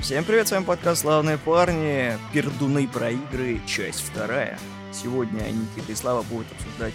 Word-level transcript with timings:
Всем 0.00 0.24
привет, 0.24 0.48
с 0.48 0.50
вами 0.50 0.64
подкаст 0.64 1.02
«Славные 1.02 1.38
парни», 1.38 2.18
пердуны 2.32 2.88
про 2.88 3.10
игры, 3.10 3.60
часть 3.66 4.00
вторая. 4.00 4.58
Сегодня 4.92 5.42
Никита 5.42 5.92
и 5.92 5.94
Слава 5.94 6.22
будут 6.22 6.50
обсуждать 6.52 6.94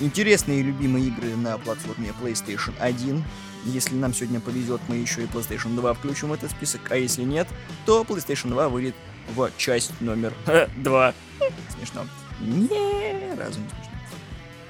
интересные 0.00 0.60
и 0.60 0.62
любимые 0.62 1.06
игры 1.08 1.36
на 1.36 1.58
платформе 1.58 2.12
PlayStation 2.20 2.72
1. 2.80 3.22
Если 3.66 3.94
нам 3.94 4.14
сегодня 4.14 4.40
повезет, 4.40 4.80
мы 4.88 4.96
еще 4.96 5.22
и 5.22 5.26
PlayStation 5.26 5.74
2 5.76 5.94
включим 5.94 6.28
в 6.28 6.32
этот 6.32 6.50
список, 6.50 6.80
а 6.90 6.96
если 6.96 7.22
нет, 7.22 7.48
то 7.84 8.02
PlayStation 8.02 8.48
2 8.48 8.68
выйдет 8.70 8.94
в 9.34 9.50
часть 9.56 10.00
номер 10.00 10.32
2. 10.76 11.14
Смешно. 11.78 12.06
Не, 12.40 13.34
разу 13.38 13.60
не 13.60 13.68
смешно. 13.68 13.92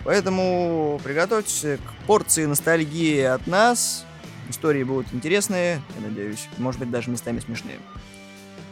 Поэтому 0.04 1.00
приготовьтесь 1.02 1.78
к 1.78 2.06
порции 2.06 2.44
ностальгии 2.44 3.22
от 3.22 3.46
нас. 3.46 4.04
Истории 4.48 4.84
будут 4.84 5.12
интересные, 5.12 5.82
я 5.96 6.08
надеюсь. 6.08 6.48
Может 6.58 6.80
быть, 6.80 6.90
даже 6.90 7.10
местами 7.10 7.40
смешные. 7.40 7.78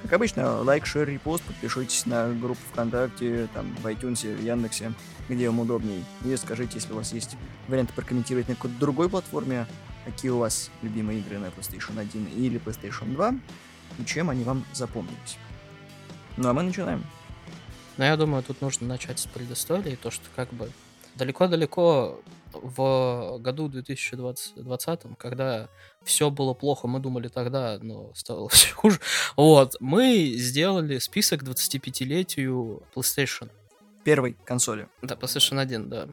Как 0.02 0.12
обычно, 0.12 0.60
лайк, 0.60 0.84
шер, 0.84 1.08
репост, 1.08 1.42
подпишитесь 1.44 2.04
на 2.04 2.28
группу 2.32 2.60
ВКонтакте, 2.72 3.48
там, 3.54 3.74
в 3.82 3.86
iTunes, 3.86 4.36
в 4.36 4.42
Яндексе, 4.42 4.92
где 5.28 5.48
вам 5.48 5.60
удобней. 5.60 6.04
И 6.24 6.36
скажите, 6.36 6.74
если 6.74 6.92
у 6.92 6.96
вас 6.96 7.12
есть 7.14 7.36
варианты 7.68 7.94
прокомментировать 7.94 8.48
на 8.48 8.54
какой-то 8.54 8.78
другой 8.78 9.08
платформе, 9.08 9.66
какие 10.04 10.30
у 10.30 10.38
вас 10.38 10.70
любимые 10.82 11.20
игры 11.20 11.38
на 11.38 11.46
PlayStation 11.46 11.98
1 11.98 12.26
или 12.36 12.60
PlayStation 12.60 13.14
2, 13.14 13.34
и 13.98 14.04
чем 14.04 14.28
они 14.28 14.44
вам 14.44 14.64
запомнились. 14.74 15.38
Ну 16.36 16.48
а 16.48 16.52
мы 16.52 16.62
начинаем. 16.62 17.02
Но 17.96 18.04
я 18.04 18.16
думаю, 18.16 18.42
тут 18.42 18.60
нужно 18.60 18.86
начать 18.86 19.18
с 19.18 19.26
предыстории, 19.26 19.96
то, 19.96 20.10
что 20.10 20.24
как 20.36 20.52
бы 20.52 20.70
далеко-далеко 21.14 22.20
в 22.62 23.38
году 23.38 23.68
2020, 23.68 25.00
когда 25.18 25.68
все 26.02 26.30
было 26.30 26.54
плохо, 26.54 26.88
мы 26.88 27.00
думали 27.00 27.28
тогда, 27.28 27.78
но 27.80 28.12
стало 28.14 28.48
все 28.50 28.74
хуже. 28.74 29.00
Вот, 29.36 29.76
мы 29.80 30.34
сделали 30.36 30.98
список 30.98 31.42
25-летию 31.42 32.82
PlayStation. 32.94 33.50
Первой 34.04 34.36
консоли. 34.44 34.88
Да, 35.02 35.14
PlayStation 35.14 35.60
1, 35.60 35.88
да. 35.88 36.08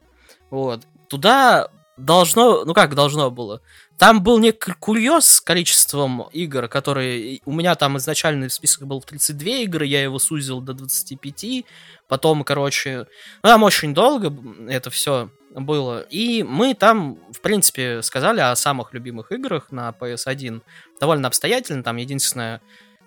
Вот. 0.49 0.87
Туда 1.09 1.69
должно, 1.97 2.65
ну 2.65 2.73
как 2.73 2.95
должно 2.95 3.29
было? 3.31 3.61
Там 3.97 4.23
был 4.23 4.39
некий 4.39 4.73
курьез 4.73 5.25
с 5.25 5.41
количеством 5.41 6.27
игр, 6.31 6.67
которые... 6.67 7.41
У 7.45 7.51
меня 7.51 7.75
там 7.75 7.97
изначальный 7.97 8.49
список 8.49 8.87
был 8.87 8.99
в 8.99 9.05
32 9.05 9.49
игры, 9.63 9.85
я 9.85 10.01
его 10.01 10.17
сузил 10.17 10.61
до 10.61 10.73
25. 10.73 11.65
Потом, 12.07 12.43
короче... 12.43 13.05
Ну, 13.43 13.49
там 13.49 13.63
очень 13.63 13.93
долго 13.93 14.33
это 14.69 14.89
все 14.89 15.29
было. 15.53 16.01
И 16.01 16.43
мы 16.43 16.73
там, 16.73 17.17
в 17.31 17.41
принципе, 17.41 18.01
сказали 18.01 18.39
о 18.39 18.55
самых 18.55 18.93
любимых 18.93 19.31
играх 19.31 19.71
на 19.71 19.89
PS1 19.89 20.61
довольно 20.99 21.27
обстоятельно. 21.27 21.83
Там 21.83 21.97
единственное, 21.97 22.61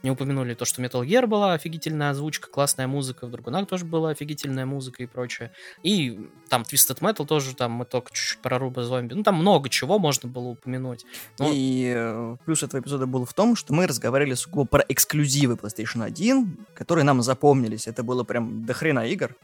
не 0.04 0.10
упомянули 0.10 0.52
то, 0.52 0.66
что 0.66 0.82
Metal 0.82 1.02
Gear 1.02 1.26
была 1.26 1.54
офигительная 1.54 2.10
озвучка, 2.10 2.50
классная 2.50 2.86
музыка, 2.86 3.26
в 3.26 3.30
Драгунах 3.30 3.66
тоже 3.66 3.86
была 3.86 4.10
офигительная 4.10 4.66
музыка 4.66 5.02
и 5.02 5.06
прочее. 5.06 5.50
И 5.82 6.28
там 6.50 6.62
Twisted 6.62 7.00
Metal 7.00 7.24
тоже, 7.24 7.56
там 7.56 7.72
мы 7.72 7.86
только 7.86 8.12
чуть-чуть 8.12 8.42
про 8.42 8.58
Руба 8.58 8.82
зомби. 8.82 9.14
Ну, 9.14 9.22
там 9.22 9.36
много 9.36 9.70
чего 9.70 9.98
можно 9.98 10.28
было 10.28 10.48
упомянуть. 10.48 11.06
Но... 11.38 11.50
И 11.50 11.90
э, 11.96 12.36
плюс 12.44 12.62
этого 12.62 12.82
эпизода 12.82 13.06
был 13.06 13.24
в 13.24 13.32
том, 13.32 13.56
что 13.56 13.72
мы 13.72 13.86
разговаривали 13.86 14.34
сугубо 14.34 14.66
про 14.66 14.84
эксклюзивы 14.86 15.54
PlayStation 15.54 16.04
1, 16.04 16.66
которые 16.74 17.04
нам 17.04 17.22
запомнились. 17.22 17.86
Это 17.88 18.02
было 18.02 18.24
прям 18.24 18.66
до 18.66 18.74
хрена 18.74 19.06
игр. 19.06 19.34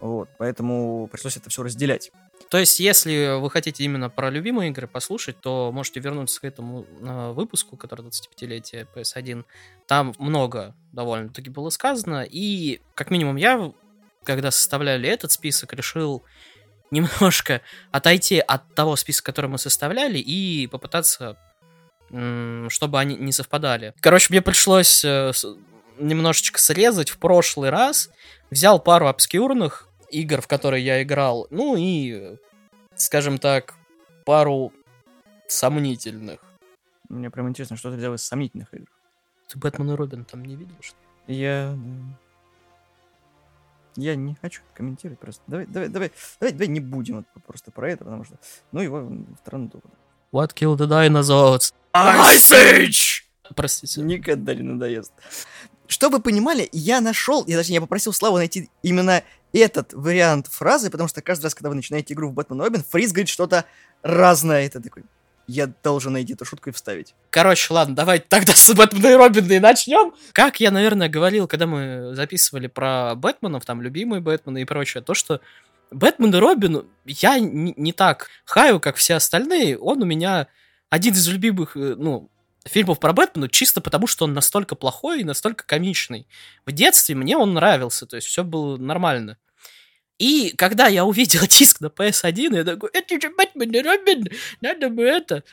Вот, 0.00 0.28
поэтому 0.38 1.08
пришлось 1.10 1.36
это 1.36 1.50
все 1.50 1.62
разделять. 1.62 2.10
То 2.48 2.58
есть, 2.58 2.78
если 2.78 3.40
вы 3.40 3.50
хотите 3.50 3.84
именно 3.84 4.10
про 4.10 4.30
любимые 4.30 4.70
игры 4.70 4.86
послушать, 4.86 5.40
то 5.40 5.70
можете 5.72 6.00
вернуться 6.00 6.40
к 6.40 6.44
этому 6.44 6.84
э, 7.00 7.32
выпуску, 7.32 7.76
который 7.76 8.04
25-летие 8.06 8.86
PS1. 8.94 9.44
Там 9.86 10.14
много 10.18 10.74
довольно-таки 10.92 11.50
было 11.50 11.70
сказано. 11.70 12.24
И, 12.28 12.80
как 12.94 13.10
минимум, 13.10 13.36
я, 13.36 13.72
когда 14.24 14.50
составляли 14.50 15.08
этот 15.08 15.32
список, 15.32 15.72
решил 15.72 16.22
немножко 16.90 17.60
отойти 17.90 18.38
от 18.38 18.74
того 18.74 18.96
списка, 18.96 19.26
который 19.26 19.50
мы 19.50 19.58
составляли, 19.58 20.18
и 20.18 20.66
попытаться, 20.66 21.38
чтобы 22.10 23.00
они 23.00 23.16
не 23.16 23.32
совпадали. 23.32 23.94
Короче, 24.00 24.26
мне 24.30 24.42
пришлось 24.42 25.04
э, 25.04 25.32
немножечко 25.98 26.60
срезать 26.60 27.10
в 27.10 27.18
прошлый 27.18 27.70
раз. 27.70 28.10
Взял 28.50 28.78
пару 28.78 29.08
обскюрных 29.08 29.88
игр, 30.14 30.40
в 30.40 30.46
которые 30.46 30.84
я 30.84 31.02
играл, 31.02 31.46
ну 31.50 31.76
и, 31.76 32.36
скажем 32.94 33.38
так, 33.38 33.74
пару 34.24 34.72
сомнительных. 35.48 36.40
Мне 37.08 37.30
прям 37.30 37.48
интересно, 37.48 37.76
что 37.76 37.90
ты 37.90 37.96
взял 37.96 38.14
из 38.14 38.22
сомнительных 38.22 38.72
игр. 38.72 38.88
Ты 39.48 39.58
Бэтмен 39.58 39.90
и 39.90 39.94
Робин 39.94 40.24
там 40.24 40.44
не 40.44 40.56
видел, 40.56 40.76
что 40.80 40.96
Я... 41.26 41.76
Я 43.96 44.16
не 44.16 44.34
хочу 44.34 44.62
комментировать 44.74 45.20
просто. 45.20 45.40
Давай, 45.46 45.66
давай, 45.66 45.88
давай, 45.88 46.12
давай, 46.40 46.52
давай 46.52 46.66
не 46.66 46.80
будем 46.80 47.16
вот 47.16 47.44
просто 47.46 47.70
про 47.70 47.90
это, 47.90 48.04
потому 48.04 48.24
что... 48.24 48.36
Ну, 48.72 48.80
его 48.80 49.02
в 49.02 49.36
страну 49.42 49.70
What 50.32 50.52
killed 50.52 50.78
the 50.78 50.88
dinosaurs? 50.88 51.72
Ice 51.94 52.52
Age! 52.52 53.22
Простите. 53.54 54.00
Никогда 54.00 54.54
не 54.54 54.62
надоест. 54.62 55.12
Чтобы 55.86 56.18
вы 56.18 56.22
понимали, 56.22 56.68
я 56.72 57.00
нашел, 57.00 57.44
я 57.46 57.56
даже 57.56 57.72
я 57.72 57.80
попросил 57.80 58.12
Славу 58.12 58.36
найти 58.36 58.70
именно 58.82 59.22
этот 59.52 59.92
вариант 59.92 60.48
фразы, 60.48 60.90
потому 60.90 61.08
что 61.08 61.22
каждый 61.22 61.44
раз, 61.44 61.54
когда 61.54 61.68
вы 61.68 61.74
начинаете 61.76 62.14
игру 62.14 62.28
в 62.28 62.32
Бэтмен 62.32 62.60
Робин, 62.60 62.84
Фриз 62.90 63.12
говорит 63.12 63.28
что-то 63.28 63.64
разное. 64.02 64.66
Это 64.66 64.80
такой, 64.80 65.04
я 65.46 65.66
должен 65.66 66.14
найти 66.14 66.32
эту 66.32 66.44
шутку 66.44 66.70
и 66.70 66.72
вставить. 66.72 67.14
Короче, 67.30 67.72
ладно, 67.72 67.94
давайте 67.94 68.26
тогда 68.28 68.54
с 68.54 68.72
Бэтмена 68.72 69.08
и 69.08 69.14
Робина 69.14 69.52
и 69.52 69.60
начнем. 69.60 70.14
Как 70.32 70.60
я, 70.60 70.70
наверное, 70.70 71.08
говорил, 71.08 71.46
когда 71.46 71.66
мы 71.66 72.14
записывали 72.14 72.66
про 72.66 73.14
Бэтменов, 73.14 73.64
там, 73.64 73.82
любимые 73.82 74.20
Бэтмены 74.20 74.62
и 74.62 74.64
прочее, 74.64 75.02
то, 75.02 75.14
что 75.14 75.40
Бэтмен 75.90 76.34
и 76.34 76.38
Робин 76.38 76.86
я 77.04 77.38
не, 77.38 77.74
не 77.76 77.92
так 77.92 78.28
хаю, 78.44 78.80
как 78.80 78.96
все 78.96 79.14
остальные. 79.14 79.78
Он 79.78 80.02
у 80.02 80.06
меня 80.06 80.48
один 80.90 81.14
из 81.14 81.28
любимых, 81.28 81.76
э, 81.76 81.94
ну, 81.96 82.30
фильмов 82.64 82.98
про 82.98 83.12
Бэтмена 83.12 83.48
чисто 83.48 83.80
потому, 83.80 84.06
что 84.06 84.24
он 84.24 84.32
настолько 84.32 84.74
плохой 84.74 85.20
и 85.20 85.24
настолько 85.24 85.64
комичный. 85.64 86.26
В 86.66 86.72
детстве 86.72 87.14
мне 87.14 87.36
он 87.36 87.54
нравился, 87.54 88.06
то 88.06 88.16
есть 88.16 88.28
все 88.28 88.44
было 88.44 88.76
нормально. 88.76 89.38
И 90.18 90.54
когда 90.56 90.86
я 90.86 91.04
увидел 91.04 91.40
диск 91.48 91.80
на 91.80 91.86
PS1, 91.86 92.56
я 92.56 92.64
такой, 92.64 92.90
это 92.92 93.20
же 93.20 93.30
Бэтмен 93.30 93.70
и 93.70 93.82
Робин, 93.82 94.28
надо 94.60 94.88
бы 94.88 95.02
это. 95.02 95.44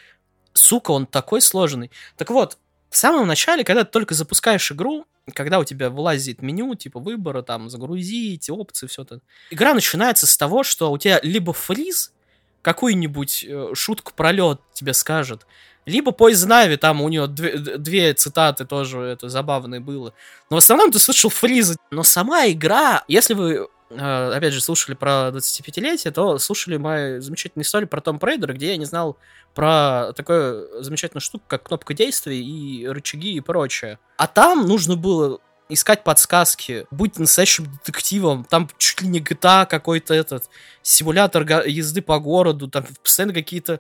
Сука, 0.54 0.92
он 0.92 1.06
такой 1.06 1.42
сложный. 1.42 1.92
Так 2.18 2.30
вот, 2.30 2.58
в 2.90 2.98
самом 2.98 3.28
начале, 3.28 3.64
когда 3.64 3.84
ты 3.84 3.92
только 3.92 4.14
запускаешь 4.14 4.72
игру, 4.72 5.06
когда 5.34 5.60
у 5.60 5.64
тебя 5.64 5.90
вылазит 5.90 6.42
меню, 6.42 6.76
типа 6.76 7.00
выбора, 7.00 7.42
там, 7.42 7.70
загрузить, 7.70 8.50
опции, 8.50 8.88
все 8.88 9.04
это. 9.04 9.22
Игра 9.50 9.74
начинается 9.74 10.28
с 10.28 10.36
того, 10.36 10.64
что 10.64 10.92
у 10.92 10.98
тебя 10.98 11.20
либо 11.24 11.54
фриз, 11.54 12.14
какую-нибудь 12.62 13.46
э, 13.48 13.70
шутку 13.74 14.14
пролет 14.14 14.62
тебе 14.74 14.94
скажет, 14.94 15.48
либо 15.86 16.12
Poison 16.12 16.50
Ivy, 16.50 16.78
там 16.78 17.02
у 17.02 17.10
нее 17.10 17.28
две, 17.28 17.58
две 17.58 18.14
цитаты 18.14 18.66
тоже 18.66 19.00
это 19.00 19.30
забавное 19.30 19.80
было. 19.80 20.14
Но 20.50 20.58
в 20.58 20.60
основном 20.60 20.92
ты 20.92 21.00
слышал 21.00 21.30
фризы. 21.30 21.76
Но 21.90 22.04
сама 22.04 22.48
игра, 22.48 23.04
если 23.08 23.34
вы 23.34 23.68
э, 23.90 24.32
опять 24.36 24.54
же, 24.54 24.62
слушали 24.62 24.96
про 24.96 25.30
25-летие, 25.34 26.12
то 26.12 26.38
слушали 26.38 26.78
мою 26.78 27.22
замечательную 27.22 27.66
историю 27.66 27.88
про 27.88 28.02
Том 28.02 28.20
Рейдера, 28.22 28.54
где 28.54 28.70
я 28.70 28.78
не 28.78 28.86
знал 28.86 29.18
про 29.56 30.14
такую 30.16 30.84
замечательную 30.84 31.22
штуку, 31.22 31.46
как 31.48 31.64
кнопка 31.64 31.94
действия 31.94 32.40
и 32.40 32.88
рычаги 32.88 33.34
и 33.34 33.42
прочее. 33.42 34.00
А 34.18 34.28
там 34.28 34.68
нужно 34.68 34.96
было 34.96 35.40
искать 35.68 36.04
подсказки, 36.04 36.86
быть 36.92 37.18
настоящим 37.18 37.66
детективом, 37.72 38.44
там 38.44 38.70
чуть 38.78 39.02
ли 39.02 39.08
не 39.08 39.22
GTA 39.22 39.66
какой-то 39.66 40.14
этот, 40.14 40.50
симулятор 40.82 41.44
езды 41.66 42.02
по 42.02 42.20
городу, 42.20 42.68
там 42.68 42.86
постоянно 43.02 43.34
какие-то 43.34 43.80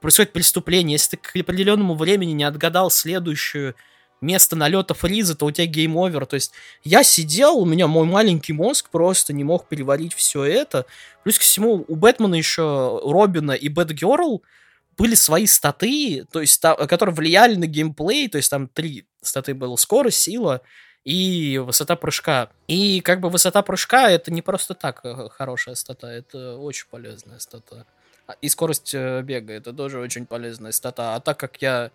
происходит 0.00 0.32
преступление, 0.32 0.94
если 0.94 1.16
ты 1.16 1.16
к 1.18 1.36
определенному 1.36 1.94
времени 1.94 2.32
не 2.32 2.44
отгадал 2.44 2.90
следующее 2.90 3.74
место 4.20 4.56
налета 4.56 4.94
Фриза, 4.94 5.34
то 5.34 5.46
у 5.46 5.50
тебя 5.50 5.66
game 5.66 5.93
over. 5.93 6.26
То 6.26 6.34
есть 6.34 6.52
я 6.84 7.02
сидел, 7.02 7.58
у 7.58 7.64
меня 7.64 7.86
мой 7.86 8.06
маленький 8.06 8.52
мозг 8.52 8.90
просто 8.90 9.32
не 9.32 9.44
мог 9.44 9.68
переварить 9.68 10.14
все 10.14 10.44
это. 10.44 10.86
Плюс 11.24 11.38
ко 11.38 11.44
всему, 11.44 11.84
у 11.88 11.96
Бэтмена 11.96 12.34
еще 12.34 13.00
Робина 13.04 13.52
и 13.52 13.68
Бэтгерл 13.68 14.42
были 14.98 15.14
свои 15.14 15.46
статы, 15.46 16.26
то 16.30 16.40
есть, 16.42 16.60
та, 16.60 16.74
которые 16.74 17.14
влияли 17.14 17.54
на 17.54 17.66
геймплей, 17.66 18.28
то 18.28 18.36
есть 18.36 18.50
там 18.50 18.68
три 18.68 19.06
статы 19.22 19.54
было, 19.54 19.76
скорость, 19.76 20.18
сила 20.18 20.60
и 21.04 21.56
высота 21.58 21.96
прыжка. 21.96 22.50
И 22.66 23.00
как 23.00 23.20
бы 23.20 23.30
высота 23.30 23.62
прыжка 23.62 24.10
это 24.10 24.30
не 24.30 24.42
просто 24.42 24.74
так 24.74 25.00
э, 25.04 25.28
хорошая 25.30 25.74
стата, 25.74 26.06
это 26.06 26.56
очень 26.56 26.86
полезная 26.90 27.38
стата. 27.38 27.86
А, 28.30 28.36
и 28.40 28.48
скорость 28.48 28.94
э, 28.94 29.22
бега, 29.22 29.54
это 29.54 29.72
тоже 29.72 29.98
очень 29.98 30.24
полезная 30.26 30.72
стата. 30.72 31.14
А 31.14 31.20
так 31.20 31.38
как 31.38 31.60
я 31.60 31.90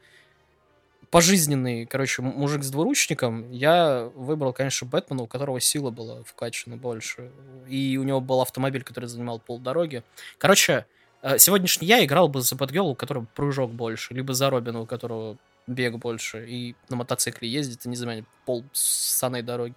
пожизненный, 1.10 1.86
короче, 1.86 2.22
мужик 2.22 2.64
с 2.64 2.72
двуручником, 2.72 3.50
я 3.52 4.10
выбрал, 4.16 4.52
конечно, 4.52 4.86
Бэтмена, 4.88 5.24
у 5.24 5.28
которого 5.28 5.62
сила 5.62 5.92
была 5.92 6.24
вкачана 6.24 6.76
больше. 6.76 7.32
И 7.70 7.98
у 7.98 8.04
него 8.04 8.20
был 8.20 8.42
автомобиль, 8.42 8.84
который 8.84 9.06
занимал 9.06 9.40
полдороги. 9.40 10.04
Короче, 10.38 10.86
э, 11.22 11.38
сегодняшний 11.38 11.88
я 11.88 12.04
играл 12.04 12.28
бы 12.28 12.42
за 12.42 12.56
Бэтгелл, 12.56 12.90
у 12.90 12.96
которого 12.96 13.28
прыжок 13.34 13.72
больше, 13.72 14.14
либо 14.14 14.34
за 14.34 14.50
Робина, 14.50 14.82
у 14.82 14.86
которого 14.86 15.38
бег 15.68 15.96
больше, 15.96 16.46
и 16.48 16.76
на 16.90 16.98
мотоцикле 16.98 17.48
ездит, 17.48 17.86
и 17.86 17.90
не 17.90 17.96
знаю, 17.96 18.26
пол 18.46 18.66
саной 18.74 19.42
дороги. 19.42 19.74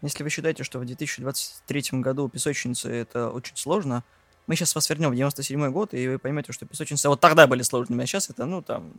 Если 0.00 0.22
вы 0.22 0.30
считаете, 0.30 0.62
что 0.62 0.78
в 0.78 0.84
2023 0.84 2.00
году 2.00 2.28
песочницы 2.28 2.88
это 2.88 3.30
очень 3.30 3.56
сложно, 3.56 4.04
мы 4.48 4.56
сейчас 4.56 4.74
вас 4.74 4.88
вернем 4.88 5.10
в 5.10 5.14
97 5.14 5.70
год, 5.70 5.94
и 5.94 6.08
вы 6.08 6.18
поймете, 6.18 6.52
что 6.52 6.66
песочницы 6.66 7.08
вот 7.10 7.20
тогда 7.20 7.46
были 7.46 7.62
сложными, 7.62 8.02
а 8.02 8.06
сейчас 8.06 8.30
это, 8.30 8.46
ну, 8.46 8.62
там, 8.62 8.94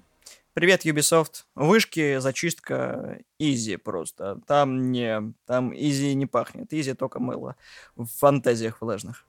привет, 0.54 0.86
Ubisoft, 0.86 1.44
вышки, 1.56 2.20
зачистка, 2.20 3.20
easy 3.40 3.76
просто. 3.78 4.40
Там 4.46 4.92
не, 4.92 5.34
там 5.48 5.74
easy 5.76 6.14
не 6.14 6.28
пахнет, 6.28 6.72
easy 6.72 6.94
только 6.94 7.20
мыло 7.20 7.56
в 7.96 8.06
фантазиях 8.06 8.80
влажных. 8.80 9.26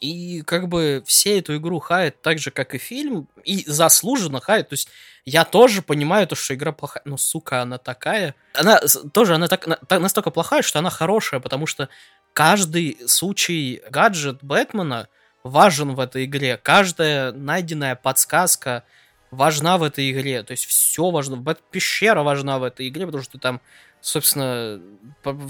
И 0.00 0.42
как 0.42 0.68
бы 0.68 1.02
все 1.06 1.38
эту 1.38 1.56
игру 1.56 1.80
хают 1.80 2.20
так 2.22 2.38
же, 2.38 2.50
как 2.50 2.74
и 2.74 2.78
фильм, 2.78 3.26
и 3.44 3.64
заслуженно 3.66 4.40
хают. 4.40 4.68
То 4.68 4.74
есть 4.74 4.88
я 5.24 5.44
тоже 5.44 5.82
понимаю 5.82 6.28
то, 6.28 6.36
что 6.36 6.54
игра 6.54 6.72
плохая. 6.72 7.02
Но, 7.04 7.16
сука, 7.16 7.62
она 7.62 7.78
такая. 7.78 8.34
Она 8.54 8.80
тоже, 9.12 9.34
она 9.34 9.48
так, 9.48 9.66
настолько 9.90 10.30
плохая, 10.30 10.62
что 10.62 10.78
она 10.78 10.90
хорошая, 10.90 11.40
потому 11.40 11.66
что 11.66 11.88
каждый 12.32 12.98
случай 13.06 13.82
гаджет 13.88 14.38
Бэтмена 14.42 15.08
важен 15.44 15.94
в 15.94 16.00
этой 16.00 16.24
игре. 16.24 16.56
Каждая 16.56 17.30
найденная 17.32 17.94
подсказка 17.94 18.82
важна 19.30 19.78
в 19.78 19.82
этой 19.82 20.10
игре. 20.10 20.42
То 20.42 20.52
есть 20.52 20.64
все 20.64 21.10
важно. 21.10 21.42
Пещера 21.70 22.22
важна 22.22 22.58
в 22.58 22.64
этой 22.64 22.88
игре, 22.88 23.06
потому 23.06 23.22
что 23.22 23.38
там, 23.38 23.60
собственно, 24.00 24.80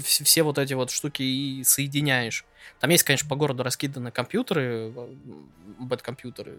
все 0.01 0.43
вот 0.43 0.57
эти 0.57 0.73
вот 0.73 0.91
штуки 0.91 1.23
и 1.23 1.63
соединяешь. 1.63 2.45
Там 2.79 2.89
есть, 2.89 3.03
конечно, 3.03 3.27
по 3.29 3.35
городу 3.35 3.63
раскиданы 3.63 4.11
компьютеры, 4.11 4.93
бэт-компьютеры, 5.79 6.57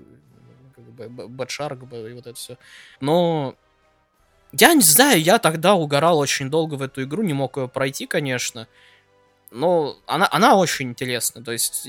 бэт-шарк 0.97 1.83
и 1.93 2.13
вот 2.15 2.27
это 2.27 2.35
все. 2.35 2.57
Но 3.01 3.55
я 4.53 4.73
не 4.73 4.83
знаю, 4.83 5.21
я 5.21 5.39
тогда 5.39 5.75
угорал 5.75 6.19
очень 6.19 6.49
долго 6.49 6.75
в 6.75 6.83
эту 6.83 7.03
игру, 7.03 7.23
не 7.23 7.35
мог 7.35 7.59
ее 7.59 7.69
пройти, 7.69 8.07
конечно. 8.07 8.67
Но 9.51 9.99
она, 10.07 10.29
она 10.31 10.57
очень 10.57 10.91
интересна. 10.91 11.45
То 11.45 11.53
есть 11.53 11.87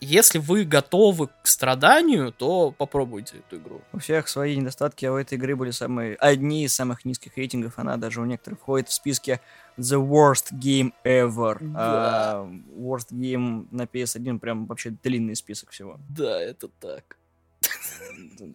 если 0.00 0.38
вы 0.38 0.64
готовы 0.64 1.28
к 1.28 1.46
страданию, 1.46 2.32
то 2.32 2.70
попробуйте 2.70 3.38
эту 3.38 3.56
игру. 3.56 3.82
У 3.92 3.98
всех 3.98 4.28
свои 4.28 4.56
недостатки, 4.56 5.04
а 5.04 5.12
у 5.12 5.16
этой 5.16 5.34
игры 5.34 5.56
были 5.56 5.70
самые 5.70 6.14
одни 6.16 6.64
из 6.64 6.74
самых 6.74 7.04
низких 7.04 7.36
рейтингов. 7.36 7.78
Она 7.78 7.96
даже 7.96 8.20
у 8.20 8.24
некоторых 8.24 8.60
входит 8.60 8.88
в 8.88 8.92
списке 8.92 9.40
The 9.76 10.00
Worst 10.00 10.52
Game 10.52 10.92
Ever. 11.04 11.58
Да. 11.60 11.78
А, 11.78 12.50
worst 12.76 13.10
Game 13.12 13.66
на 13.70 13.82
PS1 13.82 14.38
прям 14.38 14.66
вообще 14.66 14.90
длинный 14.90 15.36
список 15.36 15.70
всего. 15.70 15.98
Да, 16.08 16.40
это 16.40 16.68
так. 16.80 17.16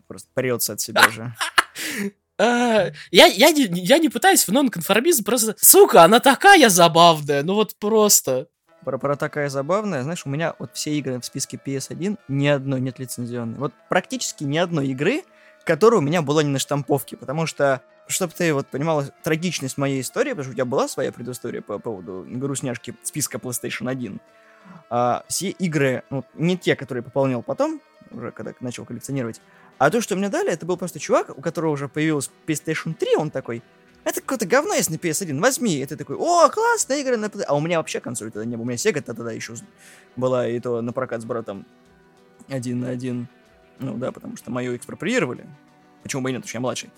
Просто 0.08 0.30
прется 0.34 0.74
от 0.74 0.82
себя 0.82 1.10
же. 1.10 1.34
А, 2.40 2.92
я, 3.12 3.28
я, 3.28 3.52
не, 3.52 3.66
я 3.66 4.00
не 4.00 4.10
пытаюсь 4.10 4.48
в 4.48 4.52
нонконформизм, 4.52 5.24
просто, 5.24 5.56
сука, 5.60 6.04
она 6.04 6.20
такая 6.20 6.68
забавная, 6.70 7.44
ну 7.44 7.54
вот 7.54 7.76
просто. 7.76 8.48
Про, 8.84 8.98
про 8.98 9.16
такая 9.16 9.50
забавная, 9.50 10.04
знаешь, 10.04 10.26
у 10.26 10.30
меня 10.30 10.56
вот 10.60 10.72
все 10.74 10.94
игры 10.98 11.20
в 11.20 11.26
списке 11.26 11.60
PS1, 11.64 12.18
ни 12.28 12.48
одной 12.48 12.82
нет 12.82 13.00
лицензионной. 13.00 13.58
Вот 13.58 13.74
практически 13.90 14.44
ни 14.44 14.58
одной 14.58 14.88
игры, 14.88 15.24
которая 15.64 16.00
у 16.00 16.04
меня 16.04 16.22
была 16.22 16.44
не 16.44 16.50
на 16.50 16.60
штамповке, 16.60 17.18
потому 17.18 17.46
что, 17.46 17.82
чтобы 18.08 18.34
ты 18.34 18.54
вот 18.54 18.68
понимала 18.68 19.06
трагичность 19.24 19.78
моей 19.78 20.02
истории, 20.02 20.32
потому 20.32 20.44
что 20.44 20.52
у 20.52 20.56
тебя 20.56 20.66
была 20.66 20.88
своя 20.88 21.12
предыстория 21.12 21.62
по 21.62 21.80
поводу 21.80 22.26
грустняшки 22.28 22.96
списка 23.04 23.38
PlayStation 23.38 23.90
1, 23.90 24.20
а, 24.90 25.24
все 25.28 25.50
игры, 25.50 26.04
ну, 26.10 26.26
не 26.34 26.58
те, 26.58 26.76
которые 26.76 27.04
пополнял 27.04 27.42
потом, 27.42 27.82
уже 28.12 28.32
когда 28.32 28.54
начал 28.60 28.86
коллекционировать, 28.86 29.42
а 29.78 29.90
то, 29.90 30.02
что 30.02 30.16
мне 30.16 30.30
дали, 30.30 30.52
это 30.52 30.66
был 30.66 30.78
просто 30.78 31.00
чувак, 31.00 31.36
у 31.36 31.42
которого 31.42 31.72
уже 31.72 31.88
появилась 31.88 32.30
PlayStation 32.46 32.94
3, 32.94 33.16
он 33.18 33.32
такой, 33.32 33.64
это 34.04 34.22
какое-то 34.22 34.46
говно 34.46 34.74
есть 34.74 34.90
на 34.90 34.96
PS1, 34.96 35.40
возьми. 35.40 35.76
И 35.78 35.86
ты 35.86 35.96
такой, 35.96 36.16
о, 36.18 36.50
классная 36.50 37.02
игра 37.02 37.18
на 37.18 37.26
PS1. 37.26 37.44
А 37.48 37.56
у 37.56 37.62
меня 37.62 37.78
вообще 37.78 38.00
консоль 38.00 38.32
тогда 38.32 38.46
не 38.46 38.56
было. 38.56 38.64
У 38.64 38.68
меня 38.68 38.78
Sega 38.78 39.02
тогда 39.02 39.32
еще 39.32 39.56
была, 40.16 40.48
и 40.48 40.60
то 40.60 40.82
на 40.82 40.94
прокат 40.94 41.22
с 41.22 41.26
братом 41.26 41.66
один 42.50 42.82
на 42.82 42.90
один. 42.90 43.28
Ну 43.80 43.98
да, 43.98 44.12
потому 44.12 44.38
что 44.38 44.52
мою 44.52 44.76
экспроприировали. 44.76 45.46
Почему 46.04 46.22
бы 46.22 46.30
и 46.30 46.34
нет, 46.34 46.42
потому 46.42 46.50
что 46.50 46.58
я 46.58 46.62
младший 46.62 46.90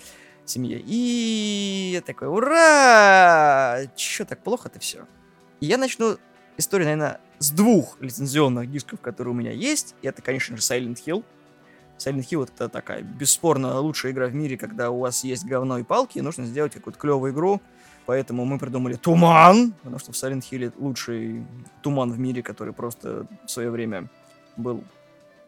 семье. 0.45 0.81
И 0.83 1.91
я 1.93 2.01
такой, 2.01 2.27
ура! 2.27 3.81
Че 3.95 4.25
так 4.25 4.43
плохо-то 4.43 4.79
все? 4.79 5.05
И 5.59 5.67
я 5.67 5.77
начну 5.77 6.17
историю, 6.57 6.87
наверное, 6.87 7.19
с 7.39 7.51
двух 7.51 7.97
лицензионных 8.01 8.69
дисков, 8.71 9.01
которые 9.01 9.33
у 9.33 9.37
меня 9.37 9.51
есть. 9.51 9.95
И 10.01 10.07
это, 10.07 10.21
конечно 10.21 10.57
же, 10.57 10.61
Silent 10.61 10.97
Hill. 11.05 11.23
Silent 11.97 12.27
Hill 12.29 12.43
это 12.43 12.69
такая 12.69 13.01
бесспорно 13.01 13.79
лучшая 13.79 14.11
игра 14.11 14.27
в 14.27 14.35
мире, 14.35 14.57
когда 14.57 14.91
у 14.91 14.99
вас 14.99 15.23
есть 15.23 15.45
говно 15.45 15.77
и 15.77 15.83
палки, 15.83 16.17
и 16.17 16.21
нужно 16.21 16.45
сделать 16.45 16.73
какую-то 16.73 16.99
клевую 16.99 17.33
игру. 17.33 17.61
Поэтому 18.05 18.45
мы 18.45 18.59
придумали 18.59 18.95
Туман, 18.95 19.73
потому 19.73 19.99
что 19.99 20.11
в 20.11 20.15
Silent 20.15 20.43
Hill 20.51 20.73
лучший 20.77 21.43
туман 21.81 22.11
в 22.11 22.19
мире, 22.19 22.43
который 22.43 22.73
просто 22.73 23.25
в 23.45 23.49
свое 23.49 23.71
время 23.71 24.07
был 24.57 24.83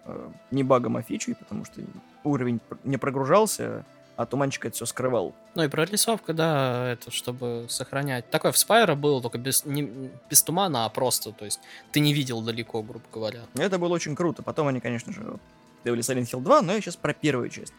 э, 0.06 0.30
не 0.50 0.64
багом, 0.64 0.98
а 0.98 1.04
фичей, 1.04 1.36
потому 1.36 1.66
что 1.66 1.82
уровень 2.24 2.60
не 2.84 2.98
прогружался, 2.98 3.86
а 4.16 4.26
туманчик 4.26 4.66
это 4.66 4.76
все 4.76 4.86
скрывал. 4.88 5.36
Ну 5.54 5.64
и 5.64 5.68
прорисовка, 5.68 6.34
да, 6.34 6.94
это 6.94 7.12
чтобы 7.12 7.68
сохранять. 7.70 8.28
Такое 8.32 8.52
в 8.52 8.56
Spyro 8.56 8.96
было, 8.96 9.22
только 9.22 9.38
без, 9.38 9.64
не, 9.64 10.10
без 10.28 10.42
тумана, 10.42 10.86
а 10.86 10.90
просто, 10.90 11.32
то 11.32 11.46
есть 11.46 11.60
ты 11.92 12.00
не 12.00 12.14
видел 12.14 12.42
далеко, 12.42 12.82
грубо 12.82 13.06
говоря. 13.14 13.42
Это 13.56 13.78
было 13.78 13.94
очень 13.94 14.16
круто. 14.16 14.42
Потом 14.42 14.68
они, 14.68 14.80
конечно 14.80 15.14
же, 15.14 15.38
делали 15.88 16.02
Silent 16.02 16.30
Hill 16.32 16.42
2, 16.42 16.62
но 16.62 16.74
я 16.74 16.82
сейчас 16.82 16.96
про 16.96 17.14
первую 17.14 17.50
часть. 17.50 17.74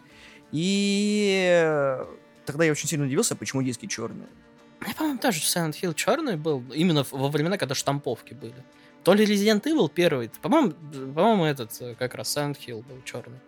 И 0.50 2.04
тогда 2.46 2.64
я 2.64 2.72
очень 2.72 2.88
сильно 2.88 3.04
удивился, 3.04 3.36
почему 3.36 3.62
диски 3.62 3.86
черные. 3.86 4.28
Я, 4.86 4.94
по-моему, 4.94 5.18
тоже 5.18 5.40
Silent 5.40 5.74
Hill 5.80 5.94
черный 5.94 6.36
был, 6.36 6.64
именно 6.72 7.04
во 7.10 7.28
времена, 7.28 7.58
когда 7.58 7.74
штамповки 7.74 8.34
были. 8.34 8.54
То 9.04 9.12
ли 9.12 9.24
Resident 9.24 9.62
Evil 9.62 9.90
первый, 9.92 10.30
по-моему, 10.40 10.72
по-моему, 11.14 11.44
этот 11.44 11.70
э, 11.80 11.94
как 11.98 12.14
раз 12.14 12.36
Silent 12.36 12.56
Hill 12.66 12.82
был 12.82 13.02
черный. 13.04 13.38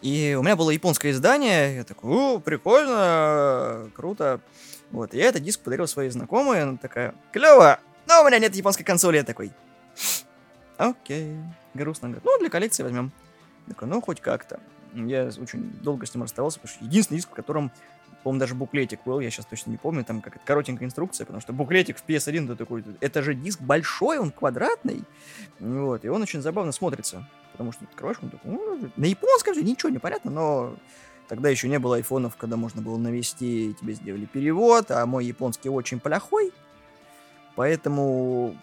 И 0.00 0.36
у 0.38 0.42
меня 0.42 0.56
было 0.56 0.70
японское 0.70 1.10
издание, 1.10 1.76
я 1.76 1.84
такой, 1.84 2.10
о, 2.10 2.40
прикольно, 2.40 3.90
круто. 3.94 4.40
Вот, 4.90 5.14
и 5.14 5.18
я 5.18 5.26
этот 5.26 5.42
диск 5.42 5.60
подарил 5.60 5.86
своей 5.86 6.10
знакомой, 6.10 6.62
она 6.62 6.76
такая, 6.76 7.14
клево, 7.32 7.78
но 8.08 8.22
у 8.22 8.26
меня 8.26 8.38
нет 8.38 8.54
японской 8.54 8.84
консоли, 8.84 9.18
я 9.18 9.24
такой, 9.24 9.52
окей, 10.76 11.36
грустно. 11.74 12.14
Ну, 12.22 12.38
для 12.38 12.50
коллекции 12.50 12.82
возьмем. 12.82 13.12
Такой, 13.68 13.88
ну, 13.88 14.00
хоть 14.00 14.20
как-то. 14.20 14.60
Я 14.94 15.30
очень 15.38 15.70
долго 15.82 16.06
с 16.06 16.14
ним 16.14 16.22
расставался, 16.22 16.58
потому 16.60 16.76
что 16.76 16.84
единственный 16.84 17.18
диск, 17.18 17.30
в 17.30 17.34
котором, 17.34 17.70
по-моему, 18.22 18.40
даже 18.40 18.54
буклетик 18.54 19.00
был, 19.04 19.20
я 19.20 19.30
сейчас 19.30 19.46
точно 19.46 19.70
не 19.70 19.78
помню, 19.78 20.04
там 20.04 20.20
какая-то 20.20 20.44
коротенькая 20.44 20.86
инструкция, 20.86 21.24
потому 21.24 21.40
что 21.40 21.52
буклетик 21.52 21.96
в 21.96 22.04
PS1 22.06 22.44
это 22.44 22.56
такой, 22.56 22.84
это 23.00 23.22
же 23.22 23.34
диск 23.34 23.60
большой, 23.60 24.18
он 24.18 24.30
квадратный, 24.30 25.02
вот, 25.60 26.04
и 26.04 26.08
он 26.08 26.20
очень 26.22 26.42
забавно 26.42 26.72
смотрится, 26.72 27.26
потому 27.52 27.72
что 27.72 27.84
открываешь, 27.84 28.18
он 28.20 28.30
такой, 28.30 28.50
ну, 28.50 28.90
на 28.96 29.04
японском 29.06 29.54
же 29.54 29.62
ничего 29.62 29.88
не 29.88 29.98
понятно, 29.98 30.30
но 30.30 30.76
тогда 31.26 31.48
еще 31.48 31.68
не 31.68 31.78
было 31.78 31.96
айфонов, 31.96 32.36
когда 32.36 32.56
можно 32.56 32.82
было 32.82 32.98
навести, 32.98 33.70
и 33.70 33.74
тебе 33.74 33.94
сделали 33.94 34.26
перевод, 34.26 34.90
а 34.90 35.06
мой 35.06 35.24
японский 35.24 35.70
очень 35.70 36.00
плохой, 36.00 36.52
поэтому 37.56 38.56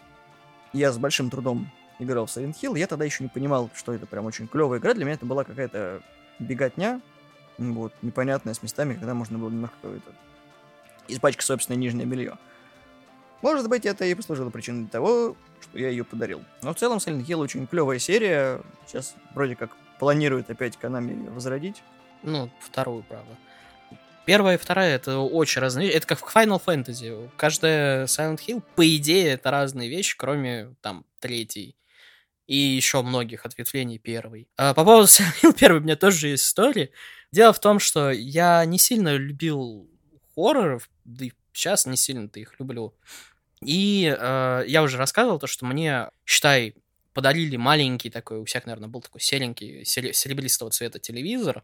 я 0.73 0.91
с 0.91 0.99
большим 0.99 1.31
трудом 1.31 1.71
играл 1.99 2.25
в 2.25 2.29
Silent 2.29 2.55
Hill, 2.61 2.77
я 2.77 2.87
тогда 2.87 3.05
еще 3.05 3.23
не 3.23 3.29
понимал, 3.29 3.69
что 3.75 3.93
это 3.93 4.05
прям 4.05 4.25
очень 4.25 4.47
клевая 4.47 4.79
игра. 4.79 4.93
Для 4.93 5.05
меня 5.05 5.15
это 5.15 5.25
была 5.25 5.43
какая-то 5.43 6.01
беготня, 6.39 7.01
вот, 7.57 7.93
непонятная 8.01 8.53
с 8.53 8.63
местами, 8.63 8.95
когда 8.95 9.13
можно 9.13 9.37
было 9.37 9.49
немножко 9.49 9.75
это, 9.83 10.15
испачкать 11.07 11.45
собственное 11.45 11.77
нижнее 11.77 12.05
белье. 12.05 12.37
Может 13.41 13.69
быть, 13.69 13.85
это 13.85 14.05
и 14.05 14.15
послужило 14.15 14.49
причиной 14.49 14.87
того, 14.87 15.35
что 15.61 15.77
я 15.77 15.89
ее 15.89 16.03
подарил. 16.03 16.43
Но 16.61 16.73
в 16.73 16.77
целом 16.77 16.97
Silent 16.97 17.25
Hill 17.25 17.37
очень 17.37 17.67
клевая 17.67 17.99
серия. 17.99 18.61
Сейчас 18.85 19.15
вроде 19.33 19.55
как 19.55 19.71
планируют 19.97 20.49
опять 20.49 20.77
ее 20.77 21.29
возродить. 21.29 21.81
Ну, 22.23 22.49
вторую, 22.59 23.03
правда. 23.03 23.37
Первая 24.25 24.55
и 24.55 24.59
вторая 24.59 24.95
это 24.95 25.19
очень 25.19 25.61
разные. 25.61 25.89
Это 25.89 26.05
как 26.05 26.19
в 26.19 26.35
Final 26.35 26.61
Fantasy. 26.63 27.29
Каждая 27.37 28.05
Silent 28.05 28.39
Hill, 28.45 28.61
по 28.75 28.95
идее, 28.97 29.29
это 29.29 29.51
разные 29.51 29.89
вещи, 29.89 30.17
кроме 30.17 30.75
там 30.81 31.05
третьей 31.19 31.78
и 32.49 32.55
еще 32.55 33.03
многих 33.03 33.45
ответвлений 33.45 33.99
первой. 33.99 34.47
А 34.57 34.73
по 34.73 34.83
поводу 34.83 35.07
Silent 35.07 35.55
первый 35.55 35.81
у 35.81 35.83
меня 35.83 35.95
тоже 35.95 36.29
есть 36.29 36.45
история. 36.45 36.89
Дело 37.31 37.53
в 37.53 37.59
том, 37.59 37.77
что 37.77 38.09
я 38.09 38.65
не 38.65 38.79
сильно 38.79 39.15
любил 39.15 39.87
хорроров, 40.33 40.89
да 41.05 41.25
и 41.25 41.31
сейчас 41.53 41.85
не 41.85 41.95
сильно-то 41.95 42.39
их 42.39 42.59
люблю. 42.59 42.95
И 43.63 44.11
э, 44.17 44.63
я 44.65 44.81
уже 44.81 44.97
рассказывал 44.97 45.37
то, 45.37 45.45
что 45.45 45.67
мне, 45.67 46.09
считай, 46.25 46.73
подарили 47.13 47.55
маленький 47.55 48.09
такой, 48.09 48.39
у 48.39 48.45
всех, 48.45 48.65
наверное, 48.65 48.89
был 48.89 49.01
такой 49.01 49.21
серенький, 49.21 49.85
серебристого 49.85 50.71
цвета 50.71 50.97
телевизор, 50.97 51.63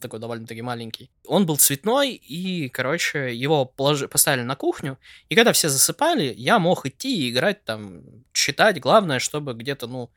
такой 0.00 0.20
довольно-таки 0.20 0.62
маленький. 0.62 1.10
Он 1.26 1.46
был 1.46 1.56
цветной, 1.56 2.12
и, 2.12 2.68
короче, 2.68 3.34
его 3.34 3.64
положи, 3.64 4.08
поставили 4.08 4.42
на 4.42 4.56
кухню, 4.56 4.98
и 5.28 5.34
когда 5.34 5.52
все 5.52 5.68
засыпали, 5.68 6.34
я 6.36 6.58
мог 6.58 6.86
идти 6.86 7.16
и 7.16 7.30
играть 7.30 7.64
там, 7.64 8.02
читать, 8.32 8.80
главное, 8.80 9.18
чтобы 9.18 9.54
где-то, 9.54 9.86
ну, 9.86 10.10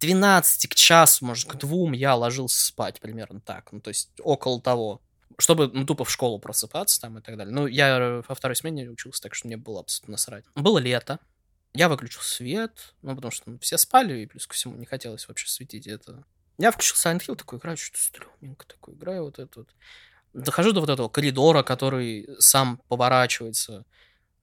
12 0.00 0.68
к 0.68 0.74
часу, 0.74 1.24
может, 1.24 1.48
к 1.48 1.54
двум 1.56 1.92
я 1.92 2.14
ложился 2.14 2.64
спать 2.64 3.00
примерно 3.00 3.40
так. 3.40 3.72
Ну, 3.72 3.80
то 3.80 3.88
есть 3.88 4.10
около 4.20 4.60
того. 4.60 5.00
Чтобы, 5.38 5.68
ну, 5.72 5.84
тупо 5.84 6.04
в 6.04 6.10
школу 6.10 6.38
просыпаться 6.38 7.00
там 7.00 7.18
и 7.18 7.22
так 7.22 7.36
далее. 7.36 7.52
Ну, 7.52 7.66
я 7.66 8.22
во 8.28 8.34
второй 8.34 8.54
смене 8.54 8.88
учился, 8.88 9.22
так 9.22 9.34
что 9.34 9.48
мне 9.48 9.56
было 9.56 9.80
абсолютно 9.80 10.12
насрать. 10.12 10.44
Было 10.54 10.78
лето. 10.78 11.18
Я 11.72 11.88
выключил 11.88 12.20
свет, 12.20 12.94
ну, 13.02 13.16
потому 13.16 13.32
что 13.32 13.50
ну, 13.50 13.58
все 13.58 13.78
спали, 13.78 14.20
и 14.20 14.26
плюс 14.26 14.46
ко 14.46 14.54
всему 14.54 14.76
не 14.76 14.86
хотелось 14.86 15.26
вообще 15.26 15.48
светить 15.48 15.88
это. 15.88 16.24
Я 16.58 16.70
включил 16.70 16.96
Silent 16.96 17.20
Hill, 17.26 17.36
такой 17.36 17.58
играю, 17.58 17.76
что-то 17.76 18.02
стрёмненько 18.02 18.66
такой 18.66 18.94
играю, 18.94 19.24
вот 19.24 19.38
это 19.38 19.60
вот. 19.60 19.68
Дохожу 20.32 20.72
до 20.72 20.80
вот 20.80 20.90
этого 20.90 21.08
коридора, 21.08 21.62
который 21.62 22.28
сам 22.38 22.80
поворачивается, 22.88 23.84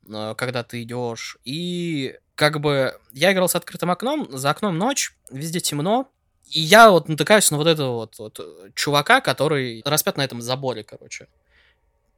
э, 0.08 0.36
когда 0.38 0.64
ты 0.64 0.84
идешь. 0.84 1.38
И 1.44 2.18
как 2.36 2.60
бы 2.60 2.98
я 3.12 3.32
играл 3.34 3.50
с 3.50 3.56
открытым 3.56 3.92
окном, 3.92 4.28
за 4.32 4.50
окном 4.50 4.78
ночь, 4.78 5.16
везде 5.30 5.60
темно, 5.60 6.10
и 6.46 6.60
я 6.60 6.92
вот 6.92 7.08
натыкаюсь 7.08 7.50
на 7.52 7.58
вот 7.58 7.68
этого 7.68 7.94
вот, 7.94 8.20
вот 8.20 8.74
чувака, 8.76 9.22
который 9.22 9.82
распят 9.86 10.18
на 10.18 10.24
этом 10.24 10.42
заборе, 10.42 10.84
короче. 10.84 11.28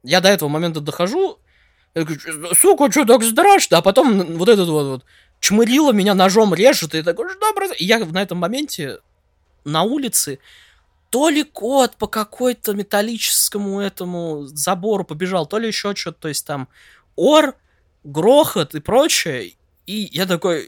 Я 0.02 0.20
до 0.20 0.28
этого 0.28 0.48
момента 0.48 0.80
дохожу, 0.80 1.38
говорю, 1.94 2.54
сука, 2.54 2.90
что 2.90 3.04
так 3.04 3.22
страшно? 3.22 3.78
А 3.78 3.82
потом 3.82 4.36
вот 4.36 4.48
этот 4.48 4.68
вот, 4.68 4.86
вот 4.86 5.04
чмырила 5.40 5.92
меня 5.92 6.14
ножом 6.14 6.54
режет, 6.54 6.94
и 6.94 7.02
такой, 7.02 7.28
что? 7.30 7.72
И 7.78 7.84
я 7.84 7.98
на 7.98 8.22
этом 8.22 8.38
моменте 8.38 8.98
на 9.64 9.82
улице 9.82 10.38
то 11.10 11.28
ли 11.28 11.44
кот 11.44 11.96
по 11.96 12.08
какой-то 12.08 12.74
металлическому 12.74 13.80
этому 13.80 14.46
забору 14.46 15.04
побежал, 15.04 15.46
то 15.46 15.58
ли 15.58 15.68
еще 15.68 15.94
что-то, 15.94 16.22
то 16.22 16.28
есть 16.28 16.44
там 16.44 16.68
ор, 17.14 17.54
грохот 18.02 18.74
и 18.74 18.80
прочее. 18.80 19.52
И 19.86 20.08
я 20.12 20.26
такой, 20.26 20.66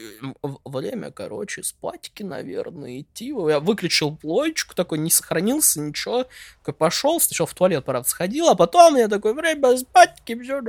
время, 0.63 1.11
короче, 1.11 1.63
спатики, 1.63 2.23
наверное, 2.23 3.01
идти. 3.01 3.27
Я 3.27 3.59
выключил 3.59 4.15
плойчку, 4.15 4.73
такой 4.73 4.99
не 4.99 5.09
сохранился, 5.09 5.81
ничего. 5.81 6.27
Такой 6.59 6.75
пошел, 6.75 7.19
сначала 7.19 7.47
в 7.47 7.53
туалет, 7.53 7.83
правда, 7.83 8.07
сходил, 8.07 8.47
а 8.47 8.55
потом 8.55 8.95
я 8.95 9.09
такой, 9.09 9.33
время, 9.33 9.75
спатики, 9.75 10.39
все. 10.41 10.61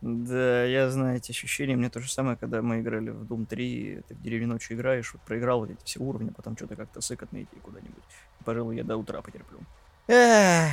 Да, 0.00 0.64
я 0.64 0.90
знаю 0.90 1.16
эти 1.16 1.32
ощущения. 1.32 1.76
Мне 1.76 1.90
то 1.90 2.00
же 2.00 2.10
самое, 2.10 2.36
когда 2.36 2.62
мы 2.62 2.80
играли 2.80 3.10
в 3.10 3.24
Doom 3.24 3.46
3, 3.46 4.02
ты 4.06 4.14
в 4.14 4.22
деревне 4.22 4.46
ночью 4.46 4.76
играешь, 4.76 5.12
вот 5.12 5.22
проиграл 5.22 5.60
вот 5.60 5.70
эти 5.70 5.84
все 5.84 6.00
уровни, 6.00 6.30
потом 6.30 6.56
что-то 6.56 6.76
как-то 6.76 7.00
сыкотно 7.00 7.42
идти 7.42 7.56
куда-нибудь. 7.60 8.04
Пожалуй, 8.44 8.76
я 8.76 8.84
до 8.84 8.96
утра 8.96 9.20
потерплю. 9.22 9.58
Эх, 10.06 10.72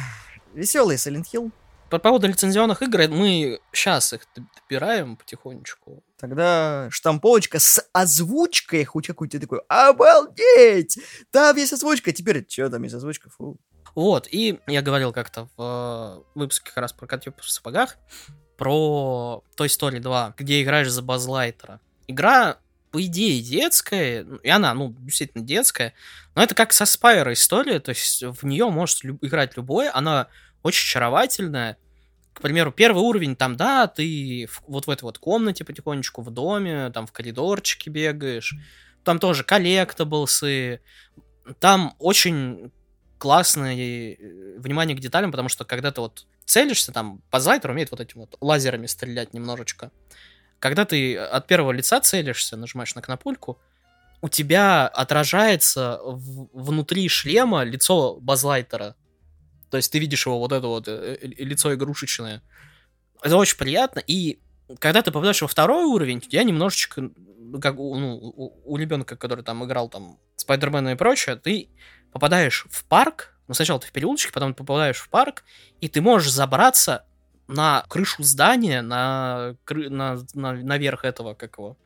веселый 0.53 0.97
Silent 0.97 1.25
Hill. 1.33 1.51
По 1.89 1.99
поводу 1.99 2.27
лицензионных 2.27 2.81
игр, 2.81 3.07
мы 3.09 3.59
сейчас 3.71 4.13
их 4.13 4.27
добираем 4.35 5.17
потихонечку. 5.17 6.03
Тогда 6.17 6.87
штамповочка 6.91 7.59
с 7.59 7.83
озвучкой, 7.93 8.83
хоть 8.85 9.07
какой-то 9.07 9.39
такой, 9.39 9.61
обалдеть! 9.67 10.99
Там 11.31 11.55
есть 11.57 11.73
озвучка, 11.73 12.11
теперь 12.11 12.45
что 12.49 12.69
там 12.69 12.83
есть 12.83 12.95
озвучка? 12.95 13.29
Фу. 13.31 13.57
Вот, 13.93 14.27
и 14.31 14.59
я 14.67 14.81
говорил 14.81 15.13
как-то 15.13 15.47
в 15.57 16.23
э, 16.27 16.39
выпуске 16.39 16.65
как 16.65 16.77
раз 16.77 16.91
про 16.91 17.07
котьё 17.07 17.31
в 17.37 17.49
сапогах, 17.49 17.97
про 18.57 19.43
Toy 19.57 19.67
Story 19.67 19.99
2, 19.99 20.35
где 20.37 20.61
играешь 20.61 20.89
за 20.89 21.01
Базлайтера. 21.01 21.79
Игра, 22.07 22.57
по 22.91 23.03
идее, 23.03 23.41
детская, 23.41 24.25
и 24.43 24.49
она, 24.49 24.73
ну, 24.73 24.95
действительно 24.99 25.43
детская, 25.43 25.93
но 26.35 26.43
это 26.43 26.55
как 26.55 26.73
со 26.73 26.85
Спайра 26.85 27.33
история, 27.33 27.79
то 27.79 27.89
есть 27.89 28.23
в 28.23 28.45
нее 28.45 28.69
может 28.69 29.03
люб- 29.03 29.23
играть 29.23 29.57
любой, 29.57 29.89
она 29.89 30.27
очень 30.63 30.85
очаровательная. 30.85 31.77
К 32.33 32.41
примеру, 32.41 32.71
первый 32.71 33.01
уровень, 33.01 33.35
там, 33.35 33.55
да, 33.55 33.87
ты 33.87 34.47
в, 34.51 34.61
вот 34.67 34.87
в 34.87 34.89
этой 34.89 35.03
вот 35.03 35.17
комнате 35.17 35.63
потихонечку, 35.63 36.21
в 36.21 36.31
доме, 36.31 36.89
там 36.91 37.07
в 37.07 37.11
коридорчике 37.11 37.89
бегаешь, 37.89 38.55
там 39.03 39.19
тоже 39.19 39.43
коллектаблсы, 39.43 40.81
там 41.59 41.95
очень 41.99 42.71
классное 43.17 43.75
э, 43.75 44.15
внимание 44.57 44.95
к 44.95 44.99
деталям, 44.99 45.31
потому 45.31 45.49
что 45.49 45.65
когда 45.65 45.91
ты 45.91 46.01
вот 46.01 46.25
целишься, 46.45 46.91
там, 46.91 47.21
Базлайтер 47.31 47.71
умеет 47.71 47.91
вот 47.91 47.99
этим 47.99 48.21
вот 48.21 48.37
лазерами 48.41 48.87
стрелять 48.87 49.33
немножечко. 49.33 49.91
Когда 50.59 50.85
ты 50.85 51.17
от 51.17 51.47
первого 51.47 51.71
лица 51.71 51.99
целишься, 51.99 52.57
нажимаешь 52.57 52.95
на 52.95 53.01
кнопульку, 53.01 53.59
у 54.21 54.29
тебя 54.29 54.87
отражается 54.87 55.99
в, 56.03 56.47
внутри 56.53 57.07
шлема 57.09 57.63
лицо 57.63 58.15
Базлайтера. 58.15 58.95
То 59.69 59.77
есть 59.77 59.91
ты 59.91 59.99
видишь 59.99 60.25
его 60.25 60.39
вот 60.39 60.51
это 60.51 60.67
вот 60.67 60.87
э, 60.87 61.17
э, 61.21 61.27
лицо 61.27 61.73
игрушечное. 61.73 62.41
Это 63.21 63.37
очень 63.37 63.57
приятно. 63.57 63.99
И 63.99 64.39
когда 64.79 65.01
ты 65.01 65.11
попадаешь 65.11 65.41
во 65.41 65.47
второй 65.47 65.85
уровень, 65.85 66.23
я 66.29 66.43
немножечко, 66.43 67.09
как 67.59 67.79
у, 67.79 67.95
ну, 67.95 68.15
у, 68.15 68.73
у 68.73 68.77
ребенка, 68.77 69.15
который 69.15 69.43
там 69.43 69.63
играл 69.65 69.89
там 69.89 70.19
Спайдермена 70.35 70.89
и 70.89 70.95
прочее, 70.95 71.35
ты 71.35 71.69
попадаешь 72.11 72.65
в 72.69 72.85
парк, 72.85 73.35
ну, 73.47 73.53
сначала 73.53 73.79
ты 73.79 73.87
в 73.87 73.91
переулочке, 73.91 74.31
потом 74.31 74.53
ты 74.53 74.63
попадаешь 74.63 74.99
в 74.99 75.09
парк, 75.09 75.43
и 75.81 75.87
ты 75.87 76.01
можешь 76.01 76.31
забраться 76.31 77.05
на 77.47 77.83
крышу 77.87 78.23
здания, 78.23 78.81
на, 78.81 79.55
на, 79.69 80.17
на, 80.33 80.53
наверх 80.53 81.05
этого, 81.05 81.35
как 81.35 81.57
его, 81.57 81.77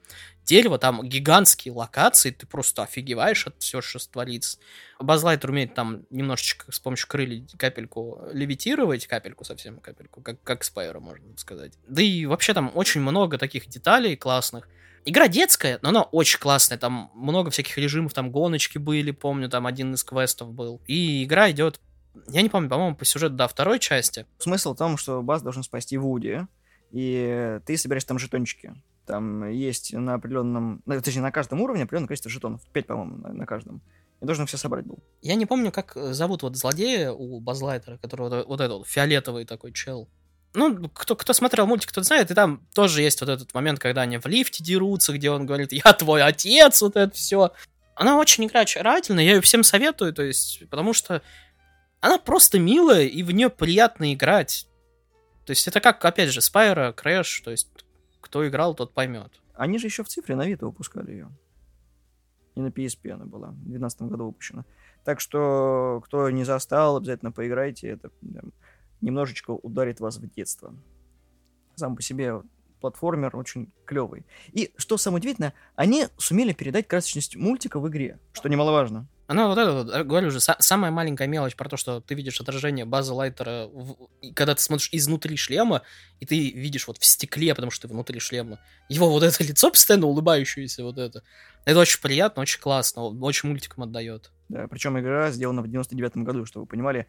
дерева, 0.50 0.80
там 0.80 1.08
гигантские 1.08 1.74
локации, 1.74 2.32
ты 2.32 2.48
просто 2.48 2.84
офигеваешь 2.84 3.46
от 3.46 3.62
всего, 3.62 3.82
что 3.82 4.00
творится. 4.00 4.58
Базлайтер 5.00 5.52
умеет 5.52 5.76
там 5.76 6.06
немножечко 6.10 6.72
с 6.72 6.80
помощью 6.80 7.08
крыльев 7.08 7.50
капельку 7.58 8.22
левитировать, 8.34 9.06
капельку 9.06 9.44
совсем, 9.44 9.80
капельку, 9.80 10.22
как, 10.22 10.42
как 10.44 10.64
Спайра, 10.64 11.00
можно 11.00 11.38
сказать. 11.38 11.74
Да 11.88 12.02
и 12.02 12.26
вообще 12.26 12.54
там 12.54 12.72
очень 12.74 13.02
много 13.02 13.38
таких 13.38 13.68
деталей 13.68 14.16
классных. 14.16 14.68
Игра 15.06 15.28
детская, 15.28 15.80
но 15.82 15.90
она 15.90 16.04
очень 16.04 16.40
классная. 16.40 16.78
Там 16.78 17.12
много 17.14 17.52
всяких 17.52 17.78
режимов, 17.78 18.14
там 18.14 18.32
гоночки 18.32 18.78
были, 18.78 19.12
помню, 19.12 19.50
там 19.50 19.66
один 19.66 19.94
из 19.94 20.04
квестов 20.04 20.54
был. 20.54 20.82
И 20.88 21.24
игра 21.24 21.50
идет, 21.52 21.80
я 22.28 22.42
не 22.42 22.50
помню, 22.50 22.70
по-моему, 22.70 22.96
по 22.96 23.06
сюжету 23.06 23.36
до 23.36 23.48
второй 23.48 23.80
части. 23.80 24.26
Смысл 24.38 24.74
в 24.74 24.78
том, 24.78 24.98
что 24.98 25.22
Бас 25.22 25.42
должен 25.42 25.64
спасти 25.64 25.98
Вуди, 25.98 26.48
и 26.92 27.60
ты 27.66 27.78
собираешь 27.78 28.04
там 28.04 28.20
жетончики. 28.20 28.74
Там 29.06 29.50
есть 29.50 29.94
на 29.94 30.16
определенном, 30.16 30.84
точнее, 30.86 31.22
на 31.22 31.32
каждом 31.32 31.62
уровне 31.62 31.84
определенное 31.84 32.08
количество 32.08 32.30
жетонов. 32.30 32.62
Пять, 32.72 32.88
по-моему, 32.88 33.18
на, 33.18 33.34
на 33.34 33.46
каждом. 33.46 33.82
И 34.22 34.26
должен 34.26 34.46
все 34.46 34.58
собрать 34.58 34.86
был. 34.86 35.00
Я 35.22 35.36
не 35.36 35.46
помню, 35.46 35.72
как 35.72 35.94
зовут 35.96 36.44
вот 36.44 36.56
злодея 36.56 37.12
у 37.12 37.40
Базлайтера, 37.40 37.98
который 37.98 38.30
вот, 38.30 38.48
вот 38.48 38.62
этот 38.62 38.78
вот 38.80 38.88
фиолетовый 38.88 39.46
такой 39.46 39.72
чел 39.72 40.10
ну, 40.54 40.90
кто, 40.90 41.16
кто 41.16 41.34
смотрел 41.34 41.68
мультик, 41.68 41.92
тот 41.92 42.06
знает, 42.06 42.32
и 42.32 42.34
там 42.34 42.66
тоже 42.74 43.02
есть 43.02 43.22
вот 43.22 43.30
этот 43.30 43.54
момент, 43.54 43.80
когда 43.80 44.02
они 44.02 44.18
в 44.18 44.26
лифте 44.26 44.64
дерутся, 44.64 45.14
где 45.14 45.32
он 45.32 45.46
говорит, 45.46 45.72
я 45.72 45.94
твой 45.94 46.24
отец, 46.24 46.82
вот 46.82 46.96
это 46.96 47.14
все. 47.16 47.52
Она 47.96 48.18
очень 48.18 48.46
игра 48.46 48.62
очаровательная, 48.62 49.24
я 49.24 49.36
ее 49.36 49.42
всем 49.42 49.64
советую, 49.64 50.14
то 50.14 50.24
есть, 50.24 50.68
потому 50.70 50.94
что 50.94 51.22
она 52.02 52.18
просто 52.18 52.60
милая, 52.60 53.04
и 53.04 53.24
в 53.24 53.32
нее 53.32 53.50
приятно 53.50 54.14
играть. 54.14 54.68
То 55.46 55.52
есть 55.52 55.68
это 55.68 55.82
как, 55.82 56.04
опять 56.04 56.30
же, 56.30 56.42
Spyro, 56.42 56.94
Crash, 56.94 57.42
то 57.42 57.52
есть 57.52 57.70
кто 58.22 58.48
играл, 58.48 58.76
тот 58.76 58.94
поймет. 58.94 59.42
Они 59.54 59.78
же 59.78 59.88
еще 59.88 60.04
в 60.04 60.08
цифре 60.08 60.36
на 60.36 60.46
Vita 60.46 60.66
выпускали 60.66 61.12
ее. 61.12 61.30
И 62.56 62.62
на 62.62 62.68
PSP 62.68 63.12
она 63.12 63.26
была, 63.26 63.48
в 63.50 63.56
2012 63.56 64.02
году 64.04 64.28
выпущена. 64.28 64.66
Так 65.04 65.20
что, 65.20 66.02
кто 66.06 66.30
не 66.30 66.44
застал, 66.44 66.98
обязательно 66.98 67.32
поиграйте. 67.32 67.88
Это 67.88 68.12
немножечко 69.02 69.52
ударит 69.52 70.00
вас 70.00 70.18
в 70.18 70.30
детство. 70.34 70.76
Сам 71.76 71.96
по 71.96 72.02
себе 72.02 72.42
платформер 72.80 73.36
очень 73.36 73.72
клевый. 73.86 74.26
И 74.52 74.72
что 74.78 74.98
самое 74.98 75.20
удивительное, 75.20 75.54
они 75.76 76.08
сумели 76.18 76.54
передать 76.54 76.88
красочность 76.88 77.36
мультика 77.36 77.80
в 77.80 77.88
игре, 77.90 78.20
что 78.34 78.50
немаловажно. 78.50 79.08
Она 79.28 79.48
вот 79.48 79.60
это, 79.60 79.72
вот, 79.74 80.08
говорю 80.08 80.32
же, 80.32 80.40
самая 80.40 80.90
маленькая 80.90 81.28
мелочь 81.28 81.56
про 81.56 81.70
то, 81.70 81.78
что 81.78 82.02
ты 82.02 82.16
видишь 82.16 82.42
отражение 82.42 82.86
базы 82.86 83.14
лайтера, 83.14 83.68
в, 83.68 83.96
когда 84.34 84.56
ты 84.56 84.62
смотришь 84.62 84.90
изнутри 84.92 85.38
шлема, 85.38 85.84
и 86.20 86.26
ты 86.26 86.50
видишь 86.50 86.88
вот 86.88 86.98
в 86.98 87.06
стекле, 87.06 87.54
потому 87.54 87.70
что 87.70 87.88
ты 87.88 87.94
внутри 87.94 88.20
шлема, 88.20 88.60
его 88.88 89.08
вот 89.08 89.22
это 89.22 89.44
лицо 89.44 89.70
постоянно 89.70 90.08
улыбающееся, 90.08 90.84
вот 90.84 90.98
это. 90.98 91.22
Это 91.66 91.78
очень 91.78 92.02
приятно, 92.02 92.42
очень 92.42 92.60
классно, 92.60 93.04
очень 93.04 93.50
мультиком 93.50 93.84
отдает. 93.84 94.32
Да, 94.48 94.68
причем 94.68 95.00
игра 95.00 95.30
сделана 95.30 95.62
в 95.62 95.66
99-м 95.66 96.24
году, 96.24 96.48
чтобы 96.48 96.64
вы 96.64 96.68
понимали, 96.68 97.06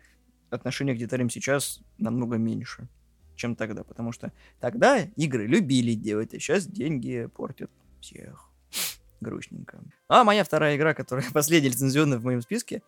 отношение 0.50 0.94
к 0.94 0.98
деталям 0.98 1.30
сейчас 1.30 1.80
намного 1.98 2.36
меньше, 2.36 2.88
чем 3.36 3.56
тогда, 3.56 3.84
потому 3.84 4.12
что 4.12 4.32
тогда 4.60 4.98
игры 5.16 5.46
любили 5.46 5.94
делать, 5.94 6.34
а 6.34 6.38
сейчас 6.38 6.66
деньги 6.66 7.28
портят 7.34 7.70
всех. 8.00 8.48
Грустненько. 9.20 9.80
А 10.08 10.24
моя 10.24 10.44
вторая 10.44 10.76
игра, 10.76 10.94
которая 10.94 11.26
последняя 11.32 11.70
лицензионная 11.70 12.18
в 12.18 12.24
моем 12.24 12.42
списке, 12.42 12.82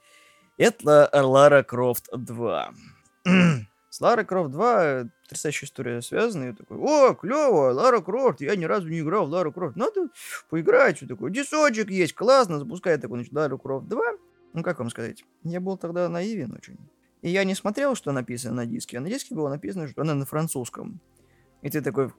это 0.59 1.11
Лара 1.13 1.63
Крофт 1.63 2.09
2. 2.13 2.73
С 3.91 4.01
Лара 4.01 4.25
Крофт 4.25 4.53
2 4.53 5.05
потрясающая 5.33 5.67
история 5.67 6.03
связана. 6.03 6.45
Я 6.45 6.53
такой, 6.53 6.79
о, 6.79 7.15
клево, 7.15 7.73
Лара 7.73 8.01
Крофт, 8.01 8.41
я 8.41 8.55
ни 8.55 8.65
разу 8.65 8.89
не 8.89 9.01
играл 9.01 9.27
в 9.27 9.31
Лара 9.31 9.51
Крофт. 9.51 9.77
Надо 9.77 10.09
поиграть, 10.51 10.99
что 10.99 11.09
такое. 11.09 11.31
Дисочек 11.31 11.91
есть, 11.91 12.15
классно, 12.15 12.59
запускай 12.59 12.99
такой, 12.99 13.19
значит, 13.19 13.33
Лара 13.33 13.57
Крофт 13.57 13.89
2. 13.89 14.03
Ну, 14.55 14.63
как 14.63 14.79
вам 14.79 14.91
сказать, 14.91 15.25
я 15.45 15.61
был 15.61 15.79
тогда 15.79 16.09
наивен 16.09 16.53
очень. 16.53 16.79
И 17.23 17.31
я 17.31 17.45
не 17.45 17.55
смотрел, 17.55 17.95
что 17.95 18.13
написано 18.13 18.55
на 18.57 18.67
диске, 18.67 18.99
а 18.99 19.01
на 19.01 19.09
диске 19.09 19.35
было 19.35 19.49
написано, 19.49 19.89
что 19.89 20.03
она 20.03 20.15
на 20.15 20.27
французском. 20.27 21.01
И 21.63 21.71
ты 21.71 21.81
такой, 21.81 22.13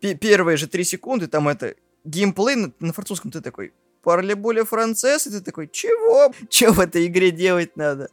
первые 0.00 0.56
же 0.56 0.68
три 0.68 0.84
секунды, 0.84 1.26
там 1.26 1.48
это, 1.48 1.74
геймплей 2.04 2.56
на, 2.56 2.72
на 2.78 2.92
французском, 2.92 3.30
ты 3.30 3.40
такой, 3.40 3.72
Парлебуля 4.02 4.64
францесс, 4.64 5.26
и 5.26 5.30
ты 5.30 5.40
такой, 5.40 5.68
чего? 5.68 6.32
Че 6.48 6.70
в 6.70 6.80
этой 6.80 7.06
игре 7.06 7.30
делать 7.30 7.76
надо? 7.76 8.10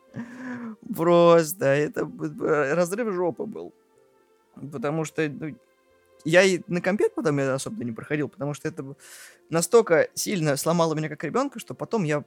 Просто, 0.95 1.65
это 1.65 2.09
разрыв 2.75 3.13
жопы 3.13 3.45
был. 3.45 3.73
Потому 4.71 5.05
что 5.05 5.29
ну, 5.29 5.55
я 6.23 6.43
и 6.43 6.61
на 6.67 6.81
компе 6.81 7.09
потом 7.09 7.39
я 7.39 7.53
особо 7.53 7.83
не 7.83 7.91
проходил, 7.91 8.29
потому 8.29 8.53
что 8.53 8.67
это 8.67 8.95
настолько 9.49 10.09
сильно 10.13 10.55
сломало 10.57 10.95
меня 10.95 11.09
как 11.09 11.23
ребенка, 11.23 11.59
что 11.59 11.73
потом 11.73 12.03
я 12.03 12.23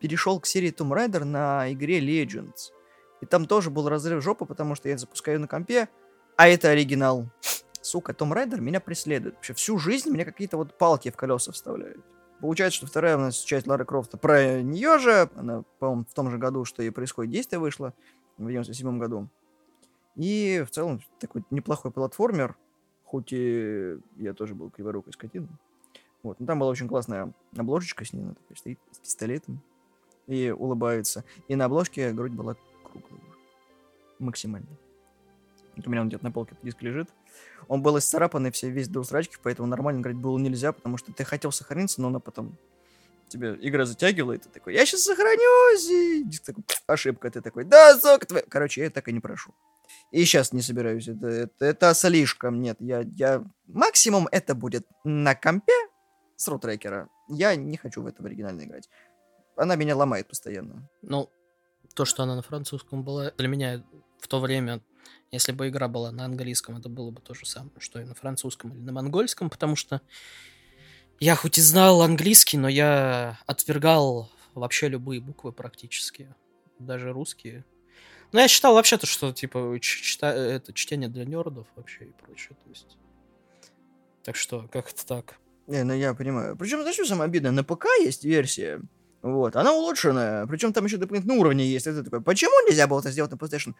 перешел 0.00 0.38
к 0.38 0.46
серии 0.46 0.72
Tomb 0.72 0.94
Raider 0.94 1.24
на 1.24 1.72
игре 1.72 2.00
Legends. 2.00 2.72
И 3.20 3.26
там 3.26 3.46
тоже 3.46 3.70
был 3.70 3.88
разрыв 3.88 4.22
жопы, 4.22 4.44
потому 4.44 4.74
что 4.74 4.88
я 4.88 4.96
запускаю 4.96 5.40
на 5.40 5.48
компе, 5.48 5.88
а 6.36 6.48
это 6.48 6.70
оригинал. 6.70 7.26
Сука, 7.80 8.12
Том 8.14 8.32
Райдер 8.32 8.60
меня 8.60 8.80
преследует. 8.80 9.36
Вообще 9.36 9.54
всю 9.54 9.78
жизнь 9.78 10.10
мне 10.10 10.24
какие-то 10.24 10.56
вот 10.56 10.76
палки 10.76 11.10
в 11.10 11.16
колеса 11.16 11.52
вставляют. 11.52 12.04
Получается, 12.40 12.78
что 12.78 12.86
вторая 12.86 13.16
у 13.16 13.20
нас 13.20 13.36
часть 13.36 13.66
Лары 13.66 13.84
Крофта 13.84 14.16
про 14.16 14.62
нее 14.62 14.98
же. 14.98 15.28
Она, 15.34 15.64
по-моему, 15.78 16.04
в 16.08 16.14
том 16.14 16.30
же 16.30 16.38
году, 16.38 16.64
что 16.64 16.82
и 16.82 16.90
происходит 16.90 17.32
действие 17.32 17.58
вышло. 17.58 17.94
В 18.36 18.46
97 18.46 18.98
году. 18.98 19.28
И 20.14 20.64
в 20.66 20.70
целом 20.70 21.00
такой 21.18 21.44
неплохой 21.50 21.90
платформер. 21.90 22.56
Хоть 23.04 23.32
и 23.32 23.96
я 24.16 24.34
тоже 24.34 24.54
был 24.54 24.70
криворукой 24.70 25.12
скотиной. 25.12 25.48
Вот. 26.22 26.38
Но 26.38 26.46
там 26.46 26.60
была 26.60 26.70
очень 26.70 26.88
классная 26.88 27.32
обложечка 27.56 28.04
с 28.04 28.12
ней. 28.12 28.22
Она 28.22 28.34
такая 28.34 28.56
стоит 28.56 28.78
с 28.92 28.98
пистолетом 28.98 29.60
и 30.26 30.50
улыбается. 30.50 31.24
И 31.48 31.56
на 31.56 31.64
обложке 31.64 32.12
грудь 32.12 32.32
была 32.32 32.54
круглая. 33.00 33.34
Максимально. 34.18 34.68
У 35.84 35.90
меня 35.90 36.00
он 36.00 36.08
где-то 36.08 36.24
на 36.24 36.32
полке 36.32 36.56
диск 36.62 36.82
лежит. 36.82 37.08
Он 37.68 37.82
был 37.82 37.98
исцарапанный 37.98 38.50
все 38.50 38.68
весь 38.70 38.88
до 38.88 39.00
усрачки, 39.00 39.36
поэтому 39.42 39.68
нормально 39.68 40.00
играть 40.00 40.16
было 40.16 40.36
нельзя, 40.38 40.72
потому 40.72 40.96
что 40.96 41.12
ты 41.12 41.24
хотел 41.24 41.52
сохраниться, 41.52 42.00
но 42.00 42.08
она 42.08 42.18
потом 42.18 42.56
тебе 43.28 43.56
игра 43.60 43.84
затягивала, 43.84 44.32
и 44.32 44.38
ты 44.38 44.48
такой, 44.48 44.74
я 44.74 44.84
сейчас 44.86 45.02
сохранюсь, 45.02 45.88
и 45.88 46.24
диск 46.24 46.44
такой, 46.44 46.64
ошибка, 46.86 47.30
ты 47.30 47.40
такой, 47.40 47.64
да, 47.64 47.98
сука 47.98 48.26
твоя. 48.26 48.44
Короче, 48.48 48.82
я 48.82 48.90
так 48.90 49.08
и 49.08 49.12
не 49.12 49.20
прошу. 49.20 49.54
И 50.10 50.24
сейчас 50.24 50.52
не 50.52 50.62
собираюсь, 50.62 51.08
это, 51.08 51.26
это, 51.26 51.64
это 51.64 51.94
слишком, 51.94 52.60
нет, 52.60 52.76
я, 52.80 53.00
я... 53.16 53.44
Максимум 53.66 54.28
это 54.32 54.54
будет 54.54 54.86
на 55.04 55.34
компе 55.34 55.74
с 56.36 56.48
рутрекера. 56.48 57.08
Я 57.28 57.54
не 57.56 57.76
хочу 57.76 58.02
в 58.02 58.06
это 58.06 58.22
в 58.22 58.26
оригинально 58.26 58.62
играть. 58.62 58.88
Она 59.56 59.76
меня 59.76 59.96
ломает 59.96 60.28
постоянно. 60.28 60.88
Ну, 61.02 61.30
то, 61.94 62.04
что 62.04 62.22
она 62.22 62.36
на 62.36 62.42
французском 62.42 63.02
была, 63.02 63.32
для 63.36 63.48
меня 63.48 63.84
в 64.18 64.28
то 64.28 64.40
время, 64.40 64.80
если 65.30 65.52
бы 65.52 65.68
игра 65.68 65.88
была 65.88 66.10
на 66.10 66.24
английском, 66.24 66.76
это 66.76 66.88
было 66.88 67.10
бы 67.10 67.20
то 67.20 67.34
же 67.34 67.46
самое, 67.46 67.72
что 67.78 68.00
и 68.00 68.04
на 68.04 68.14
французском 68.14 68.72
или 68.72 68.80
на 68.80 68.92
монгольском, 68.92 69.50
потому 69.50 69.76
что 69.76 70.00
я 71.20 71.34
хоть 71.34 71.58
и 71.58 71.60
знал 71.60 72.02
английский, 72.02 72.58
но 72.58 72.68
я 72.68 73.38
отвергал 73.46 74.30
вообще 74.54 74.88
любые 74.88 75.20
буквы 75.20 75.52
практически, 75.52 76.34
даже 76.78 77.12
русские. 77.12 77.64
Но 78.32 78.40
я 78.40 78.48
считал 78.48 78.74
вообще-то, 78.74 79.06
что 79.06 79.32
типа 79.32 79.76
чита... 79.80 80.32
это 80.32 80.72
чтение 80.72 81.08
для 81.08 81.24
нердов 81.24 81.66
вообще 81.76 82.06
и 82.06 82.12
прочее. 82.12 82.56
То 82.62 82.68
есть... 82.68 82.96
Так 84.22 84.36
что, 84.36 84.68
как 84.68 84.90
это 84.90 85.06
так? 85.06 85.38
Не, 85.66 85.82
ну 85.84 85.94
я 85.94 86.14
понимаю. 86.14 86.56
Причем, 86.56 86.80
знаешь, 86.80 86.94
что 86.94 87.06
самое 87.06 87.28
обидное? 87.28 87.50
На 87.50 87.64
ПК 87.64 87.86
есть 88.00 88.24
версия, 88.24 88.80
вот, 89.22 89.56
она 89.56 89.72
улучшенная, 89.72 90.46
причем 90.46 90.72
там 90.72 90.84
еще 90.84 90.96
дополнительные 90.96 91.38
уровни 91.38 91.62
есть. 91.62 91.86
Это 91.86 92.04
такой, 92.04 92.20
почему 92.22 92.52
нельзя 92.68 92.86
было 92.86 93.00
это 93.00 93.10
сделать 93.10 93.32
на 93.32 93.36
PlayStation? 93.36 93.74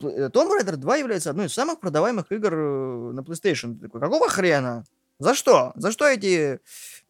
Э, 0.00 0.28
Tomb 0.28 0.50
Raider 0.50 0.76
2 0.76 0.96
является 0.96 1.30
одной 1.30 1.46
из 1.46 1.52
самых 1.52 1.80
продаваемых 1.80 2.32
игр 2.32 2.54
э, 2.54 3.12
на 3.12 3.20
PlayStation. 3.20 3.74
Ты 3.74 3.86
такой, 3.86 4.00
какого 4.00 4.28
хрена? 4.28 4.84
За 5.18 5.34
что? 5.34 5.72
За 5.76 5.92
что 5.92 6.06
эти 6.06 6.60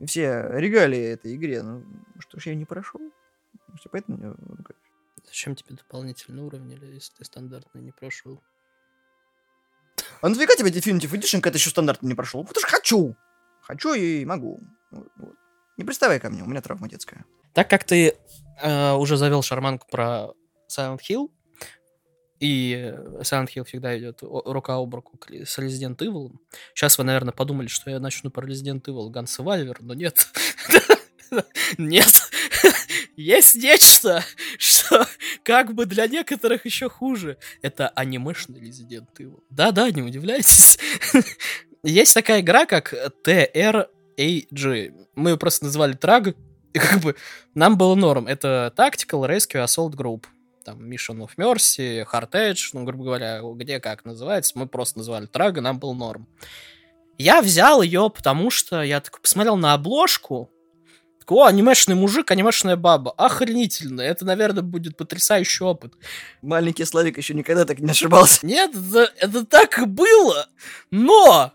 все 0.04 0.48
регалии 0.52 1.12
этой 1.12 1.34
игре? 1.34 1.62
Ну, 1.62 1.84
что 2.18 2.38
ж 2.38 2.46
я 2.46 2.54
не 2.54 2.66
прошел? 2.66 3.00
Все 3.78 3.88
поэтому 3.88 4.18
меня 4.18 4.34
Зачем 5.24 5.54
тебе 5.54 5.76
дополнительные 5.76 6.44
уровни, 6.44 6.78
если 6.92 7.14
ты 7.14 7.24
стандартный 7.24 7.80
не 7.80 7.92
прошел? 7.92 8.42
А 10.20 10.28
нафига 10.28 10.54
тебе 10.56 10.70
Definitive 10.70 11.10
Edition, 11.10 11.40
когда 11.40 11.52
ты 11.52 11.58
еще 11.58 11.70
стандартный 11.70 12.08
не 12.08 12.14
прошел? 12.14 12.44
Потому 12.44 12.60
что 12.60 12.70
хочу! 12.70 13.16
Хочу 13.62 13.94
и 13.94 14.24
могу. 14.24 14.60
Вот, 14.90 15.08
вот. 15.16 15.36
Не 15.78 15.84
приставай 15.84 16.20
ко 16.20 16.28
мне, 16.28 16.42
у 16.42 16.46
меня 16.46 16.60
травма 16.60 16.88
детская. 16.88 17.24
Так 17.52 17.68
как 17.68 17.84
ты 17.84 18.14
э, 18.62 18.92
уже 18.92 19.16
завел 19.16 19.42
шарманку 19.42 19.86
про 19.90 20.28
Silent 20.68 21.00
Hill, 21.08 21.30
и 22.42 22.92
Silent 23.20 23.50
Hill 23.54 23.64
всегда 23.64 23.96
идет 23.96 24.18
рука 24.22 24.74
об 24.74 24.92
руку 24.94 25.16
с 25.30 25.58
Resident 25.58 25.96
Evil. 25.98 26.32
Сейчас 26.74 26.98
вы, 26.98 27.04
наверное, 27.04 27.32
подумали, 27.32 27.68
что 27.68 27.88
я 27.88 28.00
начну 28.00 28.30
про 28.30 28.44
Resident 28.44 28.82
Evil 28.82 29.12
Gun 29.12 29.26
Survivor, 29.26 29.76
но 29.80 29.94
нет. 29.94 30.26
Нет. 31.78 32.30
Есть 33.16 33.54
нечто, 33.54 34.22
что 34.58 35.06
как 35.44 35.72
бы 35.74 35.86
для 35.86 36.06
некоторых 36.06 36.66
еще 36.66 36.90
хуже. 36.90 37.38
Это 37.62 37.88
анимешный 37.88 38.60
Resident 38.60 39.08
Evil. 39.18 39.42
Да-да, 39.48 39.90
не 39.90 40.02
удивляйтесь. 40.02 40.78
Есть 41.82 42.14
такая 42.14 42.40
игра, 42.40 42.66
как 42.66 42.92
TRAG. 43.24 43.88
Мы 45.14 45.30
ее 45.30 45.36
просто 45.38 45.64
назвали 45.64 45.94
Траг, 45.94 46.34
и 46.72 46.78
как 46.78 47.00
бы 47.00 47.16
нам 47.54 47.76
было 47.76 47.94
норм. 47.94 48.26
Это 48.26 48.72
Tactical 48.76 49.28
Rescue 49.28 49.64
Assault 49.64 49.94
Group. 49.94 50.24
Там 50.64 50.88
Mission 50.88 51.18
of 51.18 51.30
Mercy, 51.36 52.06
Hard 52.12 52.30
Edge, 52.32 52.70
ну, 52.72 52.84
грубо 52.84 53.04
говоря, 53.04 53.40
где 53.42 53.80
как 53.80 54.04
называется. 54.04 54.52
Мы 54.56 54.66
просто 54.66 54.98
называли 54.98 55.26
Трага, 55.26 55.60
нам 55.60 55.78
был 55.78 55.94
норм. 55.94 56.28
Я 57.18 57.42
взял 57.42 57.82
ее, 57.82 58.10
потому 58.14 58.50
что 58.50 58.82
я 58.82 59.00
такой 59.00 59.20
посмотрел 59.20 59.56
на 59.56 59.74
обложку, 59.74 60.50
такой, 61.22 61.38
о, 61.38 61.46
анимешный 61.46 61.94
мужик, 61.94 62.30
анимешная 62.32 62.76
баба. 62.76 63.12
Охренительно. 63.16 64.00
Это, 64.00 64.24
наверное, 64.24 64.62
будет 64.62 64.96
потрясающий 64.96 65.62
опыт. 65.62 65.94
Маленький 66.42 66.84
Славик 66.84 67.16
еще 67.16 67.34
никогда 67.34 67.64
так 67.64 67.78
не 67.78 67.90
ошибался. 67.90 68.44
Нет, 68.44 68.72
это, 68.74 69.12
это 69.18 69.46
так 69.46 69.78
и 69.78 69.84
было. 69.84 70.48
Но 70.90 71.52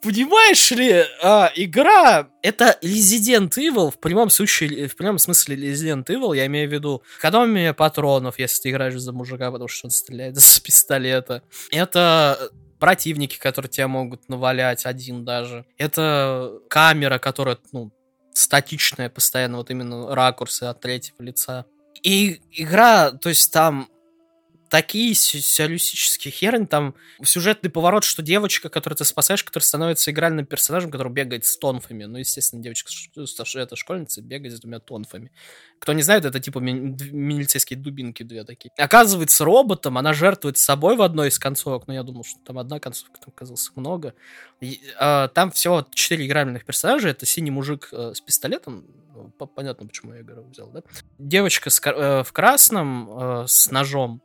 Понимаешь 0.00 0.70
ли, 0.70 1.04
а, 1.22 1.50
игра 1.56 2.28
это 2.42 2.78
Resident 2.82 3.50
Evil 3.56 3.90
в 3.90 3.98
прямом 3.98 4.30
случае, 4.30 4.86
в 4.86 4.96
прямом 4.96 5.18
смысле 5.18 5.56
Resident 5.56 6.04
Evil, 6.06 6.36
я 6.36 6.46
имею 6.46 6.68
в 6.68 6.72
виду 6.72 7.02
экономия 7.18 7.72
патронов, 7.72 8.38
если 8.38 8.62
ты 8.62 8.70
играешь 8.70 8.94
за 8.94 9.12
мужика, 9.12 9.50
потому 9.50 9.66
что 9.66 9.88
он 9.88 9.90
стреляет 9.90 10.36
из 10.38 10.60
пистолета. 10.60 11.42
Это 11.72 12.50
противники, 12.78 13.38
которые 13.38 13.70
тебя 13.70 13.88
могут 13.88 14.28
навалять, 14.28 14.86
один 14.86 15.24
даже. 15.24 15.66
Это 15.78 16.60
камера, 16.70 17.18
которая, 17.18 17.58
ну, 17.72 17.90
статичная 18.32 19.10
постоянно, 19.10 19.58
вот 19.58 19.70
именно 19.70 20.14
ракурсы 20.14 20.64
от 20.64 20.80
третьего 20.80 21.22
лица. 21.22 21.66
И 22.02 22.40
игра, 22.52 23.10
то 23.10 23.28
есть 23.28 23.52
там 23.52 23.88
такие 24.68 25.14
сюрреалистические 25.14 26.32
херни, 26.32 26.66
там 26.66 26.94
сюжетный 27.22 27.70
поворот, 27.70 28.04
что 28.04 28.22
девочка, 28.22 28.68
которую 28.68 28.96
ты 28.96 29.04
спасаешь, 29.04 29.42
которая 29.44 29.64
становится 29.64 30.10
игральным 30.10 30.46
персонажем, 30.46 30.90
который 30.90 31.12
бегает 31.12 31.44
с 31.44 31.56
тонфами. 31.56 32.04
Ну, 32.04 32.18
естественно, 32.18 32.62
девочка, 32.62 32.90
это 33.54 33.76
школьница, 33.76 34.22
бегает 34.22 34.56
с 34.56 34.60
двумя 34.60 34.80
тонфами. 34.80 35.32
Кто 35.78 35.92
не 35.92 36.02
знает, 36.02 36.24
это 36.24 36.40
типа 36.40 36.58
ми- 36.58 36.96
милицейские 37.10 37.78
дубинки 37.78 38.22
две 38.22 38.44
такие. 38.44 38.70
Оказывается, 38.76 39.44
роботом 39.44 39.98
она 39.98 40.12
жертвует 40.12 40.58
собой 40.58 40.96
в 40.96 41.02
одной 41.02 41.28
из 41.28 41.38
концовок, 41.38 41.86
но 41.86 41.94
я 41.94 42.02
думал, 42.02 42.24
что 42.24 42.38
там 42.44 42.58
одна 42.58 42.80
концовка, 42.80 43.18
там 43.20 43.32
оказалось 43.34 43.70
много. 43.74 44.14
И, 44.60 44.80
а, 44.98 45.28
там 45.28 45.50
всего 45.50 45.86
четыре 45.92 46.26
игральных 46.26 46.64
персонажа. 46.64 47.08
Это 47.08 47.26
синий 47.26 47.50
мужик 47.50 47.88
э, 47.92 48.12
с 48.14 48.20
пистолетом, 48.20 48.84
ну, 49.14 49.46
понятно, 49.46 49.86
почему 49.86 50.14
я 50.14 50.20
игру 50.20 50.44
взял, 50.44 50.70
да? 50.70 50.82
Девочка 51.18 51.70
с, 51.70 51.80
э, 51.84 52.22
в 52.22 52.32
красном 52.32 53.08
э, 53.10 53.44
с 53.46 53.70
ножом, 53.70 54.22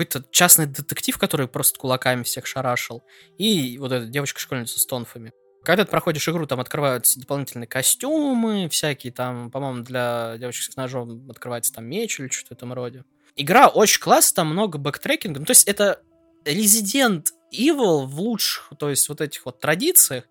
какой-то 0.00 0.26
частный 0.30 0.64
детектив, 0.64 1.18
который 1.18 1.46
просто 1.46 1.78
кулаками 1.78 2.22
всех 2.22 2.46
шарашил, 2.46 3.02
и 3.36 3.76
вот 3.78 3.92
эта 3.92 4.06
девочка-школьница 4.06 4.80
с 4.80 4.86
тонфами. 4.86 5.32
Когда 5.62 5.84
ты 5.84 5.90
проходишь 5.90 6.26
игру, 6.26 6.46
там 6.46 6.58
открываются 6.58 7.20
дополнительные 7.20 7.66
костюмы, 7.66 8.70
всякие 8.70 9.12
там, 9.12 9.50
по-моему, 9.50 9.82
для 9.82 10.36
девочек 10.38 10.72
с 10.72 10.76
ножом 10.76 11.28
открывается 11.30 11.74
там 11.74 11.84
меч 11.84 12.18
или 12.18 12.28
что-то 12.28 12.54
в 12.54 12.58
этом 12.58 12.72
роде. 12.72 13.04
Игра 13.36 13.68
очень 13.68 14.00
классная, 14.00 14.36
там 14.36 14.52
много 14.52 14.78
бэктрекинга. 14.78 15.40
Ну, 15.40 15.44
то 15.44 15.50
есть 15.50 15.68
это 15.68 16.00
Resident 16.46 17.26
Evil 17.52 18.06
в 18.06 18.20
лучших, 18.20 18.72
то 18.78 18.88
есть 18.88 19.06
вот 19.10 19.20
этих 19.20 19.44
вот 19.44 19.60
традициях, 19.60 20.24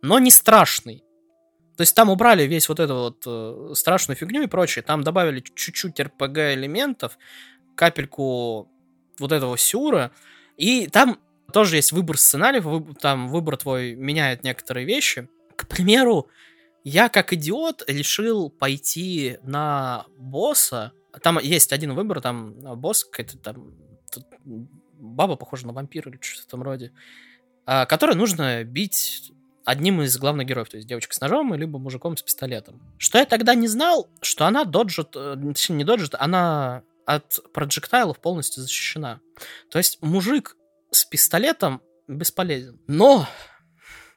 но 0.00 0.20
не 0.20 0.30
страшный. 0.30 1.02
То 1.76 1.80
есть 1.80 1.94
там 1.96 2.08
убрали 2.08 2.44
весь 2.44 2.68
вот 2.68 2.78
эту 2.78 2.94
вот 2.94 3.22
э, 3.26 3.74
страшную 3.74 4.16
фигню 4.16 4.42
и 4.42 4.46
прочее. 4.46 4.84
Там 4.84 5.02
добавили 5.02 5.40
чуть-чуть 5.40 5.98
RPG 5.98 6.54
элементов, 6.54 7.18
капельку 7.74 8.70
вот 9.18 9.32
этого 9.32 9.56
сюра. 9.56 10.10
И 10.56 10.86
там 10.88 11.18
тоже 11.52 11.76
есть 11.76 11.92
выбор 11.92 12.18
сценариев, 12.18 12.96
там 12.98 13.28
выбор 13.28 13.56
твой 13.56 13.94
меняет 13.94 14.44
некоторые 14.44 14.86
вещи. 14.86 15.28
К 15.56 15.66
примеру, 15.66 16.28
я 16.84 17.08
как 17.08 17.32
идиот 17.32 17.84
решил 17.88 18.50
пойти 18.50 19.38
на 19.42 20.06
босса. 20.16 20.92
Там 21.22 21.38
есть 21.38 21.72
один 21.72 21.94
выбор, 21.94 22.20
там 22.20 22.54
босс 22.76 23.04
какой-то 23.04 23.38
там 23.38 23.74
баба 24.98 25.36
похожа 25.36 25.66
на 25.66 25.72
вампира 25.72 26.10
или 26.10 26.18
что-то 26.20 26.42
в 26.42 26.46
этом 26.46 26.62
роде, 26.62 26.92
а, 27.66 27.86
который 27.86 28.16
нужно 28.16 28.64
бить 28.64 29.32
одним 29.64 30.00
из 30.02 30.16
главных 30.16 30.46
героев, 30.46 30.70
то 30.70 30.76
есть 30.76 30.88
девочка 30.88 31.14
с 31.14 31.20
ножом, 31.20 31.54
либо 31.54 31.78
мужиком 31.78 32.16
с 32.16 32.22
пистолетом. 32.22 32.80
Что 32.96 33.18
я 33.18 33.26
тогда 33.26 33.54
не 33.54 33.68
знал, 33.68 34.08
что 34.22 34.46
она 34.46 34.64
доджит, 34.64 35.14
э, 35.14 35.36
точнее 35.54 35.76
не 35.76 35.84
доджит, 35.84 36.14
она 36.18 36.82
от 37.08 37.40
проджектайлов 37.54 38.20
полностью 38.20 38.62
защищена. 38.62 39.20
То 39.70 39.78
есть 39.78 40.02
мужик 40.02 40.58
с 40.90 41.06
пистолетом 41.06 41.80
бесполезен. 42.06 42.78
Но 42.86 43.26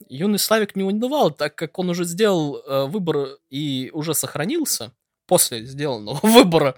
юный 0.09 0.39
Славик 0.39 0.75
не 0.75 0.83
унывал, 0.83 1.31
так 1.31 1.55
как 1.55 1.79
он 1.79 1.89
уже 1.89 2.03
сделал 2.03 2.57
э, 2.57 2.87
выбор 2.87 3.37
и 3.49 3.91
уже 3.93 4.13
сохранился 4.13 4.91
после 5.25 5.63
сделанного 5.63 6.19
выбора. 6.23 6.75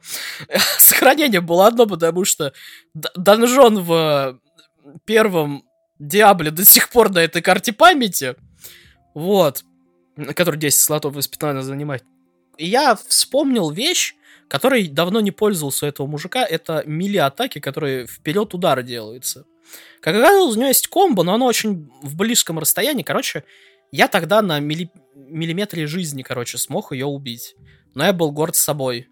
Сохранение 0.78 1.42
было 1.42 1.66
одно, 1.66 1.88
потому 1.88 2.26
что 2.26 2.54
донжон 2.94 3.80
в 3.82 4.40
первом 5.06 5.64
Диабле 5.98 6.52
до 6.52 6.64
сих 6.64 6.90
пор 6.90 7.12
на 7.12 7.24
этой 7.24 7.42
карте 7.42 7.74
памяти, 7.74 8.36
вот, 9.16 9.64
который 10.36 10.60
10 10.60 10.80
слотов 10.80 11.18
из 11.18 11.28
15 11.28 11.66
занимает. 11.66 12.04
И 12.58 12.68
я 12.68 12.96
вспомнил 12.96 13.72
вещь, 13.72 14.14
которой 14.48 14.88
давно 14.88 15.20
не 15.20 15.32
пользовался 15.32 15.86
у 15.86 15.90
этого 15.90 16.08
мужика, 16.08 16.46
это 16.46 16.84
мили 16.86 17.18
атаки, 17.18 17.60
которые 17.60 18.08
вперед 18.08 18.54
удары 18.54 18.84
делаются. 18.84 19.46
Как 20.02 20.16
оказалось, 20.16 20.56
у 20.56 20.60
него 20.60 20.68
есть 20.68 20.88
комбо, 20.88 21.24
но 21.24 21.34
оно 21.34 21.46
очень 21.46 21.90
в 22.02 22.16
близком 22.16 22.60
расстоянии. 22.60 23.04
Короче, 23.04 23.44
я 23.92 24.08
тогда 24.08 24.42
на 24.42 24.60
милли... 24.60 24.92
миллиметре 25.16 25.88
жизни, 25.88 26.24
короче, 26.24 26.58
смог 26.58 26.92
ее 26.92 27.06
убить. 27.06 27.56
Но 27.96 28.06
я 28.06 28.14
был 28.14 28.32
горд 28.32 28.56
собой. 28.56 29.08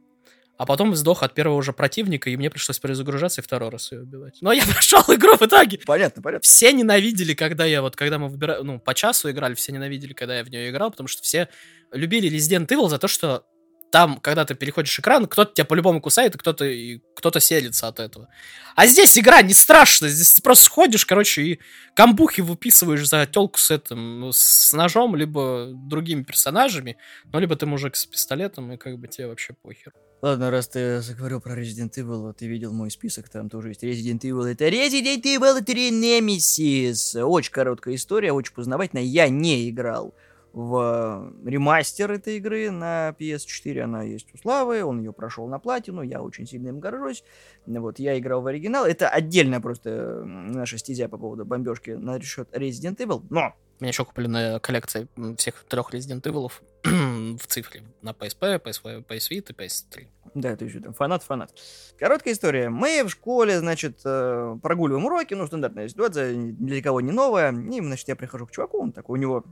А 0.57 0.65
потом 0.67 0.95
сдох 0.95 1.23
от 1.23 1.33
первого 1.33 1.57
уже 1.57 1.73
противника, 1.73 2.29
и 2.29 2.37
мне 2.37 2.51
пришлось 2.51 2.77
перезагружаться 2.77 3.41
и 3.41 3.43
второй 3.43 3.69
раз 3.69 3.91
ее 3.91 4.01
убивать. 4.01 4.37
Но 4.41 4.51
я 4.51 4.63
прошел 4.71 5.01
игру 5.07 5.35
в 5.35 5.41
итоге. 5.41 5.79
Понятно, 5.85 6.21
понятно. 6.21 6.43
Все 6.43 6.71
ненавидели, 6.71 7.33
когда 7.33 7.65
я 7.65 7.81
вот, 7.81 7.95
когда 7.95 8.19
мы 8.19 8.27
выбирали, 8.27 8.61
ну, 8.61 8.79
по 8.79 8.93
часу 8.93 9.31
играли, 9.31 9.55
все 9.55 9.71
ненавидели, 9.71 10.13
когда 10.13 10.37
я 10.37 10.43
в 10.43 10.49
нее 10.49 10.69
играл, 10.69 10.91
потому 10.91 11.07
что 11.07 11.23
все 11.23 11.47
любили 11.91 12.29
Resident 12.29 12.67
Evil 12.67 12.89
за 12.89 12.99
то, 12.99 13.07
что 13.07 13.45
там, 13.91 14.19
когда 14.19 14.45
ты 14.45 14.55
переходишь 14.55 14.97
экран, 14.97 15.27
кто-то 15.27 15.53
тебя 15.53 15.65
по-любому 15.65 16.01
кусает, 16.01 16.33
и 16.33 16.37
кто-то 16.37 16.65
кто 17.13 17.39
селится 17.39 17.87
от 17.87 17.99
этого. 17.99 18.29
А 18.75 18.87
здесь 18.87 19.17
игра 19.17 19.41
не 19.41 19.53
страшная, 19.53 20.09
здесь 20.09 20.33
ты 20.33 20.41
просто 20.41 20.69
ходишь, 20.69 21.05
короче, 21.05 21.41
и 21.41 21.59
камбухи 21.93 22.41
выписываешь 22.41 23.07
за 23.07 23.25
телку 23.25 23.59
с 23.59 23.69
этим, 23.69 24.31
с 24.33 24.71
ножом, 24.73 25.15
либо 25.15 25.69
другими 25.73 26.23
персонажами, 26.23 26.97
ну, 27.31 27.39
либо 27.39 27.55
ты 27.55 27.65
мужик 27.65 27.95
с 27.95 28.05
пистолетом, 28.05 28.71
и 28.71 28.77
как 28.77 28.97
бы 28.97 29.07
тебе 29.07 29.27
вообще 29.27 29.53
похер. 29.61 29.93
Ладно, 30.21 30.51
раз 30.51 30.67
ты 30.67 31.01
заговорил 31.01 31.41
про 31.41 31.59
Resident 31.59 31.91
Evil, 31.97 32.31
ты 32.33 32.47
видел 32.47 32.71
мой 32.71 32.91
список, 32.91 33.27
там 33.27 33.49
тоже 33.49 33.69
есть 33.69 33.83
Resident 33.83 34.19
Evil. 34.21 34.45
Это 34.45 34.69
Resident 34.69 35.23
Evil 35.23 35.61
3 35.61 35.91
Nemesis. 35.91 37.19
Очень 37.21 37.51
короткая 37.51 37.95
история, 37.95 38.31
очень 38.31 38.53
познавательная. 38.53 39.03
Я 39.03 39.29
не 39.29 39.67
играл 39.69 40.13
в 40.53 41.33
ремастер 41.45 42.11
этой 42.11 42.37
игры 42.37 42.71
на 42.71 43.15
PS4. 43.17 43.81
Она 43.81 44.03
есть 44.03 44.33
у 44.33 44.37
Славы, 44.37 44.83
он 44.83 44.99
ее 44.99 45.13
прошел 45.13 45.47
на 45.47 45.59
платину, 45.59 46.01
я 46.01 46.21
очень 46.21 46.45
сильно 46.45 46.69
им 46.69 46.79
горжусь. 46.79 47.23
Вот, 47.65 47.99
я 47.99 48.17
играл 48.17 48.41
в 48.41 48.47
оригинал. 48.47 48.85
Это 48.85 49.09
отдельная 49.09 49.61
просто 49.61 50.23
наша 50.25 50.77
стезя 50.77 51.07
по 51.07 51.17
поводу 51.17 51.45
бомбежки 51.45 51.91
на 51.91 52.19
счет 52.21 52.49
Resident 52.53 52.97
Evil, 52.97 53.23
но... 53.29 53.53
Меня 53.81 53.89
еще 53.89 54.05
купили 54.05 54.59
коллекция 54.59 55.07
всех 55.37 55.63
трех 55.63 55.91
Resident 55.91 56.21
Evil 56.21 56.51
в 57.37 57.47
цифре 57.47 57.81
на 58.03 58.11
PSP, 58.11 58.61
PS, 58.61 59.03
PS 59.03 59.31
Vita 59.31 59.51
и 59.51 59.53
PS3. 59.53 60.07
Да, 60.35 60.55
ты 60.55 60.65
еще 60.65 60.81
там 60.81 60.93
фанат-фанат. 60.93 61.51
Короткая 61.97 62.35
история. 62.35 62.69
Мы 62.69 63.03
в 63.03 63.09
школе, 63.09 63.57
значит, 63.57 64.01
э, 64.05 64.55
прогуливаем 64.61 65.05
уроки, 65.05 65.33
ну, 65.33 65.47
стандартная 65.47 65.87
ситуация, 65.87 66.31
для 66.35 66.83
кого 66.83 67.01
не 67.01 67.11
новая. 67.11 67.51
И, 67.51 67.81
значит, 67.81 68.07
я 68.07 68.15
прихожу 68.15 68.45
к 68.45 68.51
чуваку, 68.51 68.83
он 68.83 68.91
такой, 68.91 69.17
у 69.17 69.21
него 69.21 69.43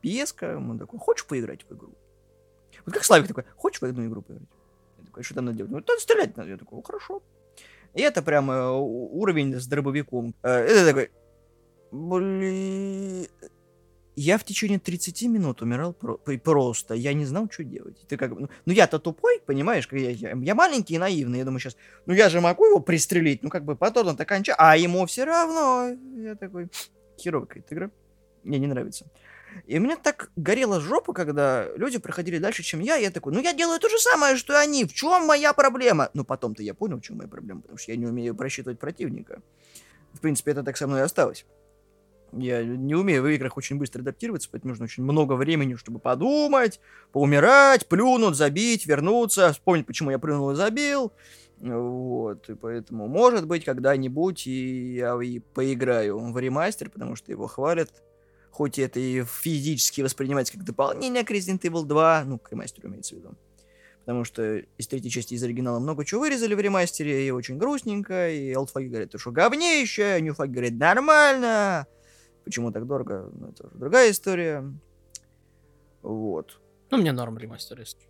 пьеска, 0.00 0.56
он 0.56 0.78
такой, 0.78 1.00
хочешь 1.00 1.26
поиграть 1.26 1.66
в 1.68 1.74
игру? 1.74 1.92
Вот 2.86 2.94
как 2.94 3.02
Славик 3.02 3.26
такой, 3.26 3.44
хочешь 3.56 3.82
в 3.82 3.84
одну 3.84 4.06
игру 4.06 4.22
поиграть? 4.22 4.48
Я 5.00 5.06
такой, 5.06 5.24
что 5.24 5.34
там 5.34 5.46
надо 5.46 5.56
делать? 5.56 5.72
Ну, 5.72 5.78
надо 5.78 5.98
стрелять 5.98 6.36
надо. 6.36 6.50
Я 6.50 6.56
такой, 6.56 6.80
хорошо. 6.84 7.20
И 7.94 8.00
это 8.00 8.22
прям 8.22 8.48
э, 8.48 8.70
уровень 8.70 9.58
с 9.60 9.66
дробовиком. 9.66 10.36
Э, 10.44 10.50
это 10.50 10.86
такой, 10.86 11.10
блин, 11.90 13.26
я 14.16 14.36
в 14.36 14.44
течение 14.44 14.78
30 14.78 15.22
минут 15.22 15.62
умирал 15.62 15.92
про- 15.94 16.18
просто. 16.18 16.94
Я 16.94 17.14
не 17.14 17.24
знал, 17.24 17.48
что 17.50 17.64
делать. 17.64 17.96
Ты 18.08 18.16
как 18.16 18.30
ну, 18.38 18.48
ну 18.66 18.72
я-то 18.72 18.98
тупой, 18.98 19.40
понимаешь? 19.46 19.88
Я, 19.90 20.10
я, 20.10 20.36
я 20.36 20.54
маленький 20.54 20.94
и 20.94 20.98
наивный. 20.98 21.38
Я 21.38 21.44
думаю, 21.44 21.60
сейчас, 21.60 21.76
ну 22.06 22.14
я 22.14 22.28
же 22.28 22.40
могу 22.40 22.66
его 22.66 22.80
пристрелить. 22.80 23.42
Ну 23.42 23.48
как 23.48 23.64
бы 23.64 23.74
потом 23.74 24.08
он-то 24.08 24.24
конча, 24.24 24.54
а 24.58 24.76
ему 24.76 25.06
все 25.06 25.24
равно. 25.24 25.96
Я 26.16 26.34
такой, 26.34 26.68
херовая 27.18 27.46
какая-то 27.46 27.74
игра. 27.74 27.90
Мне 28.44 28.58
не 28.58 28.66
нравится. 28.66 29.06
И 29.66 29.78
у 29.78 29.82
меня 29.82 29.96
так 29.96 30.30
горела 30.36 30.80
жопа, 30.80 31.12
когда 31.12 31.66
люди 31.76 31.98
проходили 31.98 32.38
дальше, 32.38 32.62
чем 32.62 32.80
я. 32.80 32.96
Я 32.96 33.10
такой, 33.10 33.32
ну 33.32 33.40
я 33.40 33.52
делаю 33.52 33.78
то 33.80 33.88
же 33.88 33.98
самое, 33.98 34.36
что 34.36 34.52
и 34.52 34.56
они. 34.56 34.84
В 34.84 34.92
чем 34.92 35.26
моя 35.26 35.52
проблема? 35.52 36.10
Ну 36.14 36.24
потом-то 36.24 36.62
я 36.62 36.74
понял, 36.74 36.98
в 36.98 37.02
чем 37.02 37.18
моя 37.18 37.28
проблема, 37.28 37.62
потому 37.62 37.78
что 37.78 37.92
я 37.92 37.96
не 37.96 38.06
умею 38.06 38.34
просчитывать 38.34 38.78
противника. 38.78 39.40
В 40.12 40.20
принципе, 40.20 40.52
это 40.52 40.62
так 40.62 40.76
со 40.76 40.86
мной 40.86 41.00
и 41.00 41.04
осталось. 41.04 41.46
Я 42.32 42.64
не 42.64 42.94
умею 42.94 43.22
в 43.22 43.26
играх 43.26 43.56
очень 43.58 43.76
быстро 43.76 44.00
адаптироваться, 44.00 44.48
поэтому 44.50 44.70
нужно 44.70 44.84
очень 44.84 45.02
много 45.02 45.34
времени, 45.34 45.74
чтобы 45.74 45.98
подумать, 45.98 46.80
поумирать, 47.12 47.86
плюнуть, 47.86 48.36
забить, 48.36 48.86
вернуться, 48.86 49.52
вспомнить, 49.52 49.86
почему 49.86 50.10
я 50.10 50.18
плюнул 50.18 50.50
и 50.50 50.54
забил. 50.54 51.12
Вот, 51.60 52.48
и 52.48 52.54
поэтому, 52.54 53.06
может 53.06 53.46
быть, 53.46 53.64
когда-нибудь 53.64 54.46
и 54.46 54.94
я 54.94 55.16
и 55.22 55.38
поиграю 55.38 56.32
в 56.32 56.38
ремастер, 56.38 56.90
потому 56.90 57.16
что 57.16 57.30
его 57.30 57.46
хвалят. 57.46 57.90
Хоть 58.50 58.78
это 58.78 58.98
и 58.98 59.24
физически 59.24 60.00
воспринимается 60.00 60.54
как 60.54 60.64
дополнение 60.64 61.24
к 61.24 61.30
Resident 61.30 61.60
Evil 61.60 61.84
2, 61.84 62.24
ну, 62.26 62.38
к 62.38 62.50
ремастеру 62.50 62.88
имеется 62.88 63.14
в 63.14 63.18
виду. 63.18 63.36
Потому 64.00 64.24
что 64.24 64.56
из 64.56 64.88
третьей 64.88 65.10
части 65.10 65.34
из 65.34 65.42
оригинала 65.44 65.78
много 65.78 66.04
чего 66.04 66.22
вырезали 66.22 66.54
в 66.54 66.60
ремастере, 66.60 67.28
и 67.28 67.30
очень 67.30 67.56
грустненько, 67.56 68.30
и 68.30 68.52
Олдфаги 68.52 68.86
говорят, 68.86 69.12
что 69.16 69.30
говнище, 69.30 70.20
Ньюфаги 70.20 70.50
говорит, 70.50 70.74
нормально. 70.74 71.86
Почему 72.44 72.72
так 72.72 72.86
дорого? 72.86 73.30
Ну, 73.32 73.48
это 73.48 73.66
уже 73.66 73.76
другая 73.76 74.10
история. 74.10 74.64
Вот. 76.02 76.60
Ну, 76.90 76.98
мне 76.98 77.12
норм 77.12 77.38
ремастер 77.38 77.78
есть. 77.80 78.08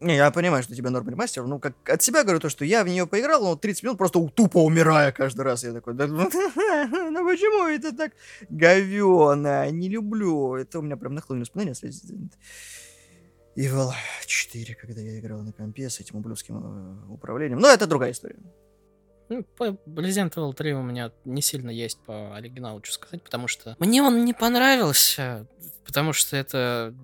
Не, 0.00 0.16
я 0.16 0.30
понимаю, 0.30 0.62
что 0.62 0.74
тебе 0.74 0.90
норм 0.90 1.08
ремастер. 1.08 1.46
Ну, 1.46 1.58
как 1.58 1.74
от 1.88 2.02
себя 2.02 2.22
говорю 2.24 2.40
то, 2.40 2.48
что 2.48 2.64
я 2.64 2.84
в 2.84 2.88
нее 2.88 3.06
поиграл, 3.06 3.42
но 3.42 3.56
30 3.56 3.82
минут 3.84 3.98
просто 3.98 4.20
тупо 4.34 4.58
умирая 4.58 5.12
каждый 5.12 5.42
раз. 5.42 5.64
Я 5.64 5.72
такой, 5.72 5.94
да, 5.94 6.06
ну 6.08 6.28
почему 6.28 7.66
это 7.68 7.96
так 7.96 8.12
говёно? 8.48 9.70
Не 9.70 9.88
люблю. 9.88 10.56
Это 10.56 10.78
у 10.78 10.82
меня 10.82 10.96
прям 10.96 11.14
нахлынули 11.14 11.44
воспоминания 11.44 11.74
с 11.74 11.82
Resident 11.82 12.32
Evil 13.56 13.92
4, 14.26 14.74
когда 14.74 15.00
я 15.00 15.18
играл 15.18 15.42
на 15.42 15.52
компе 15.52 15.88
с 15.88 16.00
этим 16.00 16.16
ублюдским 16.16 16.56
э, 16.56 17.12
управлением. 17.12 17.60
Но 17.60 17.68
это 17.68 17.86
другая 17.86 18.10
история. 18.10 18.36
Ну, 19.28 19.44
Resident 19.58 20.34
Evil 20.34 20.54
3 20.54 20.74
у 20.74 20.82
меня 20.82 21.10
не 21.24 21.42
сильно 21.42 21.70
есть 21.70 21.98
по 22.00 22.34
оригиналу, 22.36 22.80
что 22.82 22.94
сказать, 22.94 23.22
потому 23.22 23.48
что 23.48 23.76
мне 23.78 24.02
он 24.02 24.24
не 24.24 24.32
понравился, 24.32 25.46
потому 25.86 26.12
что 26.12 26.36
это 26.36 26.94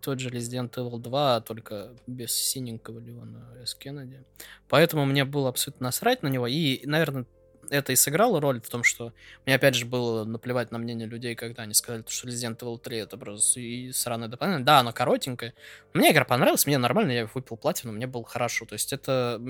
тот 0.00 0.18
же 0.18 0.30
Resident 0.30 0.70
Evil 0.72 0.98
2, 0.98 1.40
только 1.42 1.90
без 2.06 2.32
синенького 2.32 2.98
Леона 2.98 3.46
С. 3.64 3.74
Кеннеди. 3.74 4.24
Поэтому 4.68 5.04
мне 5.04 5.24
было 5.24 5.48
абсолютно 5.48 5.84
насрать 5.84 6.22
на 6.22 6.28
него, 6.28 6.46
и, 6.46 6.84
наверное, 6.86 7.26
это 7.70 7.92
и 7.92 7.96
сыграло 7.96 8.40
роль 8.40 8.60
в 8.60 8.68
том, 8.68 8.84
что 8.84 9.12
мне 9.46 9.54
опять 9.54 9.74
же 9.74 9.86
было 9.86 10.24
наплевать 10.24 10.70
на 10.70 10.78
мнение 10.78 11.06
людей, 11.06 11.34
когда 11.34 11.62
они 11.62 11.74
сказали, 11.74 12.04
что 12.08 12.28
Resident 12.28 12.58
Evil 12.58 12.78
3 12.78 12.96
это 12.98 13.16
просто 13.16 13.60
и 13.60 13.92
сраное 13.92 14.28
дополнение. 14.28 14.64
Да, 14.64 14.80
оно 14.80 14.92
коротенькое. 14.92 15.54
Мне 15.92 16.12
игра 16.12 16.24
понравилась, 16.24 16.66
мне 16.66 16.78
нормально, 16.78 17.12
я 17.12 17.26
выпил 17.32 17.56
платину, 17.56 17.92
мне 17.92 18.06
было 18.06 18.24
хорошо. 18.24 18.66
То 18.66 18.74
есть 18.74 18.92
это 18.92 19.40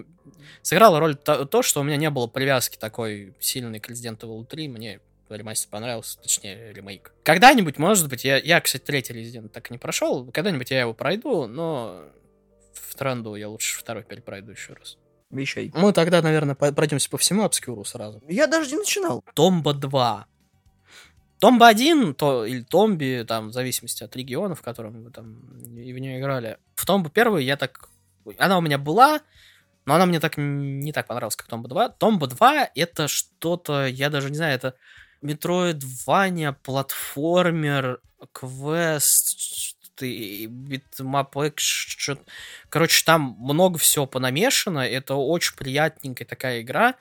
сыграло 0.62 1.00
роль 1.00 1.16
то, 1.16 1.44
то, 1.44 1.62
что 1.62 1.80
у 1.80 1.82
меня 1.82 1.96
не 1.96 2.10
было 2.10 2.26
привязки 2.26 2.76
такой 2.76 3.34
сильной 3.40 3.80
к 3.80 3.90
Resident 3.90 4.20
Evil 4.20 4.44
3, 4.44 4.68
мне 4.68 5.00
ремастер 5.28 5.70
понравился, 5.70 6.18
точнее, 6.20 6.72
ремейк. 6.72 7.12
Когда-нибудь, 7.22 7.78
может 7.78 8.08
быть, 8.08 8.24
я, 8.24 8.36
я, 8.38 8.60
кстати, 8.60 8.82
третий 8.82 9.14
Resident 9.14 9.48
так 9.48 9.70
и 9.70 9.72
не 9.72 9.78
прошел, 9.78 10.26
когда-нибудь 10.30 10.70
я 10.70 10.80
его 10.80 10.94
пройду, 10.94 11.46
но 11.46 12.04
в 12.72 12.94
тренду 12.94 13.34
я 13.36 13.48
лучше 13.48 13.78
второй 13.78 14.02
перепройду 14.02 14.52
еще 14.52 14.74
раз 14.74 14.98
вещей. 15.30 15.72
Мы 15.74 15.92
тогда, 15.92 16.22
наверное, 16.22 16.54
пройдемся 16.54 17.08
по 17.10 17.18
всему 17.18 17.44
обскюру 17.44 17.84
сразу. 17.84 18.22
Я 18.28 18.46
даже 18.46 18.70
не 18.70 18.78
начинал. 18.78 19.24
Томба 19.34 19.74
2. 19.74 20.26
Томба 21.38 21.68
1, 21.68 22.14
то, 22.14 22.44
или 22.44 22.62
Томби, 22.62 23.24
там, 23.26 23.48
в 23.48 23.52
зависимости 23.52 24.04
от 24.04 24.14
региона, 24.14 24.54
в 24.54 24.62
котором 24.62 25.04
вы 25.04 25.10
там 25.10 25.40
и 25.74 25.92
в 25.92 25.98
нее 25.98 26.20
играли. 26.20 26.58
В 26.74 26.84
Томбу 26.84 27.10
1 27.12 27.38
я 27.38 27.56
так... 27.56 27.88
Она 28.36 28.58
у 28.58 28.60
меня 28.60 28.76
была, 28.76 29.20
но 29.86 29.94
она 29.94 30.04
мне 30.04 30.20
так 30.20 30.34
не 30.36 30.92
так 30.92 31.06
понравилась, 31.06 31.36
как 31.36 31.46
Томба 31.46 31.68
2. 31.68 31.88
Томба 31.90 32.26
2 32.26 32.70
это 32.74 33.08
что-то, 33.08 33.86
я 33.86 34.10
даже 34.10 34.28
не 34.28 34.36
знаю, 34.36 34.54
это 34.54 34.74
Metroidvania, 35.22 36.54
платформер, 36.62 38.00
квест, 38.32 39.78
и 40.06 40.46
beat 40.46 40.82
'em 40.82 41.09
up. 41.09 41.36
Короче, 42.68 43.04
там 43.04 43.36
много 43.38 43.78
всего 43.78 44.06
понамешано. 44.06 44.80
Это 44.80 45.14
очень 45.14 45.56
приятненькая 45.56 46.26
такая 46.26 46.62
игра. 46.62 46.94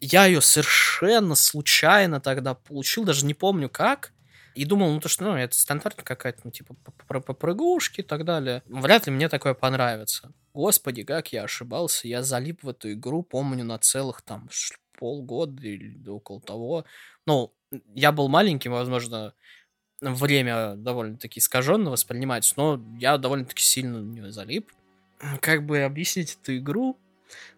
Я 0.00 0.26
ее 0.26 0.40
совершенно 0.40 1.34
случайно 1.34 2.20
тогда 2.20 2.54
получил, 2.54 3.04
даже 3.04 3.24
не 3.24 3.34
помню 3.34 3.68
как. 3.68 4.12
И 4.54 4.64
думал, 4.64 4.92
ну 4.92 5.00
то, 5.00 5.08
что 5.08 5.24
ну, 5.24 5.36
это 5.36 5.56
стандартная 5.56 6.04
какая-то, 6.04 6.42
ну, 6.44 6.50
типа, 6.52 6.74
попрыгушки 7.08 8.00
и 8.00 8.04
так 8.04 8.24
далее. 8.24 8.62
Вряд 8.66 9.06
ли 9.06 9.12
мне 9.12 9.28
такое 9.28 9.54
понравится. 9.54 10.32
Господи, 10.52 11.02
как 11.02 11.32
я 11.32 11.42
ошибался. 11.42 12.06
Я 12.06 12.22
залип 12.22 12.62
в 12.62 12.68
эту 12.68 12.92
игру, 12.92 13.24
помню, 13.24 13.64
на 13.64 13.78
целых 13.78 14.22
там 14.22 14.48
полгода 14.96 15.66
или 15.66 16.08
около 16.08 16.40
того. 16.40 16.84
Ну, 17.26 17.52
я 17.94 18.12
был 18.12 18.28
маленьким, 18.28 18.72
возможно, 18.72 19.34
время 20.12 20.74
довольно-таки 20.76 21.40
искаженно 21.40 21.90
воспринимается, 21.90 22.54
но 22.56 22.80
я 22.98 23.18
довольно-таки 23.18 23.62
сильно 23.62 24.00
на 24.00 24.12
нее 24.12 24.32
залип. 24.32 24.70
Как 25.40 25.64
бы 25.64 25.80
объяснить 25.80 26.38
эту 26.42 26.56
игру? 26.56 26.98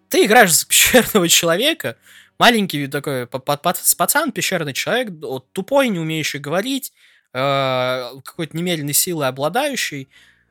Ты 0.09 0.25
играешь 0.27 0.55
за 0.55 0.67
пещерного 0.69 1.29
человека, 1.29 1.97
маленький 2.39 2.87
такой 2.87 3.27
пацан, 3.27 4.33
пещерный 4.33 4.73
человек, 4.73 5.11
тупой, 5.53 5.89
не 5.89 5.99
умеющий 5.99 6.39
говорить, 6.39 6.93
э, 7.33 8.11
какой-то 8.25 8.57
немедленной 8.57 8.95
силой 8.95 9.29
обладающий, 9.29 10.09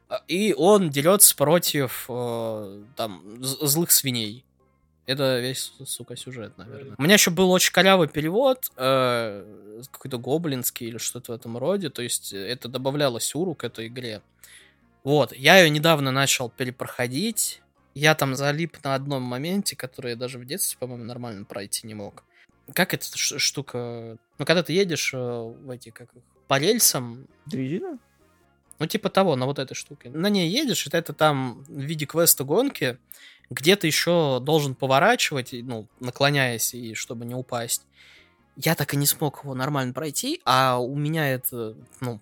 э, 0.10 0.15
и 0.27 0.53
он 0.53 0.89
дерется 0.89 1.36
против 1.36 2.05
э, 2.10 2.84
там 2.95 3.23
злых 3.43 3.91
свиней. 3.91 4.44
Это 5.05 5.39
весь, 5.39 5.73
сука, 5.85 6.15
сюжет, 6.15 6.57
наверное. 6.57 6.95
У 6.97 7.03
меня 7.03 7.13
еще 7.13 7.29
был 7.29 7.51
очень 7.51 7.71
корявый 7.71 8.07
перевод, 8.07 8.71
э, 8.75 9.83
какой-то 9.91 10.17
гоблинский 10.17 10.87
или 10.87 10.97
что-то 10.97 11.31
в 11.31 11.35
этом 11.35 11.57
роде. 11.57 11.89
То 11.89 12.01
есть 12.01 12.33
это 12.33 12.67
добавлялось 12.67 13.35
уру 13.35 13.53
к 13.53 13.63
этой 13.63 13.87
игре. 13.87 14.21
Вот, 15.03 15.31
я 15.33 15.59
ее 15.59 15.69
недавно 15.69 16.11
начал 16.11 16.49
перепроходить. 16.49 17.61
Я 17.93 18.15
там 18.15 18.35
залип 18.35 18.83
на 18.83 18.95
одном 18.95 19.21
моменте, 19.21 19.75
который 19.75 20.11
я 20.11 20.17
даже 20.17 20.39
в 20.39 20.45
детстве, 20.45 20.77
по-моему, 20.79 21.03
нормально 21.03 21.45
пройти 21.45 21.85
не 21.85 21.93
мог. 21.93 22.23
Как 22.73 22.95
эта 22.95 23.05
штука... 23.15 24.17
Ну, 24.39 24.45
когда 24.45 24.63
ты 24.63 24.73
едешь 24.73 25.13
э, 25.13 25.17
в 25.17 25.69
эти, 25.69 25.91
как 25.91 26.09
по 26.47 26.57
рельсам... 26.57 27.27
Дрезина? 27.45 27.99
Ну, 28.79 28.85
типа 28.88 29.09
того, 29.09 29.35
на 29.35 29.45
вот 29.45 29.59
этой 29.59 29.73
штуке. 29.73 30.09
На 30.09 30.29
ней 30.29 30.49
едешь, 30.49 30.85
это, 30.88 30.97
это 30.97 31.13
там 31.13 31.63
в 31.67 31.79
виде 31.79 32.05
квеста 32.05 32.43
гонки, 32.43 32.97
где 33.49 33.75
ты 33.75 33.88
еще 33.88 34.39
должен 34.41 34.75
поворачивать, 34.75 35.49
ну, 35.53 35.88
наклоняясь, 35.99 36.73
и 36.73 36.93
чтобы 36.93 37.25
не 37.25 37.35
упасть. 37.35 37.85
Я 38.57 38.75
так 38.75 38.93
и 38.93 38.97
не 38.97 39.05
смог 39.05 39.43
его 39.43 39.53
нормально 39.53 39.93
пройти, 39.93 40.41
а 40.45 40.77
у 40.79 40.95
меня 40.95 41.29
это, 41.29 41.75
ну, 42.01 42.19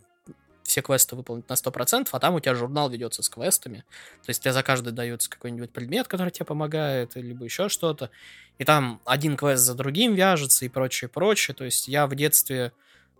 все 0.63 0.81
квесты 0.81 1.15
выполнить 1.15 1.47
на 1.49 1.53
100%, 1.53 2.07
а 2.11 2.19
там 2.19 2.35
у 2.35 2.39
тебя 2.39 2.55
журнал 2.55 2.89
ведется 2.89 3.21
с 3.21 3.29
квестами. 3.29 3.83
То 4.23 4.29
есть 4.29 4.41
тебе 4.41 4.53
за 4.53 4.63
каждый 4.63 4.93
дается 4.93 5.29
какой-нибудь 5.29 5.71
предмет, 5.71 6.07
который 6.07 6.31
тебе 6.31 6.45
помогает, 6.45 7.15
либо 7.15 7.43
еще 7.43 7.69
что-то. 7.69 8.09
И 8.57 8.63
там 8.63 9.01
один 9.05 9.37
квест 9.37 9.63
за 9.63 9.75
другим 9.75 10.13
вяжется 10.15 10.65
и 10.65 10.69
прочее, 10.69 11.09
прочее. 11.09 11.53
То 11.53 11.65
есть 11.65 11.87
я 11.87 12.07
в 12.07 12.15
детстве 12.15 12.71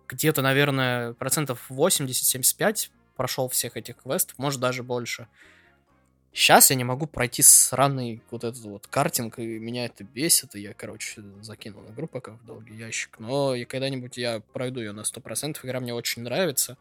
где-то, 0.08 0.42
наверное, 0.42 1.12
процентов 1.12 1.66
80-75 1.70 2.90
прошел 3.16 3.48
всех 3.48 3.76
этих 3.76 3.96
квестов, 3.98 4.38
может 4.38 4.60
даже 4.60 4.82
больше. 4.82 5.28
Сейчас 6.32 6.70
я 6.70 6.76
не 6.76 6.82
могу 6.82 7.06
пройти 7.06 7.42
сраный 7.42 8.20
вот 8.30 8.42
этот 8.42 8.60
вот 8.64 8.88
картинг, 8.88 9.38
и 9.38 9.58
меня 9.60 9.84
это 9.84 10.02
бесит, 10.02 10.56
и 10.56 10.60
я, 10.60 10.74
короче, 10.74 11.22
закинул 11.42 11.84
игру 11.90 12.08
пока 12.08 12.32
в 12.32 12.44
долгий 12.44 12.74
ящик. 12.74 13.20
Но 13.20 13.54
и 13.54 13.64
когда-нибудь 13.64 14.16
я 14.16 14.40
пройду 14.52 14.80
ее 14.80 14.90
на 14.90 15.02
100%, 15.02 15.58
игра 15.62 15.78
мне 15.78 15.94
очень 15.94 16.22
нравится. 16.22 16.76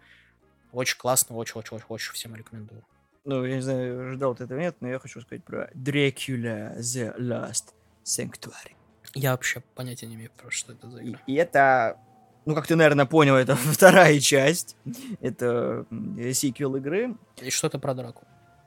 Очень 0.72 0.98
классно, 0.98 1.36
очень-очень-очень 1.36 2.14
всем 2.14 2.36
рекомендую. 2.36 2.84
Ну, 3.26 3.46
я 3.46 3.56
не 3.56 3.62
знаю, 3.62 4.14
ждал 4.14 4.34
ты 4.34 4.46
этого 4.46 4.60
нет, 4.60 4.76
но 4.80 4.90
я 4.90 4.98
хочу 4.98 5.22
сказать 5.22 5.44
про 5.44 5.70
Dracula 5.76 6.76
The 6.80 7.16
Last 7.20 7.74
Sanctuary. 8.04 8.76
Я 9.14 9.32
вообще 9.32 9.62
понятия 9.76 10.08
не 10.08 10.16
имею, 10.16 10.32
про 10.36 10.50
что 10.50 10.74
это 10.74 10.90
за 10.90 11.04
игра. 11.04 11.20
И, 11.28 11.34
и 11.34 11.36
это 11.36 12.00
ну, 12.46 12.56
как 12.56 12.68
ты, 12.68 12.76
наверное, 12.76 13.06
понял, 13.06 13.36
это 13.36 13.56
вторая 13.56 14.20
часть. 14.20 14.76
Это 15.22 15.86
сиквел 16.34 16.76
игры. 16.76 17.16
И 17.42 17.50
что-то 17.50 17.80
про 17.80 17.94
Драку. 17.94 18.26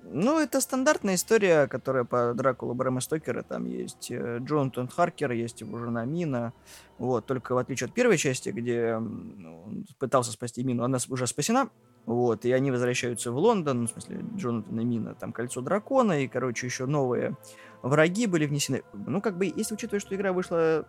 Ну, 0.08 0.38
это 0.38 0.60
стандартная 0.60 1.16
история, 1.16 1.66
которая 1.66 2.04
по 2.04 2.32
Дракулу 2.32 2.74
Брэма 2.74 3.00
Стокера. 3.00 3.42
Там 3.42 3.64
есть 3.64 4.10
э, 4.10 4.38
Джонатан 4.40 4.86
Харкер, 4.86 5.32
есть 5.32 5.62
его 5.62 5.78
жена 5.78 6.04
Мина. 6.04 6.52
Вот, 6.98 7.26
только 7.26 7.54
в 7.54 7.58
отличие 7.58 7.86
от 7.86 7.92
первой 7.92 8.16
части, 8.16 8.50
где 8.50 8.98
ну, 8.98 9.64
он 9.66 9.86
пытался 9.98 10.30
спасти 10.30 10.62
Мину, 10.62 10.84
она 10.84 10.98
уже 11.08 11.26
спасена. 11.26 11.70
Вот, 12.04 12.44
и 12.44 12.52
они 12.52 12.70
возвращаются 12.70 13.32
в 13.32 13.36
Лондон, 13.36 13.80
ну, 13.80 13.86
в 13.88 13.90
смысле, 13.90 14.24
Джонатан 14.36 14.78
и 14.78 14.84
Мина, 14.84 15.14
там 15.16 15.32
Кольцо 15.32 15.60
Дракона, 15.60 16.22
и, 16.22 16.28
короче, 16.28 16.66
еще 16.66 16.86
новые 16.86 17.36
враги 17.82 18.26
были 18.26 18.46
внесены. 18.46 18.84
Ну, 18.92 19.20
как 19.20 19.36
бы, 19.36 19.46
если 19.46 19.74
учитывать, 19.74 20.02
что 20.02 20.14
игра 20.14 20.32
вышла 20.32 20.86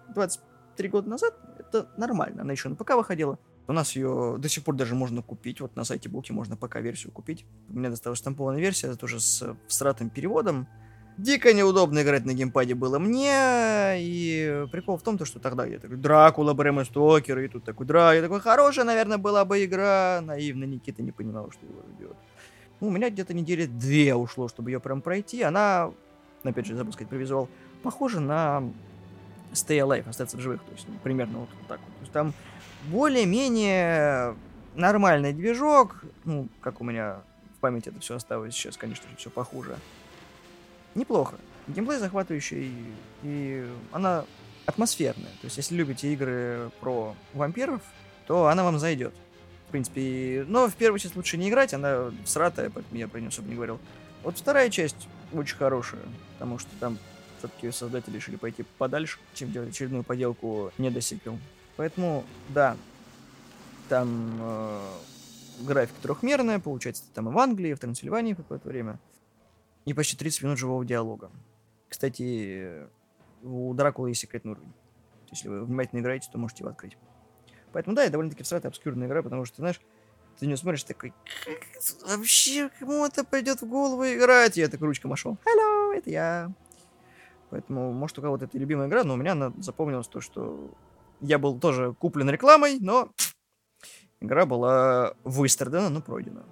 23 0.77 0.89
года 0.89 1.09
назад, 1.09 1.33
это 1.57 1.87
нормально. 1.97 2.43
Она 2.43 2.51
еще 2.51 2.69
на 2.69 2.75
ПК 2.75 2.95
выходила. 2.95 3.39
У 3.67 3.73
нас 3.73 3.95
ее 3.95 4.35
до 4.37 4.47
сих 4.47 4.63
пор 4.63 4.75
даже 4.75 4.95
можно 4.95 5.21
купить. 5.21 5.59
Вот 5.59 5.75
на 5.75 5.83
сайте 5.83 6.07
Булки 6.07 6.31
можно 6.31 6.55
пока 6.55 6.81
версию 6.81 7.11
купить. 7.11 7.45
У 7.69 7.77
меня 7.77 7.89
досталась 7.89 8.19
штампованная 8.19 8.61
версия, 8.61 8.87
это 8.87 8.97
тоже 8.97 9.19
с 9.19 9.55
всратым 9.67 10.09
переводом. 10.09 10.67
Дико 11.17 11.51
неудобно 11.51 12.03
играть 12.03 12.25
на 12.25 12.33
геймпаде 12.33 12.75
было 12.75 12.99
мне, 12.99 13.95
и 13.97 14.67
прикол 14.71 14.97
в 14.97 15.01
том, 15.01 15.17
то, 15.17 15.25
что 15.25 15.39
тогда 15.39 15.65
я 15.65 15.79
такой, 15.79 15.97
Дракула, 15.97 16.53
Брэм 16.53 16.85
Стокер, 16.85 17.39
и 17.39 17.47
тут 17.47 17.63
такой, 17.63 17.87
Дра, 17.87 18.13
я 18.13 18.21
такой, 18.21 18.39
хорошая, 18.39 18.85
наверное, 18.85 19.17
была 19.17 19.43
бы 19.43 19.65
игра, 19.65 20.21
наивно 20.21 20.65
Никита 20.65 21.01
не 21.01 21.11
понимал, 21.11 21.49
что 21.49 21.65
его 21.65 21.81
ждет. 21.95 22.15
Ну, 22.79 22.89
у 22.89 22.91
меня 22.91 23.09
где-то 23.09 23.33
недели 23.33 23.65
две 23.65 24.13
ушло, 24.13 24.47
чтобы 24.47 24.69
ее 24.69 24.79
прям 24.79 25.01
пройти, 25.01 25.41
она, 25.41 25.91
опять 26.43 26.67
же, 26.67 26.75
забыл 26.75 26.93
сказать 26.93 27.09
про 27.09 27.17
визуал, 27.17 27.49
похожа 27.81 28.19
на 28.19 28.71
Stay 29.53 29.79
Alive, 29.79 30.10
остаться 30.10 30.38
в 30.38 30.39
живых, 30.39 30.62
то 30.63 30.71
есть 30.73 30.88
ну, 30.88 30.95
примерно 31.03 31.39
вот 31.39 31.49
так 31.67 31.79
вот. 31.79 31.93
То 31.95 32.01
есть 32.01 32.12
там 32.12 32.33
более-менее 32.88 34.36
нормальный 34.75 35.33
движок, 35.33 36.03
ну, 36.25 36.47
как 36.62 36.81
у 36.81 36.83
меня 36.83 37.21
в 37.57 37.60
памяти 37.60 37.89
это 37.89 37.99
все 37.99 38.15
осталось, 38.15 38.53
сейчас, 38.53 38.77
конечно 38.77 39.10
же, 39.10 39.15
все 39.17 39.29
похуже. 39.29 39.77
Неплохо. 40.95 41.36
Геймплей 41.67 41.97
захватывающий, 41.97 42.71
и 43.23 43.67
она 43.91 44.25
атмосферная. 44.65 45.31
То 45.41 45.45
есть, 45.45 45.57
если 45.57 45.75
любите 45.75 46.12
игры 46.13 46.69
про 46.79 47.15
вампиров, 47.33 47.81
то 48.27 48.47
она 48.47 48.63
вам 48.63 48.79
зайдет. 48.79 49.13
В 49.67 49.71
принципе, 49.71 50.45
но 50.47 50.69
в 50.69 50.75
первую 50.75 50.99
часть 50.99 51.15
лучше 51.15 51.38
не 51.38 51.49
играть, 51.49 51.73
она 51.73 52.12
сратая, 52.25 52.69
поэтому 52.69 52.97
я 52.97 53.07
про 53.07 53.19
нее 53.19 53.29
особо 53.29 53.49
не 53.49 53.55
говорил. 53.55 53.79
Вот 54.23 54.38
вторая 54.38 54.69
часть 54.69 55.07
очень 55.33 55.57
хорошая, 55.57 56.01
потому 56.33 56.57
что 56.57 56.69
там 56.79 56.97
все-таки 57.39 57.71
создатели 57.71 58.15
решили 58.15 58.36
пойти 58.36 58.63
подальше, 58.78 59.19
чем 59.34 59.52
делать 59.52 59.69
очередную 59.69 60.04
поделку 60.04 60.71
не 60.78 60.88
недосиквел. 60.88 61.39
Поэтому, 61.76 62.23
да, 62.50 62.76
там 63.89 64.38
э, 64.39 64.80
графика 65.62 66.02
трехмерная, 66.02 66.60
получается, 66.60 67.04
там 67.13 67.30
и 67.30 67.32
в 67.32 67.38
Англии, 67.38 67.71
и 67.71 67.73
в 67.73 67.80
Трансильвании 67.80 68.34
в 68.34 68.38
какое-то 68.38 68.67
время. 68.67 69.00
И 69.86 69.93
почти 69.93 70.17
30 70.17 70.43
минут 70.43 70.58
живого 70.58 70.84
диалога. 70.86 71.32
Кстати, 71.88 72.88
у 73.43 73.73
Дракулы 73.73 74.10
есть 74.10 74.21
секретный 74.21 74.52
уровень. 74.52 74.73
Если 75.32 75.47
вы 75.47 75.63
внимательно 75.63 76.00
играете, 76.00 76.30
то 76.32 76.38
можете 76.38 76.63
его 76.63 76.71
открыть. 76.71 76.97
Поэтому, 77.71 77.95
да, 77.95 78.04
это 78.04 78.13
довольно-таки 78.13 78.43
всратая, 78.43 78.69
обскюрная 78.69 79.08
игра, 79.08 79.21
потому 79.21 79.45
что, 79.45 79.58
знаешь, 79.58 79.80
ты 80.39 80.47
не 80.47 80.56
смотришь 80.56 80.84
такой, 80.84 81.13
вообще, 82.08 82.69
кому 82.80 83.06
это 83.06 83.23
пойдет 83.23 83.62
в 83.62 83.67
голову 83.67 84.04
играть? 84.06 84.58
Я 84.58 84.67
так 84.67 84.82
ручкой 84.82 85.08
машел. 85.08 85.38
Hello, 85.45 85.93
это 85.95 86.10
я. 86.10 86.52
Поэтому, 87.49 87.93
может, 87.93 88.19
у 88.19 88.21
кого-то 88.21 88.45
это 88.45 88.57
любимая 88.57 88.88
игра, 88.88 89.03
но 89.03 89.13
у 89.13 89.17
меня 89.17 89.31
она 89.31 89.53
запомнилась 89.60 90.07
то, 90.07 90.19
что 90.19 90.71
я 91.21 91.39
был 91.39 91.60
тоже 91.60 91.93
куплен 91.93 92.29
рекламой, 92.29 92.79
но 92.79 93.12
игра 94.19 94.45
была 94.45 95.13
выстрадана, 95.23 95.89
но 95.89 96.01
пройдена. 96.01 96.45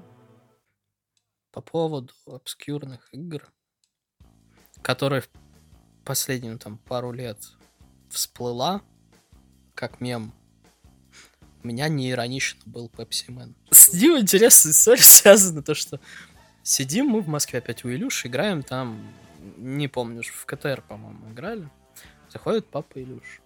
По 1.51 1.62
поводу 1.62 2.13
обскюрных 2.25 3.13
игр, 3.13 3.43
которые 4.81 5.21
в 5.21 5.29
последнюю 6.03 6.60
там 6.60 6.77
пару 6.77 7.12
лет 7.12 7.38
всплыла, 8.10 8.81
как 9.73 9.99
мем, 9.99 10.34
у 11.63 11.67
меня 11.67 11.88
не 11.88 12.12
иронично 12.12 12.62
был 12.65 12.91
Pepsi 12.95 13.29
Man. 13.29 13.53
С 13.71 13.91
ним 13.93 14.19
интересная 14.19 14.71
история 14.71 15.01
связана, 15.01 15.63
то 15.63 15.73
что 15.73 15.99
сидим 16.63 17.08
мы 17.08 17.21
в 17.21 17.27
Москве 17.27 17.60
опять 17.60 17.84
у 17.84 17.89
Илюши, 17.89 18.27
играем 18.27 18.62
там, 18.63 18.99
не 19.58 19.88
помню, 19.88 20.21
в 20.23 20.45
КТР, 20.45 20.84
по-моему, 20.88 21.31
играли. 21.31 21.69
Заходит 22.29 22.67
папа 22.67 23.01
Илюш. 23.01 23.41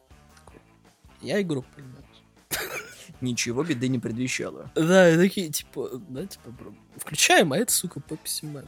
Я 1.22 1.42
игру 1.42 1.64
принес. 1.76 2.04
Ничего 3.22 3.64
беды 3.64 3.88
не 3.88 4.00
предвещало. 4.00 4.72
Да, 4.76 5.10
и 5.10 5.18
такие, 5.18 5.50
типа, 5.50 5.90
да, 6.10 6.26
типа, 6.26 6.54
включаем, 6.96 7.54
а 7.54 7.58
это, 7.58 7.72
сука, 7.72 8.00
Пепси 8.00 8.46
Мэн. 8.46 8.68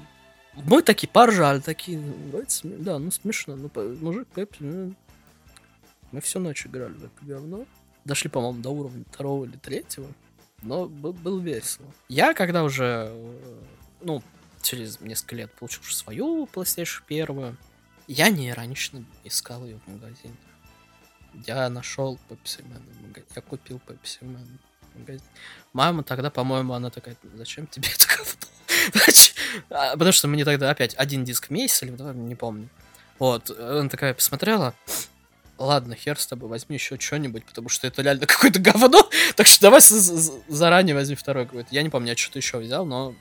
Мы 0.54 0.82
такие 0.82 1.08
поржали, 1.08 1.62
такие, 1.62 1.98
ну, 1.98 2.44
да, 2.64 3.00
ну 3.00 3.10
смешно, 3.10 3.56
ну, 3.56 3.72
мужик 4.02 4.28
Пепси, 4.28 4.64
ну, 4.64 4.96
мы 6.12 6.20
всю 6.20 6.40
ночь 6.40 6.66
играли 6.66 6.94
в 6.94 7.06
это 7.06 7.26
говно. 7.26 7.66
Дошли, 8.04 8.30
по-моему, 8.30 8.62
до 8.62 8.70
уровня 8.72 9.06
второго 9.10 9.46
или 9.46 9.56
третьего, 9.56 10.08
но 10.62 10.88
был, 10.88 11.14
был 11.14 11.40
весело. 11.40 11.88
Я, 12.10 12.34
когда 12.34 12.64
уже, 12.64 13.08
э, 13.12 13.62
ну, 14.02 14.22
через 14.62 15.00
несколько 15.00 15.36
лет 15.36 15.54
получил 15.54 15.84
свою 15.84 16.46
PlayStation 16.46 17.02
первую, 17.08 17.58
я 18.08 18.30
не 18.30 18.50
иронично 18.50 19.04
искал 19.24 19.66
ее 19.66 19.80
в 19.86 19.92
магазине. 19.92 20.36
Я 21.48 21.70
нашел 21.70 22.20
Pepsi 22.30 22.62
Man. 22.64 23.24
Я 23.36 23.42
купил 23.42 23.82
Pepsi 23.88 24.22
Man. 24.22 24.46
магазине. 24.96 25.30
Мама 25.74 26.04
тогда, 26.04 26.30
по-моему, 26.30 26.74
она 26.74 26.90
такая, 26.90 27.16
зачем 27.36 27.68
тебе 27.68 27.90
это 27.94 28.08
говно? 28.08 28.34
А, 29.70 29.92
потому 29.94 30.14
что 30.14 30.30
мне 30.30 30.46
тогда 30.46 30.70
опять 30.70 30.96
один 30.96 31.26
диск 31.26 31.48
в 31.48 31.50
месяц, 31.50 31.84
или 31.84 31.92
не 31.92 32.36
помню. 32.36 32.70
Вот, 33.20 33.50
она 33.52 33.90
такая 33.90 34.14
посмотрела, 34.14 34.74
ладно, 35.58 35.96
хер 35.96 36.18
с 36.20 36.26
тобой, 36.26 36.50
возьми 36.50 36.76
еще 36.76 36.98
что-нибудь, 37.00 37.46
потому 37.46 37.70
что 37.70 37.88
это 37.88 38.02
реально 38.02 38.26
какое-то 38.26 38.60
говно, 38.60 39.10
так 39.36 39.48
что 39.48 39.62
давай 39.62 39.82
заранее 39.82 40.96
возьми 40.96 41.16
второй 41.16 41.46
какой-то. 41.46 41.70
Я 41.72 41.84
не 41.84 41.90
помню, 41.90 42.10
я 42.10 42.18
что-то 42.18 42.40
еще 42.40 42.58
взял, 42.60 42.86
но 42.86 43.14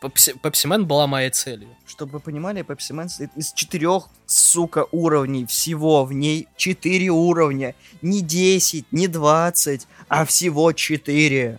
Пепсимен 0.00 0.86
была 0.86 1.06
моей 1.06 1.30
целью. 1.30 1.68
Чтобы 1.86 2.12
вы 2.12 2.20
понимали, 2.20 2.62
Пепсимен 2.62 3.08
состоит 3.08 3.30
из 3.36 3.52
четырех, 3.52 4.08
сука, 4.24 4.86
уровней. 4.92 5.44
Всего 5.44 6.06
в 6.06 6.12
ней 6.14 6.48
четыре 6.56 7.10
уровня. 7.10 7.74
Не 8.00 8.22
10, 8.22 8.92
не 8.92 9.08
20, 9.08 9.86
а 10.08 10.24
всего 10.24 10.72
четыре. 10.72 11.58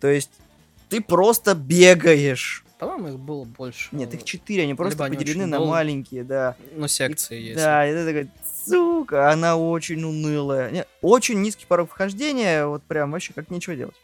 То 0.00 0.08
есть 0.08 0.30
ты 0.88 1.02
просто 1.02 1.54
бегаешь. 1.54 2.64
По-моему, 2.78 3.08
их 3.08 3.18
было 3.18 3.44
больше. 3.44 3.88
Нет, 3.92 4.14
их 4.14 4.24
четыре, 4.24 4.62
они 4.62 4.72
просто 4.72 5.04
Либо 5.04 5.14
поделены 5.14 5.42
они 5.42 5.50
на 5.50 5.58
дол... 5.58 5.68
маленькие, 5.68 6.24
да. 6.24 6.56
Ну, 6.74 6.88
секции 6.88 7.38
и, 7.38 7.44
есть. 7.48 7.56
Да, 7.56 7.86
и 7.86 7.92
ты 7.92 8.06
такой, 8.06 8.30
сука, 8.64 9.30
она 9.30 9.58
очень 9.58 10.02
унылая. 10.02 10.70
Нет, 10.70 10.88
очень 11.02 11.42
низкий 11.42 11.66
порог 11.66 11.90
вхождения, 11.90 12.64
вот 12.64 12.82
прям 12.84 13.10
вообще 13.10 13.34
как 13.34 13.50
ничего 13.50 13.74
делать 13.74 13.96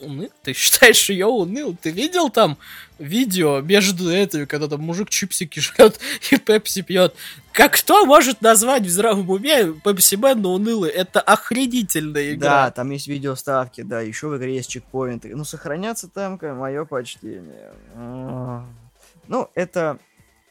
уныл? 0.00 0.30
Ты 0.42 0.52
считаешь 0.52 1.08
ее 1.10 1.26
уныл? 1.26 1.76
Ты 1.80 1.90
видел 1.90 2.30
там 2.30 2.58
видео 2.98 3.60
между 3.60 4.10
этими, 4.10 4.44
когда 4.44 4.68
там 4.68 4.80
мужик 4.82 5.10
чипсики 5.10 5.60
жрет 5.60 5.98
и 6.30 6.36
пепси 6.36 6.82
пьет? 6.82 7.14
Как 7.52 7.74
кто 7.74 8.04
может 8.04 8.42
назвать 8.42 8.82
в 8.82 8.90
здравом 8.90 9.30
уме 9.30 9.72
Пепси 9.84 10.16
Мэн 10.16 10.44
унылый? 10.44 10.90
Это 10.90 11.20
охренительная 11.20 12.34
игра. 12.34 12.64
Да, 12.64 12.70
там 12.70 12.90
есть 12.90 13.06
видео 13.06 13.34
ставки, 13.36 13.82
да, 13.82 14.00
еще 14.00 14.28
в 14.28 14.36
игре 14.36 14.56
есть 14.56 14.70
чекпоинты. 14.70 15.34
Ну, 15.36 15.44
сохраняться 15.44 16.08
там, 16.08 16.38
мое 16.42 16.84
почтение. 16.84 17.72
Ну, 17.94 19.50
это, 19.54 19.98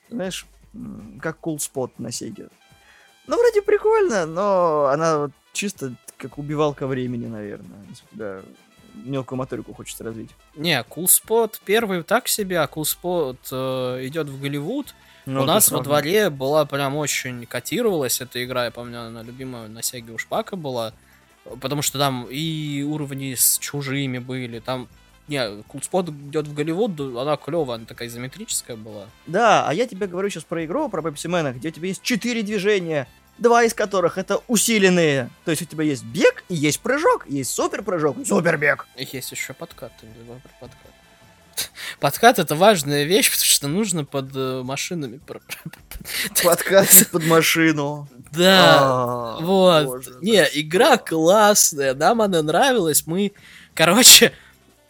знаешь, 0.10 0.46
как 1.22 1.38
cool 1.42 1.58
spot 1.58 1.92
на 1.98 2.12
Сеге. 2.12 2.48
Ну, 3.28 3.38
вроде 3.38 3.62
прикольно, 3.62 4.26
но 4.26 4.86
она 4.86 5.18
вот 5.20 5.32
чисто 5.54 5.96
как 6.18 6.38
убивалка 6.38 6.88
времени, 6.88 7.28
наверное. 7.28 7.86
Если 7.90 8.04
у 8.12 8.16
тебя 8.16 8.42
мелкую 8.94 9.38
моторику 9.38 9.74
хочется 9.74 10.04
развить. 10.04 10.32
Не, 10.56 10.84
Cool 10.90 11.06
Spot 11.06 11.54
первый 11.66 12.04
так 12.04 12.28
себе, 12.28 12.60
а 12.60 12.66
Cool 12.66 12.84
Spot 12.84 13.38
э, 13.52 14.08
идет 14.08 14.30
в 14.30 14.40
Голливуд. 14.40 14.94
Ну, 15.26 15.44
У 15.44 15.46
нас 15.46 15.72
во 15.72 15.82
дворе 15.82 16.30
была 16.30 16.66
прям 16.66 16.96
очень 16.96 17.46
котировалась 17.46 18.20
эта 18.20 18.44
игра, 18.44 18.66
я 18.66 18.72
помню, 18.72 19.04
она 19.04 19.24
любимая 19.24 19.70
на 19.70 19.82
Сеге 19.82 20.14
у 20.14 20.18
Шпака 20.18 20.58
была, 20.58 20.94
потому 21.62 21.82
что 21.82 21.98
там 21.98 22.28
и 22.30 22.84
уровни 22.84 23.34
с 23.34 23.58
чужими 23.58 24.18
были, 24.18 24.60
там 24.60 24.90
не, 25.28 25.38
Cool 25.38 25.82
Spot 25.82 26.30
идет 26.30 26.48
в 26.48 26.54
Голливуд, 26.54 27.00
она 27.00 27.38
клевая, 27.38 27.78
она 27.78 27.86
такая 27.86 28.10
изометрическая 28.10 28.76
была. 28.76 29.06
Да, 29.26 29.68
а 29.68 29.74
я 29.74 29.88
тебе 29.88 30.08
говорю 30.08 30.30
сейчас 30.30 30.44
про 30.44 30.66
игру, 30.66 30.90
про 30.90 31.02
Пепси 31.02 31.28
Мэна, 31.28 31.54
где 31.54 31.70
у 31.70 31.72
тебя 31.72 31.88
есть 31.88 32.02
четыре 32.02 32.44
движения, 32.44 33.08
два 33.44 33.64
из 33.64 33.76
которых 33.76 34.18
это 34.18 34.42
усиленные. 34.48 35.30
То 35.46 35.52
есть 35.52 35.62
у 35.62 35.66
тебя 35.66 35.84
есть 35.84 36.04
бег 36.04 36.44
и 36.50 36.56
есть 36.56 36.80
прыжок, 36.80 37.28
есть 37.30 37.52
супер 37.52 37.84
прыжок, 37.84 38.18
супер 38.26 38.58
бег. 38.58 38.88
Есть 38.98 39.32
еще 39.32 39.54
подкат, 39.54 39.92
ты 40.00 40.08
не 40.08 40.14
про 40.14 40.50
подкат. 40.60 40.94
Подкат 42.00 42.40
это 42.40 42.56
важная 42.56 43.04
вещь, 43.04 43.32
потому 43.32 43.46
что 43.46 43.68
нужно 43.68 44.06
под 44.06 44.36
э, 44.36 44.62
машинами. 44.64 45.20
Подкат 46.44 46.88
под 47.12 47.26
машину. 47.26 48.10
Да, 48.32 48.80
а, 48.80 49.38
вот. 49.40 50.22
Не, 50.22 50.44
игра 50.54 50.98
классная, 50.98 51.94
нам 51.94 52.22
она 52.22 52.42
нравилась. 52.42 53.06
Мы, 53.06 53.34
короче, 53.76 54.34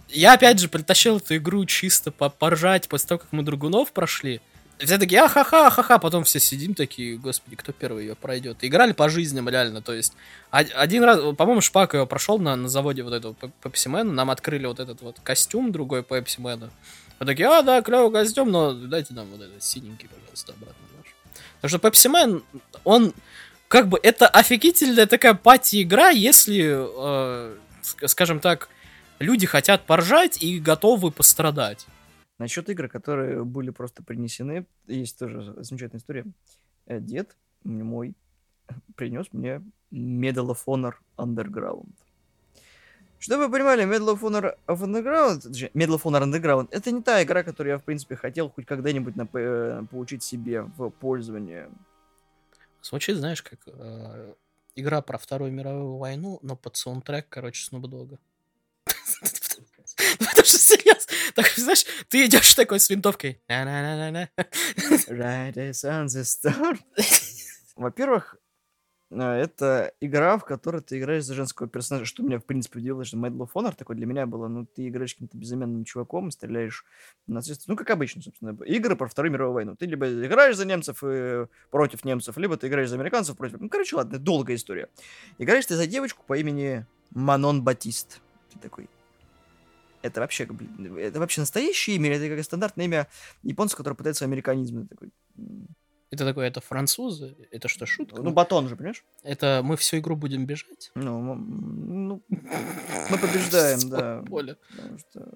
я 0.08 0.34
опять 0.34 0.60
же 0.60 0.70
притащил 0.70 1.18
эту 1.18 1.36
игру 1.36 1.66
чисто 1.66 2.12
поржать 2.12 2.88
после 2.88 3.10
того, 3.10 3.20
как 3.20 3.34
мы 3.34 3.44
Другунов 3.44 3.92
прошли. 3.92 4.42
Все 4.84 4.98
такие, 4.98 5.22
ахаха, 5.22 5.67
ахаха, 5.67 5.98
потом 5.98 6.24
все 6.26 6.39
сидим 6.39 6.74
такие, 6.74 7.17
господи, 7.17 7.56
кто 7.56 7.72
первый 7.72 8.06
ее 8.06 8.15
пройдет. 8.15 8.58
играли 8.62 8.91
по 8.91 9.08
жизням 9.08 9.48
реально, 9.48 9.82
то 9.82 9.93
есть 9.93 10.13
один 10.52 11.04
раз, 11.04 11.19
по-моему, 11.36 11.62
Шпак 11.62 11.93
ее 11.93 12.06
прошел 12.06 12.38
на, 12.38 12.56
на 12.56 12.67
заводе 12.67 13.04
вот 13.04 13.13
этого 13.13 13.36
Пепсимена, 13.63 14.12
нам 14.12 14.30
открыли 14.30 14.65
вот 14.65 14.80
этот 14.80 15.02
вот 15.02 15.19
костюм 15.24 15.72
другой 15.72 16.04
Пепсимена. 16.04 16.69
Мы 17.19 17.26
такие, 17.26 17.48
а, 17.48 17.62
да, 17.62 17.82
клевый 17.82 18.12
костюм, 18.12 18.52
но 18.52 18.74
дайте 18.74 19.13
нам 19.13 19.28
вот 19.28 19.41
этот 19.41 19.63
синенький, 19.63 20.10
пожалуйста, 20.10 20.52
обратно 20.52 20.84
наш. 20.98 21.15
Потому 21.56 21.69
что 21.69 21.80
Пепсимен, 21.80 22.43
он, 22.84 23.13
как 23.69 23.88
бы, 23.88 24.00
это 24.04 24.28
офигительная 24.28 25.06
такая 25.06 25.34
пати-игра, 25.34 26.10
если, 26.10 26.76
э, 26.76 27.56
скажем 28.06 28.41
так, 28.41 28.67
люди 29.19 29.48
хотят 29.48 29.86
поржать 29.86 30.41
и 30.43 30.60
готовы 30.60 31.12
пострадать. 31.12 31.86
Насчет 32.39 32.69
игр, 32.69 32.88
которые 32.88 33.43
были 33.43 33.69
просто 33.69 34.04
принесены, 34.04 34.65
есть 34.88 35.19
тоже 35.19 35.54
замечательная 35.63 36.00
история. 36.00 36.26
Э, 36.86 37.00
дед 37.00 37.38
мой 37.63 38.13
принес 38.96 39.28
мне 39.32 39.62
Medal 39.91 40.50
of 40.50 40.60
Honor 40.65 40.93
Underground. 41.17 41.93
Чтобы 43.19 43.48
вы 43.48 43.52
понимали, 43.52 43.86
Medal 43.86 44.15
of 44.15 44.22
Honor 44.22 44.58
of 44.67 44.82
Underground, 44.82 45.72
Medal 45.74 45.96
of 45.96 46.04
Honor 46.04 46.24
Underground, 46.24 46.67
это 46.72 46.91
не 46.91 47.02
та 47.02 47.24
игра, 47.24 47.43
которую 47.43 47.72
я, 47.72 47.78
в 47.78 47.84
принципе, 47.84 48.15
хотел 48.15 48.50
хоть 48.50 48.65
когда-нибудь 48.65 49.15
на, 49.15 49.28
э, 49.34 49.84
получить 49.89 50.24
себе 50.24 50.63
в 50.63 50.89
пользование. 50.89 51.69
Звучит, 52.82 53.15
знаешь, 53.15 53.41
как 53.41 53.60
э, 53.67 54.34
игра 54.76 55.02
про 55.02 55.17
Вторую 55.17 55.54
мировую 55.54 55.98
войну, 55.98 56.39
но 56.41 56.58
под 56.58 56.76
саундтрек, 56.76 57.28
короче, 57.30 57.63
Снубдога. 57.63 58.19
Что 60.44 60.58
серьезно, 60.58 61.14
так, 61.36 61.48
знаешь, 61.56 61.86
ты 62.10 62.26
идешь 62.26 62.54
такой 62.54 62.80
с 62.80 62.90
винтовкой. 62.90 63.42
Во-первых, 67.76 68.38
э, 69.10 69.22
это 69.22 69.94
игра, 70.00 70.38
в 70.38 70.46
которой 70.46 70.82
ты 70.82 71.00
играешь 71.00 71.24
за 71.24 71.34
женского 71.34 71.68
персонажа, 71.68 72.06
что 72.06 72.24
меня, 72.24 72.40
в 72.40 72.46
принципе, 72.46 72.80
удивило, 72.80 73.04
что 73.04 73.18
Medal 73.18 73.40
of 73.40 73.50
Honor 73.56 73.76
такой 73.76 73.96
для 73.96 74.06
меня 74.06 74.26
было, 74.26 74.48
ну, 74.48 74.66
ты 74.66 74.88
играешь 74.88 75.14
каким-то 75.14 75.38
безымянным 75.38 75.86
чуваком, 75.86 76.30
стреляешь 76.30 76.86
на 77.28 77.42
ну, 77.68 77.76
как 77.76 77.90
обычно, 77.90 78.22
собственно, 78.22 78.56
игры 78.66 78.96
про 78.96 79.08
Вторую 79.08 79.32
мировую 79.32 79.54
войну. 79.54 79.76
Ты 79.76 79.86
либо 79.86 80.08
играешь 80.08 80.56
за 80.56 80.66
немцев 80.66 81.04
и 81.04 81.48
против 81.72 82.06
немцев, 82.06 82.38
либо 82.38 82.58
ты 82.58 82.68
играешь 82.68 82.90
за 82.90 82.96
американцев 82.96 83.38
против... 83.38 83.60
Ну, 83.60 83.70
короче, 83.70 83.96
ладно, 83.96 84.20
долгая 84.20 84.56
история. 84.56 84.90
Играешь 85.38 85.66
ты 85.66 85.76
за 85.76 85.88
девочку 85.88 86.24
по 86.28 86.38
имени 86.38 86.86
Манон 87.12 87.64
Батист. 87.64 88.22
Ты 88.52 88.60
такой, 88.60 88.90
это 90.04 90.20
вообще, 90.20 90.46
блин, 90.46 90.98
это 90.98 91.20
вообще 91.20 91.42
настоящее 91.42 91.96
имя, 91.96 92.10
или 92.10 92.18
это 92.18 92.36
как 92.36 92.46
стандартное 92.46 92.86
имя 92.86 93.08
японца, 93.42 93.76
который 93.78 93.96
пытается 93.96 94.26
американизм. 94.26 94.88
Такой... 94.88 95.12
Это 96.12 96.26
такое, 96.26 96.48
это 96.48 96.62
французы? 96.62 97.36
Это 97.52 97.68
что, 97.70 97.86
шутка? 97.86 98.22
Ну, 98.22 98.32
батон 98.32 98.68
же, 98.68 98.76
понимаешь? 98.76 99.04
Это 99.24 99.62
мы 99.63 99.78
всю 99.78 99.98
игру 99.98 100.16
будем 100.16 100.46
бежать? 100.46 100.92
Ну, 100.94 101.36
ну 101.36 102.22
мы 102.30 103.18
побеждаем, 103.18 103.89
да. 103.89 104.24
Поле. 104.28 104.58
Что... 105.00 105.28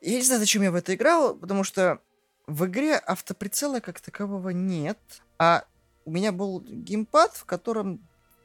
Я 0.00 0.16
не 0.16 0.22
знаю, 0.22 0.40
зачем 0.40 0.62
я 0.62 0.70
в 0.70 0.76
это 0.76 0.94
играл, 0.94 1.34
потому 1.34 1.64
что 1.64 2.00
в 2.46 2.64
игре 2.66 2.94
автоприцела 2.94 3.80
как 3.80 4.00
такового 4.00 4.50
нет, 4.50 4.98
а 5.38 5.64
у 6.04 6.12
меня 6.12 6.30
был 6.30 6.60
геймпад, 6.60 7.34
в 7.34 7.44
котором 7.44 8.00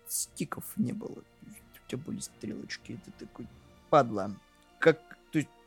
стиков 0.07 0.65
не 0.75 0.93
было. 0.93 1.23
У 1.43 1.87
тебя 1.87 2.01
были 2.01 2.19
стрелочки, 2.19 2.99
ты 3.05 3.11
такой, 3.25 3.47
падла. 3.89 4.35
Как 4.79 4.99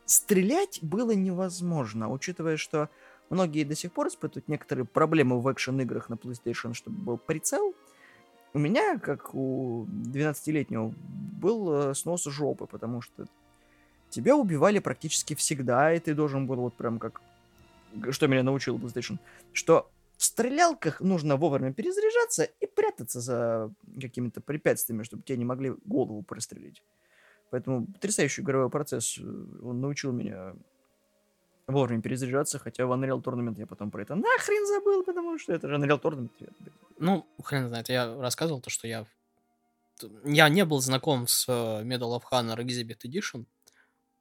стрелять 0.07 0.79
было 0.81 1.11
невозможно, 1.11 2.09
учитывая, 2.09 2.57
что 2.57 2.89
многие 3.29 3.63
до 3.63 3.75
сих 3.75 3.91
пор 3.91 4.07
испытывают 4.07 4.47
некоторые 4.47 4.85
проблемы 4.85 5.39
в 5.39 5.51
экшен-играх 5.51 6.09
на 6.09 6.15
PlayStation, 6.15 6.73
чтобы 6.73 6.97
был 6.97 7.17
прицел. 7.17 7.75
У 8.53 8.59
меня, 8.59 8.97
как 8.97 9.35
у 9.35 9.85
12-летнего, 9.85 10.93
был 10.97 11.73
э, 11.73 11.93
снос 11.93 12.23
жопы, 12.23 12.65
потому 12.65 13.01
что 13.01 13.25
тебя 14.09 14.35
убивали 14.35 14.79
практически 14.79 15.35
всегда, 15.35 15.93
и 15.93 15.99
ты 15.99 16.15
должен 16.15 16.47
был 16.47 16.55
вот 16.55 16.73
прям 16.73 16.97
как... 16.97 17.21
Что 18.11 18.27
меня 18.27 18.43
научил 18.43 18.77
PlayStation? 18.77 19.19
Что 19.51 19.91
в 20.17 20.23
стрелялках 20.23 21.01
нужно 21.01 21.35
вовремя 21.35 21.73
перезаряжаться 21.73 22.45
и 22.45 22.65
прятаться 22.65 23.19
за 23.19 23.71
какими-то 24.01 24.41
препятствиями, 24.41 25.03
чтобы 25.03 25.23
тебя 25.23 25.37
не 25.37 25.45
могли 25.45 25.75
голову 25.85 26.23
прострелить. 26.23 26.81
Поэтому 27.49 27.87
потрясающий 27.87 28.41
игровой 28.41 28.69
процесс. 28.69 29.17
Э, 29.17 29.21
он 29.21 29.81
научил 29.81 30.11
меня 30.11 30.53
вовремя 31.67 32.01
перезаряжаться, 32.01 32.59
хотя 32.59 32.85
в 32.85 32.91
Unreal 32.91 33.21
Tournament 33.21 33.57
я 33.57 33.67
потом 33.67 33.91
про 33.91 34.01
это 34.01 34.15
нахрен 34.15 34.65
забыл, 34.67 35.03
потому 35.03 35.37
что 35.37 35.53
это 35.53 35.67
же 35.67 35.75
Unreal 35.75 36.01
Tournament. 36.01 36.31
Ну, 36.97 37.27
хрен 37.43 37.67
знает, 37.67 37.89
я 37.89 38.15
рассказывал 38.17 38.61
то, 38.61 38.69
что 38.69 38.87
я 38.87 39.05
я 40.23 40.49
не 40.49 40.65
был 40.65 40.79
знаком 40.79 41.27
с 41.27 41.47
э, 41.47 41.51
Medal 41.83 42.19
of 42.19 42.23
Honor 42.31 42.57
Exhibit 42.57 42.99
Edition, 43.03 43.45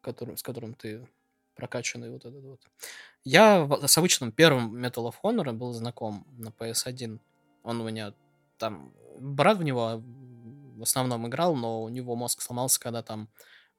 который, 0.00 0.36
с 0.36 0.42
которым 0.42 0.74
ты 0.74 1.06
прокачанный 1.54 2.10
вот 2.10 2.24
этот 2.24 2.42
вот. 2.44 2.60
Я 3.24 3.68
с 3.86 3.98
обычным 3.98 4.32
первым 4.32 4.76
Metal 4.76 5.10
of 5.10 5.14
Honor 5.22 5.52
был 5.52 5.72
знаком 5.72 6.26
на 6.38 6.48
PS1. 6.48 7.18
Он 7.62 7.80
у 7.80 7.88
меня 7.88 8.14
там... 8.58 8.92
Брат 9.18 9.58
в 9.58 9.62
него 9.62 10.02
в 10.76 10.82
основном 10.82 11.26
играл, 11.26 11.56
но 11.56 11.82
у 11.82 11.88
него 11.88 12.14
мозг 12.16 12.40
сломался, 12.40 12.78
когда 12.78 13.02
там 13.02 13.28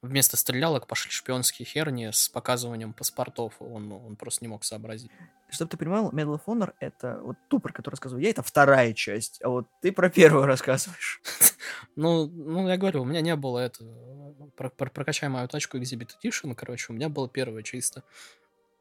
вместо 0.02 0.38
стрелялок 0.38 0.88
пошли 0.88 1.12
шпионские 1.12 1.66
херни 1.66 2.10
с 2.12 2.30
показыванием 2.30 2.94
паспортов. 2.94 3.54
Он, 3.60 3.92
он 3.92 4.16
просто 4.16 4.44
не 4.44 4.50
мог 4.50 4.64
сообразить. 4.64 5.12
Чтобы 5.50 5.70
ты 5.70 5.78
понимал, 5.78 6.12
Medal 6.12 6.40
of 6.40 6.42
Honor— 6.46 6.74
это 6.80 7.20
вот 7.22 7.38
ту, 7.48 7.60
про 7.60 7.72
которую 7.72 7.94
рассказываю 7.94 8.24
я, 8.24 8.30
это 8.30 8.44
вторая 8.44 8.94
часть, 8.94 9.40
а 9.44 9.50
вот 9.50 9.68
ты 9.82 9.92
про 9.92 10.10
первую 10.10 10.46
рассказываешь. 10.48 11.22
Ну, 11.96 12.28
ну 12.28 12.68
я 12.68 12.78
говорю, 12.78 13.02
у 13.02 13.06
меня 13.06 13.22
не 13.22 13.36
было 13.36 13.60
это... 13.60 13.84
Про, 14.56 14.70
про, 14.70 14.90
прокачай 14.90 15.30
мою 15.30 15.48
тачку 15.48 15.78
Exhibit 15.78 16.12
Edition, 16.24 16.54
короче, 16.54 16.94
у 16.94 16.96
меня 16.96 17.10
было 17.10 17.28
первое 17.28 17.64
чисто. 17.64 18.04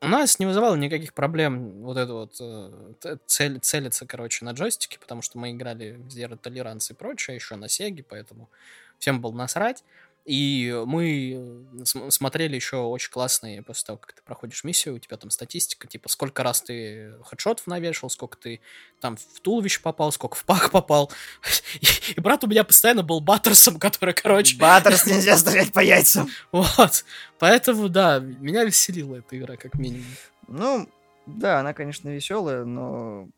У 0.02 0.08
нас 0.08 0.38
не 0.38 0.46
вызывало 0.46 0.76
никаких 0.76 1.14
проблем 1.14 1.82
вот 1.82 1.96
это 1.96 2.12
вот 2.12 2.36
э, 2.40 3.16
цель, 3.26 3.58
целиться, 3.60 4.06
короче, 4.06 4.44
на 4.44 4.50
джойстике, 4.50 4.98
потому 4.98 5.22
что 5.22 5.38
мы 5.38 5.52
играли 5.52 5.92
в 5.92 6.08
Zero 6.08 6.38
Tolerance 6.38 6.92
и 6.92 6.94
прочее, 6.94 7.36
еще 7.36 7.56
на 7.56 7.68
Сеге, 7.68 8.04
поэтому 8.06 8.50
всем 8.98 9.20
было 9.20 9.32
насрать. 9.32 9.84
И 10.26 10.82
мы 10.86 11.64
смотрели 11.84 12.56
еще 12.56 12.78
очень 12.78 13.12
классные, 13.12 13.62
после 13.62 13.86
того, 13.86 13.98
как 13.98 14.12
ты 14.12 14.22
проходишь 14.22 14.64
миссию, 14.64 14.96
у 14.96 14.98
тебя 14.98 15.16
там 15.16 15.30
статистика, 15.30 15.86
типа, 15.86 16.08
сколько 16.08 16.42
раз 16.42 16.62
ты 16.62 17.14
хедшотов 17.22 17.68
навешал, 17.68 18.10
сколько 18.10 18.36
ты 18.36 18.60
там 19.00 19.16
в 19.16 19.40
туловище 19.40 19.80
попал, 19.80 20.10
сколько 20.10 20.36
в 20.36 20.44
пах 20.44 20.72
попал. 20.72 21.12
И, 21.80 21.86
и 22.16 22.20
брат 22.20 22.42
у 22.42 22.48
меня 22.48 22.64
постоянно 22.64 23.04
был 23.04 23.20
Баттерсом, 23.20 23.78
который, 23.78 24.14
короче... 24.14 24.56
Баттерс 24.56 25.06
нельзя 25.06 25.36
стрелять 25.36 25.72
по 25.72 25.80
яйцам. 25.80 26.28
Вот. 26.50 27.04
Поэтому, 27.38 27.88
да, 27.88 28.18
меня 28.18 28.64
веселила 28.64 29.16
эта 29.16 29.38
игра, 29.38 29.56
как 29.56 29.74
минимум. 29.74 30.06
Ну, 30.48 30.88
да, 31.26 31.60
она, 31.60 31.72
конечно, 31.72 32.08
веселая, 32.08 32.64
но 32.64 33.28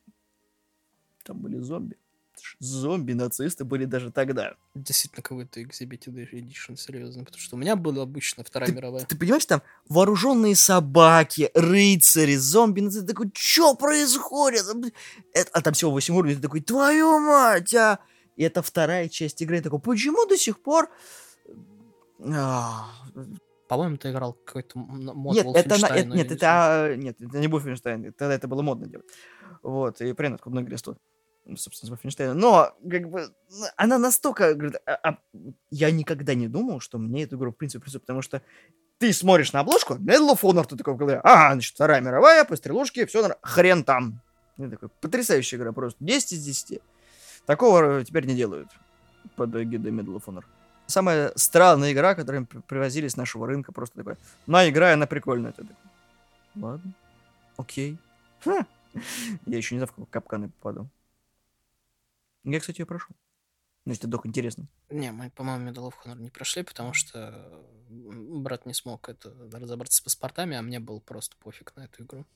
там 1.25 1.39
были 1.39 1.59
зомби 1.59 1.99
зомби-нацисты 2.59 3.65
были 3.65 3.85
даже 3.85 4.11
тогда. 4.11 4.55
Действительно, 4.75 5.23
какой-то 5.23 5.61
Exhibited 5.61 6.31
Edition, 6.33 6.77
серьезно. 6.77 7.25
Потому 7.25 7.41
что 7.41 7.57
у 7.57 7.59
меня 7.59 7.77
была 7.77 8.03
обычно 8.03 8.45
Вторая 8.45 8.71
ты, 8.71 8.77
мировая. 8.77 9.05
Ты 9.05 9.17
понимаешь, 9.17 9.47
там 9.47 9.63
вооруженные 9.89 10.55
собаки, 10.57 11.51
рыцари, 11.55 12.37
зомби, 12.37 12.81
нацисты. 12.81 13.07
Такой, 13.07 13.31
что 13.35 13.75
происходит? 13.75 14.65
Это, 15.33 15.51
а 15.53 15.63
там 15.63 15.75
всего 15.75 15.91
8 15.91 16.15
уровней. 16.15 16.37
Ты 16.37 16.43
такой, 16.43 16.61
твою 16.61 17.19
мать, 17.21 17.75
а! 17.75 17.99
И 18.37 18.43
это 18.43 18.63
вторая 18.63 19.09
часть 19.09 19.43
игры. 19.43 19.57
Я 19.57 19.63
такой, 19.63 19.81
почему 19.81 20.27
до 20.27 20.37
сих 20.37 20.61
пор... 20.61 20.89
По-моему, 23.69 23.99
ты 23.99 24.11
играл 24.11 24.33
какой-то 24.33 24.79
мод 24.79 25.35
нет, 25.35 25.47
это, 25.55 25.75
это, 25.75 26.05
нет, 26.07 26.33
это, 26.33 26.95
нет, 26.97 27.21
это 27.21 27.39
не 27.39 27.49
Wolfenstein, 27.49 28.13
тогда 28.13 28.33
это 28.33 28.49
было 28.49 28.63
модно 28.63 28.87
делать. 28.87 29.07
Вот, 29.63 30.01
и 30.01 30.15
принят 30.15 30.41
клубной 30.41 30.63
гресту. 30.63 30.93
Ну, 30.93 30.99
собственно, 31.57 31.97
с 31.97 31.99
Wolfenstein. 31.99 32.33
Но, 32.35 32.75
как 32.89 33.09
бы, 33.09 33.33
она 33.77 33.99
настолько... 33.99 34.57
А, 34.87 34.93
а, 35.03 35.19
я 35.71 35.91
никогда 35.91 36.35
не 36.35 36.49
думал, 36.49 36.81
что 36.81 36.99
мне 36.99 37.25
эту 37.25 37.37
игру, 37.37 37.53
в 37.53 37.57
принципе, 37.57 37.81
присутствует, 37.81 38.03
потому 38.03 38.23
что 38.23 38.43
ты 38.99 39.13
смотришь 39.13 39.53
на 39.53 39.61
обложку, 39.61 39.95
Medal 39.95 40.35
of 40.35 40.41
Honor, 40.43 40.67
ты 40.67 40.77
такой 40.77 40.95
в 40.95 40.97
голове, 40.97 41.21
ага, 41.23 41.53
значит, 41.55 41.75
Вторая 41.75 42.01
мировая, 42.01 42.45
по 42.45 42.57
стрелушке, 42.57 43.07
все, 43.07 43.37
хрен 43.43 43.85
там. 43.85 44.21
Я 44.57 44.69
такой, 44.69 44.89
потрясающая 45.01 45.59
игра, 45.59 45.73
просто 45.73 46.05
10 46.05 46.33
из 46.33 46.45
10. 46.45 46.81
Такого 47.47 48.05
теперь 48.05 48.27
не 48.27 48.35
делают 48.35 48.69
под 49.37 49.51
гидой 49.51 49.93
Medal 49.93 50.17
of 50.17 50.25
Honor. 50.27 50.45
Самая 50.87 51.33
странная 51.37 51.93
игра, 51.93 52.15
которую 52.15 52.47
привозили 52.47 53.09
с 53.09 53.17
нашего 53.17 53.47
рынка, 53.47 53.73
просто 53.73 53.97
такой, 53.99 54.17
на, 54.47 54.69
игра, 54.69 54.93
она 54.93 55.07
прикольная. 55.07 55.53
Ты 55.53 55.63
такой, 55.63 55.77
ладно, 56.57 56.93
окей. 57.57 57.99
Ха. 58.41 58.67
Я 59.47 59.57
еще 59.57 59.75
не 59.75 59.81
знаю, 59.81 59.89
в 59.89 59.91
какие 59.91 60.07
капканы 60.07 60.49
попаду. 60.49 60.89
Я, 62.49 62.61
кстати, 62.61 62.81
ее 62.81 62.87
прошел. 62.87 63.15
Значит, 63.85 64.05
это 64.05 64.13
только 64.13 64.29
интересно. 64.29 64.69
Не, 64.91 65.13
мы, 65.13 65.31
по-моему, 65.31 65.71
Medal 65.71 65.91
of 65.91 65.95
Honor 66.05 66.21
не 66.21 66.31
прошли, 66.31 66.63
потому 66.63 66.93
что 66.93 67.49
брат 67.89 68.67
не 68.67 68.75
смог 68.75 69.09
это 69.09 69.33
разобраться 69.53 69.99
с 69.99 70.01
паспортами, 70.01 70.57
а 70.57 70.63
мне 70.63 70.79
было 70.79 71.01
просто 71.01 71.37
пофиг 71.39 71.75
на 71.77 71.85
эту 71.85 72.05
игру. 72.05 72.27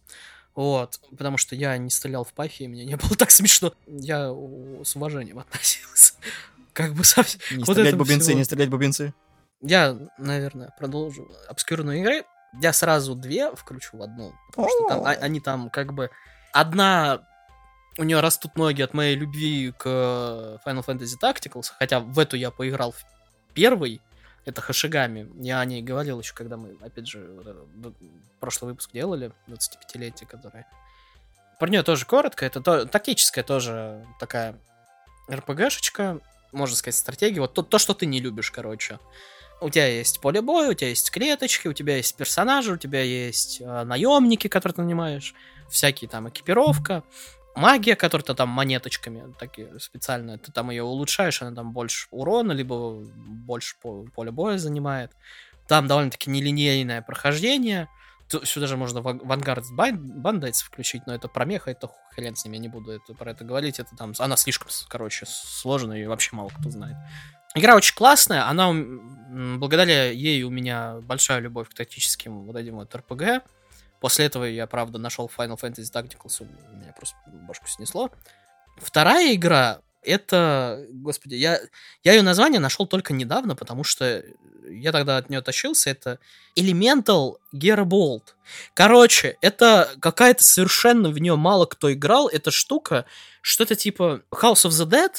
Вот, 0.54 1.00
потому 1.10 1.38
что 1.38 1.54
я 1.54 1.76
не 1.78 1.90
стрелял 1.90 2.24
в 2.24 2.32
пахи, 2.32 2.64
и 2.64 2.68
мне 2.68 2.84
не 2.84 2.96
было 2.96 3.10
так 3.18 3.30
смешно. 3.30 3.72
Я 3.86 4.28
с 4.28 4.96
уважением 4.96 5.38
относился. 5.40 6.14
Как 6.72 6.94
бы 6.94 7.04
совсем... 7.04 7.40
Не 7.50 7.64
вот 7.64 7.74
стрелять 7.74 7.96
бубенцы, 7.96 8.26
всего... 8.26 8.38
не 8.38 8.44
стрелять 8.44 8.70
бубенцы. 8.70 9.14
Я, 9.60 9.96
наверное, 10.18 10.74
продолжу 10.78 11.30
обскюрную 11.48 12.00
игры. 12.00 12.24
Я 12.60 12.72
сразу 12.72 13.14
две 13.14 13.54
включу 13.54 13.96
в 13.96 14.02
одну, 14.02 14.34
потому 14.48 14.68
что 14.68 14.88
там, 14.88 15.04
а, 15.04 15.10
они 15.10 15.40
там 15.40 15.70
как 15.70 15.94
бы... 15.94 16.10
Одна 16.52 17.26
у 17.98 18.04
нее 18.04 18.20
растут 18.20 18.56
ноги 18.56 18.82
от 18.82 18.94
моей 18.94 19.16
любви 19.16 19.72
к 19.76 19.86
Final 20.64 20.84
Fantasy 20.84 21.18
Tacticals, 21.20 21.72
хотя 21.78 22.00
в 22.00 22.18
эту 22.18 22.36
я 22.36 22.50
поиграл 22.50 22.92
в 22.92 23.04
первый, 23.54 24.00
это 24.44 24.60
Хашигами. 24.60 25.30
Я 25.40 25.60
о 25.60 25.64
ней 25.64 25.82
говорил 25.82 26.20
еще, 26.20 26.34
когда 26.34 26.56
мы, 26.56 26.76
опять 26.80 27.06
же, 27.06 27.44
прошлый 28.40 28.72
выпуск 28.72 28.90
делали, 28.92 29.32
25-летие, 29.48 30.26
которое... 30.26 30.66
Про 31.60 31.68
нее 31.68 31.84
тоже 31.84 32.06
коротко, 32.06 32.44
это 32.44 32.60
то, 32.60 32.86
тактическая 32.86 33.44
тоже 33.44 34.04
такая 34.18 34.58
РПГшечка, 35.30 36.18
можно 36.50 36.74
сказать, 36.74 36.96
стратегия. 36.96 37.40
Вот 37.40 37.54
то, 37.54 37.62
то, 37.62 37.78
что 37.78 37.94
ты 37.94 38.06
не 38.06 38.20
любишь, 38.20 38.50
короче. 38.50 38.98
У 39.60 39.70
тебя 39.70 39.86
есть 39.86 40.20
поле 40.20 40.42
боя, 40.42 40.70
у 40.70 40.74
тебя 40.74 40.88
есть 40.88 41.12
клеточки, 41.12 41.68
у 41.68 41.72
тебя 41.72 41.96
есть 41.96 42.16
персонажи, 42.16 42.72
у 42.72 42.76
тебя 42.76 43.02
есть 43.02 43.60
э, 43.60 43.84
наемники, 43.84 44.48
которые 44.48 44.74
ты 44.74 44.82
нанимаешь, 44.82 45.34
всякие 45.70 46.10
там 46.10 46.28
экипировка 46.28 47.04
магия, 47.54 47.96
которая 47.96 48.24
то 48.24 48.34
там 48.34 48.48
монеточками 48.48 49.34
такие 49.38 49.78
специально, 49.80 50.38
ты 50.38 50.52
там 50.52 50.70
ее 50.70 50.82
улучшаешь, 50.82 51.42
она 51.42 51.54
там 51.54 51.72
больше 51.72 52.08
урона, 52.10 52.52
либо 52.52 53.00
больше 53.04 53.76
поля 54.14 54.32
боя 54.32 54.58
занимает. 54.58 55.12
Там 55.68 55.86
довольно-таки 55.86 56.30
нелинейное 56.30 57.02
прохождение. 57.02 57.88
Сюда 58.44 58.66
же 58.66 58.76
можно 58.76 58.98
Vanguard 58.98 59.64
Bandits 59.76 60.64
включить, 60.64 61.06
но 61.06 61.14
это 61.14 61.28
промеха, 61.28 61.70
это 61.70 61.90
хрен 62.14 62.34
с 62.34 62.44
ними, 62.44 62.56
я 62.56 62.62
не 62.62 62.68
буду 62.68 62.92
это, 62.92 63.14
про 63.14 63.30
это 63.30 63.44
говорить. 63.44 63.78
Это 63.78 63.94
там, 63.94 64.14
она 64.18 64.36
слишком, 64.36 64.68
короче, 64.88 65.26
сложная 65.26 65.98
и 65.98 66.06
вообще 66.06 66.34
мало 66.34 66.48
кто 66.48 66.70
знает. 66.70 66.96
Игра 67.54 67.76
очень 67.76 67.94
классная, 67.94 68.48
она, 68.48 68.72
благодаря 69.58 70.10
ей 70.10 70.42
у 70.44 70.50
меня 70.50 71.00
большая 71.02 71.40
любовь 71.40 71.68
к 71.68 71.74
тактическим 71.74 72.44
вот 72.44 72.56
этим 72.56 72.76
вот 72.76 72.94
RPG. 72.94 73.42
После 74.02 74.26
этого 74.26 74.42
я, 74.42 74.66
правда, 74.66 74.98
нашел 74.98 75.30
Final 75.34 75.56
Fantasy 75.56 75.92
Tacticals, 75.94 76.40
у 76.40 76.76
меня 76.76 76.92
просто 76.92 77.16
башку 77.46 77.68
снесло. 77.68 78.10
Вторая 78.76 79.32
игра, 79.32 79.78
это, 80.02 80.84
господи, 80.90 81.36
я, 81.36 81.60
я 82.02 82.14
ее 82.14 82.22
название 82.22 82.58
нашел 82.58 82.88
только 82.88 83.12
недавно, 83.12 83.54
потому 83.54 83.84
что 83.84 84.24
я 84.68 84.90
тогда 84.90 85.18
от 85.18 85.30
нее 85.30 85.40
тащился, 85.40 85.90
это 85.90 86.18
Elemental 86.58 87.36
Gearbolt. 87.54 88.34
Короче, 88.74 89.36
это 89.40 89.94
какая-то 90.00 90.42
совершенно 90.42 91.10
в 91.10 91.18
нее 91.20 91.36
мало 91.36 91.66
кто 91.66 91.92
играл, 91.92 92.26
эта 92.26 92.50
штука, 92.50 93.04
что-то 93.40 93.76
типа 93.76 94.22
House 94.32 94.66
of 94.66 94.70
the 94.70 94.84
Dead, 94.84 95.12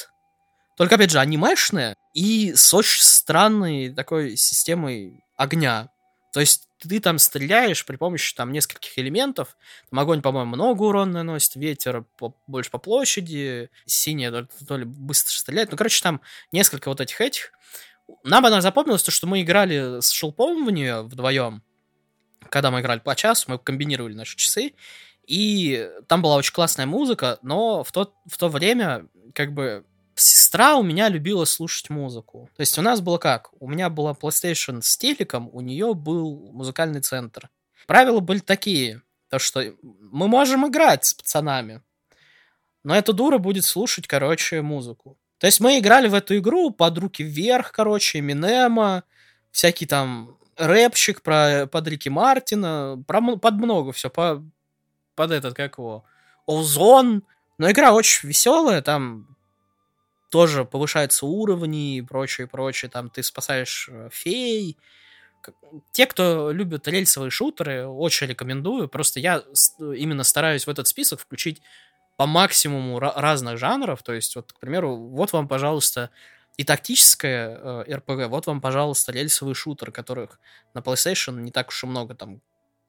только, 0.76 0.96
опять 0.96 1.10
же, 1.10 1.20
анимешная 1.20 1.96
и 2.12 2.52
с 2.54 2.74
очень 2.74 3.02
странной 3.02 3.94
такой 3.94 4.36
системой 4.36 5.24
огня. 5.38 5.88
То 6.34 6.40
есть 6.40 6.68
ты 6.88 7.00
там 7.00 7.18
стреляешь 7.18 7.84
при 7.84 7.96
помощи 7.96 8.34
там 8.34 8.52
нескольких 8.52 8.98
элементов. 8.98 9.56
Там 9.90 9.98
огонь, 10.00 10.22
по-моему, 10.22 10.54
много 10.54 10.82
урона 10.82 11.24
наносит, 11.24 11.56
ветер 11.56 12.04
по, 12.16 12.36
больше 12.46 12.70
по 12.70 12.78
площади, 12.78 13.70
синяя 13.86 14.46
то, 14.66 14.76
ли 14.76 14.84
быстро 14.84 15.32
стреляет. 15.32 15.70
Ну, 15.70 15.76
короче, 15.76 16.02
там 16.02 16.20
несколько 16.52 16.88
вот 16.88 17.00
этих 17.00 17.20
этих. 17.20 17.52
Нам 18.22 18.44
она 18.44 18.60
запомнилась 18.60 19.02
то, 19.02 19.10
что 19.10 19.26
мы 19.26 19.42
играли 19.42 20.00
с 20.00 20.10
Шелповым 20.10 20.66
в 20.66 20.70
нее 20.70 21.02
вдвоем. 21.02 21.62
Когда 22.50 22.70
мы 22.70 22.80
играли 22.80 23.00
по 23.00 23.14
часу, 23.16 23.46
мы 23.48 23.58
комбинировали 23.58 24.14
наши 24.14 24.36
часы. 24.36 24.74
И 25.26 25.90
там 26.06 26.20
была 26.20 26.36
очень 26.36 26.52
классная 26.52 26.86
музыка, 26.86 27.38
но 27.42 27.82
в 27.82 27.92
то, 27.92 28.14
в 28.26 28.36
то 28.36 28.48
время 28.48 29.08
как 29.34 29.54
бы 29.54 29.86
Сестра 30.16 30.76
у 30.76 30.82
меня 30.82 31.08
любила 31.08 31.44
слушать 31.44 31.90
музыку. 31.90 32.48
То 32.56 32.60
есть 32.60 32.78
у 32.78 32.82
нас 32.82 33.00
было 33.00 33.18
как? 33.18 33.50
У 33.60 33.68
меня 33.68 33.90
была 33.90 34.12
PlayStation 34.12 34.80
с 34.80 34.96
телеком, 34.96 35.50
у 35.52 35.60
нее 35.60 35.94
был 35.94 36.50
музыкальный 36.52 37.00
центр. 37.00 37.50
Правила 37.86 38.20
были 38.20 38.38
такие, 38.38 39.02
то 39.28 39.38
что 39.38 39.62
мы 39.80 40.28
можем 40.28 40.66
играть 40.68 41.04
с 41.04 41.14
пацанами, 41.14 41.82
но 42.84 42.94
эта 42.94 43.12
дура 43.12 43.38
будет 43.38 43.64
слушать, 43.64 44.06
короче, 44.06 44.62
музыку. 44.62 45.18
То 45.38 45.46
есть 45.46 45.60
мы 45.60 45.78
играли 45.78 46.06
в 46.08 46.14
эту 46.14 46.36
игру 46.38 46.70
под 46.70 46.96
руки 46.98 47.22
вверх, 47.22 47.72
короче, 47.72 48.20
Минема, 48.20 49.04
всякий 49.50 49.86
там 49.86 50.38
рэпчик 50.56 51.22
про 51.22 51.66
под 51.66 51.88
Рики 51.88 52.08
Мартина, 52.08 53.02
про, 53.06 53.36
под 53.36 53.54
много 53.54 53.92
все, 53.92 54.10
по, 54.10 54.44
под 55.16 55.30
этот, 55.32 55.54
как 55.54 55.78
его, 55.78 56.04
Озон. 56.46 57.24
Но 57.58 57.70
игра 57.70 57.92
очень 57.92 58.28
веселая, 58.28 58.82
там 58.82 59.33
тоже 60.34 60.64
повышаются 60.64 61.26
уровни 61.26 61.98
и 61.98 62.02
прочее, 62.02 62.48
прочее. 62.48 62.90
Там 62.90 63.08
ты 63.08 63.22
спасаешь 63.22 63.88
э, 63.88 64.08
фей. 64.10 64.76
Те, 65.92 66.06
кто 66.06 66.50
любит 66.50 66.88
рельсовые 66.88 67.30
шутеры, 67.30 67.86
очень 67.86 68.26
рекомендую. 68.26 68.88
Просто 68.88 69.20
я 69.20 69.44
именно 69.78 70.24
стараюсь 70.24 70.66
в 70.66 70.70
этот 70.70 70.88
список 70.88 71.20
включить 71.20 71.62
по 72.16 72.26
максимуму 72.26 72.98
разных 72.98 73.58
жанров. 73.58 74.02
То 74.02 74.12
есть, 74.12 74.34
вот, 74.34 74.52
к 74.52 74.58
примеру, 74.58 74.96
вот 74.96 75.32
вам, 75.32 75.46
пожалуйста, 75.46 76.10
и 76.56 76.64
тактическое 76.64 77.84
э. 77.86 78.26
Вот 78.26 78.48
вам, 78.48 78.60
пожалуйста, 78.60 79.12
рельсовый 79.12 79.54
шутер, 79.54 79.92
которых 79.92 80.40
на 80.74 80.80
PlayStation 80.80 81.42
не 81.42 81.52
так 81.52 81.68
уж 81.68 81.84
и 81.84 81.86
много. 81.86 82.16
Там 82.16 82.40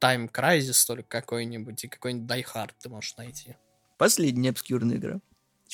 Time 0.02 0.32
Crisis 0.32 0.88
только 0.88 1.22
какой-нибудь 1.22 1.84
и 1.84 1.88
какой-нибудь 1.90 2.28
Die 2.28 2.46
Hard 2.56 2.72
ты 2.82 2.90
можешь 2.90 3.16
найти. 3.18 3.56
Последняя 4.00 4.50
обскюрная 4.50 4.98
игра. 4.98 5.20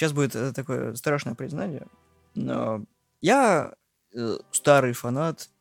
Сейчас 0.01 0.13
будет 0.13 0.35
э, 0.35 0.51
такое 0.51 0.95
страшное 0.95 1.35
признание, 1.35 1.85
но 2.33 2.83
я 3.21 3.75
э, 4.15 4.37
старый 4.49 4.93
фанат 4.93 5.51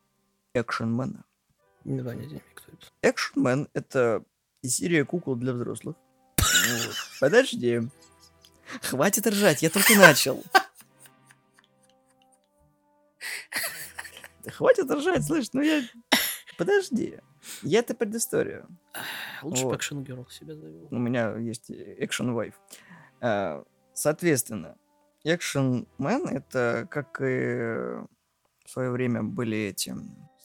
Экшенмена. 0.55 1.25
Не 1.83 1.99
знаю, 2.01 2.17
не 2.17 2.41
кто 2.55 2.71
это. 2.71 2.87
Экшенмен— 3.03 3.69
это 3.75 4.23
серия 4.65 5.05
кукол 5.05 5.35
для 5.35 5.53
взрослых. 5.53 5.95
Подожди. 7.19 7.81
Хватит 8.81 9.27
ржать, 9.27 9.61
я 9.61 9.69
только 9.69 9.93
начал. 9.93 10.43
Хватит 14.47 14.89
ржать, 14.89 15.23
слышь, 15.23 15.49
ну 15.53 15.61
я... 15.61 15.83
Подожди. 16.57 17.19
Я 17.61 17.81
это 17.81 17.93
предысторию. 17.93 18.67
Лучше 19.43 19.65
Вот. 19.65 19.73
бы 19.73 19.77
Action 19.77 20.03
Girl 20.03 20.27
себя 20.31 20.55
завел. 20.55 20.87
У 20.89 20.97
меня 20.97 21.37
есть 21.37 21.69
Action 21.69 22.33
Wave. 23.21 23.65
А, 24.01 24.03
Соответственно, 24.03 24.75
Man 25.25 26.27
это 26.29 26.87
как 26.89 27.21
и 27.21 27.99
в 28.65 28.69
свое 28.69 28.89
время 28.89 29.23
были 29.23 29.57
эти... 29.57 29.95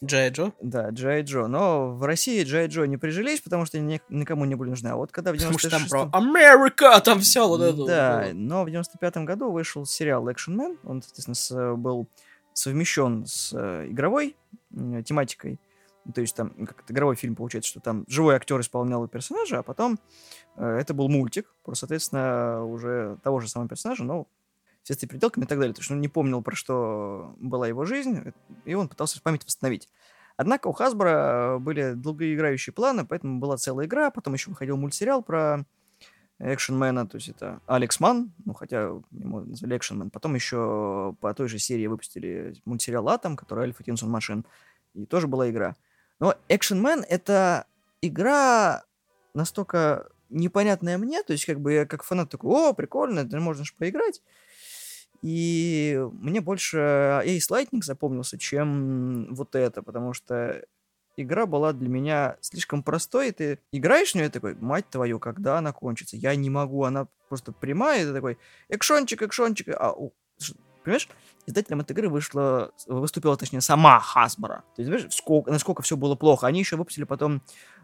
Джей 0.04 0.28
Джо? 0.28 0.52
Да, 0.60 0.90
Джай 0.90 1.22
Джо. 1.22 1.46
Но 1.46 1.94
в 1.94 2.04
России 2.04 2.44
Джай 2.44 2.66
Джо 2.66 2.84
не 2.84 2.98
прижились, 2.98 3.40
потому 3.40 3.64
что 3.64 3.78
они 3.78 4.00
никому 4.10 4.44
не 4.44 4.54
были 4.54 4.68
нужны. 4.68 4.88
А 4.88 4.96
вот 4.96 5.10
когда 5.10 5.32
в 5.32 5.36
Потому 5.36 5.58
что 5.58 5.70
там 5.70 5.84
96-м... 5.84 5.88
про 5.88 6.18
Америка, 6.18 7.00
там 7.00 7.20
все 7.20 7.48
вот 7.48 7.62
это. 7.62 7.86
Да, 7.86 8.20
было. 8.24 8.32
но 8.34 8.64
в 8.64 8.70
95 8.70 9.16
году 9.18 9.50
вышел 9.50 9.86
сериал 9.86 10.28
Action 10.28 10.54
Man. 10.54 10.76
Он, 10.84 11.00
соответственно, 11.00 11.76
был 11.76 12.08
совмещен 12.52 13.24
с 13.24 13.54
э, 13.54 13.86
игровой 13.88 14.36
м, 14.74 15.02
тематикой. 15.02 15.58
То 16.14 16.20
есть 16.20 16.36
там 16.36 16.50
как 16.66 16.84
игровой 16.90 17.16
фильм 17.16 17.34
получается, 17.34 17.70
что 17.70 17.80
там 17.80 18.04
живой 18.08 18.36
актер 18.36 18.60
исполнял 18.60 19.06
персонажа, 19.08 19.58
а 19.58 19.62
потом 19.62 19.98
э, 20.56 20.64
это 20.64 20.94
был 20.94 21.08
мультик, 21.08 21.54
про, 21.64 21.74
соответственно, 21.74 22.64
уже 22.64 23.18
того 23.22 23.40
же 23.40 23.48
самого 23.48 23.68
персонажа, 23.68 24.04
но 24.04 24.26
с 24.82 25.02
и 25.02 25.06
пределками 25.06 25.44
и 25.44 25.46
так 25.48 25.58
далее. 25.58 25.74
То 25.74 25.80
есть 25.80 25.90
он 25.90 26.00
не 26.00 26.08
помнил, 26.08 26.42
про 26.42 26.54
что 26.54 27.34
была 27.38 27.66
его 27.66 27.84
жизнь, 27.84 28.18
э, 28.24 28.32
и 28.64 28.74
он 28.74 28.88
пытался 28.88 29.20
память 29.20 29.44
восстановить. 29.44 29.88
Однако 30.36 30.68
у 30.68 30.72
Хасбро 30.72 31.58
были 31.60 31.94
долгоиграющие 31.94 32.72
планы, 32.72 33.06
поэтому 33.06 33.40
была 33.40 33.56
целая 33.56 33.86
игра, 33.86 34.10
потом 34.10 34.34
еще 34.34 34.50
выходил 34.50 34.76
мультсериал 34.76 35.22
про 35.22 35.64
экшенмена, 36.38 37.06
то 37.06 37.16
есть 37.16 37.30
это 37.30 37.60
Алекс 37.66 37.98
Ман, 37.98 38.32
ну, 38.44 38.52
хотя 38.52 38.82
ему 39.10 39.40
назвали 39.40 39.76
экшенмен. 39.78 40.10
Потом 40.10 40.34
еще 40.34 41.16
по 41.20 41.32
той 41.32 41.48
же 41.48 41.58
серии 41.58 41.86
выпустили 41.86 42.54
мультсериал 42.66 43.08
Атом, 43.08 43.36
который 43.36 43.64
Альфа 43.64 43.82
Тинсон 43.82 44.10
Машин, 44.10 44.44
и 44.92 45.06
тоже 45.06 45.26
была 45.26 45.50
игра. 45.50 45.74
Но 46.20 46.34
экшенмен— 46.48 47.04
это 47.08 47.66
игра 48.00 48.84
настолько 49.34 50.08
непонятная 50.28 50.98
мне, 50.98 51.22
то 51.22 51.32
есть 51.32 51.44
как 51.46 51.60
бы 51.60 51.72
я 51.72 51.86
как 51.86 52.02
фанат 52.02 52.30
такой, 52.30 52.50
о, 52.50 52.72
прикольно, 52.72 53.20
это 53.20 53.38
можно 53.38 53.64
же 53.64 53.72
поиграть. 53.78 54.22
И 55.22 56.00
мне 56.12 56.40
больше 56.40 56.78
Ace 56.78 57.50
Lightning 57.50 57.82
запомнился, 57.82 58.38
чем 58.38 59.34
вот 59.34 59.54
это, 59.54 59.82
потому 59.82 60.12
что 60.12 60.64
игра 61.16 61.46
была 61.46 61.72
для 61.72 61.88
меня 61.88 62.36
слишком 62.40 62.82
простой, 62.82 63.28
и 63.28 63.32
ты 63.32 63.58
играешь 63.72 64.12
в 64.12 64.14
нее 64.14 64.28
такой, 64.28 64.54
мать 64.54 64.88
твою, 64.90 65.18
когда 65.18 65.58
она 65.58 65.72
кончится? 65.72 66.16
Я 66.16 66.34
не 66.36 66.50
могу, 66.50 66.84
она 66.84 67.08
просто 67.28 67.52
прямая, 67.52 68.02
и 68.02 68.04
ты 68.04 68.12
такой, 68.12 68.38
экшончик, 68.68 69.22
экшончик, 69.22 69.68
а, 69.70 69.94
ш- 70.38 70.54
понимаешь, 70.86 71.08
издателем 71.46 71.80
этой 71.80 71.92
игры 71.92 72.08
вышла, 72.08 72.70
выступила, 72.86 73.36
точнее, 73.36 73.60
сама 73.60 74.00
Hasbro. 74.00 74.48
То 74.48 74.82
есть, 74.82 74.90
понимаешь, 74.90 75.06
сколько, 75.10 75.50
насколько 75.50 75.82
все 75.82 75.96
было 75.96 76.14
плохо. 76.14 76.46
Они 76.46 76.60
еще 76.60 76.76
выпустили 76.76 77.04
потом 77.04 77.42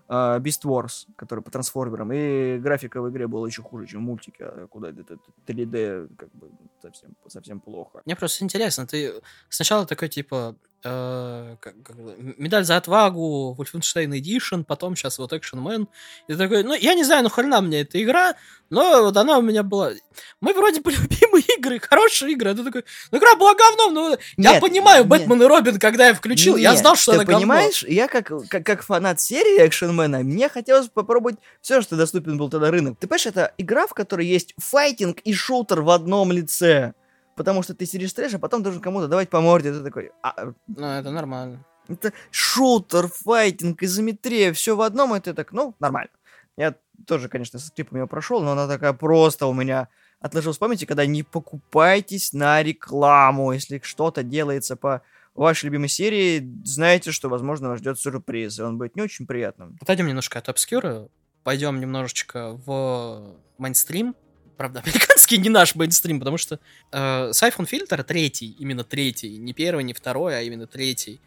э, 0.08 0.14
Beast 0.14 0.64
Wars, 0.64 1.06
который 1.16 1.40
по 1.42 1.50
трансформерам, 1.50 2.12
и 2.12 2.58
графика 2.58 3.00
в 3.02 3.10
игре 3.10 3.26
была 3.26 3.46
еще 3.46 3.62
хуже, 3.62 3.86
чем 3.86 4.00
в 4.00 4.04
мультике, 4.04 4.44
а 4.44 4.66
куда 4.68 4.88
это 4.90 5.18
3D, 5.46 6.14
как 6.16 6.30
бы, 6.34 6.50
совсем, 6.80 7.10
совсем 7.28 7.60
плохо. 7.60 8.02
Мне 8.04 8.16
просто 8.16 8.44
интересно, 8.44 8.86
ты 8.86 9.20
сначала 9.48 9.86
такой, 9.86 10.08
типа, 10.08 10.56
э, 10.84 11.56
как- 11.60 11.82
как 11.82 11.96
медаль 12.38 12.64
за 12.64 12.76
отвагу, 12.76 13.56
Wolfenstein 13.58 14.10
Edition, 14.20 14.64
потом 14.64 14.96
сейчас 14.96 15.18
вот 15.18 15.32
Action 15.32 15.62
Man. 15.62 15.86
И 16.26 16.32
ты 16.32 16.38
такой, 16.38 16.64
ну, 16.64 16.74
я 16.74 16.94
не 16.94 17.04
знаю, 17.04 17.22
ну, 17.22 17.28
хрена 17.30 17.60
мне 17.60 17.82
эта 17.82 18.02
игра, 18.02 18.34
но 18.70 19.02
вот 19.02 19.16
она 19.16 19.38
у 19.38 19.42
меня 19.42 19.62
была... 19.62 19.92
Мы 20.40 20.52
вроде 20.54 20.80
бы 20.80 20.90
любимые 20.92 21.41
игры, 21.62 21.80
хорошие 21.80 22.32
игры, 22.32 22.50
а 22.50 22.54
ты 22.54 22.64
такой, 22.64 22.84
ну, 23.10 23.18
игра 23.18 23.36
была 23.36 23.54
говном, 23.54 23.94
ну, 23.94 24.10
я 24.36 24.52
Нет, 24.52 24.60
понимаю, 24.60 25.04
нет. 25.04 25.08
Бэтмен 25.08 25.42
и 25.42 25.46
Робин, 25.46 25.78
когда 25.78 26.08
я 26.08 26.14
включил, 26.14 26.56
я 26.56 26.70
Нет, 26.70 26.80
знал, 26.80 26.96
что 26.96 27.12
ты 27.12 27.18
говно. 27.18 27.38
понимаешь, 27.38 27.84
я 27.84 28.08
как, 28.08 28.30
как, 28.48 28.66
как 28.66 28.82
фанат 28.82 29.20
серии 29.20 29.66
экшенмена, 29.66 30.20
мне 30.20 30.48
хотелось 30.48 30.88
попробовать 30.88 31.36
все, 31.60 31.80
что 31.80 31.96
доступен 31.96 32.36
был 32.36 32.50
тогда 32.50 32.70
рынок. 32.70 32.98
Ты 32.98 33.06
понимаешь, 33.06 33.26
это 33.26 33.54
игра, 33.58 33.86
в 33.86 33.94
которой 33.94 34.26
есть 34.26 34.54
файтинг 34.58 35.20
и 35.20 35.32
шутер 35.32 35.82
в 35.82 35.90
одном 35.90 36.32
лице. 36.32 36.94
Потому 37.34 37.62
что 37.62 37.74
ты 37.74 37.86
сидишь 37.86 38.12
трэш, 38.12 38.34
а 38.34 38.38
потом 38.38 38.62
должен 38.62 38.82
кому-то 38.82 39.08
давать 39.08 39.30
по 39.30 39.40
морде. 39.40 39.72
Ты 39.72 39.80
такой, 39.80 40.10
а, 40.22 40.52
Ну, 40.66 40.86
это 40.86 41.10
нормально. 41.10 41.64
это 41.88 42.12
шутер, 42.30 43.08
файтинг, 43.08 43.82
изометрия, 43.82 44.52
все 44.52 44.76
в 44.76 44.82
одном, 44.82 45.14
и 45.16 45.20
ты 45.20 45.32
так, 45.32 45.52
ну, 45.52 45.74
нормально. 45.80 46.10
Я 46.58 46.74
тоже, 47.06 47.28
конечно, 47.30 47.58
со 47.58 47.68
скрипом 47.68 48.00
ее 48.00 48.06
прошел, 48.06 48.42
но 48.42 48.52
она 48.52 48.68
такая 48.68 48.92
просто 48.92 49.46
у 49.46 49.54
меня 49.54 49.88
отложилась 50.22 50.56
в 50.56 50.60
памяти, 50.60 50.84
когда 50.84 51.04
не 51.04 51.22
покупайтесь 51.22 52.32
на 52.32 52.62
рекламу. 52.62 53.52
Если 53.52 53.80
что-то 53.84 54.22
делается 54.22 54.76
по 54.76 55.02
вашей 55.34 55.66
любимой 55.66 55.88
серии, 55.88 56.48
знаете, 56.64 57.10
что, 57.10 57.28
возможно, 57.28 57.68
вас 57.68 57.80
ждет 57.80 57.98
сюрприз, 57.98 58.58
и 58.58 58.62
он 58.62 58.78
будет 58.78 58.96
не 58.96 59.02
очень 59.02 59.26
приятным. 59.26 59.76
Отойдем 59.80 60.06
немножко 60.06 60.38
от 60.38 60.48
обскюра, 60.48 61.08
пойдем 61.42 61.80
немножечко 61.80 62.60
в 62.64 63.34
мейнстрим. 63.58 64.14
Правда, 64.56 64.80
американский 64.84 65.38
не 65.38 65.48
наш 65.48 65.74
мейнстрим, 65.74 66.18
потому 66.20 66.36
что 66.36 66.60
э, 66.92 67.30
Siphon 67.30 67.68
Filter 67.68 68.02
третий, 68.04 68.54
именно 68.58 68.84
третий, 68.84 69.38
не 69.38 69.52
первый, 69.52 69.84
не 69.84 69.92
второй, 69.92 70.38
а 70.38 70.42
именно 70.42 70.66
третий. 70.66 71.20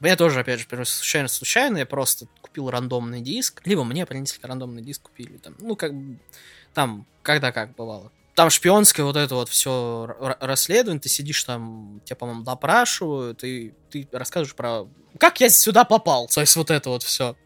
У 0.00 0.04
меня 0.04 0.16
тоже, 0.16 0.40
опять 0.40 0.60
же, 0.60 0.66
просто 0.66 0.96
случайно, 0.96 1.28
случайно, 1.28 1.76
я 1.76 1.86
просто 1.86 2.26
купил 2.40 2.70
рандомный 2.70 3.20
диск, 3.20 3.60
либо 3.66 3.84
мне 3.84 4.06
принесли 4.06 4.40
рандомный 4.42 4.82
диск, 4.82 5.02
купили 5.02 5.36
там, 5.36 5.54
ну, 5.60 5.76
как 5.76 5.92
там, 6.72 7.06
когда 7.22 7.52
как 7.52 7.74
бывало. 7.74 8.10
Там 8.34 8.48
шпионское 8.48 9.04
вот 9.04 9.16
это 9.16 9.34
вот 9.34 9.48
все 9.48 10.14
расследование, 10.40 11.00
ты 11.00 11.08
сидишь 11.08 11.42
там, 11.44 12.00
тебя, 12.04 12.16
по-моему, 12.16 12.42
допрашивают, 12.42 13.42
и 13.44 13.74
ты 13.90 14.08
рассказываешь 14.12 14.54
про... 14.54 14.88
Как 15.18 15.40
я 15.40 15.48
сюда 15.50 15.84
попал? 15.84 16.28
То 16.28 16.40
есть 16.40 16.54
вот 16.56 16.70
это 16.70 16.90
вот 16.90 17.02
все. 17.02 17.36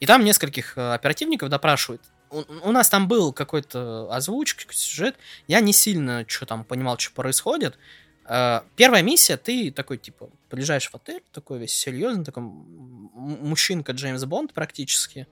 И 0.00 0.06
там 0.06 0.24
нескольких 0.24 0.76
э, 0.76 0.94
оперативников 0.94 1.48
допрашивают. 1.48 2.02
У, 2.30 2.42
у 2.64 2.72
нас 2.72 2.88
там 2.88 3.06
был 3.06 3.32
какой-то 3.32 4.12
озвучка, 4.12 4.64
сюжет. 4.72 5.16
Я 5.46 5.60
не 5.60 5.72
сильно 5.72 6.24
что 6.26 6.46
там 6.46 6.64
понимал, 6.64 6.98
что 6.98 7.12
происходит. 7.12 7.78
Э, 8.26 8.62
Первая 8.74 9.02
миссия, 9.02 9.36
ты 9.36 9.70
такой, 9.70 9.98
типа, 9.98 10.30
приезжаешь 10.48 10.90
в 10.90 10.94
отель, 10.94 11.22
такой 11.32 11.58
весь 11.58 11.74
серьезный, 11.74 12.24
такой 12.24 12.42
мужчинка 12.42 13.92
Джеймс 13.92 14.24
Бонд 14.24 14.52
практически. 14.54 15.28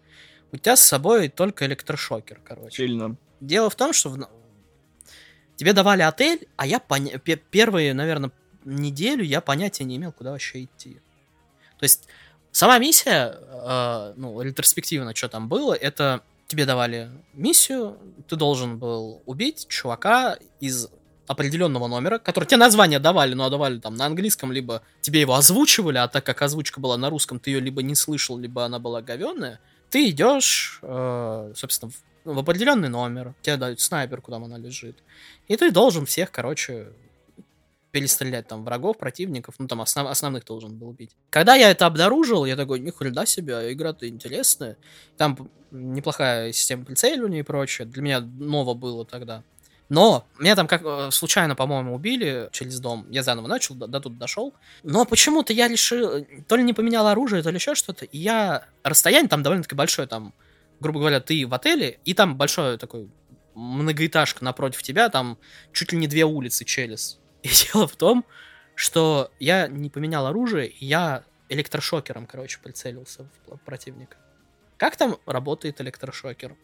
У 0.52 0.56
тебя 0.56 0.76
с 0.76 0.82
собой 0.82 1.28
только 1.28 1.66
электрошокер, 1.66 2.40
короче. 2.44 2.76
Сильно. 2.76 3.16
Дело 3.40 3.70
в 3.70 3.74
том, 3.74 3.92
что 3.92 4.10
в- 4.10 4.28
тебе 5.60 5.74
давали 5.74 6.00
отель, 6.00 6.48
а 6.56 6.66
я 6.66 6.78
поня- 6.78 7.18
пе- 7.18 7.36
первые, 7.36 7.92
наверное, 7.92 8.30
неделю 8.64 9.22
я 9.22 9.42
понятия 9.42 9.84
не 9.84 9.96
имел, 9.96 10.10
куда 10.10 10.30
вообще 10.30 10.64
идти. 10.64 10.94
То 11.78 11.84
есть 11.84 12.08
сама 12.50 12.78
миссия, 12.78 13.36
э, 13.38 14.14
ну, 14.16 14.40
ретроспективно, 14.40 15.14
что 15.14 15.28
там 15.28 15.50
было, 15.50 15.74
это 15.74 16.22
тебе 16.46 16.64
давали 16.64 17.10
миссию, 17.34 17.98
ты 18.26 18.36
должен 18.36 18.78
был 18.78 19.20
убить 19.26 19.66
чувака 19.68 20.38
из 20.60 20.88
определенного 21.26 21.88
номера, 21.88 22.18
который 22.18 22.46
тебе 22.46 22.56
название 22.56 22.98
давали, 22.98 23.34
но 23.34 23.50
давали 23.50 23.80
там 23.80 23.96
на 23.96 24.06
английском, 24.06 24.52
либо 24.52 24.82
тебе 25.02 25.20
его 25.20 25.34
озвучивали, 25.34 25.98
а 25.98 26.08
так 26.08 26.24
как 26.24 26.40
озвучка 26.40 26.80
была 26.80 26.96
на 26.96 27.10
русском, 27.10 27.38
ты 27.38 27.50
ее 27.50 27.60
либо 27.60 27.82
не 27.82 27.94
слышал, 27.94 28.38
либо 28.38 28.64
она 28.64 28.78
была 28.78 29.02
говенная, 29.02 29.60
ты 29.90 30.08
идешь, 30.08 30.78
э, 30.80 31.52
собственно, 31.54 31.92
в, 32.24 32.34
в 32.34 32.38
определенный 32.38 32.88
номер, 32.88 33.34
тебе 33.42 33.56
дают 33.56 33.80
снайперку, 33.80 34.30
там 34.30 34.44
она 34.44 34.58
лежит, 34.58 34.96
и 35.48 35.56
ты 35.56 35.70
должен 35.70 36.06
всех, 36.06 36.30
короче, 36.30 36.88
перестрелять 37.92 38.46
там 38.46 38.64
врагов, 38.64 38.98
противников, 38.98 39.56
ну 39.58 39.66
там 39.66 39.80
основ- 39.80 40.08
основных 40.08 40.44
должен 40.44 40.76
был 40.76 40.88
убить. 40.88 41.10
Когда 41.30 41.54
я 41.54 41.70
это 41.70 41.86
обнаружил, 41.86 42.44
я 42.44 42.56
такой, 42.56 42.80
ни 42.80 42.90
хрена 42.90 43.26
себе, 43.26 43.72
игра-то 43.72 44.08
интересная. 44.08 44.76
Там 45.16 45.50
неплохая 45.70 46.52
система 46.52 46.84
прицеливания 46.84 47.40
и 47.40 47.42
прочее. 47.42 47.86
Для 47.86 48.02
меня 48.02 48.20
ново 48.20 48.74
было 48.74 49.04
тогда. 49.04 49.42
Но 49.88 50.24
меня 50.38 50.54
там 50.54 50.68
как 50.68 50.82
э, 50.84 51.08
случайно, 51.10 51.56
по-моему, 51.56 51.96
убили 51.96 52.48
через 52.52 52.78
дом. 52.78 53.06
Я 53.10 53.24
заново 53.24 53.48
начал, 53.48 53.74
до, 53.74 53.88
до 53.88 53.98
тут 53.98 54.18
дошел. 54.18 54.54
Но 54.84 55.04
почему-то 55.04 55.52
я 55.52 55.66
решил, 55.66 56.24
то 56.46 56.54
ли 56.54 56.62
не 56.62 56.72
поменял 56.72 57.08
оружие, 57.08 57.42
то 57.42 57.50
ли 57.50 57.56
еще 57.56 57.74
что-то. 57.74 58.04
И 58.04 58.18
я 58.18 58.66
расстояние 58.84 59.28
там 59.28 59.42
довольно-таки 59.42 59.74
большое, 59.74 60.06
там, 60.06 60.32
грубо 60.80 61.00
говоря, 61.00 61.20
ты 61.20 61.46
в 61.46 61.54
отеле, 61.54 62.00
и 62.04 62.14
там 62.14 62.36
большой 62.36 62.78
такой 62.78 63.08
многоэтажка 63.54 64.44
напротив 64.44 64.82
тебя, 64.82 65.08
там 65.08 65.38
чуть 65.72 65.92
ли 65.92 65.98
не 65.98 66.06
две 66.06 66.24
улицы, 66.24 66.64
Челис. 66.64 67.18
И 67.42 67.48
дело 67.48 67.86
в 67.86 67.96
том, 67.96 68.24
что 68.74 69.30
я 69.38 69.68
не 69.68 69.90
поменял 69.90 70.26
оружие, 70.26 70.74
я 70.80 71.24
электрошокером, 71.48 72.26
короче, 72.26 72.58
прицелился 72.62 73.28
в 73.46 73.56
противника. 73.58 74.16
Как 74.76 74.96
там 74.96 75.18
работает 75.26 75.80
электрошокер? 75.80 76.56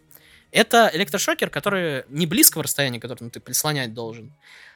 Это 0.53 0.91
электрошокер, 0.95 1.51
который 1.51 2.05
не 2.09 2.27
близкого 2.27 2.63
расстояния, 2.63 3.01
который 3.01 3.25
ну, 3.25 3.31
ты 3.31 3.41
прислонять 3.41 3.93
должен, 3.93 4.33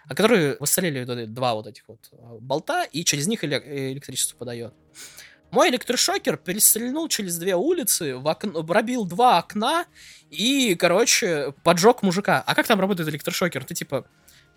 а 0.07 0.15
который 0.15 0.57
выстреливает 0.59 1.33
два 1.33 1.55
вот 1.55 1.67
этих 1.67 1.85
вот 1.87 2.01
а, 2.13 2.39
болта 2.41 2.85
и 2.85 3.05
через 3.05 3.29
них 3.29 3.45
электричество 3.45 4.37
подает. 4.37 4.75
Мой 5.51 5.71
электрошокер 5.71 6.37
перестрельнул 6.37 7.09
через 7.09 7.37
две 7.37 7.57
улицы, 7.57 8.17
в 8.17 8.29
окно, 8.29 8.63
пробил 8.63 9.05
два 9.05 9.39
окна 9.39 9.87
и, 10.31 10.75
короче, 10.77 11.53
поджег 11.65 12.03
мужика. 12.03 12.43
А 12.47 12.55
как 12.55 12.67
там 12.67 12.81
работает 12.81 13.09
электрошокер? 13.09 13.65
Ты 13.65 13.75
типа 13.75 14.07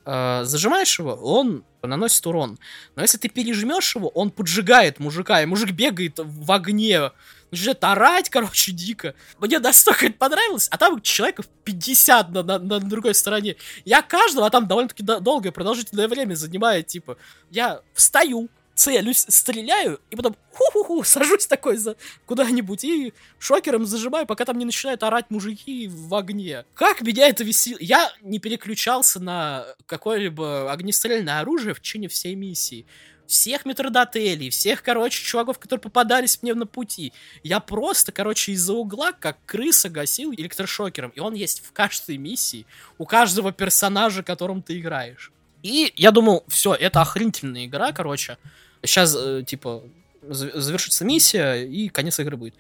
э, 0.06 0.42
зажимаешь 0.44 1.00
его, 1.00 1.14
он 1.14 1.64
наносит 1.82 2.26
урон. 2.28 2.60
Но 2.96 3.02
если 3.02 3.18
ты 3.18 3.28
пережмешь 3.28 3.96
его, 3.96 4.10
он 4.10 4.30
поджигает 4.30 5.00
мужика, 5.00 5.42
и 5.42 5.46
мужик 5.46 5.72
бегает 5.72 6.20
в 6.20 6.52
огне, 6.52 7.12
начинает 7.50 7.84
орать, 7.84 8.30
короче, 8.30 8.72
дико. 8.72 9.16
Мне 9.40 9.60
настолько 9.60 10.06
это 10.08 10.18
понравилось, 10.18 10.68
а 10.70 10.78
там 10.78 11.02
человеков 11.02 11.48
50 11.64 12.30
на, 12.30 12.44
на, 12.44 12.60
на 12.60 12.80
другой 12.80 13.16
стороне. 13.16 13.56
Я 13.86 14.02
каждого, 14.02 14.46
а 14.48 14.50
там 14.50 14.68
довольно-таки 14.68 15.04
долгое 15.04 15.52
продолжительное 15.52 16.08
время 16.08 16.36
занимает, 16.36 16.88
типа, 16.88 17.18
я 17.50 17.82
встаю, 17.94 18.50
целюсь, 18.84 19.26
стреляю, 19.30 20.02
и 20.10 20.16
потом 20.16 20.36
ху-ху-ху, 20.52 21.04
сажусь 21.06 21.48
такой 21.48 21.78
за 21.78 21.96
куда-нибудь 22.26 22.84
и 22.84 23.14
шокером 23.40 23.86
зажимаю, 23.86 24.26
пока 24.26 24.44
там 24.44 24.58
не 24.58 24.66
начинают 24.66 25.04
орать 25.04 25.30
мужики 25.30 25.88
в 25.88 26.14
огне. 26.14 26.66
Как 26.74 27.02
меня 27.02 27.30
это 27.30 27.46
весело? 27.46 27.78
Я 27.80 28.12
не 28.22 28.40
переключался 28.40 29.22
на 29.22 29.66
какое-либо 29.86 30.72
огнестрельное 30.72 31.40
оружие 31.40 31.74
в 31.74 31.80
течение 31.80 32.10
всей 32.10 32.36
миссии. 32.36 32.86
Всех 33.26 33.66
метродотелей, 33.66 34.50
всех, 34.50 34.84
короче, 34.84 35.24
чуваков, 35.24 35.58
которые 35.58 35.82
попадались 35.82 36.44
мне 36.44 36.54
на 36.54 36.66
пути. 36.66 37.14
Я 37.42 37.62
просто, 37.62 38.12
короче, 38.12 38.52
из-за 38.52 38.74
угла, 38.74 39.14
как 39.14 39.38
крыса, 39.46 39.88
гасил 39.88 40.34
электрошокером. 40.34 41.12
И 41.12 41.22
он 41.22 41.34
есть 41.34 41.64
в 41.66 41.72
каждой 41.72 42.18
миссии, 42.18 42.66
у 42.98 43.06
каждого 43.06 43.54
персонажа, 43.54 44.24
которым 44.24 44.62
ты 44.62 44.78
играешь. 44.78 45.32
И 45.62 45.94
я 45.96 46.12
думал, 46.12 46.44
все, 46.50 46.76
это 46.76 47.02
охренительная 47.02 47.66
игра, 47.66 47.94
короче 47.94 48.38
сейчас, 48.84 49.16
э, 49.18 49.44
типа, 49.46 49.84
завершится 50.22 51.06
миссия, 51.06 51.64
и 51.64 51.90
конец 51.90 52.20
игры 52.20 52.38
будет. 52.38 52.56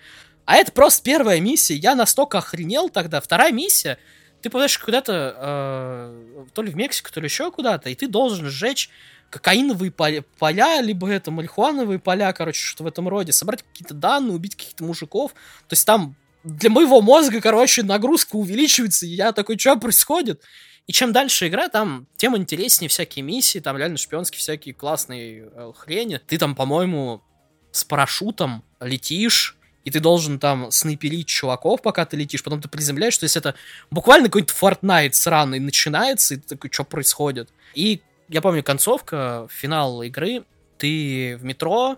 А 0.45 0.55
это 0.55 0.71
просто 0.71 1.03
первая 1.03 1.39
миссия. 1.39 1.75
Я 1.75 1.95
настолько 1.95 2.39
охренел 2.39 2.89
тогда. 2.89 3.21
Вторая 3.21 3.51
миссия, 3.51 3.97
ты 4.41 4.49
попадаешь 4.49 4.77
куда-то, 4.77 5.35
э, 5.37 6.45
то 6.53 6.61
ли 6.61 6.71
в 6.71 6.75
Мексику, 6.75 7.11
то 7.11 7.21
ли 7.21 7.27
еще 7.27 7.51
куда-то, 7.51 7.89
и 7.89 7.95
ты 7.95 8.07
должен 8.07 8.49
сжечь 8.49 8.89
кокаиновые 9.29 9.91
поля, 9.91 10.81
либо 10.81 11.09
это 11.09 11.31
марихуановые 11.31 11.97
поля, 11.97 12.31
короче, 12.33 12.61
что 12.61 12.83
в 12.83 12.87
этом 12.87 13.07
роде, 13.07 13.31
собрать 13.31 13.63
какие-то 13.63 13.95
данные, 13.95 14.35
убить 14.35 14.55
каких-то 14.55 14.83
мужиков. 14.83 15.31
То 15.31 15.73
есть 15.73 15.87
там 15.87 16.15
для 16.43 16.69
моего 16.69 17.01
мозга, 17.01 17.41
короче, 17.41 17.81
нагрузка 17.83 18.35
увеличивается, 18.35 19.05
и 19.05 19.09
я 19.09 19.31
такой, 19.31 19.57
что 19.57 19.75
происходит? 19.77 20.41
И 20.85 20.91
чем 20.91 21.13
дальше 21.13 21.47
игра, 21.47 21.69
там 21.69 22.07
тем 22.17 22.35
интереснее 22.35 22.89
всякие 22.89 23.23
миссии, 23.23 23.59
там 23.59 23.77
реально 23.77 23.97
шпионские 23.97 24.39
всякие 24.39 24.73
классные 24.73 25.49
э, 25.51 25.71
хрени. 25.75 26.19
Ты 26.27 26.37
там, 26.37 26.55
по-моему, 26.55 27.23
с 27.71 27.83
парашютом 27.85 28.63
летишь, 28.81 29.57
и 29.85 29.91
ты 29.91 29.99
должен 29.99 30.39
там 30.39 30.71
снайперить 30.71 31.27
чуваков, 31.27 31.81
пока 31.81 32.05
ты 32.05 32.17
летишь, 32.17 32.43
потом 32.43 32.61
ты 32.61 32.67
приземляешь, 32.67 33.17
то 33.17 33.25
есть 33.25 33.35
это 33.35 33.55
буквально 33.91 34.27
какой-то 34.27 34.53
Fortnite 34.53 35.13
сраный 35.13 35.59
начинается, 35.59 36.35
и 36.35 36.37
ты 36.37 36.55
такой, 36.55 36.71
что 36.71 36.83
происходит? 36.83 37.49
И 37.75 38.01
я 38.29 38.41
помню, 38.41 38.63
концовка, 38.63 39.47
финал 39.49 40.01
игры, 40.03 40.45
ты 40.77 41.37
в 41.37 41.43
метро, 41.43 41.97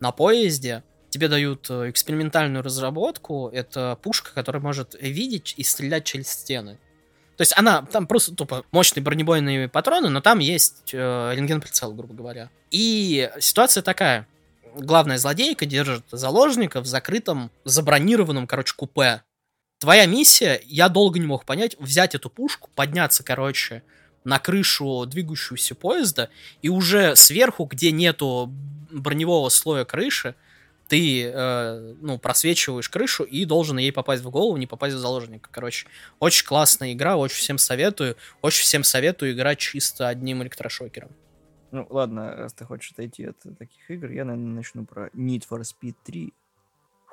на 0.00 0.10
поезде, 0.10 0.82
тебе 1.10 1.28
дают 1.28 1.68
э, 1.70 1.90
экспериментальную 1.90 2.62
разработку, 2.62 3.48
это 3.52 3.98
пушка, 4.02 4.32
которая 4.34 4.62
может 4.62 4.96
видеть 5.00 5.54
и 5.56 5.62
стрелять 5.62 6.04
через 6.04 6.28
стены. 6.28 6.78
То 7.42 7.44
есть 7.44 7.58
она, 7.58 7.82
там 7.82 8.06
просто 8.06 8.36
тупо 8.36 8.64
мощные 8.70 9.02
бронебойные 9.02 9.68
патроны, 9.68 10.10
но 10.10 10.20
там 10.20 10.38
есть 10.38 10.90
э, 10.92 11.32
рентген-прицел, 11.34 11.92
грубо 11.92 12.14
говоря. 12.14 12.50
И 12.70 13.32
ситуация 13.40 13.82
такая. 13.82 14.28
Главная 14.76 15.18
злодейка 15.18 15.66
держит 15.66 16.04
заложника 16.12 16.80
в 16.80 16.86
закрытом, 16.86 17.50
забронированном, 17.64 18.46
короче, 18.46 18.74
купе. 18.76 19.24
Твоя 19.80 20.06
миссия, 20.06 20.60
я 20.66 20.88
долго 20.88 21.18
не 21.18 21.26
мог 21.26 21.44
понять, 21.44 21.76
взять 21.80 22.14
эту 22.14 22.30
пушку, 22.30 22.70
подняться, 22.76 23.24
короче, 23.24 23.82
на 24.22 24.38
крышу 24.38 25.04
двигающегося 25.06 25.74
поезда, 25.74 26.30
и 26.62 26.68
уже 26.68 27.16
сверху, 27.16 27.64
где 27.64 27.90
нету 27.90 28.54
броневого 28.92 29.48
слоя 29.48 29.84
крыши, 29.84 30.36
ты, 30.88 31.24
э, 31.24 31.94
ну, 32.00 32.18
просвечиваешь 32.18 32.88
крышу 32.88 33.24
и 33.24 33.44
должен 33.44 33.78
ей 33.78 33.92
попасть 33.92 34.22
в 34.22 34.30
голову, 34.30 34.56
не 34.56 34.66
попасть 34.66 34.94
в 34.94 34.98
заложника. 34.98 35.48
Короче, 35.50 35.86
очень 36.18 36.46
классная 36.46 36.92
игра, 36.92 37.16
очень 37.16 37.36
всем 37.36 37.58
советую. 37.58 38.16
Очень 38.42 38.62
всем 38.62 38.84
советую 38.84 39.32
играть 39.32 39.58
чисто 39.58 40.08
одним 40.08 40.42
электрошокером. 40.42 41.10
Ну, 41.70 41.86
ладно, 41.88 42.36
раз 42.36 42.52
ты 42.52 42.66
хочешь 42.66 42.92
отойти 42.92 43.24
от 43.24 43.38
таких 43.58 43.90
игр, 43.90 44.10
я, 44.10 44.26
наверное, 44.26 44.56
начну 44.56 44.84
про 44.84 45.08
Need 45.08 45.44
for 45.48 45.62
Speed 45.62 45.94
3 46.04 46.34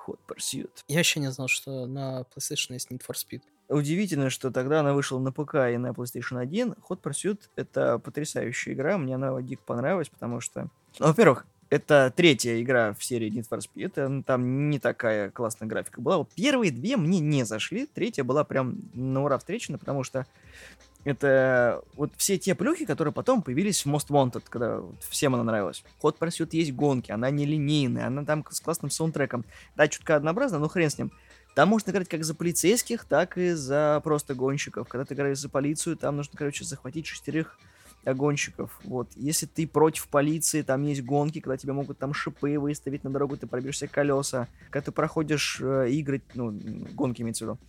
Hot 0.05 0.19
Pursuit. 0.27 0.71
Я 0.89 0.97
вообще 0.97 1.21
не 1.21 1.31
знал, 1.31 1.47
что 1.47 1.85
на 1.85 2.25
PlayStation 2.35 2.73
есть 2.73 2.91
Need 2.91 3.01
for 3.07 3.15
Speed. 3.15 3.41
Удивительно, 3.69 4.29
что 4.29 4.51
тогда 4.51 4.81
она 4.81 4.93
вышла 4.93 5.19
на 5.19 5.31
ПК 5.31 5.55
и 5.71 5.77
на 5.77 5.91
PlayStation 5.91 6.39
1. 6.39 6.75
Hot 6.89 7.01
Pursuit— 7.01 7.39
это 7.55 7.99
потрясающая 7.99 8.73
игра, 8.73 8.97
мне 8.97 9.15
она 9.15 9.41
дико 9.41 9.61
понравилась, 9.63 10.09
потому 10.09 10.41
что... 10.41 10.69
Ну, 10.99 11.07
во-первых, 11.07 11.45
это 11.69 12.11
третья 12.15 12.61
игра 12.61 12.93
в 12.93 13.03
серии 13.03 13.31
Need 13.31 13.47
for 13.49 13.59
Speed. 13.59 14.23
Там 14.23 14.69
не 14.69 14.79
такая 14.79 15.29
классная 15.29 15.67
графика 15.67 16.01
была. 16.01 16.17
Вот 16.17 16.29
первые 16.35 16.71
две 16.71 16.97
мне 16.97 17.19
не 17.19 17.43
зашли. 17.43 17.85
Третья 17.85 18.23
была 18.23 18.43
прям 18.43 18.77
на 18.93 19.23
ура 19.23 19.37
встречена, 19.37 19.77
потому 19.77 20.03
что 20.03 20.25
это 21.05 21.81
вот 21.95 22.11
все 22.17 22.37
те 22.37 22.55
плюхи, 22.55 22.85
которые 22.85 23.13
потом 23.13 23.41
появились 23.41 23.85
в 23.85 23.89
Most 23.89 24.07
Wanted, 24.09 24.43
когда 24.49 24.79
вот 24.79 25.01
всем 25.09 25.35
она 25.35 25.43
нравилась. 25.43 25.83
Ход 25.99 26.17
Pursuit 26.19 26.49
есть 26.51 26.73
гонки, 26.73 27.11
она 27.11 27.29
не 27.29 27.45
линейная, 27.45 28.07
она 28.07 28.25
там 28.25 28.45
с 28.49 28.59
классным 28.59 28.89
саундтреком. 28.91 29.45
Да, 29.75 29.87
чутка 29.87 30.15
однообразно, 30.15 30.59
но 30.59 30.67
хрен 30.67 30.89
с 30.89 30.97
ним. 30.97 31.11
Там 31.55 31.69
можно 31.69 31.91
играть 31.91 32.09
как 32.09 32.23
за 32.23 32.35
полицейских, 32.35 33.05
так 33.05 33.37
и 33.37 33.51
за 33.51 34.01
просто 34.03 34.33
гонщиков. 34.33 34.87
Когда 34.87 35.05
ты 35.05 35.13
играешь 35.13 35.39
за 35.39 35.49
полицию, 35.49 35.97
там 35.97 36.17
нужно, 36.17 36.37
короче, 36.37 36.63
захватить 36.63 37.07
шестерых 37.07 37.57
гонщиков. 38.05 38.79
Вот. 38.83 39.09
Если 39.15 39.45
ты 39.45 39.67
против 39.67 40.07
полиции, 40.07 40.61
там 40.61 40.83
есть 40.83 41.03
гонки, 41.03 41.39
когда 41.39 41.57
тебе 41.57 41.73
могут 41.73 41.97
там 41.97 42.13
шипы 42.13 42.57
выставить 42.59 43.03
на 43.03 43.09
дорогу, 43.09 43.37
ты 43.37 43.47
пробьешься 43.47 43.87
колеса. 43.87 44.47
Когда 44.69 44.85
ты 44.85 44.91
проходишь 44.91 45.59
э, 45.61 45.89
игры, 45.89 46.21
ну, 46.33 46.51
гонки 46.93 47.21
имеется 47.21 47.45
в 47.45 47.47
виду, 47.49 47.59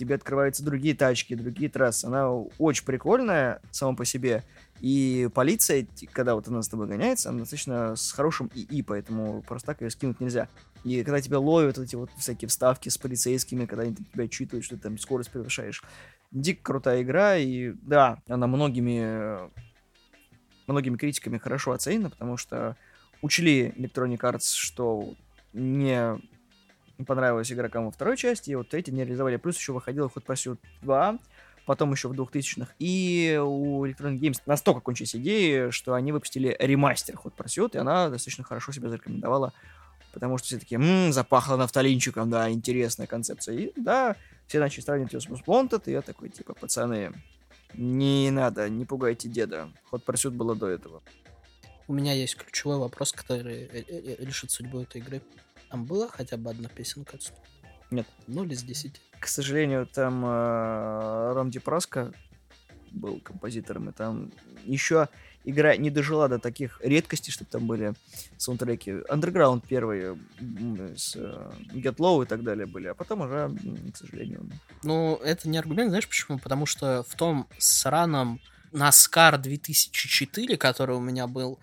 тебе 0.00 0.14
открываются 0.14 0.64
другие 0.64 0.94
тачки, 0.94 1.34
другие 1.34 1.70
трассы. 1.70 2.06
Она 2.06 2.30
очень 2.58 2.84
прикольная 2.84 3.60
сама 3.70 3.94
по 3.94 4.04
себе. 4.04 4.42
И 4.80 5.28
полиция, 5.34 5.86
когда 6.12 6.34
вот 6.34 6.48
она 6.48 6.62
с 6.62 6.68
тобой 6.68 6.86
гоняется, 6.86 7.28
она 7.28 7.40
достаточно 7.40 7.94
с 7.96 8.12
хорошим 8.12 8.50
ИИ, 8.54 8.80
поэтому 8.80 9.42
просто 9.42 9.66
так 9.66 9.82
ее 9.82 9.90
скинуть 9.90 10.20
нельзя. 10.20 10.48
И 10.84 11.04
когда 11.04 11.20
тебя 11.20 11.38
ловят 11.38 11.76
эти 11.76 11.96
вот 11.96 12.10
всякие 12.16 12.48
вставки 12.48 12.88
с 12.88 12.96
полицейскими, 12.96 13.66
когда 13.66 13.82
они 13.82 13.94
тебя 13.94 14.26
читают, 14.26 14.64
что 14.64 14.76
ты 14.76 14.82
там 14.82 14.96
скорость 14.96 15.30
превышаешь, 15.30 15.84
дико 16.30 16.62
крутая 16.62 17.02
игра, 17.02 17.36
и 17.36 17.72
да, 17.82 18.22
она 18.26 18.46
многими, 18.46 19.50
многими 20.66 20.96
критиками 20.96 21.36
хорошо 21.36 21.72
оценена, 21.72 22.08
потому 22.08 22.38
что 22.38 22.76
учли 23.20 23.74
Electronic 23.76 24.20
Arts, 24.20 24.54
что 24.54 25.14
не 25.52 26.18
понравилась 27.04 27.52
игрокам 27.52 27.86
во 27.86 27.90
второй 27.90 28.16
части, 28.16 28.50
и 28.50 28.54
вот 28.54 28.74
эти 28.74 28.90
не 28.90 29.04
реализовали. 29.04 29.36
Плюс 29.36 29.56
еще 29.56 29.72
выходила 29.72 30.08
Hot 30.08 30.24
Pursuit 30.24 30.58
2, 30.82 31.18
потом 31.66 31.92
еще 31.92 32.08
в 32.08 32.12
2000-х. 32.12 32.72
И 32.78 33.40
у 33.42 33.84
Electronic 33.86 34.18
Games 34.18 34.40
настолько 34.46 34.80
кончились 34.80 35.14
идеи, 35.16 35.70
что 35.70 35.94
они 35.94 36.12
выпустили 36.12 36.56
ремастер 36.58 37.16
Hot 37.16 37.34
Pursuit, 37.36 37.70
и 37.74 37.78
она 37.78 38.08
достаточно 38.08 38.44
хорошо 38.44 38.72
себя 38.72 38.88
зарекомендовала, 38.88 39.52
потому 40.12 40.38
что 40.38 40.46
все 40.48 40.58
таки 40.58 40.74
м-м, 40.76 41.12
запахло 41.12 41.56
нафталинчиком, 41.56 42.30
да, 42.30 42.50
интересная 42.50 43.06
концепция. 43.06 43.56
И 43.56 43.72
да, 43.76 44.16
все 44.46 44.58
начали 44.58 44.82
сравнивать 44.82 45.12
ее 45.12 45.20
с 45.20 45.26
Wanted, 45.26 45.82
и 45.86 45.92
я 45.92 46.02
такой, 46.02 46.28
типа, 46.28 46.54
пацаны, 46.54 47.12
не 47.74 48.30
надо, 48.30 48.68
не 48.68 48.84
пугайте 48.84 49.28
деда. 49.28 49.70
Ход 49.90 50.04
Pursuit 50.04 50.30
было 50.30 50.56
до 50.56 50.68
этого. 50.68 51.02
У 51.90 51.92
меня 51.92 52.12
есть 52.12 52.36
ключевой 52.36 52.78
вопрос, 52.78 53.12
который 53.12 53.64
э, 53.64 53.84
э, 53.88 54.14
э, 54.18 54.24
решит 54.24 54.50
судьбу 54.50 54.80
этой 54.80 55.00
игры. 55.00 55.22
Там 55.70 55.84
была 55.84 56.08
хотя 56.08 56.36
бы 56.36 56.50
одна 56.50 56.68
песенка 56.68 57.16
отсюда? 57.16 57.38
Нет. 57.90 58.06
0 58.26 58.52
из 58.52 58.62
10. 58.62 59.00
К 59.18 59.26
сожалению, 59.26 59.86
там 59.86 60.24
э, 60.24 61.32
Ром 61.32 61.50
Дипроско 61.50 62.12
был 62.90 63.20
композитором, 63.20 63.90
и 63.90 63.92
там 63.92 64.32
еще 64.64 65.08
игра 65.44 65.76
не 65.76 65.90
дожила 65.90 66.28
до 66.28 66.38
таких 66.38 66.80
редкостей, 66.82 67.32
чтобы 67.32 67.50
там 67.50 67.66
были 67.66 67.94
саундтреки. 68.36 68.90
Underground 69.08 69.62
первые 69.66 70.18
с 70.96 71.16
uh, 71.16 71.52
Get 71.72 71.96
Low 71.96 72.22
и 72.22 72.26
так 72.26 72.42
далее 72.42 72.66
были, 72.66 72.88
а 72.88 72.94
потом 72.94 73.22
уже, 73.22 73.50
к 73.92 73.96
сожалению. 73.96 74.50
Ну, 74.82 75.16
это 75.16 75.48
не 75.48 75.58
аргумент, 75.58 75.90
знаешь 75.90 76.08
почему? 76.08 76.38
Потому 76.38 76.66
что 76.66 77.04
в 77.04 77.14
том 77.14 77.46
сраном 77.58 78.40
NASCAR 78.72 79.38
2004, 79.38 80.56
который 80.56 80.96
у 80.96 81.00
меня 81.00 81.26
был, 81.26 81.58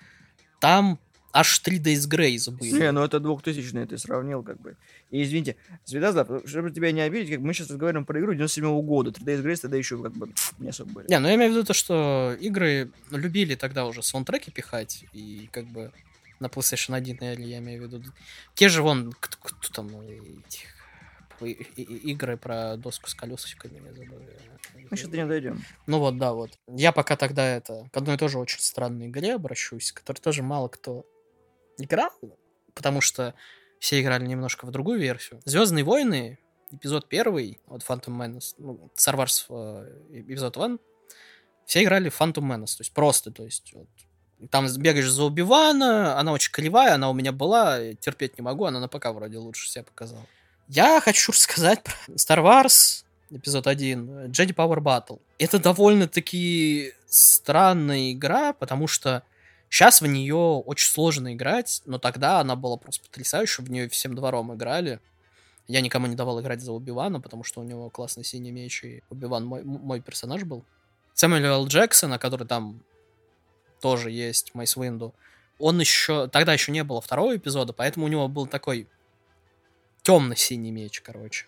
Там 0.59 0.99
аж 1.39 1.59
3 1.59 1.79
Days 1.79 2.09
Grace 2.09 2.51
были. 2.51 2.79
Не, 2.79 2.91
ну 2.91 3.03
это 3.03 3.19
2000 3.19 3.85
ты 3.85 3.97
сравнил, 3.97 4.43
как 4.43 4.59
бы. 4.59 4.75
И 5.11 5.21
извините, 5.21 5.55
Звездозлав, 5.85 6.27
чтобы 6.45 6.71
тебя 6.71 6.91
не 6.91 7.01
обидеть, 7.01 7.29
как 7.29 7.39
мы 7.39 7.53
сейчас 7.53 7.69
разговариваем 7.69 8.05
про 8.05 8.19
игру 8.19 8.33
97 8.33 8.65
-го 8.65 8.81
года. 8.81 9.11
3 9.11 9.25
Days 9.25 9.43
Grace 9.43 9.61
тогда 9.61 9.77
еще 9.77 10.01
как 10.01 10.13
бы 10.13 10.33
не 10.59 10.69
особо 10.69 10.91
были. 10.91 11.07
Не, 11.09 11.19
ну 11.19 11.27
я 11.27 11.35
имею 11.35 11.51
в 11.51 11.55
виду 11.55 11.65
то, 11.65 11.73
что 11.73 12.35
игры 12.39 12.91
любили 13.11 13.55
тогда 13.55 13.85
уже 13.85 14.01
саундтреки 14.01 14.51
пихать, 14.51 15.05
и 15.13 15.49
как 15.51 15.65
бы 15.67 15.91
на 16.39 16.47
PlayStation 16.47 16.95
1, 16.95 17.17
я 17.43 17.57
имею 17.59 17.81
в 17.81 17.85
виду. 17.85 18.03
Те 18.55 18.69
же 18.69 18.81
вон, 18.81 19.13
кто, 19.19 19.37
кто 19.39 19.73
там, 19.73 20.01
этих, 20.01 20.77
игры 21.45 22.37
про 22.37 22.77
доску 22.77 23.09
с 23.09 23.13
колесиками, 23.13 23.81
я 23.85 23.93
забыл. 23.93 24.19
Мы 24.89 24.97
сейчас 24.97 25.09
до 25.09 25.17
нее 25.17 25.25
дойдем. 25.27 25.63
Ну 25.85 25.99
вот, 25.99 26.17
да, 26.17 26.33
вот. 26.33 26.51
Я 26.67 26.91
пока 26.91 27.15
тогда 27.15 27.45
это 27.45 27.89
к 27.91 27.97
одной 27.97 28.17
тоже 28.17 28.39
очень 28.39 28.59
странной 28.59 29.07
игре 29.07 29.35
обращусь, 29.35 29.91
которой 29.91 30.19
тоже 30.19 30.41
мало 30.43 30.67
кто 30.67 31.05
играл, 31.77 32.11
потому 32.73 33.01
что 33.01 33.33
все 33.79 34.01
играли 34.01 34.25
немножко 34.25 34.65
в 34.65 34.71
другую 34.71 34.99
версию. 34.99 35.41
Звездные 35.45 35.83
войны, 35.83 36.39
эпизод 36.71 37.07
первый, 37.07 37.59
вот 37.67 37.83
Phantom 37.87 38.17
Menace, 38.17 38.55
ну, 38.57 38.91
Star 38.95 39.15
Wars 39.15 39.45
э, 39.49 40.19
эпизод 40.19 40.57
1, 40.57 40.79
все 41.65 41.83
играли 41.83 42.09
в 42.09 42.19
Phantom 42.19 42.43
Menace, 42.43 42.77
то 42.77 42.81
есть 42.81 42.93
просто, 42.93 43.31
то 43.31 43.43
есть 43.43 43.73
вот, 43.73 43.87
там 44.49 44.67
бегаешь 44.77 45.09
за 45.09 45.23
Убивана, 45.23 46.17
она 46.19 46.31
очень 46.31 46.51
кривая, 46.51 46.95
она 46.95 47.09
у 47.09 47.13
меня 47.13 47.31
была, 47.31 47.93
терпеть 47.95 48.37
не 48.37 48.43
могу, 48.43 48.65
она 48.65 48.79
на 48.79 48.87
ПК 48.87 49.07
вроде 49.07 49.37
лучше 49.37 49.69
себя 49.69 49.83
показала. 49.83 50.25
Я 50.67 50.99
хочу 51.01 51.31
рассказать 51.31 51.83
про 51.83 51.93
Star 52.15 52.43
Wars 52.43 53.03
эпизод 53.29 53.67
1, 53.67 54.31
Jedi 54.31 54.53
Power 54.53 54.79
Battle. 54.79 55.19
Это 55.37 55.59
довольно-таки 55.59 56.93
странная 57.07 58.11
игра, 58.11 58.53
потому 58.53 58.87
что 58.87 59.23
сейчас 59.69 60.01
в 60.01 60.07
нее 60.07 60.35
очень 60.35 60.89
сложно 60.89 61.33
играть, 61.33 61.81
но 61.85 61.97
тогда 61.97 62.39
она 62.39 62.55
была 62.55 62.77
просто 62.77 63.03
потрясающая, 63.05 63.63
в 63.63 63.69
нее 63.69 63.89
всем 63.89 64.15
двором 64.15 64.53
играли. 64.53 64.99
Я 65.67 65.81
никому 65.81 66.07
не 66.07 66.15
давал 66.15 66.39
играть 66.41 66.61
за 66.61 66.71
Убивана, 66.71 67.19
потому 67.19 67.43
что 67.43 67.61
у 67.61 67.63
него 67.63 67.89
классный 67.89 68.23
синий 68.23 68.51
меч, 68.51 68.83
и 68.83 69.03
Убиван 69.09 69.45
мой, 69.45 69.63
мой 69.63 70.01
персонаж 70.01 70.43
был. 70.43 70.63
Сэмюэл 71.13 71.67
Джексона, 71.67 72.19
который 72.19 72.47
там 72.47 72.81
тоже 73.81 74.11
есть, 74.11 74.55
Майс 74.55 74.75
Винду, 74.75 75.13
он 75.59 75.79
еще... 75.79 76.27
Тогда 76.27 76.53
еще 76.53 76.71
не 76.71 76.83
было 76.83 77.01
второго 77.01 77.35
эпизода, 77.35 77.73
поэтому 77.73 78.05
у 78.05 78.09
него 78.09 78.27
был 78.27 78.47
такой 78.47 78.87
темно-синий 80.03 80.71
меч, 80.71 81.01
короче. 81.01 81.47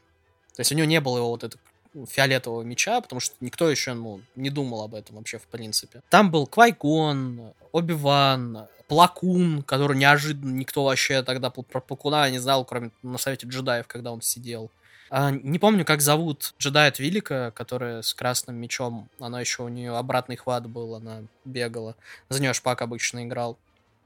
То 0.56 0.62
есть 0.62 0.72
у 0.72 0.76
него 0.76 0.88
не 0.88 1.00
было 1.00 1.18
его 1.18 1.30
вот 1.30 1.44
этого 1.44 1.62
фиолетового 2.08 2.62
меча, 2.64 3.02
потому 3.02 3.20
что 3.20 3.36
никто 3.40 3.70
еще 3.70 3.94
ну, 3.94 4.22
не 4.36 4.50
думал 4.50 4.84
об 4.84 4.96
этом 4.96 5.18
вообще 5.18 5.38
в 5.38 5.48
принципе. 5.48 6.02
Там 6.10 6.32
был 6.32 6.48
Квайкон, 6.48 7.54
Оби-Ван, 7.72 8.68
Плакун, 8.88 9.64
который 9.64 9.98
неожиданно 9.98 10.52
никто 10.52 10.84
вообще 10.84 11.22
тогда 11.24 11.50
про 11.50 11.80
Плакуна 11.80 12.30
не 12.30 12.40
знал, 12.40 12.66
кроме 12.66 12.92
на 13.04 13.18
совете 13.18 13.48
джедаев, 13.48 13.88
когда 13.88 14.12
он 14.12 14.22
сидел. 14.22 14.72
А, 15.12 15.32
не 15.32 15.58
помню, 15.58 15.86
как 15.86 16.02
зовут 16.02 16.54
джедая 16.60 16.94
Велика, 16.98 17.52
которая 17.56 18.02
с 18.02 18.14
красным 18.14 18.56
мечом. 18.56 19.10
Она 19.20 19.40
еще 19.42 19.64
у 19.64 19.68
нее 19.68 19.96
обратный 19.98 20.36
хват 20.36 20.68
был, 20.68 20.96
она 20.96 21.24
бегала. 21.46 21.96
За 22.30 22.42
нее 22.42 22.54
Шпак 22.54 22.82
обычно 22.82 23.24
играл. 23.24 23.58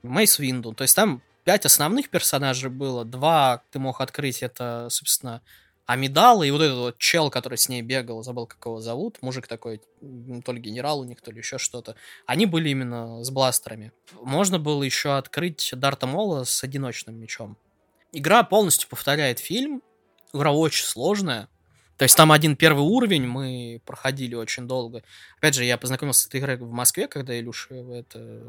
Мейс 0.02 0.40
Винду. 0.40 0.74
То 0.74 0.84
есть 0.84 0.96
там 0.96 1.22
пять 1.44 1.66
основных 1.66 2.10
персонажей 2.10 2.70
было. 2.70 3.04
Два 3.06 3.62
ты 3.72 3.80
мог 3.80 4.02
открыть, 4.02 4.44
это, 4.44 4.88
собственно, 4.90 5.42
Амидал 5.86 6.44
и 6.44 6.52
вот 6.52 6.62
этот 6.62 6.78
вот 6.78 6.98
чел, 6.98 7.30
который 7.30 7.58
с 7.58 7.68
ней 7.68 7.82
бегал, 7.82 8.24
забыл, 8.24 8.48
как 8.48 8.66
его 8.66 8.80
зовут, 8.80 9.22
мужик 9.22 9.48
такой, 9.48 9.82
то 10.46 10.54
ли 10.54 10.62
генерал 10.62 11.02
у 11.02 11.04
них, 11.04 11.22
то 11.22 11.32
ли 11.32 11.40
еще 11.40 11.58
что-то. 11.58 11.96
Они 12.26 12.46
были 12.46 12.70
именно 12.70 13.22
с 13.24 13.30
бластерами. 13.30 13.92
Можно 14.22 14.60
было 14.60 14.82
еще 14.84 15.18
открыть 15.18 15.72
Дарта 15.74 16.08
Мола 16.08 16.46
с 16.46 16.64
одиночным 16.64 17.20
мечом. 17.20 17.58
Игра 18.14 18.44
полностью 18.44 18.88
повторяет 18.88 19.40
фильм. 19.40 19.82
Игра 20.32 20.54
очень 20.54 20.86
сложная. 20.86 21.50
То 21.98 22.04
есть 22.04 22.16
там 22.16 22.32
один 22.32 22.56
первый 22.56 22.82
уровень 22.82 23.28
мы 23.28 23.82
проходили 23.86 24.36
очень 24.36 24.68
долго. 24.68 25.04
Опять 25.38 25.54
же, 25.56 25.64
я 25.64 25.78
познакомился 25.78 26.22
с 26.22 26.28
этой 26.28 26.40
игрой 26.40 26.56
в 26.58 26.72
Москве, 26.72 27.08
когда 27.08 27.38
Илюша 27.38 27.76
это 27.76 28.42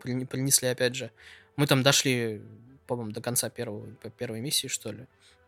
принесли, 0.00 0.68
опять 0.68 0.94
же. 0.94 1.10
Мы 1.56 1.66
там 1.66 1.82
дошли, 1.82 2.42
по-моему, 2.86 3.12
до 3.12 3.20
конца 3.20 3.50
первого, 3.50 3.86
первой 4.18 4.40
миссии, 4.40 4.68
что 4.68 4.92
ли. 4.92 5.06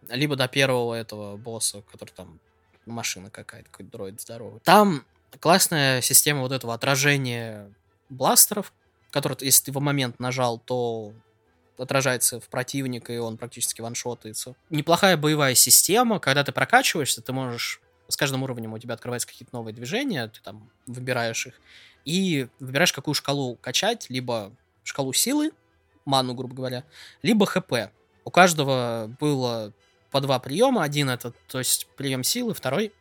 Либо 0.08 0.36
до 0.36 0.48
первого 0.48 0.94
этого 0.94 1.36
босса, 1.36 1.82
который 1.90 2.10
там 2.10 2.40
машина 2.86 3.30
какая-то, 3.30 3.68
какой-то 3.70 3.92
дроид 3.92 4.20
здоровый. 4.20 4.60
Там 4.64 5.04
классная 5.40 6.00
система 6.00 6.40
вот 6.40 6.52
этого 6.52 6.74
отражения 6.74 7.70
бластеров, 8.08 8.72
который, 9.10 9.36
если 9.40 9.66
ты 9.66 9.72
в 9.72 9.80
момент 9.80 10.18
нажал, 10.18 10.58
то 10.58 11.12
отражается 11.76 12.40
в 12.40 12.48
противника, 12.48 13.12
и 13.12 13.18
он 13.18 13.36
практически 13.36 13.80
ваншотается. 13.80 14.54
Неплохая 14.70 15.16
боевая 15.16 15.54
система, 15.54 16.18
когда 16.18 16.44
ты 16.44 16.52
прокачиваешься, 16.52 17.22
ты 17.22 17.32
можешь... 17.32 17.80
С 18.08 18.16
каждым 18.16 18.42
уровнем 18.42 18.72
у 18.72 18.78
тебя 18.78 18.94
открываются 18.94 19.28
какие-то 19.28 19.54
новые 19.54 19.74
движения, 19.74 20.28
ты 20.28 20.40
там 20.42 20.70
выбираешь 20.86 21.46
их, 21.46 21.60
и 22.06 22.48
выбираешь, 22.58 22.90
какую 22.90 23.14
шкалу 23.14 23.56
качать, 23.56 24.08
либо 24.08 24.50
шкалу 24.82 25.12
силы, 25.12 25.52
ману, 26.06 26.32
грубо 26.32 26.54
говоря, 26.54 26.84
либо 27.20 27.44
хп. 27.44 27.70
У 28.24 28.30
каждого 28.30 29.14
было 29.20 29.74
по 30.10 30.20
два 30.20 30.38
приема. 30.38 30.82
Один 30.82 31.10
это, 31.10 31.32
то 31.48 31.58
есть, 31.58 31.88
прием 31.96 32.22
силы, 32.22 32.54
второй 32.54 32.92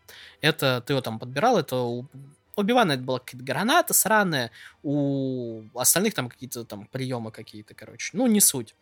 это 0.41 0.81
ты 0.85 0.93
его 0.93 1.01
там 1.01 1.19
подбирал, 1.19 1.57
это 1.57 1.77
у 1.77 2.07
Убивана 2.55 2.93
это 2.93 3.03
была 3.03 3.19
какая-то 3.19 3.45
граната 3.45 3.93
сраная, 3.93 4.49
у 4.81 5.61
остальных 5.75 6.15
там 6.15 6.27
какие-то 6.27 6.65
там 6.65 6.87
приемы 6.87 7.31
какие-то, 7.31 7.75
короче. 7.75 8.09
Ну, 8.17 8.25
не 8.25 8.41
суть. 8.41 8.73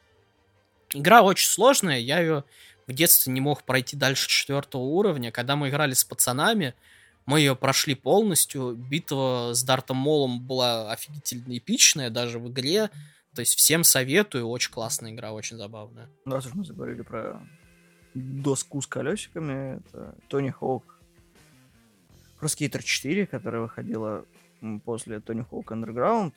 Игра 0.93 1.21
очень 1.21 1.49
сложная, 1.49 1.99
я 1.99 2.19
ее 2.19 2.45
в 2.87 2.93
детстве 2.93 3.33
не 3.33 3.41
мог 3.41 3.63
пройти 3.63 3.97
дальше 3.97 4.29
четвертого 4.29 4.81
уровня. 4.81 5.31
Когда 5.31 5.57
мы 5.57 5.69
играли 5.69 5.93
с 5.93 6.05
пацанами, 6.05 6.73
мы 7.25 7.39
ее 7.39 7.55
прошли 7.55 7.95
полностью. 7.95 8.75
Битва 8.75 9.51
с 9.53 9.61
Дартом 9.63 9.97
Молом 9.97 10.39
была 10.39 10.91
офигительно 10.91 11.57
эпичная 11.57 12.09
даже 12.09 12.39
в 12.39 12.49
игре. 12.49 12.89
То 13.33 13.41
есть 13.41 13.55
всем 13.55 13.83
советую, 13.83 14.47
очень 14.47 14.71
классная 14.71 15.11
игра, 15.11 15.33
очень 15.33 15.57
забавная. 15.57 16.09
Ну, 16.23 16.35
раз 16.35 16.45
уж 16.45 16.53
мы 16.53 16.63
заговорили 16.63 17.01
про 17.01 17.41
доску 18.15 18.81
с 18.81 18.87
колесиками, 18.87 19.77
это 19.77 20.15
Тони 20.27 20.49
Хоук 20.49 20.99
Pro 22.39 22.47
Skater 22.47 22.81
4, 22.81 23.27
которая 23.27 23.61
выходила 23.61 24.25
после 24.83 25.19
Тони 25.19 25.45
Хоук 25.47 25.71
Underground. 25.71 26.33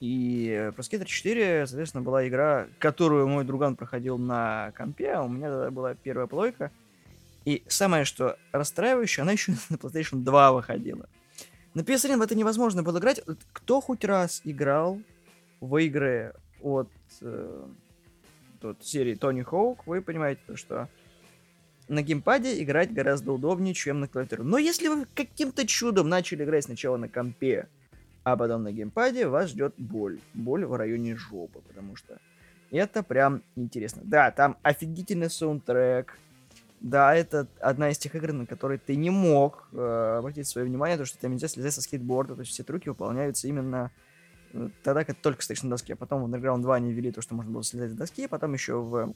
И 0.00 0.70
Pro 0.76 0.78
Skater 0.78 1.04
4, 1.04 1.66
соответственно, 1.66 2.02
была 2.02 2.26
игра, 2.28 2.68
которую 2.78 3.26
мой 3.26 3.44
друган 3.44 3.76
проходил 3.76 4.16
на 4.16 4.72
компе, 4.76 5.12
а 5.12 5.22
у 5.22 5.28
меня 5.28 5.50
тогда 5.50 5.70
была 5.70 5.94
первая 5.94 6.28
плойка. 6.28 6.70
И 7.44 7.64
самое, 7.66 8.04
что 8.04 8.38
расстраивающее, 8.52 9.22
она 9.22 9.32
еще 9.32 9.52
на 9.70 9.74
PlayStation 9.74 10.22
2 10.22 10.52
выходила. 10.52 11.08
На 11.74 11.80
PS1 11.80 12.16
в 12.16 12.22
это 12.22 12.34
невозможно 12.34 12.82
было 12.82 12.98
играть. 12.98 13.20
Кто 13.52 13.80
хоть 13.80 14.04
раз 14.04 14.40
играл 14.44 15.00
в 15.60 15.76
игры 15.78 16.34
от 16.60 16.90
э, 17.20 17.66
от 18.64 18.84
серии 18.84 19.14
Тони 19.14 19.42
Хоук, 19.42 19.86
вы 19.86 20.02
понимаете, 20.02 20.40
что 20.54 20.88
на 21.88 22.02
геймпаде 22.02 22.62
играть 22.62 22.92
гораздо 22.92 23.32
удобнее, 23.32 23.74
чем 23.74 24.00
на 24.00 24.08
клавиатуре. 24.08 24.42
Но 24.42 24.58
если 24.58 24.88
вы 24.88 25.06
каким-то 25.14 25.66
чудом 25.66 26.08
начали 26.08 26.44
играть 26.44 26.64
сначала 26.64 26.96
на 26.96 27.08
компе, 27.08 27.68
а 28.24 28.36
потом 28.36 28.62
на 28.62 28.72
геймпаде, 28.72 29.26
вас 29.26 29.50
ждет 29.50 29.74
боль. 29.78 30.20
Боль 30.34 30.64
в 30.64 30.74
районе 30.74 31.16
жопы, 31.16 31.60
потому 31.66 31.96
что 31.96 32.18
это 32.70 33.02
прям 33.02 33.42
интересно. 33.56 34.02
Да, 34.04 34.30
там 34.30 34.58
офигительный 34.62 35.30
саундтрек. 35.30 36.18
Да, 36.80 37.14
это 37.14 37.48
одна 37.60 37.90
из 37.90 37.98
тех 37.98 38.14
игр, 38.14 38.32
на 38.32 38.46
которые 38.46 38.78
ты 38.78 38.94
не 38.94 39.10
мог 39.10 39.68
э, 39.72 40.16
обратить 40.18 40.46
свое 40.46 40.66
внимание, 40.66 40.96
то, 40.96 41.04
что 41.04 41.18
там 41.18 41.32
нельзя 41.32 41.48
слезать 41.48 41.74
со 41.74 41.82
скейтборда, 41.82 42.36
то 42.36 42.42
есть 42.42 42.52
все 42.52 42.62
трюки 42.62 42.88
выполняются 42.88 43.48
именно 43.48 43.90
э, 44.52 44.68
тогда, 44.84 45.02
как 45.02 45.16
только 45.16 45.42
стоишь 45.42 45.64
на 45.64 45.70
доске. 45.70 45.94
А 45.94 45.96
потом 45.96 46.22
в 46.22 46.32
Underground 46.32 46.62
2 46.62 46.76
они 46.76 46.92
ввели 46.92 47.10
то, 47.10 47.20
что 47.20 47.34
можно 47.34 47.50
было 47.50 47.64
слезать 47.64 47.90
с 47.90 47.94
доски, 47.94 48.26
а 48.26 48.28
потом 48.28 48.52
еще 48.52 48.74
в 48.74 49.12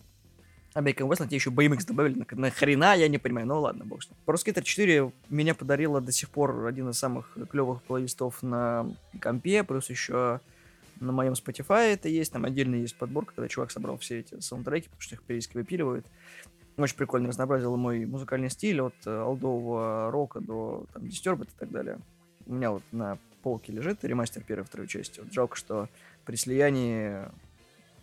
American 0.74 1.08
Wrestling 1.08 1.26
тебе 1.26 1.36
еще 1.36 1.50
BMX 1.50 1.86
добавили, 1.86 2.18
на, 2.18 2.50
на 2.50 2.94
я 2.94 3.08
не 3.08 3.18
понимаю, 3.18 3.46
ну 3.46 3.60
ладно, 3.60 3.84
бог 3.84 4.02
с 4.02 4.08
ним. 4.08 4.16
Pro 4.26 4.34
Skater 4.34 4.62
4 4.62 5.12
меня 5.28 5.54
подарила 5.54 6.00
до 6.00 6.12
сих 6.12 6.30
пор 6.30 6.66
один 6.66 6.88
из 6.88 6.98
самых 6.98 7.36
клевых 7.50 7.82
плейлистов 7.82 8.42
на 8.42 8.94
компе, 9.20 9.64
плюс 9.64 9.90
еще 9.90 10.40
на 11.00 11.12
моем 11.12 11.32
Spotify 11.32 11.92
это 11.92 12.08
есть, 12.08 12.32
там 12.32 12.44
отдельно 12.44 12.76
есть 12.76 12.96
подборка, 12.96 13.34
когда 13.34 13.48
чувак 13.48 13.70
собрал 13.70 13.98
все 13.98 14.20
эти 14.20 14.40
саундтреки, 14.40 14.86
потому 14.86 15.02
что 15.02 15.14
их 15.16 15.22
периодически 15.22 15.56
выпиливают. 15.56 16.06
Очень 16.78 16.96
прикольно 16.96 17.28
разнообразил 17.28 17.76
мой 17.76 18.06
музыкальный 18.06 18.48
стиль 18.48 18.80
от 18.80 18.94
э, 19.04 19.10
алдового 19.10 20.10
рока 20.10 20.40
до 20.40 20.86
там, 20.94 21.02
Disturbed 21.02 21.44
и 21.44 21.58
так 21.58 21.70
далее. 21.70 21.98
У 22.46 22.54
меня 22.54 22.70
вот 22.70 22.82
на 22.92 23.18
полке 23.42 23.72
лежит 23.72 24.04
ремастер 24.04 24.42
первой 24.42 24.62
и 24.62 24.66
второй 24.66 24.88
части. 24.88 25.20
Вот 25.20 25.32
жалко, 25.32 25.56
что 25.56 25.88
при 26.24 26.36
слиянии 26.36 27.24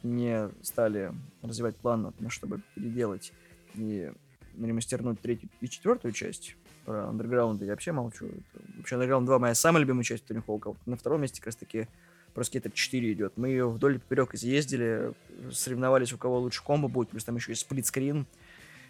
не 0.03 0.49
стали 0.61 1.13
развивать 1.41 1.75
план, 1.75 2.13
на 2.19 2.29
чтобы 2.29 2.61
переделать 2.75 3.33
и 3.75 4.11
ремастернуть 4.57 5.21
третью 5.21 5.49
и 5.61 5.67
четвертую 5.67 6.11
часть. 6.13 6.55
Про 6.85 7.09
Underground 7.11 7.63
я 7.63 7.71
вообще 7.71 7.91
молчу. 7.91 8.29
Вообще 8.77 8.95
Underground 8.95 9.25
2 9.25 9.39
моя 9.39 9.55
самая 9.55 9.81
любимая 9.81 10.03
часть 10.03 10.25
Тони 10.25 10.41
Хоука. 10.45 10.69
Вот 10.69 10.77
на 10.85 10.95
втором 10.95 11.21
месте 11.21 11.39
как 11.39 11.47
раз 11.47 11.55
таки 11.55 11.79
Pro 11.79 11.87
про 12.33 12.43
Skater 12.43 12.71
4 12.71 13.13
идет. 13.13 13.33
Мы 13.37 13.49
ее 13.49 13.69
вдоль 13.69 13.95
и 13.95 13.97
поперек 13.97 14.33
изъездили, 14.33 15.13
соревновались, 15.51 16.13
у 16.13 16.17
кого 16.17 16.39
лучше 16.39 16.63
комбо 16.63 16.87
будет, 16.87 17.09
плюс 17.09 17.23
там 17.23 17.35
еще 17.35 17.51
есть 17.51 17.61
сплитскрин. 17.61 18.25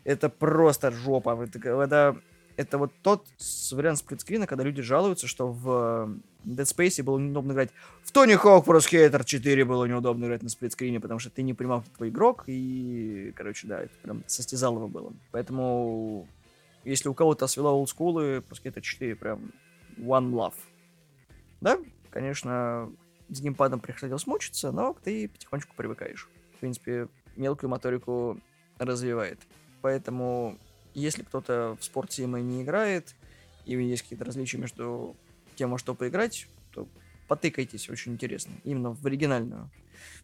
Это 0.03 0.29
просто 0.29 0.91
жопа. 0.91 1.41
Это, 1.41 1.59
это, 1.59 2.17
это 2.59 2.77
вот 2.77 2.91
тот 3.03 3.25
вариант 3.71 3.99
сплитскрина, 3.99 4.45
когда 4.45 4.65
люди 4.65 4.81
жалуются, 4.81 5.27
что 5.27 5.47
в 5.47 6.19
Dead 6.43 6.65
Space 6.65 7.01
было 7.01 7.17
неудобно 7.17 7.53
играть. 7.53 7.69
В 8.03 8.11
Тони 8.11 8.35
Хawk 8.35 8.65
Pro 8.65 8.79
Skater 8.79 9.23
4 9.23 9.63
было 9.63 9.85
неудобно 9.85 10.25
играть 10.25 10.43
на 10.43 10.49
сплитскрине, 10.49 10.99
потому 10.99 11.19
что 11.19 11.29
ты 11.29 11.41
не 11.41 11.53
понимал, 11.53 11.81
кто 11.81 11.91
твой 11.95 12.09
игрок, 12.09 12.43
и, 12.47 13.31
короче, 13.37 13.65
да, 13.65 13.83
это 13.83 13.93
прям 14.01 14.25
состязалово 14.27 14.87
было. 14.87 15.13
Поэтому, 15.31 16.27
если 16.83 17.07
у 17.07 17.13
кого-то 17.13 17.47
свело 17.47 17.71
олдскулы, 17.71 18.39
Pro 18.39 18.61
Skater 18.61 18.81
4 18.81 19.15
прям 19.15 19.53
one 19.97 20.31
love. 20.33 20.55
Да, 21.61 21.79
конечно, 22.09 22.91
с 23.29 23.39
геймпадом 23.39 23.79
приходилось 23.79 24.27
мучиться, 24.27 24.73
но 24.73 24.97
ты 25.01 25.29
потихонечку 25.29 25.73
привыкаешь. 25.77 26.27
В 26.57 26.59
принципе, 26.59 27.07
мелкую 27.37 27.69
моторику 27.69 28.37
развивает. 28.77 29.39
Поэтому, 29.81 30.57
если 30.99 31.23
кто-то 31.23 31.77
в 31.79 31.83
спорт 31.83 32.11
Сима 32.11 32.39
не 32.39 32.63
играет, 32.63 33.15
и 33.65 33.73
есть 33.73 34.03
какие-то 34.03 34.25
различия 34.25 34.57
между 34.57 35.15
тем, 35.55 35.71
во 35.71 35.77
что 35.77 35.95
поиграть, 35.95 36.47
то 36.71 36.87
потыкайтесь, 37.27 37.89
очень 37.89 38.13
интересно. 38.13 38.53
Именно 38.63 38.91
в 38.91 39.05
оригинальную. 39.05 39.69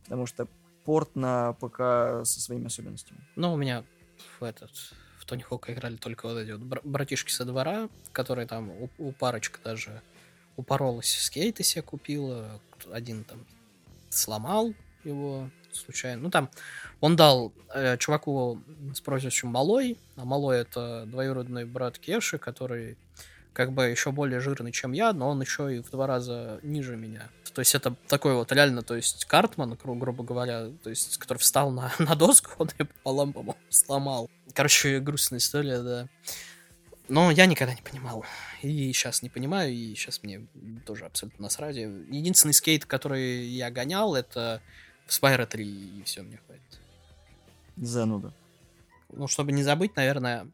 Потому 0.03 0.25
что 0.25 0.47
порт 0.85 1.15
на 1.15 1.53
ПК 1.53 2.25
со 2.25 2.41
своими 2.41 2.67
особенностями. 2.67 3.19
Ну, 3.35 3.53
у 3.53 3.57
меня 3.57 3.83
в 4.39 4.43
этот 4.43 4.71
в 5.19 5.25
Тони 5.25 5.41
Хока 5.41 5.73
играли 5.73 5.95
только 5.95 6.27
вот 6.27 6.37
эти 6.37 6.51
вот 6.51 6.83
братишки 6.83 7.31
со 7.31 7.45
двора, 7.45 7.89
которые 8.11 8.47
там 8.47 8.69
у, 8.69 8.89
у 8.99 9.11
парочка 9.11 9.59
даже 9.63 10.01
упоролась, 10.55 11.09
скейты 11.09 11.63
себе 11.63 11.81
купила, 11.81 12.61
один 12.91 13.23
там 13.23 13.43
сломал 14.09 14.73
его 15.03 15.49
случайно. 15.75 16.21
Ну, 16.23 16.29
там 16.29 16.49
он 17.01 17.15
дал 17.15 17.53
э, 17.73 17.97
чуваку 17.97 18.59
с 18.93 19.01
прозвищем 19.01 19.49
Малой, 19.49 19.97
а 20.15 20.25
Малой 20.25 20.59
это 20.59 21.05
двоюродный 21.07 21.65
брат 21.65 21.99
Кеши, 21.99 22.37
который 22.37 22.97
как 23.53 23.71
бы 23.71 23.85
еще 23.85 24.11
более 24.11 24.41
жирный, 24.41 24.73
чем 24.73 24.91
я, 24.91 25.13
но 25.13 25.29
он 25.29 25.41
еще 25.41 25.77
и 25.77 25.79
в 25.79 25.89
два 25.89 26.07
раза 26.07 26.59
ниже 26.61 26.97
меня. 26.97 27.29
То 27.53 27.61
есть 27.61 27.73
это 27.73 27.95
такой 28.09 28.33
вот 28.33 28.51
реально, 28.51 28.81
то 28.81 28.95
есть 28.97 29.23
Картман, 29.25 29.75
гру- 29.75 29.95
грубо 29.95 30.25
говоря, 30.25 30.67
то 30.83 30.89
есть 30.89 31.17
который 31.17 31.37
встал 31.37 31.71
на, 31.71 31.89
на 31.99 32.15
доску, 32.15 32.51
он 32.57 32.69
ее 32.77 32.85
пополам, 32.85 33.31
по-моему, 33.31 33.57
сломал. 33.69 34.29
Короче, 34.53 34.99
грустная 34.99 35.39
история, 35.39 35.81
да. 35.81 36.09
Но 37.07 37.31
я 37.31 37.45
никогда 37.45 37.73
не 37.73 37.81
понимал. 37.81 38.25
И 38.61 38.91
сейчас 38.91 39.21
не 39.21 39.29
понимаю, 39.29 39.71
и 39.71 39.95
сейчас 39.95 40.21
мне 40.23 40.47
тоже 40.85 41.05
абсолютно 41.05 41.43
насрать. 41.43 41.75
Единственный 41.75 42.53
скейт, 42.53 42.85
который 42.85 43.45
я 43.45 43.69
гонял, 43.71 44.15
это 44.15 44.61
в 45.05 45.11
Spyro 45.11 45.45
3, 45.45 45.65
и 45.65 46.03
все, 46.03 46.21
мне 46.21 46.39
хватит. 46.45 46.79
Зануда. 47.77 48.33
Ну, 49.11 49.27
чтобы 49.27 49.51
не 49.51 49.63
забыть, 49.63 49.95
наверное, 49.95 50.47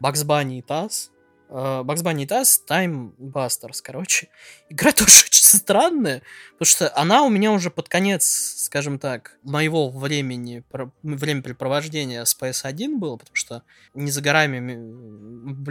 Бакс 0.00 0.22
Банни 0.24 0.58
и 0.58 0.62
Таз. 0.62 1.10
Бакс 1.48 2.02
Банни 2.02 2.24
и 2.24 2.26
Таз, 2.26 2.62
Time 2.68 3.14
Busters, 3.16 3.80
короче. 3.82 4.28
Игра 4.68 4.92
тоже 4.92 5.24
очень 5.24 5.44
странная, 5.44 6.22
потому 6.52 6.66
что 6.66 6.94
она 6.94 7.22
у 7.22 7.30
меня 7.30 7.52
уже 7.52 7.70
под 7.70 7.88
конец, 7.88 8.24
скажем 8.58 8.98
так, 8.98 9.38
моего 9.42 9.88
времени, 9.88 10.62
времяпрепровождения 11.02 12.24
с 12.24 12.36
PS1 12.38 12.96
было, 12.96 13.16
потому 13.16 13.36
что 13.36 13.62
не 13.94 14.10
за 14.10 14.20
горами 14.20 14.76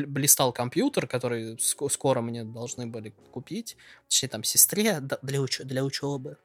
блистал 0.08 0.52
компьютер, 0.52 1.06
который 1.06 1.60
скоро 1.60 2.22
мне 2.22 2.44
должны 2.44 2.88
были 2.88 3.14
купить, 3.32 3.78
точнее 4.08 4.30
там 4.30 4.44
сестре 4.44 5.00
для, 5.00 5.42
уч 5.42 5.60
для 5.60 5.84
учебы, 5.84 6.38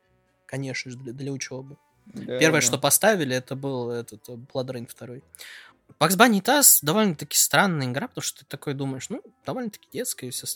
конечно 0.52 0.90
же, 0.90 0.98
для, 0.98 1.14
для 1.14 1.32
учебы. 1.32 1.78
Да, 2.04 2.38
Первое, 2.38 2.60
да. 2.60 2.66
что 2.66 2.78
поставили, 2.78 3.34
это 3.34 3.56
был 3.56 3.90
этот 3.90 4.28
Blood 4.28 4.66
Rain 4.66 4.88
2. 5.06 5.16
Бакс 5.98 6.14
Банни 6.16 6.40
Таз 6.40 6.80
довольно-таки 6.82 7.38
странная 7.38 7.86
игра, 7.86 8.08
потому 8.08 8.22
что 8.22 8.40
ты 8.40 8.46
такой 8.46 8.74
думаешь, 8.74 9.08
ну, 9.08 9.22
довольно-таки 9.46 9.88
детская, 9.90 10.30
все 10.30 10.46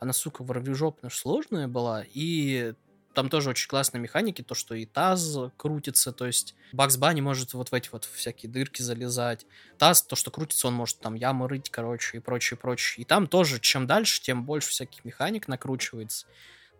Она, 0.00 0.14
сука, 0.14 0.42
воробьежопно 0.42 1.10
сложная 1.10 1.68
была, 1.68 2.02
и 2.14 2.72
там 3.12 3.28
тоже 3.28 3.50
очень 3.50 3.68
классные 3.68 4.00
механики, 4.00 4.40
то, 4.40 4.54
что 4.54 4.74
и 4.74 4.86
таз 4.86 5.36
крутится, 5.58 6.12
то 6.12 6.24
есть 6.24 6.54
Бакс 6.72 6.96
Банни 6.96 7.20
может 7.20 7.52
вот 7.52 7.70
в 7.70 7.74
эти 7.74 7.90
вот 7.92 8.06
всякие 8.06 8.50
дырки 8.50 8.80
залезать. 8.80 9.44
Таз, 9.76 10.02
то, 10.02 10.16
что 10.16 10.30
крутится, 10.30 10.68
он 10.68 10.74
может 10.74 10.98
там 11.00 11.12
ямы 11.12 11.46
рыть, 11.46 11.68
короче, 11.68 12.16
и 12.16 12.20
прочее, 12.20 12.56
прочее. 12.56 13.02
И 13.02 13.04
там 13.04 13.26
тоже, 13.26 13.60
чем 13.60 13.86
дальше, 13.86 14.22
тем 14.22 14.46
больше 14.46 14.70
всяких 14.70 15.04
механик 15.04 15.46
накручивается 15.46 16.26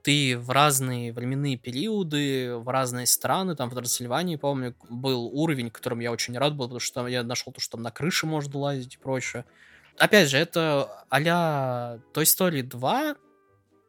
ты 0.03 0.37
в 0.37 0.51
разные 0.51 1.13
временные 1.13 1.57
периоды, 1.57 2.57
в 2.57 2.69
разные 2.69 3.07
страны, 3.07 3.55
там 3.55 3.71
в 3.71 3.75
Трансильвании, 3.75 4.37
помню, 4.37 4.75
был 4.89 5.27
уровень, 5.27 5.71
которым 5.71 6.01
я 6.01 6.13
очень 6.13 6.37
рад 6.37 6.55
был, 6.55 6.67
потому 6.67 6.81
что 6.81 7.07
я 7.07 7.23
нашел 7.23 7.53
то, 7.53 7.61
что 7.61 7.73
там 7.73 7.83
на 7.83 7.91
крыше 7.91 8.27
можно 8.27 8.59
лазить 8.59 8.95
и 8.95 8.99
прочее. 8.99 9.45
Опять 9.99 10.29
же, 10.29 10.39
это 10.39 11.05
а-ля 11.09 12.01
Toy 12.15 12.25
Story 12.25 12.63
2, 12.63 13.17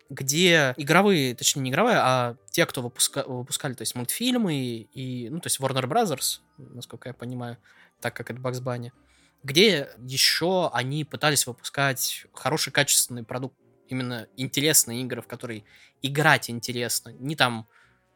где 0.09 0.73
игровые, 0.77 1.33
точнее 1.33 1.63
не 1.63 1.71
игровые, 1.71 1.97
а 1.97 2.35
те, 2.51 2.65
кто 2.65 2.81
выпуска, 2.81 3.23
выпускали, 3.25 3.73
то 3.73 3.81
есть 3.81 3.95
мультфильмы 3.95 4.55
и, 4.93 5.29
ну, 5.29 5.39
то 5.39 5.47
есть 5.47 5.59
Warner 5.59 5.87
Brothers, 5.87 6.41
насколько 6.57 7.09
я 7.09 7.13
понимаю, 7.13 7.57
так 7.99 8.15
как 8.15 8.29
это 8.29 8.39
Bugs 8.39 8.61
Bunny, 8.61 8.91
где 9.41 9.89
еще 9.97 10.69
они 10.73 11.03
пытались 11.03 11.47
выпускать 11.47 12.27
хороший 12.33 12.71
качественный 12.71 13.23
продукт 13.23 13.55
именно 13.87 14.27
интересные 14.37 15.01
игры, 15.01 15.21
в 15.21 15.27
которые 15.27 15.63
играть 16.03 16.49
интересно. 16.49 17.09
Не 17.19 17.35
там 17.35 17.67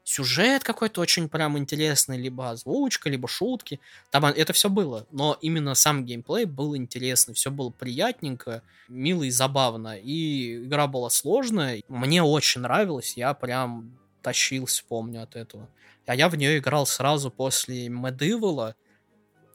сюжет 0.03 0.63
какой-то 0.63 1.01
очень 1.01 1.27
прям 1.27 1.57
интересный, 1.57 2.17
либо 2.17 2.51
озвучка, 2.51 3.09
либо 3.09 3.27
шутки. 3.27 3.79
Там 4.11 4.25
это 4.25 4.53
все 4.53 4.69
было. 4.69 5.07
Но 5.11 5.38
именно 5.41 5.73
сам 5.75 6.05
геймплей 6.05 6.45
был 6.45 6.75
интересный, 6.77 7.33
все 7.33 7.49
было 7.49 7.71
приятненько, 7.71 8.61
мило 8.88 9.23
и 9.23 9.31
забавно. 9.31 9.97
И 9.97 10.63
игра 10.63 10.88
была 10.88 11.09
сложная. 11.09 11.81
Мне 11.88 12.21
очень 12.23 12.61
нравилось, 12.61 13.17
я 13.17 13.33
прям 13.33 13.97
тащился, 14.21 14.83
помню, 14.88 15.23
от 15.23 15.35
этого. 15.35 15.67
А 16.05 16.15
я 16.15 16.29
в 16.29 16.35
нее 16.35 16.59
играл 16.59 16.85
сразу 16.85 17.31
после 17.31 17.88
Medieval. 17.88 18.75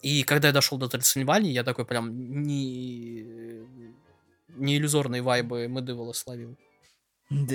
И 0.02 0.22
когда 0.24 0.48
я 0.48 0.54
дошел 0.54 0.76
до 0.78 0.88
Трансильвании, 0.88 1.52
я 1.52 1.64
такой 1.64 1.86
прям 1.86 2.42
не 2.42 3.62
не 4.56 4.76
иллюзорные 4.76 5.22
вайбы 5.22 5.66
Медевала 5.68 6.12
словил. 6.12 6.56
Да. 7.32 7.54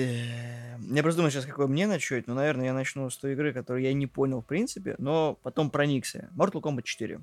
Я 0.90 1.02
просто 1.02 1.18
думаю 1.18 1.30
сейчас, 1.30 1.46
какой 1.46 1.68
мне 1.68 1.86
начать. 1.86 2.26
Ну, 2.26 2.34
наверное, 2.34 2.66
я 2.66 2.72
начну 2.72 3.10
с 3.10 3.16
той 3.16 3.32
игры, 3.32 3.52
которую 3.52 3.82
я 3.82 3.92
не 3.92 4.06
понял 4.06 4.40
в 4.40 4.46
принципе, 4.46 4.96
но 4.98 5.38
потом 5.42 5.70
проникся. 5.70 6.30
Mortal 6.36 6.60
Kombat 6.60 6.82
4. 6.82 7.20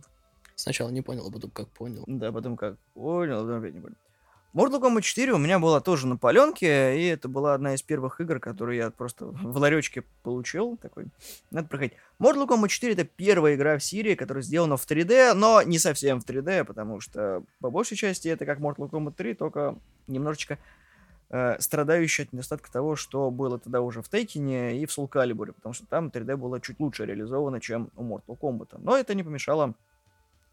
Сначала 0.56 0.90
не 0.90 1.02
понял, 1.02 1.28
а 1.28 1.32
потом 1.32 1.52
как 1.52 1.68
понял. 1.70 2.04
Да, 2.08 2.32
потом 2.32 2.56
как 2.56 2.78
понял, 2.94 3.40
а 3.40 3.42
потом 3.42 3.60
опять 3.60 3.74
не 3.74 3.82
понял. 3.82 3.96
Mortal 4.54 4.82
Kombat 4.82 5.02
4 5.02 5.34
у 5.34 5.38
меня 5.38 5.60
была 5.60 5.82
тоже 5.82 6.08
на 6.08 6.16
паленке, 6.16 6.98
и 6.98 7.08
это 7.08 7.28
была 7.28 7.56
одна 7.56 7.74
из 7.74 7.82
первых 7.82 8.22
игр, 8.22 8.40
которую 8.40 8.78
я 8.78 8.90
просто 8.90 9.26
в 9.44 9.58
ларечке 9.58 10.04
получил. 10.24 10.78
Такой, 10.78 11.08
надо 11.52 11.68
проходить. 11.68 11.98
Mortal 12.20 12.48
Kombat 12.48 12.70
4 12.70 12.94
это 12.94 13.04
первая 13.04 13.56
игра 13.56 13.78
в 13.78 13.84
серии, 13.84 14.16
которая 14.16 14.44
сделана 14.44 14.78
в 14.78 14.88
3D, 14.88 15.34
но 15.34 15.62
не 15.62 15.78
совсем 15.78 16.22
в 16.22 16.26
3D, 16.26 16.64
потому 16.64 17.02
что 17.02 17.44
по 17.60 17.70
большей 17.70 17.98
части 17.98 18.30
это 18.30 18.46
как 18.46 18.60
Mortal 18.60 18.90
Kombat 18.90 19.16
3, 19.18 19.34
только 19.34 19.78
немножечко 20.08 20.58
э, 21.30 21.60
страдающая 21.60 22.26
от 22.26 22.34
недостатка 22.34 22.72
того, 22.72 22.96
что 22.96 23.32
было 23.32 23.60
тогда 23.60 23.82
уже 23.82 24.02
в 24.02 24.10
Тейкине 24.10 24.80
и 24.80 24.86
в 24.86 24.90
Soul 24.90 25.10
Calibur, 25.10 25.54
потому 25.54 25.74
что 25.74 25.86
там 25.86 26.08
3D 26.08 26.36
было 26.38 26.60
чуть 26.62 26.80
лучше 26.80 27.06
реализовано, 27.06 27.60
чем 27.60 27.92
у 27.96 28.04
Mortal 28.04 28.38
Kombat. 28.40 28.78
Но 28.80 28.98
это 28.98 29.14
не 29.14 29.24
помешало 29.24 29.76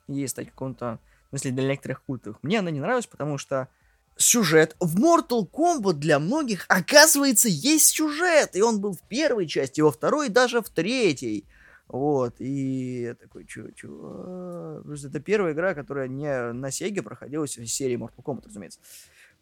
ей 0.09 0.29
стать 0.29 0.51
каком-то, 0.51 0.99
в 1.27 1.29
смысле, 1.31 1.53
для 1.53 1.69
некоторых 1.69 2.03
культовых. 2.05 2.43
Мне 2.43 2.59
она 2.59 2.71
не 2.71 2.81
нравилась, 2.81 3.07
потому 3.07 3.39
что 3.39 3.69
сюжет. 4.17 4.77
В 4.81 5.01
Mortal 5.01 5.49
Kombat 5.51 5.95
для 5.95 6.19
многих, 6.19 6.65
оказывается, 6.69 7.49
есть 7.49 7.89
сюжет. 7.89 8.55
И 8.55 8.63
он 8.63 8.81
был 8.81 8.95
в 8.95 9.03
первой 9.09 9.47
части, 9.47 9.81
во 9.81 9.91
второй, 9.91 10.29
даже 10.29 10.61
в 10.61 10.69
третьей. 10.69 11.47
Вот, 11.89 12.37
и 12.39 13.03
я 13.03 13.15
такой, 13.15 13.45
чё, 13.45 13.71
чё, 13.73 14.83
это 14.87 15.21
первая 15.21 15.53
игра, 15.53 15.75
которая 15.75 16.09
не 16.09 16.53
на 16.53 16.71
Сеге 16.71 17.03
проходилась 17.03 17.59
в 17.59 17.67
серии 17.67 17.99
Mortal 17.99 18.25
Kombat, 18.25 18.47
разумеется. 18.47 18.81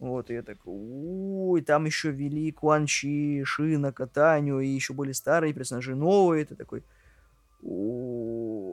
Вот, 0.01 0.31
и 0.31 0.35
я 0.35 0.43
такой, 0.43 0.73
ой, 0.75 1.61
там 1.61 1.85
еще 1.85 2.11
вели 2.11 2.51
Куанчи, 2.53 3.45
Шина, 3.45 3.93
Катаню, 3.93 4.61
и 4.61 4.67
еще 4.67 4.95
были 4.95 5.13
старые 5.13 5.53
персонажи, 5.53 5.95
новые, 5.95 6.47
ты 6.47 6.57
такой, 6.57 6.83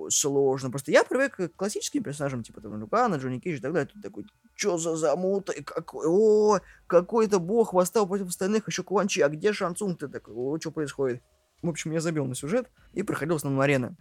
сложно. 0.10 0.70
Просто 0.70 0.92
я 0.92 1.04
привык 1.04 1.36
к 1.36 1.50
классическим 1.58 2.02
персонажам, 2.02 2.44
типа 2.44 2.62
там 2.62 2.80
Люкана, 2.80 3.16
Джонни 3.16 3.40
Кейдж 3.40 3.58
и 3.58 3.62
так 3.62 3.74
далее. 3.74 3.90
Тут 3.94 4.02
такой, 4.02 4.26
что 4.56 4.78
за 4.78 4.96
замута? 4.96 5.54
Какой, 5.66 6.06
о, 6.08 6.60
какой-то 6.88 7.40
бог 7.40 7.74
восстал 7.74 8.08
против 8.08 8.28
остальных, 8.28 8.66
еще 8.70 8.84
Куанчи, 8.84 9.20
а 9.20 9.28
где 9.28 9.52
Шансунг? 9.52 10.00
Ты 10.00 10.08
такой, 10.08 10.34
о, 10.34 10.58
что 10.58 10.72
происходит? 10.72 11.22
В 11.62 11.68
общем, 11.68 11.92
я 11.92 12.00
забил 12.00 12.26
на 12.26 12.36
сюжет 12.36 12.70
и 12.94 13.04
проходил 13.04 13.36
в 13.36 13.38
основном 13.38 13.60
арены. 13.60 13.98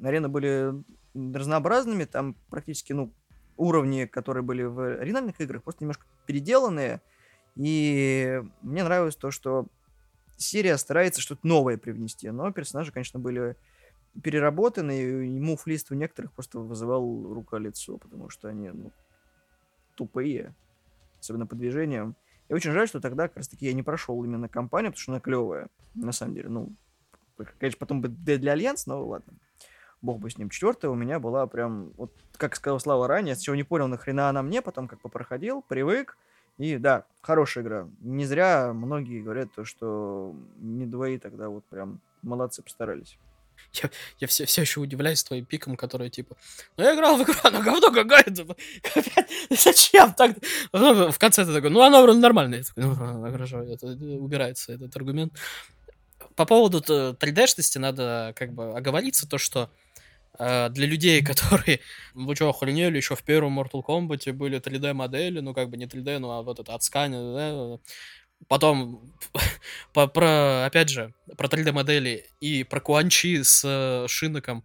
Арены 0.00 0.28
были 0.28 0.72
разнообразными, 1.14 2.04
там 2.04 2.36
практически, 2.50 2.92
ну, 2.92 3.12
уровни, 3.56 4.06
которые 4.06 4.42
были 4.42 4.62
в 4.62 5.00
оригинальных 5.00 5.40
играх, 5.40 5.62
просто 5.62 5.84
немножко 5.84 6.06
переделанные. 6.30 7.00
И 7.56 8.40
мне 8.62 8.84
нравилось 8.84 9.16
то, 9.16 9.32
что 9.32 9.66
серия 10.36 10.78
старается 10.78 11.20
что-то 11.20 11.44
новое 11.44 11.76
привнести. 11.76 12.30
Но 12.30 12.52
персонажи, 12.52 12.92
конечно, 12.92 13.18
были 13.18 13.56
переработаны, 14.22 15.26
и 15.26 15.40
мув-лист 15.40 15.90
у 15.90 15.94
некоторых 15.96 16.32
просто 16.32 16.60
вызывал 16.60 17.34
рука-лицо, 17.34 17.98
потому 17.98 18.30
что 18.30 18.48
они 18.48 18.70
ну, 18.70 18.92
тупые, 19.96 20.54
особенно 21.18 21.48
по 21.48 21.56
движениям. 21.56 22.14
И 22.48 22.54
очень 22.54 22.70
жаль, 22.70 22.86
что 22.86 23.00
тогда 23.00 23.26
как 23.26 23.38
раз-таки 23.38 23.66
я 23.66 23.72
не 23.72 23.82
прошел 23.82 24.22
именно 24.22 24.48
кампанию, 24.48 24.92
потому 24.92 25.02
что 25.02 25.12
она 25.12 25.20
клевая, 25.20 25.68
на 25.94 26.12
самом 26.12 26.34
деле. 26.34 26.48
Ну, 26.48 26.72
конечно, 27.58 27.78
потом 27.78 28.02
бы 28.02 28.08
для 28.08 28.52
Альянс, 28.52 28.86
но 28.86 29.04
ладно. 29.04 29.34
Бог 30.02 30.18
бы 30.18 30.30
с 30.30 30.38
ним. 30.38 30.50
Четвертая 30.50 30.90
у 30.90 30.94
меня 30.94 31.18
была 31.18 31.46
прям, 31.46 31.92
вот 31.96 32.12
как 32.36 32.56
сказал 32.56 32.80
Слава 32.80 33.06
ранее, 33.06 33.34
с 33.34 33.40
чего 33.40 33.56
не 33.56 33.64
понял, 33.64 33.86
нахрена 33.88 34.28
она 34.28 34.42
мне, 34.42 34.62
потом 34.62 34.88
как 34.88 35.00
попроходил, 35.00 35.62
привык, 35.62 36.16
и 36.58 36.76
да, 36.76 37.04
хорошая 37.22 37.64
игра. 37.64 37.88
Не 38.00 38.26
зря 38.26 38.72
многие 38.74 39.22
говорят 39.22 39.48
то, 39.54 39.64
что 39.64 40.34
не 40.58 40.86
двои 40.86 41.18
тогда 41.18 41.48
вот 41.48 41.64
прям 41.64 42.00
молодцы 42.22 42.62
постарались. 42.62 43.18
Я, 43.74 43.90
я 44.18 44.26
все, 44.26 44.46
все 44.46 44.62
еще 44.62 44.80
удивляюсь 44.80 45.22
твоим 45.22 45.44
пиком, 45.44 45.76
которые 45.76 46.10
типа, 46.10 46.36
ну 46.76 46.84
я 46.84 46.94
играл 46.94 47.16
в 47.16 47.22
игру, 47.22 47.34
она 47.44 47.60
говно 47.60 47.90
какая-то. 47.90 48.46
Зачем 49.50 50.12
так? 50.14 50.36
В 50.72 51.18
конце 51.18 51.44
ты 51.44 51.52
такой, 51.52 51.70
ну 51.70 51.82
она 51.82 52.02
вроде 52.02 52.18
нормальная. 52.18 52.58
Я 52.58 52.64
такой, 52.64 52.84
ну, 52.84 53.32
хорошо, 53.32 53.62
это 53.62 53.86
убирается 53.86 54.72
этот 54.72 54.94
аргумент. 54.96 55.32
По 56.36 56.46
поводу 56.46 56.80
3D-шности 56.80 57.78
надо 57.78 58.32
как 58.36 58.52
бы 58.52 58.76
оговориться, 58.76 59.28
то, 59.28 59.38
что 59.38 59.70
для 60.38 60.86
людей, 60.86 61.22
которые, 61.24 61.80
вы 62.14 62.34
что, 62.34 62.48
охренели, 62.48 62.96
еще 62.96 63.16
в 63.16 63.22
первом 63.22 63.60
Mortal 63.60 63.84
Kombat 63.86 64.32
были 64.32 64.60
3D-модели, 64.60 65.40
ну, 65.40 65.54
как 65.54 65.70
бы 65.70 65.76
не 65.76 65.86
3D, 65.86 66.18
ну, 66.18 66.30
а 66.30 66.42
вот 66.42 66.58
это 66.60 66.74
отсканер, 66.74 67.34
да, 67.34 67.78
Потом, 68.48 69.12
по, 69.92 70.06
про, 70.06 70.64
опять 70.64 70.88
же, 70.88 71.12
про 71.36 71.48
3D-модели 71.48 72.26
и 72.40 72.64
про 72.64 72.80
Куанчи 72.80 73.42
с 73.42 73.62
э, 73.64 74.08
Шиноком. 74.08 74.64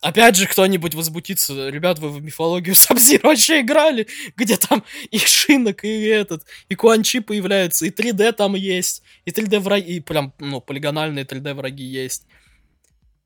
Опять 0.00 0.36
же, 0.36 0.46
кто-нибудь 0.46 0.94
возмутится, 0.94 1.70
ребят, 1.70 1.98
вы 1.98 2.10
в 2.10 2.22
мифологию 2.22 2.74
Сабзир 2.76 3.20
вообще 3.24 3.60
играли, 3.60 4.06
где 4.36 4.56
там 4.56 4.84
и 5.10 5.18
Шинок, 5.18 5.82
и 5.82 6.04
этот, 6.04 6.44
и 6.68 6.76
Куанчи 6.76 7.18
появляются, 7.18 7.84
и 7.84 7.90
3D 7.90 8.32
там 8.32 8.54
есть, 8.54 9.02
и 9.24 9.30
3D 9.30 9.58
враги, 9.58 9.96
и 9.96 10.00
прям, 10.00 10.32
ну, 10.38 10.60
полигональные 10.60 11.24
3D 11.24 11.54
враги 11.54 11.82
есть. 11.82 12.26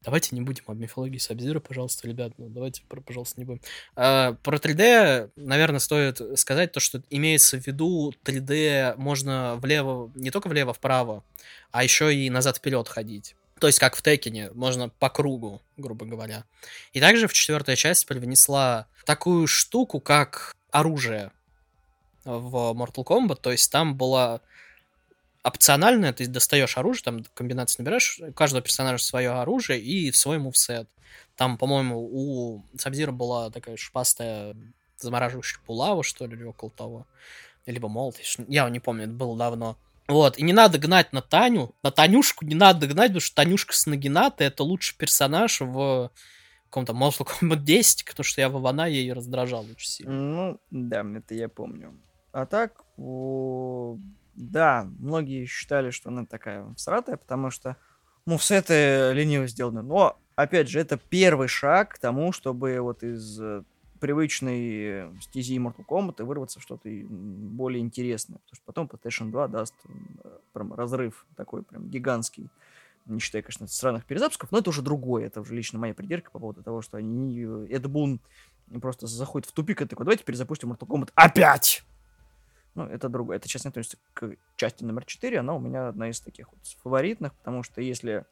Давайте 0.05 0.35
не 0.35 0.41
будем 0.41 0.65
об 0.67 0.79
мифологии 0.79 1.19
Сабзира, 1.19 1.61
пожалуйста, 1.61 2.09
ребят. 2.09 2.33
Ну, 2.37 2.49
давайте, 2.49 2.83
пожалуйста, 3.07 3.39
не 3.39 3.45
будем. 3.45 3.61
А, 3.95 4.35
про 4.43 4.57
3D, 4.57 5.31
наверное, 5.37 5.79
стоит 5.79 6.21
сказать 6.39 6.73
то, 6.73 6.81
что 6.81 7.03
имеется 7.09 7.61
в 7.61 7.67
виду 7.67 8.13
3D 8.25 8.97
можно 8.97 9.57
влево, 9.57 10.11
не 10.17 10.31
только 10.31 10.49
влево-вправо, 10.49 11.23
а 11.71 11.85
еще 11.85 12.13
и 12.15 12.29
назад-вперед 12.31 12.89
ходить. 12.89 13.37
То 13.61 13.69
есть, 13.69 13.79
как 13.79 13.95
в 13.95 14.03
Текине, 14.03 14.51
можно 14.55 14.89
по 14.89 15.09
кругу, 15.09 15.63
грубо 15.77 16.05
говоря. 16.05 16.45
И 16.93 17.01
также 17.01 17.29
в 17.29 17.33
четвертая 17.33 17.77
часть 17.77 18.07
привнесла 18.07 18.89
такую 19.05 19.47
штуку, 19.47 20.01
как 20.01 20.57
оружие 20.73 21.31
в 22.25 22.73
Mortal 22.73 23.05
Kombat. 23.05 23.37
То 23.41 23.53
есть, 23.53 23.71
там 23.71 23.97
была 23.97 24.41
опциональное, 25.45 26.13
ты 26.13 26.27
достаешь 26.27 26.77
оружие, 26.79 27.05
там 27.05 27.25
комбинацию 27.35 27.83
набираешь, 27.83 28.21
у 28.21 28.33
каждого 28.33 28.63
персонажа 28.63 29.03
свое 29.03 29.31
оружие 29.31 29.81
и 29.81 30.13
свой 30.13 30.39
мувсет. 30.39 30.89
Там, 31.37 31.59
по-моему, 31.59 31.99
у 32.01 32.65
Сабзира 32.77 33.13
была 33.13 33.51
такая 33.51 33.77
шпастая 33.77 34.55
замораживающая 34.99 35.61
булава, 35.67 36.03
что 36.03 36.27
ли, 36.27 36.37
или 36.37 36.45
около 36.45 36.71
того. 36.71 37.07
Либо 37.67 37.89
молот, 37.89 38.17
я 38.49 38.69
не 38.71 38.81
помню, 38.81 39.05
это 39.05 39.13
было 39.13 39.37
давно. 39.37 39.77
Вот, 40.09 40.37
и 40.39 40.43
не 40.43 40.53
надо 40.53 40.79
гнать 40.79 41.13
на 41.13 41.23
Таню, 41.23 41.75
на 41.83 41.91
Танюшку 41.91 42.45
не 42.45 42.55
надо 42.55 42.87
гнать, 42.87 43.09
потому 43.09 43.21
что 43.21 43.37
Танюшка 43.37 43.75
с 43.75 43.87
Нагината 43.87 44.45
это 44.45 44.65
лучший 44.65 44.97
персонаж 44.97 45.61
в 45.61 46.11
каком-то 46.65 46.93
Mortal 46.93 47.27
Kombat 47.27 47.61
10, 47.61 48.05
потому 48.05 48.25
что 48.25 48.41
я 48.41 48.49
в 48.49 48.59
Ивана 48.59 48.87
ей 48.87 49.13
раздражал 49.13 49.65
очень 49.65 49.89
сильно. 49.89 50.13
Ну, 50.13 50.61
да, 50.71 51.05
это 51.17 51.35
я 51.35 51.49
помню. 51.49 51.95
А 52.33 52.47
так, 52.47 52.85
да, 54.35 54.89
многие 54.99 55.47
считали, 55.47 55.91
что 55.91 56.11
она 56.11 56.25
такая 56.25 56.73
всратая, 56.75 57.17
потому 57.17 57.51
что 57.51 57.77
мувсеты 58.25 59.13
лениво 59.13 59.47
сделаны. 59.47 59.83
Но, 59.83 60.19
опять 60.37 60.69
же, 60.69 60.81
это 60.81 60.97
первый 60.97 61.49
шаг 61.49 61.95
к 61.95 61.99
тому, 61.99 62.33
чтобы 62.33 62.81
вот 62.81 63.03
из 63.03 63.41
э, 63.41 63.63
привычной 64.01 65.21
стези 65.21 65.59
Mortal 65.59 65.85
Kombat 65.89 66.25
вырваться 66.25 66.61
в 66.61 66.63
что-то 66.63 66.89
более 66.89 67.81
интересное. 67.81 68.39
Потому 68.39 68.57
что 68.57 68.65
потом 68.65 68.87
PlayStation 68.87 69.31
2 69.31 69.49
даст 69.49 69.75
э, 69.85 70.39
прям 70.53 70.73
разрыв 70.73 71.27
такой 71.37 71.63
прям 71.63 71.89
гигантский. 71.89 72.49
Не 73.07 73.19
считая, 73.19 73.43
конечно, 73.43 73.67
странных 73.67 74.05
перезапусков, 74.05 74.53
но 74.53 74.59
это 74.59 74.71
уже 74.71 74.81
другое. 74.81 75.27
Это 75.27 75.41
уже 75.41 75.55
лично 75.55 75.79
моя 75.79 75.93
придирка 75.93 76.31
по 76.31 76.39
поводу 76.39 76.63
того, 76.63 76.83
что 76.83 76.97
они... 76.97 77.43
Эд 77.69 77.87
Бун 77.87 78.21
просто 78.81 79.07
заходит 79.07 79.49
в 79.49 79.53
тупик 79.53 79.83
и 79.83 79.87
такой, 79.87 80.05
давайте 80.05 80.25
перезапустим 80.25 80.73
Mortal 80.73 80.87
Kombat 80.87 81.11
опять! 81.15 81.85
Ну, 82.75 82.85
это 82.85 83.09
другое. 83.09 83.37
Это 83.37 83.49
сейчас 83.49 83.65
не 83.65 83.69
относится 83.69 83.99
к 84.15 84.37
части 84.57 84.85
номер 84.85 85.05
4. 85.05 85.39
Она 85.39 85.55
у 85.55 85.61
меня 85.61 85.89
одна 85.89 86.09
из 86.09 86.21
таких 86.21 86.51
вот 86.51 86.67
фаворитных, 86.83 87.35
потому 87.35 87.63
что 87.63 87.81
если 87.81 88.25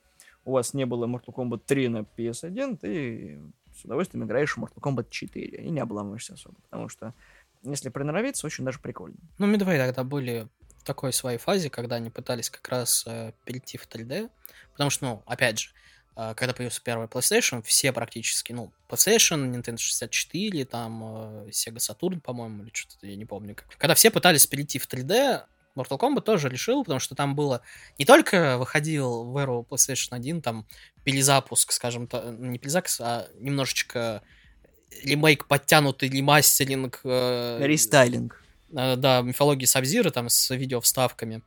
у 0.45 0.53
вас 0.53 0.74
не 0.74 0.86
было 0.86 1.07
Mortal 1.07 1.34
Kombat 1.34 1.62
3 1.66 1.88
на 1.88 1.99
PS1, 1.99 2.78
ты 2.78 3.41
с 3.74 3.84
удовольствием 3.84 4.24
играешь 4.24 4.57
в 4.57 4.59
Mortal 4.59 4.80
Kombat 4.80 5.09
4 5.11 5.47
и 5.47 5.70
не 5.70 5.80
обламываешься 5.80 6.34
особо, 6.34 6.57
потому 6.62 6.88
что 6.88 7.14
если 7.62 7.91
приноровиться, 7.91 8.47
очень 8.47 8.64
даже 8.64 8.78
прикольно. 8.78 9.18
Ну, 9.38 9.53
Midway 9.53 9.76
тогда 9.76 10.03
были 10.03 10.49
в 10.78 10.84
такой 10.84 11.12
своей 11.12 11.38
фазе, 11.38 11.68
когда 11.68 11.97
они 11.97 12.09
пытались 12.11 12.49
как 12.49 12.66
раз 12.68 13.05
э, 13.07 13.32
перейти 13.45 13.76
в 13.76 13.86
3D, 13.86 14.30
потому 14.72 14.88
что, 14.91 15.05
ну, 15.05 15.22
опять 15.26 15.61
же, 15.61 15.70
когда 16.14 16.52
появился 16.52 16.82
первый 16.82 17.06
PlayStation, 17.06 17.62
все 17.62 17.92
практически, 17.92 18.52
ну, 18.52 18.72
PlayStation, 18.88 19.50
Nintendo 19.50 19.78
64, 19.78 20.64
там, 20.64 21.02
э, 21.46 21.50
Sega 21.50 21.76
Saturn, 21.76 22.20
по-моему, 22.20 22.64
или 22.64 22.70
что-то, 22.72 23.06
я 23.06 23.16
не 23.16 23.24
помню. 23.24 23.54
Как. 23.54 23.66
Когда 23.78 23.94
все 23.94 24.11
пытались 24.11 24.46
перейти 24.46 24.78
в 24.78 24.86
3D, 24.86 25.44
Mortal 25.76 25.98
Kombat 25.98 26.22
тоже 26.22 26.48
решил, 26.48 26.82
потому 26.84 27.00
что 27.00 27.14
там 27.14 27.34
было... 27.34 27.62
Не 27.98 28.04
только 28.04 28.58
выходил 28.58 29.24
в 29.24 29.36
эру 29.36 29.66
PlayStation 29.68 30.08
1, 30.11 30.42
там, 30.42 30.66
перезапуск, 31.04 31.72
скажем 31.72 32.06
так, 32.06 32.24
ну, 32.24 32.46
не 32.46 32.58
перезапуск, 32.58 33.00
а 33.00 33.28
немножечко 33.38 34.22
ремейк, 35.02 35.46
подтянутый 35.46 36.08
ремастеринг. 36.08 37.00
Э, 37.04 37.58
Рестайлинг. 37.61 38.42
Э, 38.72 38.96
да, 38.96 39.22
мифологии 39.22 39.64
Сабзира, 39.64 40.11
там, 40.11 40.28
с 40.28 40.54
видео 40.54 40.80
вставками. 40.80 41.42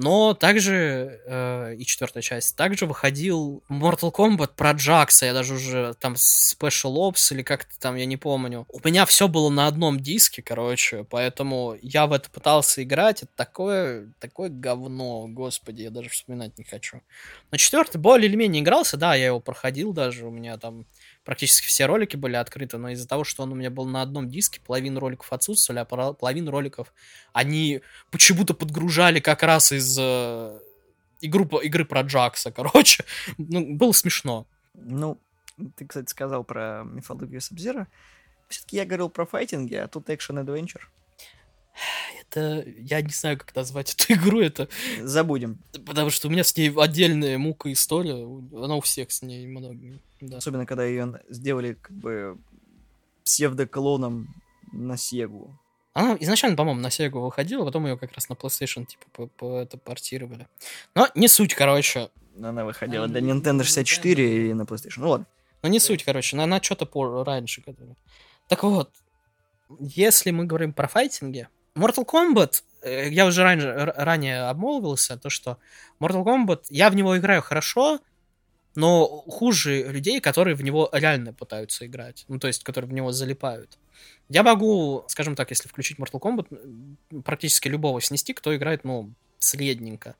Но 0.00 0.32
также, 0.32 1.20
э, 1.26 1.74
и 1.76 1.84
четвертая 1.84 2.22
часть, 2.22 2.54
также 2.54 2.86
выходил 2.86 3.64
Mortal 3.68 4.12
Kombat 4.12 4.52
про 4.54 4.70
Джакса, 4.70 5.26
я 5.26 5.34
даже 5.34 5.54
уже 5.54 5.94
там 5.98 6.14
Special 6.14 6.94
Ops 6.94 7.32
или 7.32 7.42
как-то 7.42 7.76
там, 7.80 7.96
я 7.96 8.06
не 8.06 8.16
помню. 8.16 8.64
У 8.68 8.78
меня 8.84 9.04
все 9.06 9.26
было 9.26 9.50
на 9.50 9.66
одном 9.66 9.98
диске, 9.98 10.40
короче, 10.40 11.02
поэтому 11.02 11.76
я 11.82 12.06
в 12.06 12.12
это 12.12 12.30
пытался 12.30 12.84
играть, 12.84 13.24
это 13.24 13.32
такое, 13.34 14.12
такое 14.20 14.50
говно, 14.50 15.26
господи, 15.26 15.82
я 15.82 15.90
даже 15.90 16.10
вспоминать 16.10 16.56
не 16.58 16.64
хочу. 16.64 17.00
Но 17.50 17.58
четвертый 17.58 17.96
более 17.96 18.28
или 18.28 18.36
менее 18.36 18.62
игрался, 18.62 18.96
да, 18.96 19.16
я 19.16 19.26
его 19.26 19.40
проходил 19.40 19.92
даже, 19.92 20.28
у 20.28 20.30
меня 20.30 20.58
там 20.58 20.86
практически 21.28 21.66
все 21.66 21.84
ролики 21.84 22.16
были 22.16 22.36
открыты, 22.36 22.78
но 22.78 22.88
из-за 22.88 23.06
того, 23.06 23.22
что 23.22 23.42
он 23.42 23.52
у 23.52 23.54
меня 23.54 23.68
был 23.68 23.84
на 23.84 24.00
одном 24.00 24.30
диске, 24.30 24.62
половина 24.66 24.98
роликов 24.98 25.30
отсутствовали, 25.30 25.80
а 25.80 25.84
половина 25.84 26.50
роликов 26.50 26.94
они 27.34 27.82
почему-то 28.10 28.54
подгружали 28.54 29.20
как 29.20 29.42
раз 29.42 29.70
из 29.70 29.94
э, 30.00 30.58
игру, 31.20 31.44
игры 31.58 31.84
про 31.84 32.00
Джакса, 32.00 32.50
короче. 32.56 33.04
Ну, 33.36 33.74
было 33.74 33.92
смешно. 33.92 34.46
Ну, 34.72 35.20
ты, 35.76 35.86
кстати, 35.86 36.08
сказал 36.08 36.44
про 36.44 36.84
мифологию 36.86 37.42
Сабзира. 37.42 37.88
Все-таки 38.48 38.76
я 38.76 38.86
говорил 38.86 39.10
про 39.10 39.26
файтинги, 39.26 39.74
а 39.74 39.86
тут 39.86 40.08
экшен 40.08 40.38
adventure. 40.38 40.80
Это... 42.30 42.64
Я 42.78 43.00
не 43.00 43.12
знаю, 43.12 43.38
как 43.38 43.54
назвать 43.54 43.94
эту 43.98 44.14
игру, 44.14 44.40
это... 44.40 44.68
Забудем. 45.02 45.58
Потому 45.86 46.10
что 46.10 46.28
у 46.28 46.30
меня 46.30 46.44
с 46.44 46.56
ней 46.56 46.72
отдельная 46.76 47.38
мука 47.38 47.72
история. 47.72 48.14
Она 48.14 48.76
у 48.76 48.80
всех 48.80 49.10
с 49.10 49.22
ней 49.22 49.46
много. 49.46 49.98
Да. 50.20 50.38
Особенно, 50.38 50.66
когда 50.66 50.84
ее 50.84 51.20
сделали 51.28 51.74
как 51.74 51.96
бы 51.96 52.38
псевдоклоном 53.24 54.34
на 54.72 54.96
Сегу. 54.96 55.58
Она 55.92 56.16
изначально, 56.20 56.56
по-моему, 56.56 56.80
на 56.80 56.90
Сегу 56.90 57.20
выходила, 57.20 57.64
потом 57.64 57.86
ее 57.86 57.98
как 57.98 58.12
раз 58.12 58.28
на 58.28 58.34
PlayStation 58.34 58.86
типа 58.86 59.04
по, 59.12 59.26
по 59.26 59.58
это 59.58 59.78
портировали. 59.78 60.46
Но 60.94 61.08
не 61.14 61.28
суть, 61.28 61.54
короче. 61.54 62.10
Она 62.36 62.64
выходила 62.64 63.08
для 63.08 63.20
Nintendo 63.20 63.64
64 63.64 64.50
и 64.50 64.54
на 64.54 64.62
PlayStation. 64.62 64.98
Ну 64.98 65.10
ладно. 65.10 65.26
Ну 65.62 65.68
не 65.68 65.80
суть, 65.80 66.04
короче, 66.04 66.36
она, 66.36 66.44
она 66.44 66.62
что-то 66.62 66.86
по 66.86 67.24
раньше. 67.24 67.64
Так 68.46 68.62
вот, 68.62 68.90
если 69.80 70.30
мы 70.30 70.44
говорим 70.44 70.72
про 70.72 70.88
файтинги, 70.88 71.48
Mortal 71.78 72.04
Kombat, 72.04 72.62
э, 72.82 73.08
я 73.08 73.26
уже 73.26 73.42
раньше, 73.42 73.92
ранее 73.96 74.42
обмолвился, 74.42 75.16
то, 75.16 75.30
что 75.30 75.58
Mortal 76.00 76.24
Kombat, 76.24 76.64
я 76.70 76.90
в 76.90 76.96
него 76.96 77.16
играю 77.16 77.42
хорошо, 77.42 78.00
но 78.74 79.06
хуже 79.06 79.84
людей, 79.84 80.20
которые 80.20 80.54
в 80.54 80.62
него 80.62 80.88
реально 80.92 81.32
пытаются 81.32 81.86
играть. 81.86 82.24
Ну, 82.28 82.38
то 82.38 82.46
есть, 82.46 82.64
которые 82.64 82.90
в 82.90 82.92
него 82.92 83.12
залипают. 83.12 83.78
Я 84.28 84.42
могу, 84.42 85.04
скажем 85.08 85.34
так, 85.34 85.50
если 85.50 85.68
включить 85.68 85.98
Mortal 85.98 86.20
Kombat, 86.20 87.22
практически 87.22 87.68
любого 87.68 88.00
снести, 88.00 88.34
кто 88.34 88.54
играет, 88.54 88.84
ну, 88.84 89.12
средненько. 89.38 90.16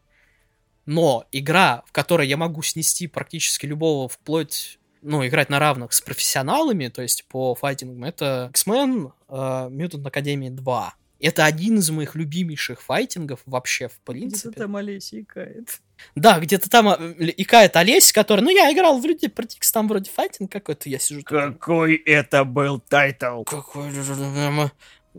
Но 0.87 1.27
игра, 1.33 1.83
в 1.87 1.93
которой 1.93 2.27
я 2.27 2.37
могу 2.37 2.63
снести 2.63 3.07
практически 3.07 3.67
любого 3.67 4.09
вплоть 4.09 4.79
ну, 5.03 5.27
играть 5.27 5.51
на 5.51 5.59
равных 5.59 5.93
с 5.93 6.01
профессионалами, 6.01 6.89
то 6.89 7.03
есть 7.03 7.25
по 7.27 7.55
файтингам, 7.55 8.05
это 8.05 8.49
X-Men 8.51 9.13
uh, 9.29 9.71
Mutant 9.71 10.03
Academy 10.03 10.51
2. 10.51 10.95
Это 11.21 11.45
один 11.45 11.79
из 11.79 11.91
моих 11.91 12.15
любимейших 12.15 12.81
файтингов 12.81 13.41
вообще, 13.45 13.89
в 13.89 13.99
принципе. 14.01 14.51
Где-то 14.51 14.61
там 14.63 14.77
Олеся 14.77 15.21
икает. 15.21 15.81
Да, 16.15 16.39
где-то 16.39 16.71
там 16.71 16.89
э, 16.89 17.15
икает 17.37 17.75
Олесь, 17.77 18.13
который... 18.13 18.41
Ну, 18.41 18.51
я 18.51 18.73
играл 18.73 19.01
вроде 19.01 19.29
про 19.29 19.45
Тикс, 19.45 19.73
там 19.73 19.89
вроде 19.89 20.11
файтинг 20.11 20.53
какой-то, 20.53 20.89
я 20.89 21.01
сижу... 21.01 21.23
Какой 21.25 21.97
это 21.97 22.45
был 22.45 22.79
тайтл? 22.79 23.43
Какой... 23.43 23.91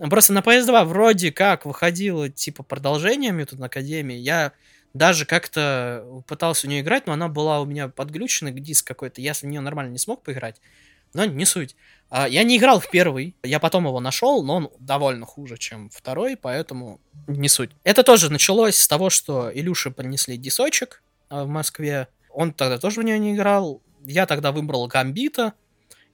Просто 0.10 0.32
на 0.32 0.40
PS2 0.40 0.86
вроде 0.86 1.32
как 1.34 1.66
выходило, 1.66 2.30
типа, 2.30 2.64
продолжение 2.64 3.32
Mutant 3.32 3.66
Академии. 3.66 4.16
Я 4.16 4.54
даже 4.94 5.26
как-то 5.26 6.24
пытался 6.28 6.68
в 6.68 6.70
нее 6.70 6.82
играть, 6.82 7.08
но 7.08 7.14
она 7.14 7.28
была 7.28 7.60
у 7.60 7.66
меня 7.66 7.90
подглючена, 7.90 8.52
диск 8.52 8.88
какой-то. 8.88 9.22
Я 9.22 9.34
в 9.34 9.44
нее 9.44 9.60
нормально 9.60 9.92
не 9.92 9.98
смог 9.98 10.24
поиграть. 10.24 10.62
Но 11.14 11.26
не 11.26 11.46
суть. 11.46 11.76
А, 12.10 12.28
я 12.28 12.44
не 12.44 12.58
играл 12.58 12.80
в 12.80 12.90
первый, 12.90 13.36
я 13.44 13.60
потом 13.60 13.86
его 13.86 14.00
нашел, 14.00 14.44
но 14.44 14.56
он 14.56 14.70
довольно 14.80 15.26
хуже, 15.26 15.58
чем 15.58 15.90
второй, 15.90 16.36
поэтому 16.36 17.00
не 17.28 17.50
суть. 17.50 17.72
Это 17.84 18.04
тоже 18.04 18.32
началось 18.32 18.78
с 18.78 18.88
того, 18.88 19.10
что 19.10 19.52
Илюше 19.54 19.92
принесли 19.92 20.38
дисочек 20.38 21.04
а, 21.30 21.44
в 21.44 21.48
Москве. 21.48 22.08
Он 22.32 22.52
тогда 22.52 22.80
тоже 22.80 23.02
в 23.02 23.04
нее 23.04 23.20
не 23.20 23.36
играл. 23.36 23.82
Я 24.06 24.26
тогда 24.26 24.52
выбрал 24.52 24.88
Гамбита. 24.88 25.54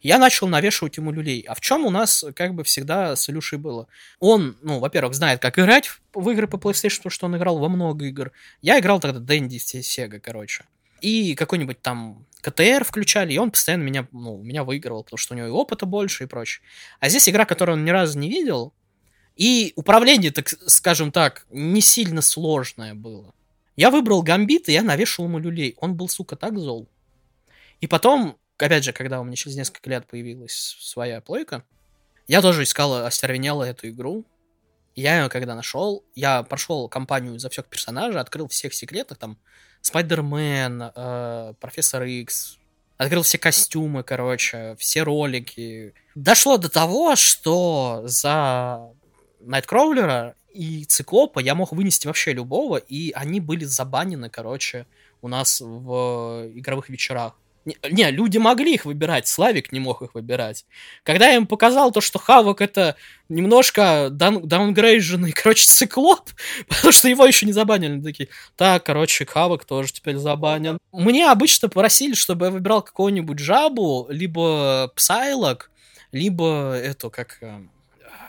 Я 0.01 0.17
начал 0.17 0.47
навешивать 0.47 0.97
ему 0.97 1.11
люлей. 1.11 1.41
А 1.47 1.55
в 1.55 1.61
чем 1.61 1.85
у 1.85 1.89
нас 1.89 2.25
как 2.35 2.53
бы 2.53 2.63
всегда 2.63 3.15
с 3.15 3.29
Илюшей 3.29 3.57
было? 3.57 3.87
Он, 4.19 4.57
ну, 4.61 4.79
во-первых, 4.79 5.15
знает, 5.15 5.41
как 5.41 5.57
играть 5.57 5.89
в 6.13 6.29
игры 6.29 6.47
по 6.47 6.57
PlayStation, 6.57 6.97
потому 6.97 7.11
что 7.11 7.25
он 7.25 7.37
играл 7.37 7.57
во 7.57 7.69
много 7.69 8.05
игр. 8.05 8.31
Я 8.61 8.79
играл 8.79 8.99
тогда 8.99 9.19
Дэнди 9.19 9.57
Сега, 9.57 10.19
короче. 10.19 10.65
И 11.01 11.35
какой-нибудь 11.35 11.81
там 11.81 12.25
КТР 12.41 12.83
включали, 12.85 13.33
и 13.33 13.37
он 13.37 13.51
постоянно 13.51 13.83
меня, 13.83 14.07
ну, 14.11 14.41
меня 14.41 14.63
выигрывал, 14.63 15.03
потому 15.03 15.17
что 15.17 15.33
у 15.33 15.37
него 15.37 15.47
и 15.47 15.51
опыта 15.51 15.85
больше 15.85 16.23
и 16.23 16.27
прочее. 16.27 16.63
А 16.99 17.09
здесь 17.09 17.27
игра, 17.27 17.45
которую 17.45 17.77
он 17.77 17.85
ни 17.85 17.89
разу 17.89 18.19
не 18.19 18.29
видел, 18.29 18.73
и 19.35 19.73
управление, 19.75 20.31
так 20.31 20.47
скажем 20.47 21.11
так, 21.11 21.45
не 21.49 21.81
сильно 21.81 22.21
сложное 22.21 22.93
было. 22.93 23.33
Я 23.75 23.91
выбрал 23.91 24.21
гамбит, 24.21 24.69
и 24.69 24.73
я 24.73 24.81
навешал 24.81 25.25
ему 25.25 25.39
люлей. 25.39 25.75
Он 25.77 25.95
был, 25.95 26.07
сука, 26.07 26.35
так 26.35 26.57
зол. 26.57 26.87
И 27.81 27.87
потом, 27.87 28.37
опять 28.57 28.85
же, 28.85 28.93
когда 28.93 29.19
у 29.19 29.25
меня 29.25 29.35
через 29.35 29.57
несколько 29.57 29.89
лет 29.89 30.07
появилась 30.07 30.77
своя 30.79 31.19
плойка, 31.19 31.63
я 32.27 32.41
тоже 32.41 32.63
искал 32.63 33.05
остервенело 33.05 33.63
эту 33.63 33.89
игру. 33.89 34.25
Я 34.95 35.23
ее 35.23 35.29
когда 35.29 35.55
нашел, 35.55 36.05
я 36.15 36.41
прошел 36.43 36.87
компанию 36.87 37.37
за 37.37 37.49
всех 37.49 37.65
персонажей, 37.65 38.21
открыл 38.21 38.47
всех 38.47 38.73
секретов, 38.73 39.17
там, 39.17 39.37
Спайдермен, 39.85 40.81
э, 40.95 41.53
Профессор 41.59 42.01
Икс, 42.05 42.57
открыл 42.97 43.21
все 43.21 43.37
костюмы, 43.37 44.01
короче, 44.01 44.75
все 44.79 45.03
ролики. 45.03 45.93
Дошло 46.15 46.57
до 46.57 46.69
того, 46.69 47.15
что 47.15 48.01
за 48.05 48.89
Найткроулера 49.41 50.33
и 50.51 50.85
Циклопа 50.85 51.39
я 51.39 51.53
мог 51.53 51.71
вынести 51.71 52.07
вообще 52.07 52.33
любого, 52.33 52.77
и 52.77 53.11
они 53.11 53.39
были 53.39 53.63
забанены, 53.63 54.31
короче, 54.31 54.87
у 55.21 55.27
нас 55.27 55.61
в 55.61 56.49
игровых 56.55 56.89
вечерах. 56.89 57.33
Не, 57.65 58.11
люди 58.11 58.37
могли 58.37 58.75
их 58.75 58.85
выбирать, 58.85 59.27
Славик 59.27 59.71
не 59.71 59.79
мог 59.79 60.03
их 60.03 60.13
выбирать. 60.13 60.65
Когда 61.03 61.29
я 61.29 61.35
им 61.35 61.47
показал 61.47 61.91
то, 61.91 61.99
что 61.99 62.19
Хавок 62.19 62.61
это 62.61 62.95
немножко 63.27 64.09
даун, 64.11 64.47
даунгрейженный, 64.47 65.31
короче, 65.33 65.65
циклоп, 65.65 66.29
потому 66.67 66.91
что 66.91 67.09
его 67.09 67.25
еще 67.25 67.47
не 67.47 67.53
забанили, 67.53 68.01
такие, 68.01 68.29
так, 68.55 68.85
короче, 68.85 69.25
Хавок 69.25 69.65
тоже 69.65 69.93
теперь 69.93 70.17
забанен. 70.17 70.77
Мне 70.91 71.29
обычно 71.29 71.67
просили, 71.67 72.13
чтобы 72.13 72.45
я 72.45 72.51
выбирал 72.51 72.83
какого-нибудь 72.83 73.39
жабу, 73.39 74.05
либо 74.09 74.91
псайлок, 74.95 75.71
либо 76.11 76.73
эту, 76.75 77.09
как 77.09 77.39
эм, 77.41 77.71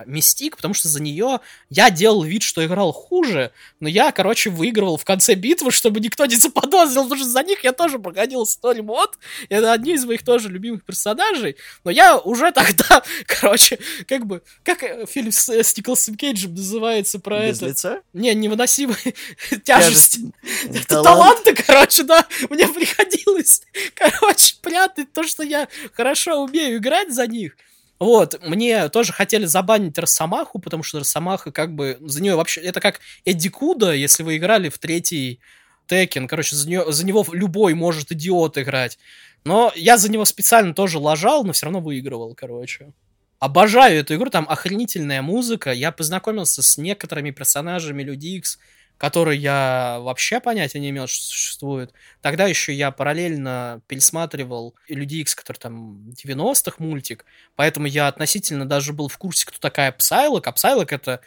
Мистик, 0.06 0.56
потому 0.56 0.74
что 0.74 0.88
за 0.88 1.02
нее 1.02 1.40
я 1.70 1.90
делал 1.90 2.22
вид, 2.22 2.42
что 2.42 2.64
играл 2.64 2.92
хуже, 2.92 3.52
но 3.80 3.88
я, 3.88 4.12
короче, 4.12 4.50
выигрывал 4.50 4.96
в 4.96 5.04
конце 5.04 5.34
битвы, 5.34 5.70
чтобы 5.70 6.00
никто 6.00 6.26
не 6.26 6.36
заподозрил, 6.36 7.04
потому 7.04 7.20
что 7.20 7.30
за 7.30 7.42
них 7.42 7.64
я 7.64 7.72
тоже 7.72 7.98
проходил 7.98 8.42
story 8.44 8.82
мод, 8.82 9.18
это 9.48 9.72
одни 9.72 9.94
из 9.94 10.04
моих 10.04 10.24
тоже 10.24 10.48
любимых 10.48 10.84
персонажей, 10.84 11.56
но 11.84 11.90
я 11.90 12.18
уже 12.18 12.52
тогда, 12.52 13.02
короче, 13.26 13.78
как 14.06 14.26
бы, 14.26 14.42
как 14.62 14.82
э, 14.82 15.06
фильм 15.06 15.32
с, 15.32 15.48
э, 15.48 15.62
с 15.62 15.76
Николасом 15.76 16.16
Кейджем 16.16 16.54
называется 16.54 17.18
про 17.18 17.46
Без 17.46 17.58
это? 17.58 17.66
лица? 17.66 18.02
Не, 18.12 18.34
невыносимая 18.34 18.98
тяжесть. 19.64 20.18
Талант. 20.62 20.76
Это 20.76 21.02
таланты, 21.02 21.54
короче, 21.54 22.02
да, 22.02 22.26
мне 22.50 22.68
приходилось, 22.68 23.62
короче, 23.94 24.56
прятать 24.62 25.12
то, 25.12 25.22
что 25.22 25.42
я 25.42 25.68
хорошо 25.92 26.42
умею 26.42 26.78
играть 26.78 27.12
за 27.12 27.26
них. 27.26 27.56
Вот, 27.98 28.38
мне 28.42 28.88
тоже 28.90 29.12
хотели 29.12 29.46
забанить 29.46 29.98
Росомаху, 29.98 30.58
потому 30.58 30.82
что 30.82 30.98
Росомаха 30.98 31.50
как 31.50 31.74
бы 31.74 31.96
за 32.00 32.22
нее 32.22 32.36
вообще... 32.36 32.60
Это 32.60 32.80
как 32.80 33.00
Эдди 33.24 33.48
Куда, 33.48 33.94
если 33.94 34.22
вы 34.22 34.36
играли 34.36 34.68
в 34.68 34.78
третий 34.78 35.40
Текен. 35.86 36.28
Короче, 36.28 36.56
за, 36.56 36.68
нее, 36.68 36.92
за 36.92 37.06
него 37.06 37.24
любой 37.32 37.74
может 37.74 38.12
идиот 38.12 38.58
играть. 38.58 38.98
Но 39.44 39.72
я 39.74 39.96
за 39.96 40.10
него 40.10 40.24
специально 40.24 40.74
тоже 40.74 40.98
ложал, 40.98 41.44
но 41.44 41.52
все 41.52 41.66
равно 41.66 41.80
выигрывал, 41.80 42.34
короче. 42.34 42.92
Обожаю 43.38 44.00
эту 44.00 44.14
игру, 44.16 44.28
там 44.30 44.46
охренительная 44.48 45.22
музыка. 45.22 45.72
Я 45.72 45.92
познакомился 45.92 46.62
с 46.62 46.78
некоторыми 46.78 47.30
персонажами 47.30 48.02
Люди 48.02 48.28
Икс, 48.28 48.58
который 48.98 49.36
я 49.38 49.98
вообще 50.00 50.40
понятия 50.40 50.80
не 50.80 50.90
имел, 50.90 51.06
что 51.06 51.24
существует. 51.24 51.92
Тогда 52.22 52.46
еще 52.46 52.72
я 52.72 52.90
параллельно 52.90 53.80
пересматривал 53.86 54.74
Люди 54.88 55.16
Икс, 55.16 55.34
который 55.34 55.58
там 55.58 56.08
90-х 56.10 56.76
мультик, 56.78 57.24
поэтому 57.56 57.86
я 57.86 58.08
относительно 58.08 58.66
даже 58.66 58.92
был 58.92 59.08
в 59.08 59.18
курсе, 59.18 59.46
кто 59.46 59.58
такая 59.58 59.92
Псайлок, 59.92 60.46
а 60.46 60.52
Псайлок 60.52 60.92
это... 60.92 61.20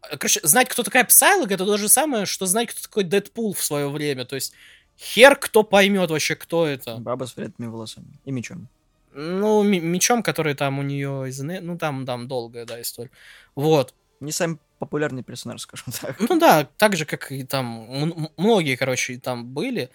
Короче, 0.00 0.40
знать, 0.42 0.68
кто 0.68 0.82
такая 0.82 1.04
Псайлок, 1.04 1.50
это 1.50 1.64
то 1.64 1.76
же 1.76 1.88
самое, 1.88 2.26
что 2.26 2.46
знать, 2.46 2.68
кто 2.70 2.82
такой 2.82 3.04
Дэдпул 3.04 3.52
в 3.54 3.64
свое 3.64 3.88
время, 3.88 4.24
то 4.24 4.36
есть 4.36 4.52
хер 4.98 5.36
кто 5.36 5.62
поймет 5.62 6.10
вообще, 6.10 6.36
кто 6.36 6.66
это. 6.66 6.96
Баба 6.98 7.24
с 7.24 7.36
вредными 7.36 7.70
волосами 7.70 8.06
и 8.24 8.30
мечом. 8.30 8.68
Ну, 9.14 9.62
мечом, 9.62 10.22
который 10.22 10.54
там 10.54 10.78
у 10.78 10.82
нее 10.82 11.28
из... 11.28 11.40
Ну, 11.40 11.78
там, 11.78 12.06
там 12.06 12.28
долгая, 12.28 12.66
да, 12.66 12.80
история. 12.80 13.10
Вот. 13.54 13.94
Не 14.20 14.32
самый 14.32 14.58
популярный 14.78 15.22
персонаж, 15.22 15.60
скажем 15.62 15.92
так. 15.92 16.16
Ну 16.20 16.38
да, 16.38 16.68
так 16.76 16.96
же, 16.96 17.04
как 17.04 17.32
и 17.32 17.44
там 17.44 18.32
многие, 18.36 18.76
короче, 18.76 19.18
там 19.18 19.46
были. 19.46 19.90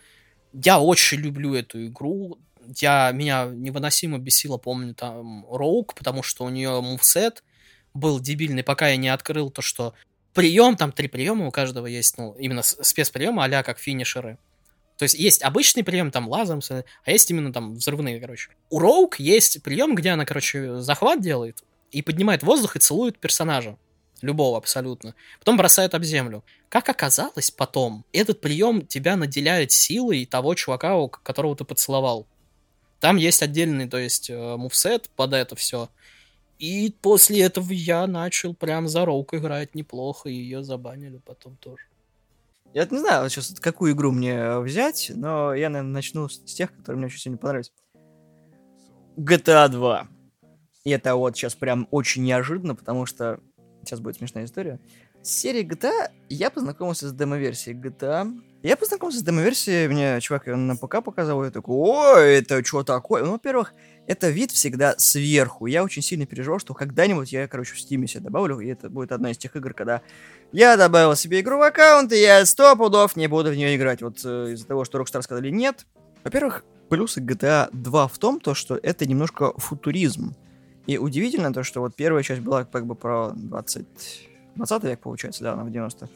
Я 0.54 0.80
очень 0.80 1.20
люблю 1.20 1.56
эту 1.56 1.86
игру. 1.88 2.38
Я, 2.78 3.12
меня 3.12 3.46
невыносимо 3.46 4.20
бесило, 4.20 4.58
помню, 4.58 4.94
там, 4.94 5.46
Роук, 5.50 5.96
потому 5.96 6.24
что 6.24 6.46
у 6.46 6.50
нее 6.50 6.80
мувсет 6.82 7.44
был 7.94 8.20
дебильный, 8.20 8.64
пока 8.64 8.88
я 8.90 8.98
не 8.98 9.10
открыл 9.10 9.50
то, 9.50 9.62
что 9.62 9.94
прием, 10.34 10.78
там 10.78 10.92
три 10.92 11.08
приема 11.08 11.48
у 11.48 11.52
каждого 11.52 11.88
есть, 11.88 12.18
ну, 12.18 12.34
именно 12.40 12.64
спецприемы, 12.64 13.44
а 13.44 13.64
как 13.64 13.80
финишеры. 13.80 14.38
То 14.98 15.04
есть 15.04 15.16
есть 15.16 15.42
обычный 15.42 15.84
прием, 15.84 16.12
там, 16.12 16.30
лазом, 16.30 16.62
а 16.70 17.12
есть 17.12 17.30
именно 17.32 17.52
там 17.52 17.76
взрывные, 17.76 18.20
короче. 18.20 18.52
У 18.70 18.80
Роук 18.80 19.20
есть 19.20 19.62
прием, 19.64 19.96
где 19.96 20.12
она, 20.12 20.26
короче, 20.26 20.80
захват 20.80 21.20
делает 21.20 21.64
и 21.92 22.02
поднимает 22.02 22.44
воздух 22.44 22.76
и 22.76 22.80
целует 22.80 23.20
персонажа 23.20 23.78
любого 24.24 24.58
абсолютно. 24.58 25.14
Потом 25.40 25.58
бросают 25.58 25.94
об 25.94 26.04
землю. 26.04 26.44
Как 26.70 26.90
оказалось 26.90 27.52
потом, 27.52 28.06
этот 28.14 28.42
прием 28.42 28.86
тебя 28.88 29.16
наделяет 29.16 29.72
силой 29.72 30.26
того 30.26 30.56
чувака, 30.56 31.08
которого 31.08 31.56
ты 31.56 31.66
поцеловал. 31.66 32.26
Там 33.00 33.18
есть 33.18 33.44
отдельный, 33.44 33.88
то 33.88 33.98
есть, 33.98 34.30
э, 34.30 34.56
мувсет 34.56 35.10
под 35.10 35.34
это 35.34 35.56
все. 35.56 35.90
И 36.58 36.96
после 37.02 37.42
этого 37.42 37.72
я 37.74 38.08
начал 38.08 38.54
прям 38.54 38.88
за 38.88 39.06
Роук 39.06 39.34
играть 39.34 39.76
неплохо, 39.76 40.30
и 40.30 40.34
ее 40.34 40.64
забанили 40.64 41.18
потом 41.18 41.58
тоже. 41.58 41.84
Я 42.74 42.88
не 42.90 43.00
знаю 43.00 43.30
сейчас, 43.30 43.54
какую 43.60 43.94
игру 43.94 44.12
мне 44.12 44.58
взять, 44.60 45.12
но 45.14 45.54
я, 45.54 45.70
наверное, 45.70 45.94
начну 45.94 46.30
с 46.30 46.40
тех, 46.40 46.76
которые 46.76 46.98
мне 46.98 47.08
очень 47.08 47.20
сильно 47.20 47.38
понравились. 47.38 47.72
GTA 49.18 49.68
2. 49.68 50.08
И 50.86 50.90
это 50.90 51.16
вот 51.16 51.36
сейчас 51.36 51.56
прям 51.56 51.88
очень 51.92 52.24
неожиданно, 52.24 52.76
потому 52.76 53.06
что 53.06 53.40
сейчас 53.86 54.00
будет 54.00 54.18
смешная 54.18 54.46
история. 54.46 54.80
С 55.22 55.30
серией 55.30 55.68
GTA 55.68 56.10
я 56.30 56.50
познакомился 56.50 57.08
с 57.08 57.14
демо-версией 57.14 57.78
GTA. 57.78 58.42
Я 58.62 58.78
познакомился 58.78 59.20
с 59.20 59.24
демо-версией, 59.24 59.88
мне 59.88 60.20
чувак 60.22 60.48
ее 60.48 60.56
на 60.56 60.76
ПК 60.76 61.04
показал, 61.04 61.44
я 61.44 61.52
такой, 61.52 61.76
ой, 61.76 62.36
это 62.36 62.64
что 62.64 62.84
такое? 62.84 63.24
Ну, 63.24 63.34
во-первых, 63.34 63.74
это 64.08 64.30
вид 64.30 64.52
всегда 64.52 64.96
сверху. 64.98 65.66
Я 65.66 65.84
очень 65.84 66.02
сильно 66.02 66.26
переживал, 66.26 66.60
что 66.60 66.74
когда-нибудь 66.74 67.32
я, 67.32 67.48
короче, 67.48 67.74
в 67.74 67.78
Steam 67.78 68.06
себе 68.08 68.22
добавлю, 68.22 68.60
и 68.60 68.68
это 68.68 68.90
будет 68.90 69.12
одна 69.12 69.32
из 69.32 69.38
тех 69.38 69.56
игр, 69.56 69.74
когда 69.74 70.02
я 70.52 70.78
добавил 70.78 71.16
себе 71.16 71.42
игру 71.42 71.58
в 71.58 71.62
аккаунт, 71.62 72.12
и 72.12 72.22
я 72.22 72.46
сто 72.46 72.76
пудов 72.76 73.16
не 73.16 73.28
буду 73.28 73.52
в 73.52 73.56
нее 73.56 73.76
играть. 73.76 74.02
Вот 74.02 74.22
э, 74.24 74.54
из-за 74.54 74.68
того, 74.68 74.86
что 74.86 75.00
Rockstar 75.00 75.22
сказали 75.22 75.50
нет. 75.50 75.86
Во-первых, 76.24 76.64
плюсы 76.90 77.22
GTA 77.22 77.70
2 77.72 78.08
в 78.08 78.18
том, 78.18 78.40
то, 78.40 78.54
что 78.54 78.80
это 78.82 79.06
немножко 79.06 79.54
футуризм. 79.58 80.36
И 80.86 80.98
удивительно 80.98 81.54
то, 81.54 81.64
что 81.64 81.82
вот 81.82 81.96
первая 81.96 82.24
часть 82.24 82.42
была 82.42 82.66
как 82.66 82.86
бы 82.86 82.96
про 82.96 83.32
20... 83.36 84.30
20 84.56 84.84
век, 84.84 85.00
получается, 85.00 85.44
да, 85.44 85.54
она 85.54 85.64
в 85.64 85.72
90 85.72 86.10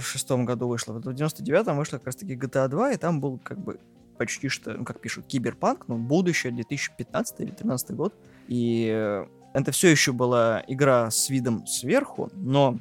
шестом 0.00 0.44
году 0.44 0.68
вышла. 0.68 0.92
Вот 0.92 1.06
в 1.06 1.08
99-м 1.08 1.76
вышла 1.76 1.98
как 1.98 2.06
раз-таки 2.06 2.34
GTA 2.34 2.68
2, 2.68 2.92
и 2.92 2.96
там 2.96 3.20
был 3.20 3.38
как 3.38 3.58
бы 3.58 3.78
почти 4.18 4.48
что, 4.48 4.74
ну, 4.74 4.84
как 4.84 5.00
пишут, 5.00 5.26
киберпанк, 5.26 5.88
ну, 5.88 5.96
будущее, 5.96 6.52
2015 6.52 7.40
или 7.40 7.46
2013 7.46 7.90
год. 7.92 8.14
И 8.48 9.26
это 9.52 9.72
все 9.72 9.88
еще 9.88 10.12
была 10.12 10.62
игра 10.66 11.10
с 11.10 11.30
видом 11.30 11.66
сверху, 11.66 12.30
но 12.34 12.78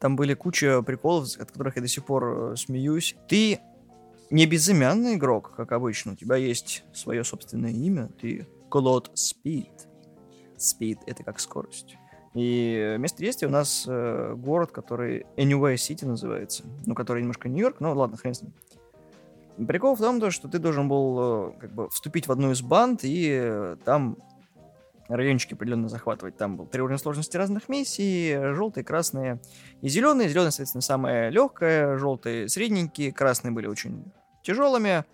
там 0.00 0.16
были 0.16 0.34
куча 0.34 0.82
приколов, 0.82 1.28
от 1.38 1.50
которых 1.50 1.76
я 1.76 1.82
до 1.82 1.88
сих 1.88 2.04
пор 2.04 2.52
э, 2.52 2.56
смеюсь. 2.56 3.16
Ты 3.28 3.60
не 4.30 4.46
безымянный 4.46 5.14
игрок, 5.14 5.54
как 5.56 5.72
обычно. 5.72 6.12
У 6.12 6.16
тебя 6.16 6.36
есть 6.36 6.84
свое 6.92 7.24
собственное 7.24 7.70
имя. 7.70 8.08
Ты 8.20 8.46
Клод 8.68 9.10
Speed. 9.14 9.70
Speed— 10.58 10.98
это 11.06 11.22
как 11.24 11.40
скорость. 11.40 11.96
И 12.36 12.96
место 12.98 13.22
действия 13.22 13.48
у 13.48 13.50
нас 13.50 13.86
э, 13.88 14.34
город, 14.36 14.70
который 14.70 15.24
Anyway 15.36 15.76
City 15.76 16.04
называется. 16.04 16.64
Ну, 16.84 16.94
который 16.94 17.22
немножко 17.22 17.48
Нью-Йорк, 17.48 17.80
но 17.80 17.94
ладно, 17.94 18.18
хрен 18.18 18.34
с 18.34 18.42
ним. 18.42 18.52
Прикол 19.66 19.94
в 19.94 20.00
том, 20.00 20.30
что 20.30 20.46
ты 20.46 20.58
должен 20.58 20.86
был 20.86 21.18
э, 21.18 21.52
как 21.58 21.72
бы 21.72 21.88
вступить 21.88 22.28
в 22.28 22.32
одну 22.32 22.50
из 22.50 22.60
банд 22.60 23.04
и 23.04 23.38
э, 23.40 23.76
там 23.86 24.18
райончики 25.08 25.54
определенно 25.54 25.88
захватывать. 25.88 26.36
Там 26.36 26.58
был 26.58 26.66
три 26.66 26.82
уровня 26.82 26.98
сложности 26.98 27.38
разных 27.38 27.70
миссий, 27.70 28.36
желтые, 28.54 28.84
красные 28.84 29.40
и 29.80 29.88
зеленые. 29.88 30.28
Зеленые, 30.28 30.50
соответственно, 30.50 30.82
самое 30.82 31.30
легкое, 31.30 31.96
желтые 31.96 32.50
средненькие, 32.50 33.12
красные 33.12 33.52
были 33.52 33.66
очень 33.66 34.12
тяжелыми. 34.42 35.04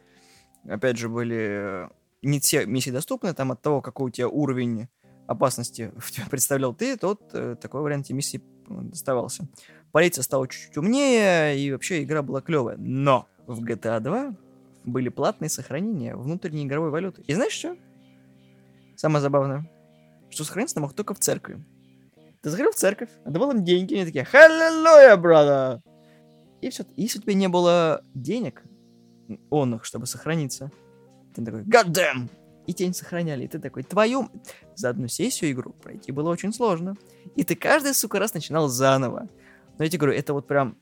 Опять 0.68 0.98
же, 0.98 1.08
были 1.08 1.88
не 2.22 2.40
все 2.40 2.66
миссии 2.66 2.90
доступны, 2.90 3.32
там 3.32 3.52
от 3.52 3.62
того, 3.62 3.80
какой 3.80 4.08
у 4.08 4.10
тебя 4.10 4.28
уровень 4.28 4.88
опасности 5.26 5.92
представлял 6.30 6.74
ты, 6.74 6.96
тот 6.96 7.20
э, 7.32 7.56
такой 7.60 7.82
вариант 7.82 8.10
миссии 8.10 8.42
доставался. 8.68 9.46
Полиция 9.92 10.22
стала 10.22 10.48
чуть-чуть 10.48 10.76
умнее, 10.76 11.58
и 11.58 11.70
вообще 11.70 12.02
игра 12.02 12.22
была 12.22 12.40
клевая. 12.40 12.76
Но 12.78 13.28
в 13.46 13.62
GTA 13.62 14.00
2 14.00 14.34
были 14.84 15.08
платные 15.08 15.48
сохранения 15.48 16.16
внутренней 16.16 16.64
игровой 16.64 16.90
валюты. 16.90 17.22
И 17.26 17.34
знаешь 17.34 17.52
что? 17.52 17.76
Самое 18.96 19.20
забавное, 19.20 19.70
что 20.30 20.44
сохраниться 20.44 20.80
мог 20.80 20.94
только 20.94 21.14
в 21.14 21.18
церкви. 21.18 21.62
Ты 22.40 22.50
заходил 22.50 22.72
в 22.72 22.76
церковь, 22.76 23.10
отдавал 23.24 23.52
им 23.52 23.64
деньги, 23.64 23.94
и 23.94 23.96
они 23.96 24.06
такие 24.06 24.24
«Халлелуя, 24.24 25.16
брата!» 25.16 25.82
И 26.60 26.70
все. 26.70 26.84
Если 26.96 27.18
у 27.18 27.22
тебя 27.22 27.34
не 27.34 27.48
было 27.48 28.02
денег, 28.14 28.62
он 29.50 29.74
их, 29.74 29.84
чтобы 29.84 30.06
сохраниться, 30.06 30.70
ты 31.34 31.44
такой 31.44 31.62
«God 31.62 31.88
damn!» 31.88 32.28
И 32.66 32.74
тень 32.74 32.94
сохраняли. 32.94 33.44
И 33.44 33.48
ты 33.48 33.58
такой, 33.58 33.82
твою... 33.82 34.28
За 34.74 34.88
одну 34.88 35.08
сессию 35.08 35.50
игру 35.52 35.72
пройти 35.72 36.12
было 36.12 36.30
очень 36.30 36.52
сложно. 36.52 36.96
И 37.36 37.44
ты 37.44 37.54
каждый, 37.56 37.94
сука, 37.94 38.18
раз 38.18 38.34
начинал 38.34 38.68
заново. 38.68 39.28
Но 39.78 39.84
я 39.84 39.90
тебе 39.90 39.98
говорю, 39.98 40.18
это 40.18 40.32
вот 40.32 40.46
прям 40.46 40.76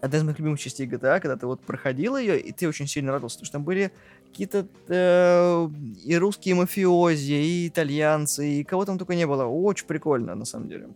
одна 0.00 0.18
из 0.18 0.22
моих 0.24 0.38
любимых 0.38 0.60
частей 0.60 0.86
GTA, 0.86 1.20
когда 1.20 1.36
ты 1.36 1.46
вот 1.46 1.60
проходил 1.60 2.16
ее, 2.16 2.38
и 2.40 2.52
ты 2.52 2.68
очень 2.68 2.86
сильно 2.86 3.12
радовался, 3.12 3.36
потому 3.36 3.46
что 3.46 3.52
там 3.52 3.64
были 3.64 3.92
какие-то 4.26 4.66
э, 4.88 5.68
и 6.04 6.16
русские 6.16 6.54
мафиози, 6.54 7.32
и 7.32 7.68
итальянцы, 7.68 8.60
и 8.60 8.64
кого 8.64 8.84
там 8.84 8.98
только 8.98 9.14
не 9.14 9.26
было. 9.26 9.44
Очень 9.44 9.86
прикольно, 9.86 10.34
на 10.34 10.44
самом 10.44 10.68
деле. 10.68 10.88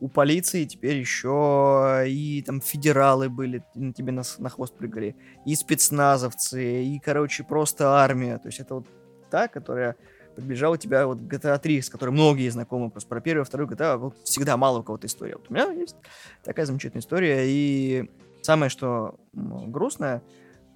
У 0.00 0.08
полиции 0.08 0.64
теперь 0.64 0.96
еще 0.96 2.04
и 2.06 2.42
там 2.46 2.60
федералы 2.60 3.28
были, 3.28 3.64
на 3.74 3.92
тебе 3.92 4.12
на, 4.12 4.22
на 4.38 4.48
хвост 4.48 4.76
прыгали, 4.76 5.16
и 5.44 5.54
спецназовцы, 5.56 6.84
и, 6.84 7.00
короче, 7.00 7.42
просто 7.42 7.90
армия. 7.90 8.38
То 8.38 8.48
есть 8.48 8.60
это 8.60 8.76
вот 8.76 8.86
та, 9.30 9.48
которая 9.48 9.96
приближала 10.36 10.78
тебя 10.78 11.06
вот 11.06 11.18
GTA 11.18 11.58
3, 11.58 11.82
с 11.82 11.90
которой 11.90 12.10
многие 12.10 12.48
знакомы 12.48 12.90
просто 12.90 13.08
про 13.08 13.20
первую, 13.20 13.44
вторую 13.44 13.68
GTA, 13.68 13.96
вот 13.96 14.16
всегда 14.24 14.56
мало 14.56 14.80
у 14.80 14.82
кого-то 14.82 15.06
история. 15.06 15.36
Вот 15.36 15.46
у 15.50 15.54
меня 15.54 15.70
есть 15.72 15.96
такая 16.44 16.66
замечательная 16.66 17.02
история, 17.02 17.44
и 17.46 18.08
Самое, 18.42 18.70
что 18.70 19.16
грустное, 19.32 20.22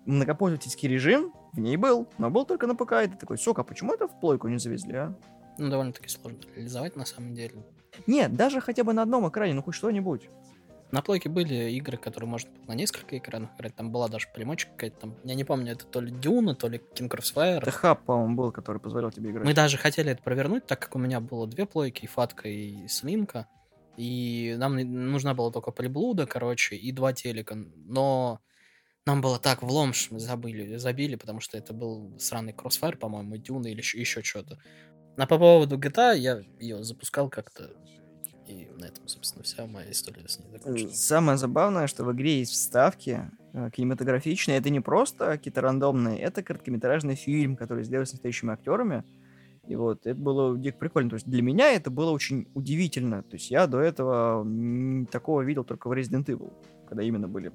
многопользовательский 0.05 0.89
режим 0.89 1.33
в 1.53 1.61
ней 1.61 1.77
был, 1.77 2.09
но 2.19 2.29
был 2.29 2.45
только 2.45 2.66
на 2.66 2.74
ПК, 2.74 2.93
и 3.05 3.09
ты 3.09 3.16
такой, 3.16 3.39
сука, 3.39 3.62
почему 3.62 3.95
это 3.95 4.09
в 4.09 4.20
плойку 4.20 4.49
не 4.49 4.59
завезли, 4.59 4.95
а? 4.95 5.15
Ну, 5.59 5.70
довольно-таки 5.70 6.09
сложно 6.09 6.39
реализовать, 6.55 6.97
на 6.97 7.07
самом 7.07 7.35
деле. 7.35 7.65
Нет, 8.07 8.35
даже 8.35 8.61
хотя 8.61 8.85
бы 8.85 8.93
на 8.93 9.03
одном 9.03 9.29
экране, 9.29 9.55
ну 9.55 9.62
хоть 9.62 9.74
что-нибудь. 9.74 10.29
На 10.93 11.01
плойке 11.01 11.31
были 11.31 11.70
игры, 11.73 11.97
которые 11.97 12.28
можно 12.28 12.51
на 12.69 12.74
несколько 12.74 13.16
экранах 13.16 13.51
играть. 13.56 13.74
Там 13.74 13.90
была 13.90 14.09
даже 14.09 14.28
примочка 14.32 14.70
какая-то 14.73 15.01
там. 15.01 15.16
Я 15.24 15.35
не 15.35 15.43
помню, 15.43 15.73
это 15.73 15.86
то 15.86 16.02
ли 16.02 16.10
Дюна, 16.10 16.55
то 16.55 16.69
ли 16.69 16.82
King 16.94 17.09
Crossfire. 17.09 17.62
Это 17.62 17.70
хаб, 17.70 18.05
по-моему, 18.05 18.36
был, 18.36 18.52
который 18.52 18.78
позволял 18.78 19.10
тебе 19.10 19.31
играть. 19.31 19.47
Мы 19.47 19.55
даже 19.55 19.78
хотели 19.78 20.12
это 20.12 20.23
провернуть, 20.23 20.66
так 20.66 20.81
как 20.81 20.94
у 20.94 20.98
меня 20.98 21.20
было 21.20 21.47
две 21.47 21.64
плойки, 21.64 22.05
и 22.05 22.06
Фатка, 22.06 22.47
и 22.47 22.86
Слинка. 22.89 23.48
И 23.97 24.55
нам 24.59 24.77
нужна 24.77 25.32
была 25.32 25.51
только 25.51 25.70
приблуда, 25.70 26.27
короче, 26.27 26.77
и 26.77 26.93
два 26.93 27.14
телека. 27.14 27.55
Но 27.55 28.40
нам 29.06 29.23
было 29.23 29.39
так 29.39 29.62
влом, 29.62 29.94
что 29.94 30.14
мы 30.14 30.20
забыли, 30.20 30.77
забили, 30.77 31.16
потому 31.16 31.40
что 31.40 31.56
это 31.56 31.73
был 31.73 32.12
сраный 32.19 32.52
кроссфайр, 32.52 32.98
по-моему, 32.98 33.39
Дюна 33.39 33.69
или 33.69 33.78
еще, 33.78 33.98
еще 33.98 34.23
что-то. 34.23 34.59
А 35.16 35.27
по 35.27 35.39
поводу 35.39 35.78
GTA 35.78 36.16
я 36.19 36.43
ее 36.60 36.85
запускал 36.85 37.31
как-то, 37.31 37.70
и 38.53 38.69
на 38.79 38.87
этом, 38.87 39.07
собственно, 39.09 39.43
вся 39.43 39.66
моя 39.66 39.91
история 39.91 40.27
с 40.29 40.39
ней 40.39 40.51
закончилась. 40.53 41.01
Самое 41.01 41.39
забавное, 41.39 41.87
что 41.87 42.05
в 42.05 42.12
игре 42.12 42.39
есть 42.39 42.53
вставки 42.53 43.31
э, 43.53 43.70
кинематографичные. 43.70 44.59
Это 44.59 44.70
не 44.70 44.81
просто 44.81 45.27
какие-то 45.27 45.61
рандомные, 45.61 46.19
это 46.19 46.43
короткометражный 46.43 47.15
фильм, 47.15 47.57
который 47.57 47.85
сделан 47.85 48.07
с 48.07 48.12
настоящими 48.12 48.53
актерами. 48.53 49.05
И 49.66 49.77
вот 49.77 50.07
это 50.07 50.19
было 50.19 50.59
дико 50.59 50.79
прикольно. 50.79 51.11
То 51.11 51.15
есть 51.15 51.27
для 51.27 51.43
меня 51.43 51.73
это 51.73 51.91
было 51.91 52.11
очень 52.11 52.49
удивительно. 52.55 53.23
То 53.23 53.37
есть 53.37 53.51
я 53.51 53.66
до 53.66 53.81
этого 53.81 54.47
такого 55.11 55.43
видел 55.43 55.65
только 55.65 55.89
в 55.89 55.93
Resident 55.93 56.27
Evil, 56.27 56.53
когда 56.89 57.03
именно 57.03 57.29
были 57.29 57.53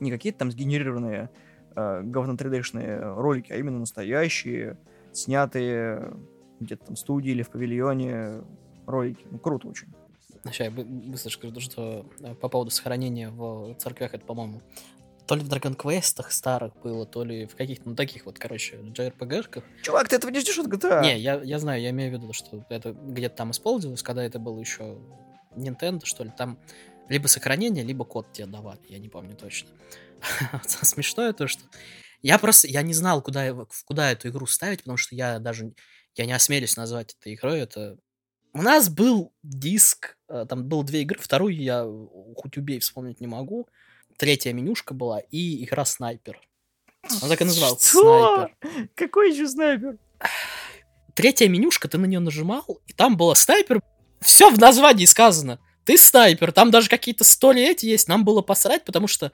не 0.00 0.10
какие-то 0.10 0.40
там 0.40 0.50
сгенерированные 0.50 1.30
э, 1.76 2.02
говно 2.02 2.34
3D-шные 2.34 3.14
ролики, 3.14 3.52
а 3.52 3.56
именно 3.56 3.78
настоящие, 3.78 4.78
снятые 5.12 6.12
где-то 6.60 6.86
там 6.86 6.96
в 6.96 6.98
студии 6.98 7.30
или 7.30 7.42
в 7.42 7.50
павильоне 7.50 8.42
ролики. 8.86 9.24
Ну, 9.30 9.38
круто 9.38 9.68
очень. 9.68 9.88
Сейчас 10.44 10.60
я 10.60 10.70
быстро 10.70 11.30
скажу, 11.30 11.60
что 11.60 12.06
э, 12.20 12.34
по 12.34 12.48
поводу 12.48 12.70
сохранения 12.70 13.30
в 13.30 13.74
церквях, 13.74 14.14
это, 14.14 14.24
по-моему, 14.24 14.60
то 15.26 15.36
ли 15.36 15.42
в 15.42 15.48
Dragon 15.48 15.76
Quest 15.76 16.24
старых 16.30 16.74
было, 16.82 17.06
то 17.06 17.24
ли 17.24 17.46
в 17.46 17.54
каких-то, 17.54 17.88
ну, 17.88 17.94
таких 17.94 18.26
вот, 18.26 18.38
короче, 18.38 18.76
JRPG-шках. 18.76 19.62
Чувак, 19.82 20.08
ты 20.08 20.16
этого 20.16 20.30
не 20.30 20.40
ждешь 20.40 20.58
от 20.58 20.66
GTA? 20.66 21.00
Не, 21.00 21.18
я, 21.18 21.40
я 21.42 21.58
знаю, 21.58 21.80
я 21.80 21.90
имею 21.90 22.10
в 22.10 22.14
виду, 22.14 22.32
что 22.32 22.64
это 22.68 22.92
где-то 22.92 23.36
там 23.36 23.52
использовалось, 23.52 24.02
когда 24.02 24.24
это 24.24 24.38
было 24.38 24.58
еще 24.58 24.98
Nintendo, 25.54 26.04
что 26.04 26.24
ли, 26.24 26.32
там 26.36 26.58
либо 27.08 27.28
сохранение, 27.28 27.84
либо 27.84 28.04
код 28.04 28.32
тебе 28.32 28.46
давали, 28.46 28.80
я 28.88 28.98
не 28.98 29.08
помню 29.08 29.36
точно. 29.36 29.70
Смешное 30.66 31.32
то, 31.32 31.46
что 31.46 31.62
я 32.22 32.38
просто, 32.38 32.68
я 32.68 32.82
не 32.82 32.94
знал, 32.94 33.20
куда, 33.20 33.52
куда 33.84 34.12
эту 34.12 34.28
игру 34.28 34.46
ставить, 34.46 34.80
потому 34.80 34.96
что 34.96 35.14
я 35.14 35.38
даже, 35.38 35.72
я 36.14 36.26
не 36.26 36.32
осмелюсь 36.32 36.76
назвать 36.76 37.16
это 37.18 37.32
игрой, 37.34 37.60
это... 37.60 37.98
У 38.54 38.60
нас 38.60 38.88
был 38.90 39.32
диск, 39.42 40.16
э, 40.28 40.44
там 40.48 40.64
было 40.64 40.84
две 40.84 41.02
игры, 41.02 41.18
вторую 41.18 41.56
я 41.56 41.86
хоть 42.36 42.56
убей 42.58 42.80
вспомнить 42.80 43.20
не 43.20 43.26
могу, 43.26 43.68
третья 44.18 44.52
менюшка 44.52 44.92
была 44.92 45.20
и 45.20 45.64
игра 45.64 45.84
снайпер. 45.84 46.40
Он 47.22 47.28
так 47.28 47.40
и 47.40 47.44
называл. 47.44 47.78
Что? 47.78 48.50
Снайпер. 48.60 48.88
Какой 48.94 49.32
еще 49.32 49.48
снайпер? 49.48 49.98
Третья 51.14 51.48
менюшка, 51.48 51.88
ты 51.88 51.98
на 51.98 52.06
нее 52.06 52.20
нажимал, 52.20 52.80
и 52.86 52.92
там 52.92 53.16
было 53.16 53.34
снайпер. 53.34 53.80
Все 54.20 54.50
в 54.50 54.58
названии 54.58 55.06
сказано. 55.06 55.58
Ты 55.84 55.96
снайпер, 55.96 56.52
там 56.52 56.70
даже 56.70 56.88
какие-то 56.88 57.24
столетия 57.24 57.90
есть. 57.90 58.06
Нам 58.06 58.24
было 58.24 58.40
посрать, 58.40 58.84
потому 58.84 59.08
что 59.08 59.32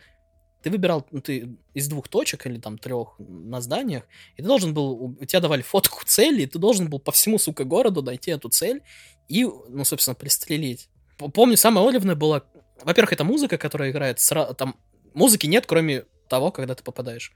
ты 0.62 0.70
выбирал, 0.70 1.06
ну, 1.10 1.20
ты 1.20 1.56
из 1.74 1.88
двух 1.88 2.08
точек 2.08 2.46
или 2.46 2.58
там 2.58 2.78
трех 2.78 3.14
на 3.18 3.60
зданиях, 3.60 4.04
и 4.36 4.42
ты 4.42 4.48
должен 4.48 4.74
был, 4.74 5.16
у 5.20 5.24
тебя 5.24 5.40
давали 5.40 5.62
фотку 5.62 6.02
цели, 6.04 6.42
и 6.42 6.46
ты 6.46 6.58
должен 6.58 6.88
был 6.90 6.98
по 6.98 7.12
всему, 7.12 7.38
сука, 7.38 7.64
городу 7.64 8.02
найти 8.02 8.30
эту 8.30 8.48
цель 8.48 8.82
и, 9.28 9.44
ну, 9.44 9.84
собственно, 9.84 10.14
пристрелить. 10.14 10.88
Помню, 11.16 11.56
самое 11.56 11.88
оливное 11.88 12.14
было 12.14 12.44
во-первых, 12.82 13.12
это 13.12 13.24
музыка, 13.24 13.58
которая 13.58 13.90
играет. 13.90 14.20
Сра... 14.20 14.54
Там 14.54 14.76
музыки 15.14 15.46
нет, 15.46 15.66
кроме 15.66 16.04
того, 16.28 16.50
когда 16.50 16.74
ты 16.74 16.82
попадаешь. 16.82 17.32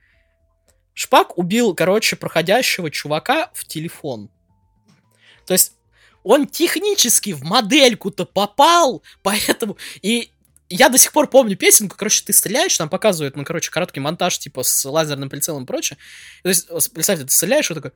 Шпак 0.94 1.38
убил, 1.38 1.74
короче, 1.74 2.16
проходящего 2.16 2.90
чувака 2.90 3.50
в 3.54 3.64
телефон. 3.64 4.30
То 5.46 5.54
есть 5.54 5.74
он 6.22 6.46
технически 6.46 7.32
в 7.32 7.42
модельку-то 7.42 8.26
попал, 8.26 9.02
поэтому... 9.22 9.76
И 10.02 10.30
я 10.74 10.88
до 10.88 10.98
сих 10.98 11.12
пор 11.12 11.28
помню 11.28 11.56
песенку, 11.56 11.96
короче, 11.96 12.22
ты 12.24 12.32
стреляешь, 12.32 12.76
там 12.76 12.88
показывают, 12.88 13.36
ну, 13.36 13.44
короче, 13.44 13.70
короткий 13.70 14.00
монтаж, 14.00 14.38
типа, 14.38 14.62
с 14.62 14.84
лазерным 14.84 15.30
прицелом 15.30 15.64
и 15.64 15.66
прочее. 15.66 15.98
То 16.42 16.48
есть, 16.48 16.68
представьте, 16.92 17.24
ты 17.24 17.30
стреляешь, 17.30 17.68
вот 17.70 17.76
такой... 17.76 17.92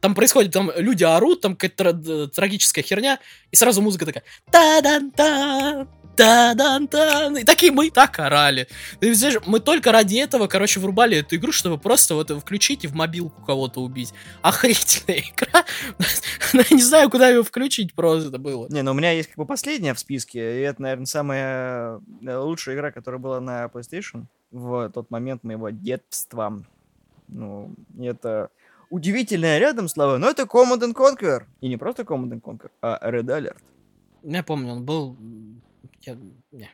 Там 0.00 0.14
происходит, 0.14 0.52
там 0.52 0.70
люди 0.76 1.04
орут, 1.04 1.40
там 1.40 1.56
какая-то 1.56 2.28
трагическая 2.28 2.82
херня, 2.82 3.18
и 3.50 3.56
сразу 3.56 3.80
музыка 3.80 4.04
такая... 4.04 4.24
Та-дан-та! 4.50 5.88
Да 6.16 6.54
дан 6.54 6.86
дан 6.86 7.36
И 7.36 7.44
такие 7.44 7.72
мы 7.72 7.90
так 7.90 8.18
орали. 8.18 8.68
Ты 9.00 9.14
знаешь, 9.14 9.36
мы 9.46 9.60
только 9.60 9.92
ради 9.92 10.16
этого, 10.16 10.46
короче, 10.46 10.80
врубали 10.80 11.18
эту 11.18 11.36
игру, 11.36 11.52
чтобы 11.52 11.78
просто 11.78 12.14
вот 12.14 12.30
включить 12.30 12.84
и 12.84 12.88
в 12.88 12.94
мобилку 12.94 13.42
кого-то 13.44 13.80
убить. 13.80 14.12
Охренительная 14.42 15.20
игра. 15.20 15.64
Ну, 16.52 16.62
я 16.70 16.76
не 16.76 16.82
знаю, 16.82 17.10
куда 17.10 17.28
ее 17.28 17.42
включить 17.42 17.92
просто 17.94 18.38
было. 18.38 18.68
Не, 18.70 18.82
ну 18.82 18.92
у 18.92 18.94
меня 18.94 19.10
есть 19.10 19.28
как 19.28 19.36
бы 19.36 19.46
последняя 19.46 19.94
в 19.94 19.98
списке, 19.98 20.60
и 20.60 20.62
это, 20.62 20.80
наверное, 20.80 21.06
самая 21.06 22.00
э, 22.24 22.36
лучшая 22.36 22.76
игра, 22.76 22.92
которая 22.92 23.20
была 23.20 23.40
на 23.40 23.66
PlayStation 23.66 24.26
в 24.52 24.88
тот 24.90 25.10
момент 25.10 25.44
моего 25.44 25.70
детства. 25.70 26.62
Ну, 27.28 27.74
это 27.98 28.50
удивительное 28.90 29.58
рядом 29.58 29.88
слова, 29.88 30.18
но 30.18 30.30
это 30.30 30.44
Command 30.44 30.80
and 30.80 30.94
Conquer. 30.94 31.42
И 31.60 31.68
не 31.68 31.76
просто 31.76 32.02
Command 32.02 32.30
and 32.30 32.40
Conquer, 32.40 32.70
а 32.80 33.10
Red 33.10 33.26
Alert. 33.26 33.58
Я 34.22 34.42
помню, 34.42 34.72
он 34.72 34.84
был... 34.84 35.16
Я... 36.06 36.68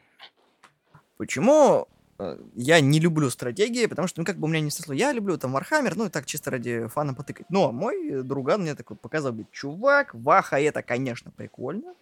Почему 1.16 1.88
э, 2.18 2.38
я 2.54 2.80
не 2.80 3.00
люблю 3.00 3.30
стратегии, 3.30 3.86
потому 3.86 4.08
что, 4.08 4.20
ну, 4.20 4.26
как 4.26 4.38
бы 4.38 4.46
у 4.46 4.48
меня 4.48 4.60
не 4.60 4.70
сосло, 4.70 4.92
я 4.92 5.12
люблю 5.12 5.38
там 5.38 5.56
Warhammer, 5.56 5.92
ну, 5.96 6.06
и 6.06 6.08
так 6.08 6.26
чисто 6.26 6.50
ради 6.50 6.86
фана 6.88 7.14
потыкать. 7.14 7.46
Но 7.48 7.72
мой 7.72 8.22
друган 8.22 8.62
мне 8.62 8.74
такой 8.74 8.96
показал, 8.96 9.32
говорит, 9.32 9.50
чувак, 9.52 10.14
Ваха 10.14 10.60
это, 10.60 10.82
конечно, 10.82 11.30
прикольно, 11.30 11.94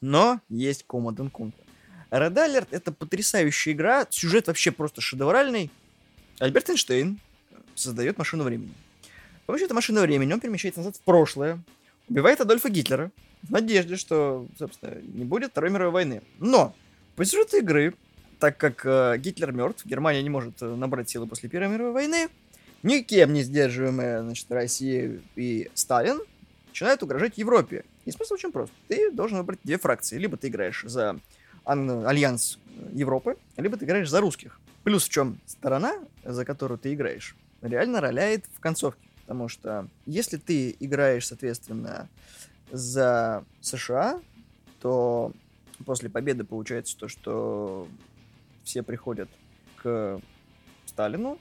но 0.00 0.40
есть 0.48 0.84
Command 0.88 1.16
and 1.16 1.30
Conquer. 1.30 1.64
Red 2.10 2.34
Alert 2.34 2.68
это 2.70 2.92
потрясающая 2.92 3.72
игра, 3.72 4.06
сюжет 4.10 4.48
вообще 4.48 4.70
просто 4.70 5.00
шедевральный. 5.00 5.70
Альберт 6.38 6.68
Эйнштейн 6.68 7.18
создает 7.74 8.18
машину 8.18 8.44
времени. 8.44 8.74
С 9.42 9.46
помощью 9.46 9.64
этой 9.64 9.72
машины 9.72 10.02
времени 10.02 10.32
он 10.32 10.40
перемещается 10.40 10.80
назад 10.80 10.96
в 10.96 11.00
прошлое, 11.00 11.62
убивает 12.08 12.40
Адольфа 12.40 12.68
Гитлера, 12.68 13.10
в 13.42 13.50
надежде, 13.50 13.96
что, 13.96 14.46
собственно, 14.58 14.94
не 15.02 15.24
будет 15.24 15.50
Второй 15.50 15.70
мировой 15.70 15.92
войны. 15.92 16.22
Но 16.38 16.74
по 17.16 17.24
сюжету 17.24 17.58
игры, 17.58 17.94
так 18.38 18.56
как 18.56 18.84
э, 18.84 19.18
Гитлер 19.18 19.52
мертв, 19.52 19.84
Германия 19.84 20.22
не 20.22 20.30
может 20.30 20.62
э, 20.62 20.74
набрать 20.74 21.10
силы 21.10 21.26
после 21.26 21.48
Первой 21.48 21.68
мировой 21.68 21.92
войны, 21.92 22.28
никем 22.82 23.32
не 23.32 23.42
сдерживаемая, 23.42 24.22
значит, 24.22 24.50
Россия 24.50 25.20
и 25.36 25.70
Сталин 25.74 26.20
начинают 26.68 27.02
угрожать 27.02 27.38
Европе. 27.38 27.84
И 28.04 28.10
смысл 28.10 28.34
очень 28.34 28.52
прост. 28.52 28.72
Ты 28.88 29.10
должен 29.10 29.38
выбрать 29.38 29.60
две 29.62 29.78
фракции. 29.78 30.18
Либо 30.18 30.36
ты 30.36 30.48
играешь 30.48 30.82
за 30.86 31.18
Альянс 31.64 32.58
Европы, 32.92 33.36
либо 33.56 33.76
ты 33.76 33.84
играешь 33.84 34.10
за 34.10 34.20
русских. 34.20 34.58
Плюс 34.82 35.04
в 35.04 35.08
чем 35.08 35.38
сторона, 35.46 35.94
за 36.24 36.44
которую 36.44 36.78
ты 36.78 36.94
играешь, 36.94 37.36
реально 37.60 38.00
роляет 38.00 38.44
в 38.56 38.60
концовке. 38.60 39.06
Потому 39.32 39.48
что 39.48 39.88
если 40.04 40.36
ты 40.36 40.76
играешь, 40.78 41.26
соответственно, 41.26 42.10
за 42.70 43.46
США, 43.62 44.20
то 44.78 45.32
после 45.86 46.10
победы 46.10 46.44
получается 46.44 46.98
то, 46.98 47.08
что 47.08 47.88
все 48.62 48.82
приходят 48.82 49.30
к 49.76 50.20
Сталину, 50.84 51.38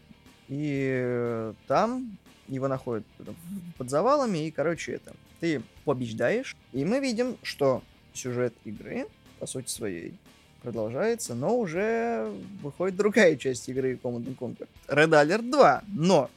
и 0.48 1.52
там 1.68 2.18
его 2.48 2.70
находят 2.70 3.06
под 3.78 3.90
завалами, 3.90 4.48
и, 4.48 4.52
короче, 4.52 4.94
это, 4.94 5.14
ты 5.42 5.62
побеждаешь, 5.84 6.56
и 6.72 6.86
мы 6.86 7.02
видим, 7.02 7.36
что 7.44 7.84
сюжет 8.14 8.54
игры, 8.64 9.06
по 9.40 9.48
сути 9.48 9.70
своей, 9.70 10.14
продолжается, 10.64 11.36
но 11.36 11.58
уже 11.58 12.32
выходит 12.62 12.96
другая 12.96 13.36
часть 13.36 13.68
игры 13.68 14.00
Command 14.02 14.34
Conquer. 14.38 14.70
Red 14.88 15.10
Alert 15.10 15.52
2, 15.52 15.84
но 15.90 16.30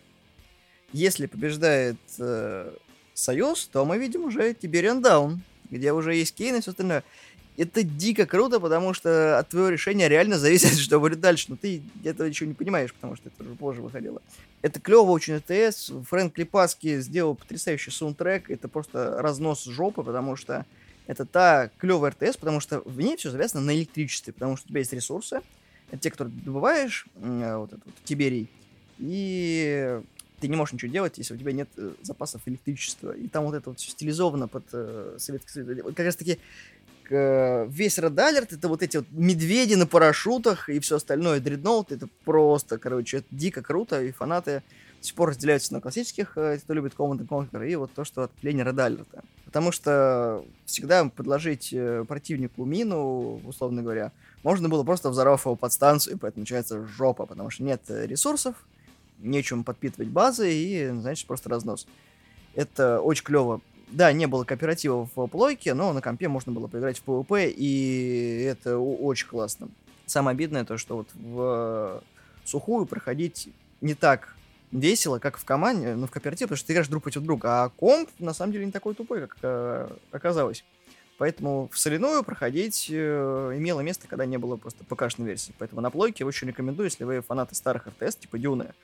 если 0.94 1.26
побеждает 1.26 1.96
э, 2.20 2.72
Союз, 3.14 3.66
то 3.66 3.84
мы 3.84 3.98
видим 3.98 4.24
уже 4.24 4.54
Тибериан 4.54 5.02
Даун, 5.02 5.42
где 5.68 5.92
уже 5.92 6.14
есть 6.14 6.34
Кейн 6.34 6.54
и 6.54 6.60
все 6.60 6.70
остальное. 6.70 7.02
Это 7.56 7.82
дико 7.82 8.26
круто, 8.26 8.60
потому 8.60 8.94
что 8.94 9.38
от 9.38 9.48
твоего 9.48 9.70
решения 9.70 10.08
реально 10.08 10.38
зависит, 10.38 10.78
что 10.78 11.00
будет 11.00 11.20
дальше. 11.20 11.46
Но 11.48 11.56
ты 11.56 11.82
этого 12.04 12.28
еще 12.28 12.46
не 12.46 12.54
понимаешь, 12.54 12.94
потому 12.94 13.16
что 13.16 13.28
это 13.28 13.42
уже 13.42 13.54
позже 13.56 13.82
выходило. 13.82 14.22
Это 14.62 14.80
клево 14.80 15.10
очень 15.10 15.40
ТС. 15.40 15.90
Фрэнк 16.08 16.38
Липаски 16.38 17.00
сделал 17.00 17.34
потрясающий 17.34 17.90
саундтрек. 17.90 18.48
Это 18.48 18.68
просто 18.68 19.20
разнос 19.20 19.64
жопы, 19.64 20.04
потому 20.04 20.36
что 20.36 20.64
это 21.08 21.26
та 21.26 21.70
клевая 21.78 22.12
РТС, 22.12 22.36
потому 22.36 22.60
что 22.60 22.82
в 22.84 23.00
ней 23.00 23.16
все 23.16 23.30
завязано 23.30 23.62
на 23.62 23.74
электричестве, 23.74 24.32
потому 24.32 24.56
что 24.56 24.66
у 24.66 24.68
тебя 24.68 24.78
есть 24.78 24.92
ресурсы, 24.92 25.40
это 25.90 25.98
те, 25.98 26.10
которые 26.10 26.34
добываешь, 26.34 27.06
вот 27.14 27.72
этот 27.72 27.84
вот 27.84 27.94
Тиберий, 28.04 28.48
и 28.98 30.00
ты 30.40 30.48
не 30.48 30.56
можешь 30.56 30.74
ничего 30.74 30.92
делать, 30.92 31.18
если 31.18 31.34
у 31.34 31.36
тебя 31.36 31.52
нет 31.52 31.68
э, 31.76 31.92
запасов 32.02 32.42
электричества. 32.46 33.12
И 33.12 33.28
там 33.28 33.44
вот 33.44 33.54
это 33.54 33.70
вот 33.70 33.80
стилизовано 33.80 34.48
под 34.48 34.64
э, 34.72 35.16
Советский 35.18 35.50
Союз. 35.50 35.82
Вот 35.82 35.94
как 35.94 36.06
раз 36.06 36.16
таки 36.16 36.38
э, 37.10 37.66
весь 37.68 37.98
Red 37.98 38.20
это 38.20 38.68
вот 38.68 38.82
эти 38.82 38.98
вот 38.98 39.06
медведи 39.10 39.74
на 39.74 39.86
парашютах 39.86 40.68
и 40.68 40.78
все 40.80 40.96
остальное, 40.96 41.40
дредноут, 41.40 41.92
это 41.92 42.08
просто, 42.24 42.78
короче, 42.78 43.18
это 43.18 43.26
дико 43.30 43.62
круто, 43.62 44.02
и 44.02 44.12
фанаты 44.12 44.62
до 45.00 45.06
сих 45.06 45.14
пор 45.16 45.30
разделяются 45.30 45.72
на 45.74 45.80
классических, 45.80 46.32
э, 46.36 46.58
кто 46.58 46.74
любит 46.74 46.94
Command 46.96 47.26
Conquer, 47.26 47.68
и 47.68 47.76
вот 47.76 47.92
то, 47.92 48.04
что 48.04 48.22
отклонение 48.22 48.64
Red 48.64 48.76
Alert. 48.76 49.24
Потому 49.44 49.70
что 49.70 50.44
всегда 50.64 51.04
подложить 51.08 51.72
э, 51.72 52.04
противнику 52.08 52.64
мину, 52.64 53.40
условно 53.44 53.82
говоря, 53.82 54.12
можно 54.42 54.68
было 54.68 54.82
просто 54.82 55.10
взорвав 55.10 55.44
его 55.44 55.56
подстанцию, 55.56 56.14
и 56.16 56.18
поэтому 56.18 56.42
начинается 56.42 56.86
жопа, 56.86 57.26
потому 57.26 57.50
что 57.50 57.62
нет 57.62 57.82
ресурсов, 57.88 58.56
нечем 59.18 59.64
подпитывать 59.64 60.08
базы, 60.08 60.52
и, 60.52 60.88
значит, 60.88 61.26
просто 61.26 61.48
разнос. 61.48 61.86
Это 62.54 63.00
очень 63.00 63.24
клево. 63.24 63.60
Да, 63.88 64.12
не 64.12 64.26
было 64.26 64.44
кооператива 64.44 65.08
в 65.14 65.26
плойке, 65.26 65.74
но 65.74 65.92
на 65.92 66.00
компе 66.00 66.28
можно 66.28 66.52
было 66.52 66.66
поиграть 66.66 66.98
в 66.98 67.04
PvP, 67.04 67.52
и 67.56 68.42
это 68.42 68.78
очень 68.78 69.28
классно. 69.28 69.68
Самое 70.06 70.34
обидное 70.34 70.64
то, 70.64 70.78
что 70.78 70.96
вот 70.96 71.08
в 71.14 72.02
сухую 72.44 72.86
проходить 72.86 73.50
не 73.80 73.94
так 73.94 74.34
весело, 74.72 75.18
как 75.18 75.38
в 75.38 75.44
команде, 75.44 75.94
ну, 75.94 76.06
в 76.06 76.10
кооперативе, 76.10 76.48
потому 76.48 76.56
что 76.56 76.66
ты 76.66 76.72
играешь 76.72 76.88
друг 76.88 77.04
против 77.04 77.22
друга, 77.22 77.64
а 77.64 77.68
комп, 77.68 78.10
на 78.18 78.34
самом 78.34 78.52
деле, 78.52 78.66
не 78.66 78.72
такой 78.72 78.94
тупой, 78.94 79.20
как 79.20 79.36
э, 79.42 79.88
оказалось. 80.10 80.64
Поэтому 81.16 81.68
в 81.72 81.78
соляную 81.78 82.24
проходить 82.24 82.88
э, 82.90 83.52
имело 83.56 83.80
место, 83.80 84.08
когда 84.08 84.26
не 84.26 84.36
было 84.36 84.56
просто 84.56 84.82
ПК-шной 84.84 85.28
версии. 85.28 85.54
Поэтому 85.58 85.80
на 85.80 85.90
плойке 85.90 86.24
очень 86.24 86.48
рекомендую, 86.48 86.86
если 86.86 87.04
вы 87.04 87.20
фанаты 87.20 87.54
старых 87.54 87.86
РТС, 87.86 88.16
типа 88.16 88.36
Дюны, 88.36 88.74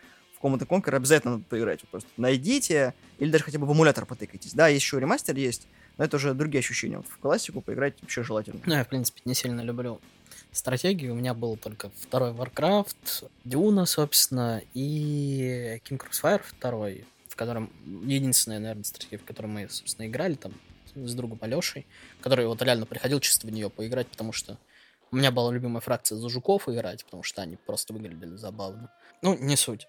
Command 0.41 0.67
Conquer 0.67 0.97
обязательно 0.97 1.35
надо 1.35 1.45
поиграть. 1.45 1.83
Вы 1.83 1.89
просто 1.91 2.09
найдите, 2.17 2.95
или 3.19 3.31
даже 3.31 3.45
хотя 3.45 3.59
бы 3.59 3.67
в 3.67 3.73
эмулятор 3.73 4.07
потыкайтесь. 4.07 4.55
Да, 4.55 4.69
еще 4.69 4.99
ремастер 4.99 5.37
есть, 5.37 5.67
но 5.99 6.05
это 6.05 6.17
уже 6.17 6.35
другие 6.35 6.61
ощущения. 6.61 6.97
Вот 6.97 7.07
в 7.07 7.19
классику 7.19 7.61
поиграть 7.61 7.95
вообще 8.01 8.23
желательно. 8.23 8.61
Ну, 8.65 8.75
я, 8.75 8.85
в 8.85 8.89
принципе, 8.89 9.21
не 9.25 9.35
сильно 9.35 9.61
люблю 9.61 10.01
стратегии. 10.53 11.09
У 11.09 11.15
меня 11.15 11.35
был 11.35 11.57
только 11.57 11.91
второй 11.91 12.33
Warcraft, 12.33 13.29
Дюна, 13.45 13.87
собственно, 13.87 14.63
и 14.75 15.81
King 15.89 15.99
Crossfire 15.99 16.43
второй, 16.45 17.05
в 17.29 17.37
котором 17.37 17.71
единственная, 18.07 18.59
наверное, 18.59 18.85
стратегия, 18.85 19.19
в 19.19 19.25
которой 19.25 19.47
мы, 19.47 19.69
собственно, 19.69 20.07
играли 20.07 20.35
там 20.35 20.55
с 20.95 21.15
другом 21.15 21.39
Алешей, 21.43 21.87
который 22.21 22.47
вот 22.47 22.61
реально 22.63 22.87
приходил 22.87 23.21
чисто 23.21 23.47
в 23.47 23.51
нее 23.51 23.71
поиграть, 23.71 24.09
потому 24.09 24.33
что 24.33 24.59
у 25.13 25.17
меня 25.17 25.31
была 25.31 25.53
любимая 25.53 25.81
фракция 25.81 26.17
за 26.19 26.29
жуков 26.29 26.69
играть, 26.69 27.05
потому 27.05 27.23
что 27.23 27.43
они 27.43 27.57
просто 27.57 27.93
выглядели 27.93 28.37
забавно. 28.37 28.93
Ну, 29.23 29.37
не 29.39 29.57
суть. 29.57 29.87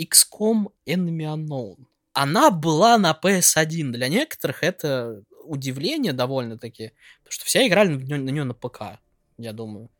XCOM 0.00 0.68
Enemy 0.86 1.36
Unknown. 1.36 1.76
Она 2.12 2.50
была 2.50 2.98
на 2.98 3.18
PS1. 3.20 3.90
Для 3.90 4.08
некоторых 4.08 4.62
это 4.62 5.22
удивление 5.44 6.12
довольно-таки, 6.12 6.92
потому 7.18 7.32
что 7.32 7.44
все 7.44 7.66
играли 7.66 7.94
на 7.94 8.02
нее, 8.02 8.18
на 8.18 8.30
нее 8.30 8.44
на 8.44 8.54
ПК, 8.54 8.98
я 9.38 9.52
думаю. 9.52 9.90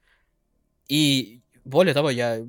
И 0.88 1.40
более 1.64 1.94
того, 1.94 2.10
я 2.10 2.44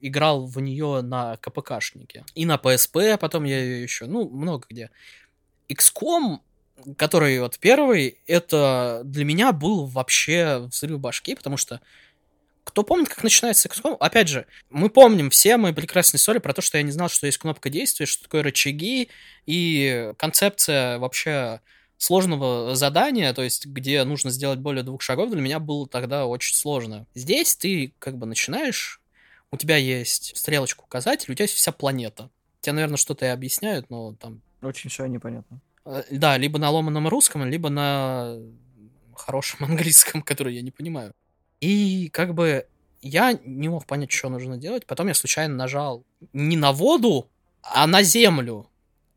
играл 0.00 0.46
в 0.46 0.60
нее 0.60 1.02
на 1.02 1.36
КПКшнике. 1.36 2.24
И 2.34 2.44
на 2.44 2.56
PSP, 2.56 3.18
потом 3.18 3.44
я 3.44 3.60
ее 3.60 3.82
еще, 3.82 4.06
ну, 4.06 4.28
много 4.28 4.66
где. 4.68 4.90
XCOM, 5.68 6.38
который 6.96 7.40
вот 7.40 7.58
первый, 7.58 8.18
это 8.26 9.02
для 9.04 9.24
меня 9.24 9.52
был 9.52 9.86
вообще 9.86 10.58
взрыв 10.70 10.98
башки, 11.00 11.34
потому 11.34 11.56
что 11.56 11.80
кто 12.70 12.84
помнит, 12.84 13.08
как 13.08 13.22
начинается 13.22 13.68
XCOM? 13.68 13.96
Опять 13.98 14.28
же, 14.28 14.46
мы 14.70 14.88
помним 14.88 15.28
все 15.30 15.56
мои 15.56 15.72
прекрасные 15.72 16.18
истории 16.18 16.38
про 16.38 16.54
то, 16.54 16.62
что 16.62 16.78
я 16.78 16.84
не 16.84 16.92
знал, 16.92 17.08
что 17.08 17.26
есть 17.26 17.38
кнопка 17.38 17.68
действия, 17.68 18.06
что 18.06 18.22
такое 18.22 18.42
рычаги, 18.42 19.08
и 19.46 20.12
концепция 20.16 20.98
вообще 20.98 21.60
сложного 21.98 22.74
задания, 22.76 23.34
то 23.34 23.42
есть 23.42 23.66
где 23.66 24.02
нужно 24.04 24.30
сделать 24.30 24.60
более 24.60 24.82
двух 24.82 25.02
шагов, 25.02 25.30
для 25.30 25.40
меня 25.40 25.58
было 25.58 25.86
тогда 25.86 26.26
очень 26.26 26.54
сложно. 26.56 27.06
Здесь 27.14 27.56
ты 27.56 27.92
как 27.98 28.16
бы 28.16 28.26
начинаешь, 28.26 29.02
у 29.50 29.56
тебя 29.56 29.76
есть 29.76 30.36
стрелочку 30.36 30.84
указатель, 30.84 31.30
у 31.30 31.34
тебя 31.34 31.44
есть 31.44 31.56
вся 31.56 31.72
планета. 31.72 32.30
Тебе, 32.60 32.74
наверное, 32.74 32.96
что-то 32.96 33.26
и 33.26 33.28
объясняют, 33.28 33.90
но 33.90 34.14
там... 34.14 34.40
Очень 34.62 34.90
все 34.90 35.06
непонятно. 35.06 35.60
Э, 35.84 36.04
да, 36.10 36.38
либо 36.38 36.58
на 36.58 36.70
ломаном 36.70 37.08
русском, 37.08 37.44
либо 37.44 37.68
на 37.68 38.38
хорошем 39.16 39.64
английском, 39.64 40.22
который 40.22 40.54
я 40.54 40.62
не 40.62 40.70
понимаю. 40.70 41.12
И 41.60 42.08
как 42.12 42.34
бы 42.34 42.66
я 43.02 43.38
не 43.44 43.68
мог 43.68 43.86
понять, 43.86 44.10
что 44.10 44.28
нужно 44.28 44.56
делать. 44.56 44.86
Потом 44.86 45.08
я 45.08 45.14
случайно 45.14 45.54
нажал 45.54 46.04
не 46.32 46.56
на 46.56 46.72
воду, 46.72 47.28
а 47.62 47.86
на 47.86 48.02
землю. 48.02 48.68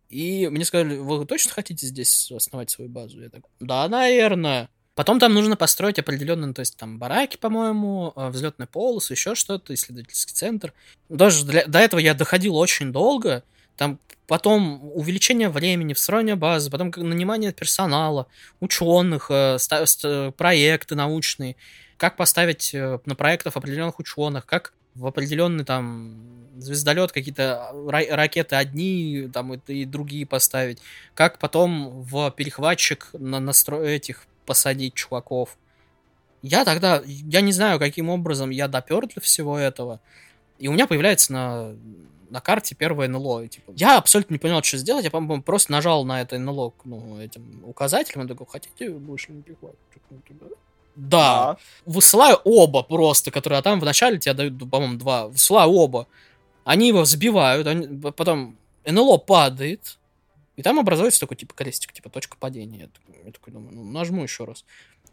И 0.10 0.48
мне 0.50 0.64
сказали, 0.64 0.98
вы 0.98 1.26
точно 1.26 1.54
хотите 1.54 1.88
здесь 1.88 2.32
основать 2.32 2.70
свою 2.70 2.90
базу? 2.90 3.22
Я 3.22 3.30
так, 3.30 3.44
да, 3.60 3.88
наверное. 3.90 4.70
Потом 4.96 5.20
там 5.20 5.34
нужно 5.34 5.56
построить 5.56 5.98
определенные, 5.98 6.48
ну, 6.48 6.54
то 6.54 6.60
есть 6.60 6.78
там 6.78 7.00
бараки, 7.00 7.38
по-моему, 7.38 8.14
э, 8.16 8.30
взлетную 8.30 8.68
полосу, 8.68 9.14
еще 9.14 9.34
что-то, 9.34 9.74
исследовательский 9.74 10.36
центр. 10.36 10.72
Даже 11.10 11.46
для, 11.46 11.66
до 11.66 11.80
этого 11.80 12.00
я 12.00 12.14
доходил 12.14 12.56
очень 12.56 12.92
долго. 12.92 13.44
Там 13.76 14.00
потом 14.28 14.82
увеличение 14.94 15.50
времени, 15.50 15.94
встроение 15.94 16.36
базы, 16.36 16.70
потом 16.70 16.94
нанимание 16.96 17.52
персонала, 17.52 18.28
ученых, 18.60 19.32
э, 19.32 19.58
проекты 20.38 20.94
научные, 20.94 21.56
как 21.98 22.16
поставить 22.16 22.74
э, 22.74 23.00
на 23.06 23.16
проектов 23.16 23.58
определенных 23.58 24.00
ученых, 24.00 24.46
как 24.46 24.74
в 24.96 25.08
определенный 25.08 25.66
там 25.66 26.44
звездолет 26.58 27.12
какие-то 27.12 27.72
ракеты 27.90 28.56
одни 28.56 29.30
там 29.34 29.54
и 29.54 29.86
другие 29.86 30.26
поставить, 30.26 30.80
как 31.16 31.40
потом 31.40 32.02
в 32.04 32.32
перехватчик 32.32 33.10
на 33.14 33.40
настрой 33.40 33.96
этих 33.96 34.26
посадить 34.46 34.94
чуваков. 34.94 35.58
Я 36.42 36.66
тогда, 36.66 37.02
я 37.06 37.42
не 37.42 37.54
знаю, 37.54 37.80
каким 37.80 38.10
образом 38.10 38.50
я 38.50 38.68
допер 38.68 39.08
для 39.08 39.22
всего 39.22 39.58
этого. 39.58 40.02
И 40.60 40.68
у 40.68 40.74
меня 40.74 40.88
появляется 40.88 41.32
на, 41.34 41.76
на 42.30 42.42
карте 42.42 42.76
первое 42.76 43.08
НЛО. 43.08 43.48
Типа, 43.48 43.72
я 43.76 43.98
абсолютно 43.98 44.34
не 44.34 44.40
понял, 44.40 44.62
что 44.62 44.78
сделать. 44.78 45.06
Я, 45.06 45.12
по-моему, 45.12 45.42
просто 45.42 45.72
нажал 45.72 46.04
на 46.04 46.22
это 46.22 46.38
НЛО 46.38 46.74
ну, 46.84 47.20
этим 47.20 47.64
указателем. 47.64 48.26
и 48.26 48.28
такой, 48.28 48.46
хотите 48.48 48.90
больше 48.90 49.32
не 49.32 49.42
пихать? 49.42 49.76
Да. 50.96 51.58
Высылаю 51.86 52.38
оба 52.44 52.84
просто, 52.84 53.32
которые 53.32 53.60
а 53.60 53.62
там 53.62 53.80
вначале 53.80 54.20
тебе 54.20 54.34
дают, 54.34 54.70
по-моему, 54.70 54.98
два. 54.98 55.28
Высылаю 55.28 55.72
оба. 55.72 56.08
Они 56.64 56.88
его 56.88 57.02
взбивают, 57.02 57.68
они, 57.68 58.12
потом 58.12 58.58
НЛО 58.86 59.18
падает, 59.18 59.98
и 60.56 60.62
там 60.62 60.80
образуется 60.80 61.20
такой, 61.20 61.36
типа, 61.36 61.54
крестик, 61.56 61.94
типа, 61.94 62.10
точка 62.10 62.38
падения. 62.38 62.82
Я 62.82 62.88
такой, 62.88 63.26
я 63.26 63.32
такой 63.32 63.54
думаю, 63.54 63.76
ну, 63.76 63.84
нажму 63.84 64.24
еще 64.24 64.46
раз. 64.46 64.66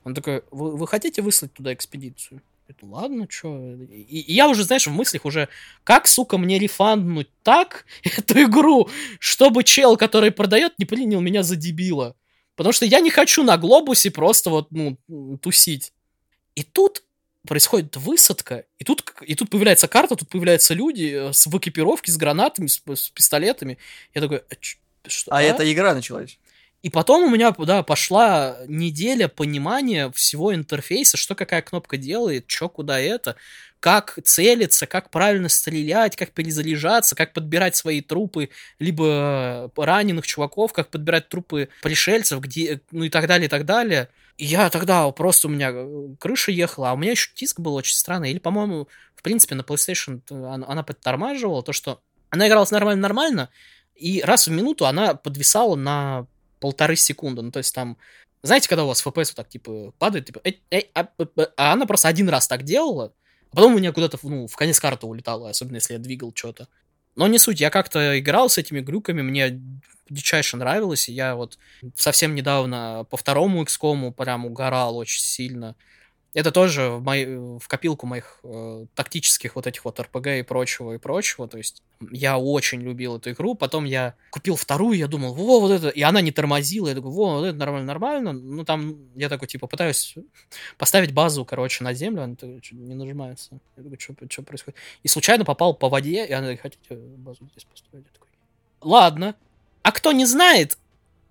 Он 0.04 0.14
такой, 0.14 0.42
вы, 0.50 0.76
вы 0.76 0.86
хотите 0.86 1.22
выслать 1.22 1.52
туда 1.52 1.72
экспедицию? 1.72 2.42
Я 2.68 2.74
говорю, 2.80 2.94
ладно, 2.94 3.26
что? 3.28 3.74
И, 3.74 4.20
и 4.20 4.32
я 4.32 4.48
уже, 4.48 4.64
знаешь, 4.64 4.86
в 4.86 4.92
мыслях 4.92 5.24
уже, 5.24 5.48
как, 5.82 6.06
сука, 6.06 6.38
мне 6.38 6.58
рефанднуть 6.58 7.28
так 7.42 7.86
эту 8.04 8.42
игру, 8.42 8.88
чтобы 9.18 9.64
чел, 9.64 9.96
который 9.96 10.30
продает, 10.30 10.78
не 10.78 10.84
принял 10.84 11.20
меня 11.20 11.42
за 11.42 11.56
дебила. 11.56 12.14
Потому 12.60 12.74
что 12.74 12.84
я 12.84 13.00
не 13.00 13.08
хочу 13.08 13.42
на 13.42 13.56
глобусе 13.56 14.10
просто 14.10 14.50
вот, 14.50 14.70
ну, 14.70 14.98
тусить. 15.40 15.94
И 16.54 16.62
тут 16.62 17.02
происходит 17.48 17.96
высадка, 17.96 18.66
и 18.78 18.84
тут, 18.84 19.02
и 19.22 19.34
тут 19.34 19.48
появляется 19.48 19.88
карта, 19.88 20.14
тут 20.14 20.28
появляются 20.28 20.74
люди 20.74 21.28
э, 21.30 21.32
с, 21.32 21.46
в 21.46 21.56
экипировке, 21.56 22.12
с 22.12 22.18
гранатами, 22.18 22.66
с, 22.66 22.82
с 22.86 23.08
пистолетами. 23.08 23.78
Я 24.12 24.20
такой, 24.20 24.40
а, 24.40 25.08
что, 25.08 25.32
а, 25.32 25.38
а 25.38 25.42
эта 25.42 25.72
игра 25.72 25.94
началась? 25.94 26.38
И 26.82 26.88
потом 26.88 27.24
у 27.24 27.30
меня, 27.30 27.52
да, 27.52 27.82
пошла 27.82 28.56
неделя 28.66 29.28
понимания 29.28 30.10
всего 30.12 30.54
интерфейса, 30.54 31.18
что 31.18 31.34
какая 31.34 31.60
кнопка 31.60 31.98
делает, 31.98 32.44
что 32.46 32.68
куда 32.70 32.98
это 32.98 33.36
как 33.80 34.18
целиться, 34.24 34.86
как 34.86 35.10
правильно 35.10 35.48
стрелять, 35.48 36.16
как 36.16 36.32
перезаряжаться, 36.32 37.14
как 37.14 37.32
подбирать 37.32 37.76
свои 37.76 38.00
трупы, 38.02 38.50
либо 38.78 39.70
раненых 39.76 40.26
чуваков, 40.26 40.72
как 40.72 40.90
подбирать 40.90 41.28
трупы 41.28 41.70
пришельцев, 41.82 42.40
где, 42.40 42.80
ну 42.90 43.04
и 43.04 43.10
так 43.10 43.26
далее, 43.26 43.46
и 43.46 43.50
так 43.50 43.64
далее. 43.64 44.08
И 44.36 44.44
я 44.44 44.68
тогда 44.70 45.10
просто 45.10 45.48
у 45.48 45.50
меня 45.50 45.72
крыша 46.18 46.50
ехала, 46.50 46.90
а 46.90 46.94
у 46.94 46.96
меня 46.96 47.12
еще 47.12 47.30
диск 47.34 47.60
был 47.60 47.74
очень 47.74 47.96
странный. 47.96 48.30
Или, 48.30 48.38
по-моему, 48.38 48.88
в 49.14 49.22
принципе, 49.22 49.54
на 49.54 49.62
PlayStation 49.62 50.20
она 50.30 50.82
подтормаживала 50.82 51.62
то, 51.62 51.72
что 51.72 52.00
она 52.30 52.48
игралась 52.48 52.70
нормально-нормально, 52.70 53.50
и 53.96 54.22
раз 54.22 54.46
в 54.46 54.50
минуту 54.50 54.86
она 54.86 55.14
подвисала 55.14 55.76
на 55.76 56.26
полторы 56.60 56.96
секунды. 56.96 57.42
Ну, 57.42 57.50
то 57.50 57.58
есть 57.58 57.74
там 57.74 57.96
знаете, 58.42 58.68
когда 58.68 58.84
у 58.84 58.88
вас 58.88 59.04
FPS 59.04 59.28
вот 59.28 59.36
так, 59.36 59.48
типа, 59.48 59.92
падает, 59.98 60.26
типа, 60.26 60.40
эй, 60.44 60.62
эй, 60.70 60.90
а, 60.94 61.08
а, 61.56 61.72
она 61.72 61.86
просто 61.86 62.08
один 62.08 62.28
раз 62.28 62.48
так 62.48 62.62
делала, 62.62 63.12
а 63.52 63.56
потом 63.56 63.74
у 63.74 63.78
меня 63.78 63.92
куда-то, 63.92 64.18
ну, 64.22 64.46
в 64.46 64.56
конец 64.56 64.80
карты 64.80 65.06
улетало, 65.06 65.50
особенно 65.50 65.76
если 65.76 65.94
я 65.94 65.98
двигал 65.98 66.32
что-то. 66.34 66.68
Но 67.16 67.26
не 67.26 67.38
суть, 67.38 67.60
я 67.60 67.70
как-то 67.70 68.18
играл 68.18 68.48
с 68.48 68.56
этими 68.56 68.80
глюками, 68.80 69.20
мне 69.20 69.60
дичайше 70.08 70.56
нравилось, 70.56 71.08
и 71.08 71.12
я 71.12 71.34
вот 71.34 71.58
совсем 71.94 72.34
недавно 72.34 73.04
по 73.10 73.16
второму 73.16 73.62
XCOM 73.62 74.12
прям 74.12 74.46
угорал 74.46 74.96
очень 74.96 75.20
сильно. 75.20 75.76
Это 76.32 76.52
тоже 76.52 76.90
в, 76.90 77.02
мой, 77.02 77.58
в 77.58 77.66
копилку 77.66 78.06
моих 78.06 78.38
э, 78.44 78.86
тактических 78.94 79.56
вот 79.56 79.66
этих 79.66 79.84
вот 79.84 79.98
РПГ 79.98 80.26
и 80.26 80.42
прочего, 80.42 80.92
и 80.92 80.98
прочего. 80.98 81.48
То 81.48 81.58
есть 81.58 81.82
я 82.12 82.38
очень 82.38 82.80
любил 82.80 83.16
эту 83.16 83.32
игру. 83.32 83.56
Потом 83.56 83.84
я 83.84 84.14
купил 84.30 84.54
вторую, 84.54 84.96
я 84.96 85.08
думал, 85.08 85.34
во, 85.34 85.58
вот 85.58 85.72
это... 85.72 85.88
И 85.88 86.02
она 86.02 86.20
не 86.20 86.30
тормозила. 86.30 86.88
Я 86.88 86.94
такой, 86.94 87.10
во, 87.10 87.38
вот 87.38 87.46
это 87.46 87.58
нормально, 87.58 87.86
нормально. 87.86 88.32
Ну, 88.32 88.64
там 88.64 88.96
я 89.16 89.28
такой, 89.28 89.48
типа, 89.48 89.66
пытаюсь 89.66 90.14
поставить 90.78 91.12
базу, 91.12 91.44
короче, 91.44 91.82
на 91.82 91.94
землю. 91.94 92.22
Она 92.22 92.36
не 92.70 92.94
нажимается. 92.94 93.58
Я 93.76 93.82
такой, 93.82 93.98
что, 93.98 94.14
что 94.28 94.42
происходит? 94.42 94.78
И 95.02 95.08
случайно 95.08 95.44
попал 95.44 95.74
по 95.74 95.88
воде, 95.88 96.24
и 96.26 96.32
она 96.32 96.42
говорит, 96.42 96.60
хотите 96.60 96.94
базу 96.94 97.40
здесь 97.50 97.64
построить? 97.64 98.04
Я 98.06 98.12
такой, 98.12 98.28
ладно. 98.80 99.34
А 99.82 99.90
кто 99.90 100.12
не 100.12 100.26
знает, 100.26 100.78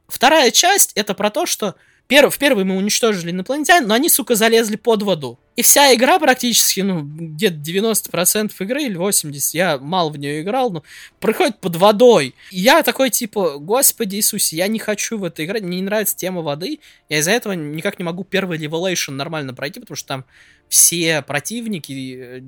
вторая 0.09 0.51
часть 0.51 0.91
это 0.95 1.13
про 1.13 1.29
то, 1.29 1.45
что 1.45 1.75
Пер, 2.09 2.27
в 2.31 2.39
первый 2.39 2.65
мы 2.65 2.75
уничтожили 2.75 3.29
инопланетян, 3.29 3.85
но 3.85 3.93
они, 3.93 4.09
сука, 4.09 4.33
залезли 4.33 4.77
под 4.77 5.03
воду. 5.03 5.37
И 5.55 5.61
вся 5.61 5.93
игра 5.93 6.17
практически, 6.17 6.79
ну, 6.79 7.03
где-то 7.03 7.57
90% 7.57 8.51
игры 8.61 8.81
или 8.81 8.97
80%, 8.97 9.35
я 9.53 9.77
мало 9.77 10.09
в 10.09 10.17
нее 10.17 10.41
играл, 10.41 10.71
но 10.71 10.83
проходит 11.19 11.59
под 11.59 11.75
водой. 11.75 12.33
И 12.49 12.61
я 12.61 12.81
такой, 12.81 13.11
типа, 13.11 13.59
господи 13.59 14.15
Иисусе, 14.15 14.57
я 14.57 14.67
не 14.67 14.79
хочу 14.79 15.19
в 15.19 15.23
это 15.23 15.45
играть, 15.45 15.61
мне 15.61 15.77
не 15.77 15.83
нравится 15.83 16.15
тема 16.17 16.41
воды, 16.41 16.79
я 17.09 17.19
из-за 17.19 17.29
этого 17.29 17.53
никак 17.53 17.99
не 17.99 18.05
могу 18.05 18.23
первый 18.23 18.57
Revelation 18.57 19.11
нормально 19.11 19.53
пройти, 19.53 19.79
потому 19.79 19.95
что 19.95 20.07
там 20.07 20.25
все 20.69 21.23
противники 21.23 22.15
э, 22.15 22.41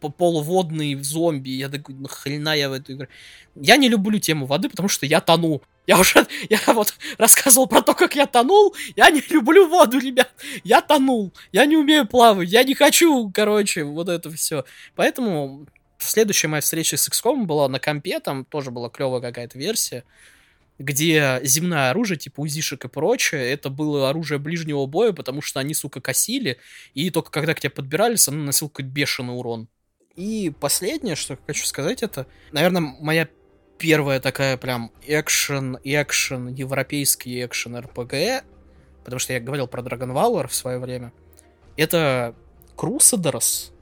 полуводные 0.00 1.02
зомби, 1.04 1.50
я 1.50 1.68
такой, 1.68 1.94
нахрена 1.94 2.56
я 2.56 2.70
в 2.70 2.72
эту 2.72 2.94
игру. 2.94 3.06
Я 3.54 3.76
не 3.76 3.90
люблю 3.90 4.18
тему 4.18 4.46
воды, 4.46 4.70
потому 4.70 4.88
что 4.88 5.04
я 5.04 5.20
тону. 5.20 5.60
Я 5.86 5.98
уже, 5.98 6.26
я 6.48 6.58
вот 6.72 6.94
рассказывал 7.18 7.66
про 7.66 7.82
то, 7.82 7.94
как 7.94 8.16
я 8.16 8.26
тонул. 8.26 8.74
Я 8.96 9.10
не 9.10 9.22
люблю 9.30 9.68
воду, 9.68 9.98
ребят. 9.98 10.32
Я 10.64 10.80
тонул. 10.80 11.32
Я 11.52 11.66
не 11.66 11.76
умею 11.76 12.06
плавать. 12.06 12.48
Я 12.48 12.64
не 12.64 12.74
хочу, 12.74 13.30
короче, 13.32 13.84
вот 13.84 14.08
это 14.08 14.30
все. 14.30 14.64
Поэтому 14.96 15.66
следующая 15.98 16.48
моя 16.48 16.62
встреча 16.62 16.96
с 16.96 17.06
XCOM 17.08 17.44
была 17.44 17.68
на 17.68 17.78
компе. 17.78 18.18
Там 18.20 18.46
тоже 18.46 18.70
была 18.70 18.88
клевая 18.88 19.20
какая-то 19.20 19.58
версия 19.58 20.04
где 20.78 21.40
земное 21.42 21.90
оружие, 21.90 22.18
типа 22.18 22.40
узишек 22.40 22.84
и 22.84 22.88
прочее, 22.88 23.50
это 23.52 23.68
было 23.68 24.10
оружие 24.10 24.38
ближнего 24.38 24.86
боя, 24.86 25.12
потому 25.12 25.42
что 25.42 25.60
они, 25.60 25.74
сука, 25.74 26.00
косили, 26.00 26.58
и 26.94 27.10
только 27.10 27.30
когда 27.30 27.54
к 27.54 27.60
тебе 27.60 27.70
подбирались, 27.70 28.28
оно 28.28 28.38
наносило 28.38 28.68
какой-то 28.68 28.90
бешеный 28.90 29.36
урон. 29.36 29.68
И 30.14 30.52
последнее, 30.60 31.16
что 31.16 31.38
хочу 31.46 31.64
сказать, 31.64 32.02
это, 32.02 32.26
наверное, 32.52 32.94
моя 33.00 33.28
первая 33.78 34.20
такая 34.20 34.56
прям 34.56 34.90
экшен, 35.06 35.78
экшен, 35.84 36.48
европейский 36.48 37.44
экшен 37.44 37.76
РПГ, 37.76 38.44
потому 39.04 39.18
что 39.18 39.32
я 39.32 39.40
говорил 39.40 39.66
про 39.66 39.82
Dragon 39.82 40.12
Valor 40.12 40.48
в 40.48 40.54
свое 40.54 40.78
время, 40.78 41.12
это 41.76 42.34
Crusaders 42.76 43.72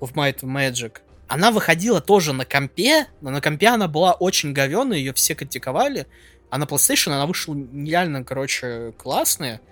of 0.00 0.14
Might 0.14 0.40
and 0.40 0.50
Magic. 0.50 1.00
Она 1.32 1.50
выходила 1.50 2.02
тоже 2.02 2.34
на 2.34 2.44
компе, 2.44 3.06
но 3.22 3.30
на 3.30 3.40
компе 3.40 3.68
она 3.68 3.88
была 3.88 4.12
очень 4.12 4.52
говенная, 4.52 4.98
ее 4.98 5.14
все 5.14 5.34
критиковали, 5.34 6.06
а 6.50 6.58
на 6.58 6.64
PlayStation 6.64 7.10
она 7.10 7.24
вышла 7.24 7.54
нереально, 7.54 8.22
короче, 8.22 8.92
классная. 8.98 9.62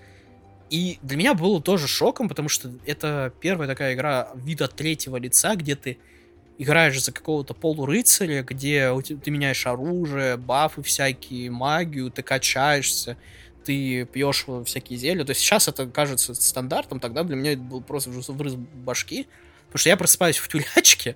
И 0.70 0.98
для 1.02 1.18
меня 1.18 1.34
было 1.34 1.60
тоже 1.60 1.86
шоком, 1.86 2.30
потому 2.30 2.48
что 2.48 2.72
это 2.86 3.34
первая 3.42 3.68
такая 3.68 3.92
игра 3.92 4.30
вида 4.36 4.68
третьего 4.68 5.18
лица, 5.18 5.54
где 5.54 5.76
ты 5.76 5.98
играешь 6.56 7.04
за 7.04 7.12
какого-то 7.12 7.52
полурыцаря, 7.52 8.42
где 8.42 8.90
ты 9.02 9.30
меняешь 9.30 9.66
оружие, 9.66 10.38
бафы 10.38 10.82
всякие, 10.82 11.50
магию, 11.50 12.10
ты 12.10 12.22
качаешься, 12.22 13.18
ты 13.66 14.06
пьешь 14.06 14.46
всякие 14.64 14.98
зелья. 14.98 15.26
То 15.26 15.32
есть 15.32 15.42
сейчас 15.42 15.68
это 15.68 15.86
кажется 15.86 16.32
стандартом, 16.32 17.00
тогда 17.00 17.22
для 17.22 17.36
меня 17.36 17.52
это 17.52 17.60
был 17.60 17.82
просто 17.82 18.08
врыз 18.08 18.54
башки. 18.54 19.26
Потому 19.70 19.82
что 19.82 19.88
я 19.90 19.96
просыпаюсь 19.96 20.38
в 20.38 20.48
тюлячке, 20.48 21.14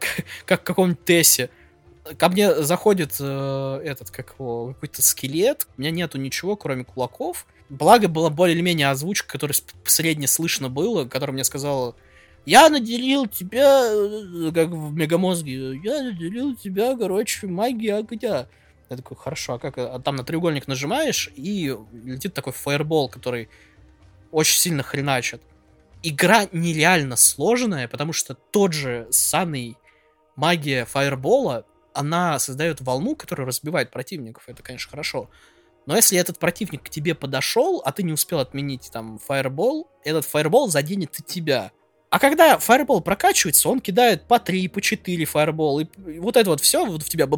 как 0.46 0.60
в 0.60 0.64
каком-нибудь 0.64 1.04
Тессе. 1.04 1.50
Ко 2.18 2.28
мне 2.28 2.62
заходит 2.62 3.16
э, 3.18 3.80
этот, 3.84 4.10
как 4.10 4.34
его, 4.38 4.68
какой-то 4.74 5.02
скелет. 5.02 5.66
У 5.76 5.80
меня 5.80 5.90
нету 5.90 6.18
ничего, 6.18 6.56
кроме 6.56 6.84
кулаков. 6.84 7.46
Благо, 7.68 8.08
была 8.08 8.30
более 8.30 8.54
или 8.54 8.62
менее 8.62 8.90
озвучка, 8.90 9.32
которая 9.32 9.56
средне 9.84 10.28
слышно 10.28 10.68
было, 10.68 11.04
которая 11.04 11.34
мне 11.34 11.42
сказала, 11.42 11.96
я 12.46 12.68
наделил 12.68 13.26
тебя, 13.26 13.88
э, 13.90 14.52
как 14.54 14.68
в 14.68 14.94
Мегамозге, 14.94 15.80
я 15.82 16.02
наделил 16.04 16.54
тебя, 16.54 16.96
короче, 16.96 17.48
магией 17.48 17.98
огня. 17.98 18.46
Я 18.88 18.96
такой, 18.96 19.16
хорошо, 19.16 19.54
а 19.54 19.58
как? 19.58 19.78
А 19.78 19.98
там 19.98 20.14
на 20.14 20.22
треугольник 20.22 20.68
нажимаешь, 20.68 21.28
и 21.34 21.76
летит 21.92 22.34
такой 22.34 22.52
фаербол, 22.52 23.08
который 23.08 23.48
очень 24.30 24.60
сильно 24.60 24.84
хреначит. 24.84 25.42
Игра 26.04 26.46
нереально 26.52 27.16
сложная, 27.16 27.88
потому 27.88 28.12
что 28.12 28.34
тот 28.34 28.72
же 28.72 29.08
самый 29.10 29.76
магия 30.36 30.84
фаербола, 30.84 31.66
она 31.92 32.38
создает 32.38 32.80
волну, 32.80 33.16
которая 33.16 33.46
разбивает 33.46 33.90
противников. 33.90 34.44
Это, 34.46 34.62
конечно, 34.62 34.90
хорошо. 34.90 35.30
Но 35.86 35.96
если 35.96 36.18
этот 36.18 36.38
противник 36.38 36.82
к 36.82 36.90
тебе 36.90 37.14
подошел, 37.14 37.80
а 37.84 37.92
ты 37.92 38.02
не 38.02 38.12
успел 38.12 38.40
отменить 38.40 38.90
там 38.92 39.18
фаербол, 39.18 39.88
этот 40.04 40.24
фаербол 40.24 40.68
заденет 40.68 41.18
и 41.18 41.22
тебя. 41.22 41.72
А 42.10 42.18
когда 42.18 42.58
фаербол 42.58 43.00
прокачивается, 43.00 43.68
он 43.68 43.80
кидает 43.80 44.26
по 44.26 44.38
3, 44.38 44.68
по 44.68 44.80
4 44.80 45.24
фаербол, 45.24 45.80
и 45.80 46.18
вот 46.18 46.36
это 46.36 46.50
вот 46.50 46.60
все 46.60 46.84
вот 46.84 47.02
в 47.02 47.08
тебя. 47.08 47.28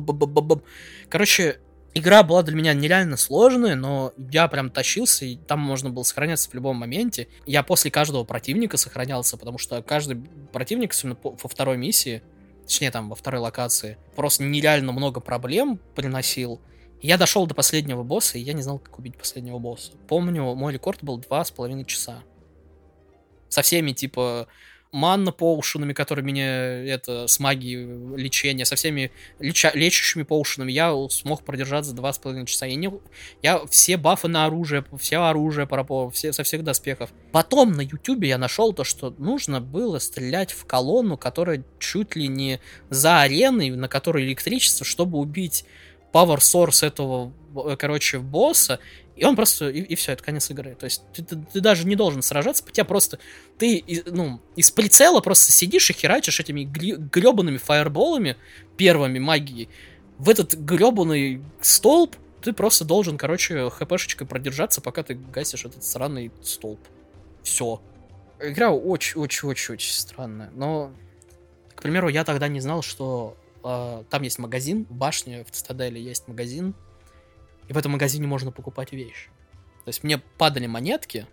Короче, 1.09 1.61
игра 1.95 2.23
была 2.23 2.43
для 2.43 2.55
меня 2.55 2.75
нереально 2.75 3.17
сложная, 3.17 3.75
но 3.75 4.13
я 4.17 4.49
прям 4.49 4.71
тащился, 4.71 5.25
и 5.25 5.37
там 5.37 5.61
можно 5.61 5.91
было 5.91 6.03
сохраняться 6.03 6.51
в 6.51 6.55
любом 6.55 6.77
моменте. 6.77 7.29
Я 7.47 7.63
после 7.63 7.91
каждого 7.91 8.25
противника 8.25 8.77
сохранялся, 8.77 9.37
потому 9.37 9.59
что 9.59 9.83
каждый 9.83 10.23
противник, 10.53 10.93
особенно 10.93 11.17
во 11.23 11.49
второй 11.49 11.77
миссии, 11.77 12.23
точнее 12.69 12.91
там 12.91 13.09
во 13.09 13.15
второй 13.17 13.41
локации, 13.41 13.97
просто 14.15 14.45
нереально 14.45 14.93
много 14.93 15.21
проблем 15.21 15.81
приносил. 15.95 16.61
Я 17.01 17.17
дошел 17.17 17.47
до 17.47 17.55
последнего 17.55 18.03
босса, 18.03 18.37
и 18.37 18.43
я 18.43 18.53
не 18.53 18.61
знал, 18.61 18.79
как 18.79 18.99
убить 18.99 19.17
последнего 19.17 19.59
босса. 19.59 19.93
Помню, 20.07 20.55
мой 20.55 20.75
рекорд 20.75 21.03
был 21.03 21.17
два 21.17 21.45
с 21.45 21.51
половиной 21.51 21.87
часа. 21.87 22.23
Со 23.49 23.63
всеми, 23.63 23.93
типа, 23.93 24.49
манна 24.93 25.33
поушенами, 25.33 25.93
которые 25.93 26.25
меня 26.25 26.85
это 26.85 27.27
с 27.27 27.39
магией 27.41 28.17
лечения, 28.17 28.65
со 28.65 28.77
всеми 28.77 29.11
леча, 29.39 29.71
лечащими 29.75 30.23
поушенами, 30.23 30.73
я 30.73 30.95
смог 31.11 31.45
продержаться 31.45 31.93
два 31.93 32.13
с 32.13 32.19
половиной 32.19 32.47
часа. 32.47 32.67
Я, 32.67 32.77
не, 32.77 32.91
я 33.43 33.61
все 33.67 33.97
бафы 33.97 34.29
на 34.29 34.47
оружие, 34.47 34.85
все 34.99 35.19
оружие 35.19 35.67
пропал, 35.67 36.11
все, 36.11 36.33
со 36.33 36.43
всех 36.43 36.65
доспехов. 36.65 37.11
Потом 37.33 37.73
на 37.73 37.83
ютубе 37.83 38.29
я 38.29 38.39
нашел 38.39 38.73
то, 38.73 38.85
что 38.85 39.15
нужно 39.19 39.61
было 39.61 39.99
стрелять 39.99 40.53
в 40.53 40.65
колонну, 40.65 41.17
которая 41.17 41.65
чуть 41.79 42.17
ли 42.17 42.29
не 42.29 42.61
за 42.89 43.21
ареной, 43.21 43.71
на 43.71 43.89
которой 43.89 44.25
электричество, 44.25 44.87
чтобы 44.87 45.19
убить 45.19 45.65
power 46.13 46.39
source 46.39 46.87
этого, 46.87 47.33
э, 47.55 47.77
короче, 47.77 48.19
босса, 48.19 48.81
и 49.19 49.25
он 49.25 49.37
просто, 49.37 49.69
и, 49.69 49.81
и 49.81 49.95
все, 49.95 50.13
это 50.13 50.23
конец 50.23 50.51
игры. 50.51 50.77
То 50.79 50.85
есть 50.85 51.03
ты, 51.13 51.23
ты, 51.23 51.37
ты 51.37 51.61
даже 51.61 51.87
не 51.87 51.97
должен 51.97 52.23
сражаться, 52.23 52.65
тебя 52.71 52.85
просто, 52.85 53.19
ты, 53.59 53.85
ну, 54.07 54.41
из 54.57 54.71
прицела 54.71 55.21
просто 55.21 55.53
сидишь 55.53 55.91
и 55.91 55.93
херачишь 55.93 56.41
этими 56.41 56.63
гребаными 56.63 57.57
фаерболами, 57.57 58.37
первыми 58.77 59.19
магией, 59.19 59.69
в 60.19 60.29
этот 60.29 60.55
гребаный 60.55 61.43
столб, 61.61 62.17
ты 62.43 62.53
просто 62.53 62.85
должен, 62.85 63.19
короче, 63.19 63.71
хпшечкой 63.71 64.27
продержаться, 64.27 64.81
пока 64.81 65.03
ты 65.03 65.15
гасишь 65.15 65.65
этот 65.65 65.85
сраный 65.85 66.31
столб. 66.43 66.81
Все. 67.43 67.81
Игра 68.41 68.71
очень-очень-очень-очень 68.71 69.93
странная. 69.93 70.51
Но, 70.55 70.93
к 71.75 71.83
примеру, 71.83 72.09
я 72.09 72.25
тогда 72.25 72.49
не 72.49 72.61
знал, 72.61 72.83
что 72.83 73.37
э, 73.65 74.03
там 74.11 74.23
есть 74.23 74.39
магазин, 74.39 74.87
в 74.89 74.99
в 74.99 75.51
Цитадели 75.51 75.99
есть 75.99 76.29
магазин, 76.29 76.75
и 77.69 77.73
в 77.73 77.77
этом 77.77 77.93
магазине 77.93 78.27
можно 78.27 78.51
покупать 78.51 78.93
вещи. 78.93 79.29
То 79.85 79.91
есть 79.91 80.03
мне 80.03 80.19
падали 80.19 80.67
монетки, 80.67 81.27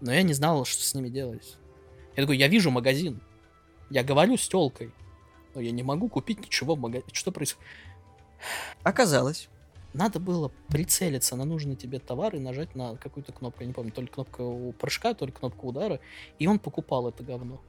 но 0.00 0.12
я 0.12 0.22
не 0.22 0.32
знал, 0.32 0.64
что 0.64 0.82
с 0.82 0.94
ними 0.94 1.08
делать. 1.08 1.56
Я 2.16 2.22
такой, 2.22 2.36
я 2.36 2.48
вижу 2.48 2.70
магазин, 2.70 3.20
я 3.90 4.02
говорю 4.02 4.36
с 4.36 4.48
телкой, 4.48 4.92
но 5.54 5.60
я 5.60 5.70
не 5.70 5.82
могу 5.82 6.08
купить 6.08 6.40
ничего 6.40 6.74
в 6.74 6.80
магазине. 6.80 7.12
Что 7.12 7.32
происходит? 7.32 7.68
Оказалось. 8.82 9.48
Надо 9.94 10.20
было 10.20 10.50
прицелиться 10.68 11.36
на 11.36 11.44
нужный 11.44 11.76
тебе 11.76 11.98
товар 11.98 12.34
и 12.34 12.38
нажать 12.38 12.74
на 12.74 12.96
какую-то 12.96 13.32
кнопку. 13.32 13.60
Я 13.60 13.66
не 13.66 13.74
помню, 13.74 13.92
то 13.92 14.00
ли 14.00 14.06
кнопка 14.06 14.40
у 14.40 14.72
прыжка, 14.72 15.12
то 15.12 15.26
ли 15.26 15.32
кнопка 15.32 15.66
удара. 15.66 16.00
И 16.38 16.46
он 16.46 16.58
покупал 16.58 17.08
это 17.08 17.22
говно. 17.22 17.60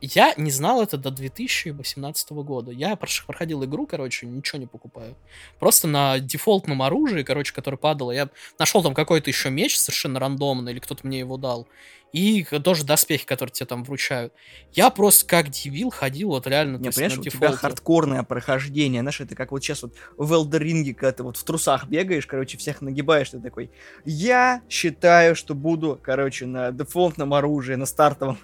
Я 0.00 0.34
не 0.36 0.50
знал 0.50 0.82
это 0.82 0.96
до 0.96 1.10
2018 1.10 2.30
года. 2.30 2.70
Я 2.70 2.96
проходил 2.96 3.64
игру, 3.64 3.86
короче, 3.86 4.26
ничего 4.26 4.58
не 4.58 4.66
покупаю. 4.66 5.16
Просто 5.58 5.88
на 5.88 6.20
дефолтном 6.20 6.82
оружии, 6.82 7.22
короче, 7.22 7.52
которое 7.52 7.76
падало, 7.76 8.12
я 8.12 8.28
нашел 8.58 8.82
там 8.82 8.94
какой-то 8.94 9.28
еще 9.28 9.50
меч 9.50 9.78
совершенно 9.78 10.20
рандомно, 10.20 10.68
или 10.68 10.78
кто-то 10.78 11.06
мне 11.06 11.18
его 11.18 11.36
дал. 11.36 11.66
И 12.12 12.42
тоже 12.44 12.84
доспехи, 12.84 13.26
которые 13.26 13.52
тебе 13.52 13.66
там 13.66 13.84
вручают. 13.84 14.32
Я 14.72 14.88
просто 14.88 15.26
как 15.26 15.50
дебил 15.50 15.90
ходил, 15.90 16.28
вот 16.28 16.46
реально. 16.46 16.78
Не, 16.78 16.90
понимаешь, 16.90 17.18
у 17.18 17.22
тебя 17.22 17.52
хардкорное 17.52 18.22
прохождение, 18.22 19.02
знаешь, 19.02 19.20
это 19.20 19.34
как 19.34 19.50
вот 19.50 19.62
сейчас 19.62 19.82
вот 19.82 19.94
в 20.16 20.32
Элдеринге, 20.32 20.94
когда 20.94 21.12
ты 21.12 21.22
вот 21.22 21.36
в 21.36 21.44
трусах 21.44 21.86
бегаешь, 21.86 22.26
короче, 22.26 22.56
всех 22.56 22.80
нагибаешь, 22.80 23.28
ты 23.30 23.40
такой, 23.40 23.70
я 24.06 24.62
считаю, 24.70 25.34
что 25.34 25.54
буду, 25.54 26.00
короче, 26.02 26.46
на 26.46 26.70
дефолтном 26.72 27.34
оружии, 27.34 27.74
на 27.74 27.84
стартовом 27.84 28.38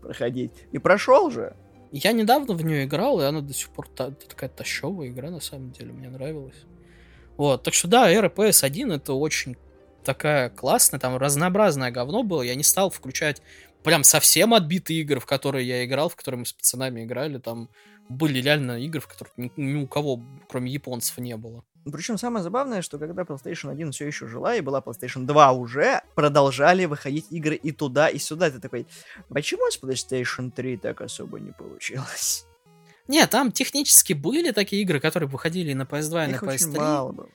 проходить. 0.00 0.52
И 0.72 0.78
прошел 0.78 1.30
же. 1.30 1.56
Я 1.92 2.12
недавно 2.12 2.54
в 2.54 2.64
нее 2.64 2.84
играл, 2.84 3.20
и 3.20 3.24
она 3.24 3.40
до 3.40 3.52
сих 3.52 3.68
пор 3.70 3.88
та, 3.88 4.10
такая 4.10 4.50
тащовая 4.50 5.08
игра, 5.08 5.30
на 5.30 5.40
самом 5.40 5.70
деле, 5.70 5.92
мне 5.92 6.08
нравилась. 6.08 6.64
Вот, 7.36 7.62
так 7.62 7.74
что 7.74 7.88
да, 7.88 8.12
RPS 8.12 8.64
1 8.64 8.92
это 8.92 9.12
очень 9.12 9.56
такая 10.04 10.50
классная, 10.50 11.00
там 11.00 11.16
разнообразное 11.16 11.90
говно 11.90 12.22
было, 12.22 12.42
я 12.42 12.54
не 12.54 12.62
стал 12.62 12.90
включать 12.90 13.42
прям 13.84 14.02
совсем 14.02 14.54
отбитые 14.54 15.00
игры, 15.00 15.20
в 15.20 15.26
которые 15.26 15.66
я 15.68 15.84
играл, 15.84 16.08
в 16.08 16.16
которые 16.16 16.40
мы 16.40 16.46
с 16.46 16.52
пацанами 16.52 17.04
играли, 17.04 17.38
там 17.38 17.68
были 18.08 18.40
реально 18.40 18.80
игры, 18.80 19.00
в 19.00 19.06
которых 19.06 19.34
ни, 19.36 19.52
ни 19.56 19.82
у 19.82 19.86
кого, 19.86 20.20
кроме 20.48 20.72
японцев, 20.72 21.18
не 21.18 21.36
было. 21.36 21.64
Причем 21.90 22.16
самое 22.16 22.42
забавное, 22.42 22.82
что 22.82 22.98
когда 22.98 23.22
PlayStation 23.22 23.70
1 23.70 23.92
все 23.92 24.06
еще 24.06 24.26
жила 24.26 24.56
и 24.56 24.60
была 24.60 24.80
PlayStation 24.80 25.26
2 25.26 25.52
уже, 25.52 26.02
продолжали 26.14 26.86
выходить 26.86 27.26
игры 27.30 27.56
и 27.56 27.72
туда, 27.72 28.08
и 28.08 28.18
сюда. 28.18 28.50
Ты 28.50 28.58
такой, 28.58 28.86
почему 29.28 29.70
с 29.70 29.80
PlayStation 29.80 30.50
3 30.50 30.78
так 30.78 31.00
особо 31.02 31.40
не 31.40 31.52
получилось? 31.52 32.46
Нет, 33.06 33.28
там 33.30 33.52
технически 33.52 34.14
были 34.14 34.50
такие 34.50 34.82
игры, 34.82 34.98
которые 34.98 35.28
выходили 35.28 35.74
на 35.74 35.82
PS2 35.82 36.28
и 36.28 36.32
на 36.32 36.36
PS3. 36.36 36.54
Очень 36.54 36.78
мало 36.78 37.12
было. 37.12 37.28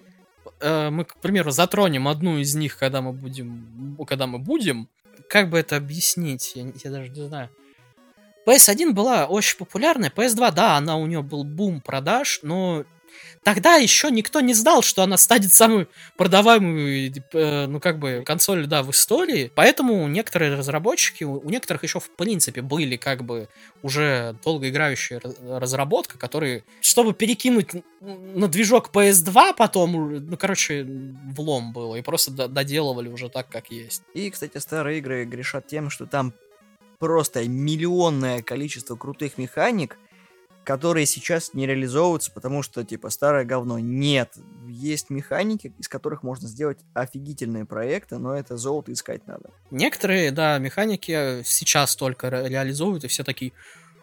Э, 0.60 0.90
мы, 0.90 1.06
к 1.06 1.16
примеру, 1.18 1.52
затронем 1.52 2.08
одну 2.08 2.38
из 2.38 2.56
них, 2.56 2.78
когда 2.78 3.02
мы 3.02 3.14
будем, 3.14 3.98
когда 4.08 4.26
мы 4.26 4.40
будем. 4.40 4.90
Как 5.30 5.50
бы 5.50 5.60
это 5.60 5.76
объяснить? 5.78 6.54
Я, 6.56 6.72
я 6.84 6.92
даже 6.92 7.10
не 7.10 7.28
знаю. 7.28 7.50
PS1 8.48 8.94
была 8.94 9.28
очень 9.28 9.58
популярная, 9.58 10.10
PS2, 10.10 10.54
да, 10.54 10.78
она 10.78 10.98
у 10.98 11.06
нее 11.06 11.22
был 11.22 11.44
бум 11.44 11.82
продаж, 11.82 12.40
но 12.42 12.84
Тогда 13.44 13.76
еще 13.76 14.12
никто 14.12 14.42
не 14.42 14.54
знал, 14.54 14.82
что 14.82 15.04
она 15.04 15.18
станет 15.18 15.54
самой 15.54 15.88
продаваемой, 16.18 17.14
э, 17.34 17.66
ну, 17.68 17.80
как 17.80 18.00
бы, 18.00 18.24
консолью, 18.26 18.68
да, 18.68 18.84
в 18.84 18.92
истории. 18.92 19.52
Поэтому 19.56 20.08
некоторые 20.08 20.56
разработчики, 20.56 21.24
у 21.24 21.50
некоторых 21.50 21.84
еще, 21.84 22.00
в 22.00 22.10
принципе, 22.10 22.62
были, 22.62 22.98
как 22.98 23.24
бы, 23.24 23.48
уже 23.82 24.36
долгоиграющая 24.44 25.22
разработка, 25.48 26.18
которые, 26.18 26.64
чтобы 26.82 27.14
перекинуть 27.14 27.70
на 28.02 28.48
движок 28.48 28.90
PS2 28.94 29.54
потом, 29.58 30.26
ну, 30.30 30.38
короче, 30.38 30.86
влом 31.36 31.74
было, 31.74 31.96
и 31.96 32.02
просто 32.02 32.48
доделывали 32.48 33.10
уже 33.10 33.30
так, 33.30 33.50
как 33.50 33.72
есть. 33.72 34.04
И, 34.14 34.30
кстати, 34.30 34.58
старые 34.58 35.00
игры 35.00 35.26
грешат 35.26 35.68
тем, 35.68 35.90
что 35.90 36.06
там 36.06 36.34
просто 37.00 37.48
миллионное 37.48 38.42
количество 38.42 38.96
крутых 38.96 39.38
механик, 39.38 39.98
которые 40.70 41.08
сейчас 41.08 41.56
не 41.56 41.66
реализовываются, 41.66 42.32
потому 42.32 42.62
что, 42.62 42.84
типа, 42.84 43.10
старое 43.10 43.44
говно. 43.44 43.80
Нет, 43.80 44.38
есть 44.68 45.10
механики, 45.10 45.74
из 45.80 45.88
которых 45.88 46.22
можно 46.22 46.48
сделать 46.48 46.78
офигительные 46.94 47.66
проекты, 47.66 48.20
но 48.20 48.36
это 48.36 48.56
золото 48.56 48.94
искать 48.94 49.26
надо. 49.26 49.50
Некоторые, 49.72 50.30
да, 50.30 50.60
механики 50.60 51.42
сейчас 51.44 51.96
только 51.96 52.30
реализуют, 52.30 53.04
и 53.04 53.08
все 53.08 53.24
такие, 53.24 53.52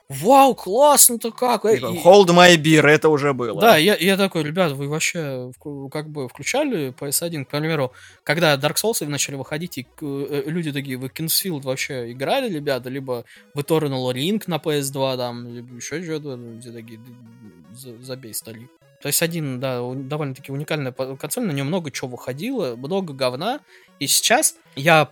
вау, 0.08 0.54
классно-то 0.54 1.32
как! 1.32 1.62
Типа, 1.62 1.86
hold 1.86 2.28
my 2.28 2.56
beer, 2.56 2.86
это 2.86 3.08
уже 3.08 3.32
было. 3.32 3.60
Да, 3.60 3.76
я, 3.76 3.96
я 3.96 4.16
такой, 4.16 4.44
ребят, 4.44 4.72
вы 4.72 4.88
вообще 4.88 5.50
как 5.90 6.08
бы 6.08 6.28
включали 6.28 6.92
PS1, 6.92 7.44
к 7.44 7.48
примеру, 7.48 7.92
когда 8.22 8.54
Dark 8.56 8.76
Souls 8.76 9.04
начали 9.06 9.34
выходить, 9.34 9.78
и 9.78 9.86
э, 10.00 10.42
люди 10.46 10.72
такие, 10.72 10.96
вы 10.96 11.08
Kingsfield 11.08 11.62
вообще 11.62 12.12
играли, 12.12 12.52
ребята, 12.52 12.88
либо 12.88 13.24
вы 13.54 13.62
Tornal 13.62 14.12
Link 14.14 14.44
на 14.46 14.56
PS2, 14.56 15.16
там, 15.16 15.54
либо 15.54 15.74
еще 15.74 16.02
что-то, 16.02 16.36
где 16.36 16.70
такие, 16.70 17.00
забей 17.74 18.34
стали. 18.34 18.68
То 19.02 19.08
есть 19.08 19.22
один, 19.22 19.60
да, 19.60 19.80
довольно-таки 19.94 20.50
уникальная 20.50 20.92
консоль, 20.92 21.44
на 21.44 21.52
нее 21.52 21.64
много 21.64 21.90
чего 21.90 22.08
выходило, 22.08 22.76
много 22.76 23.12
говна, 23.12 23.60
и 23.98 24.06
сейчас 24.06 24.56
я 24.74 25.10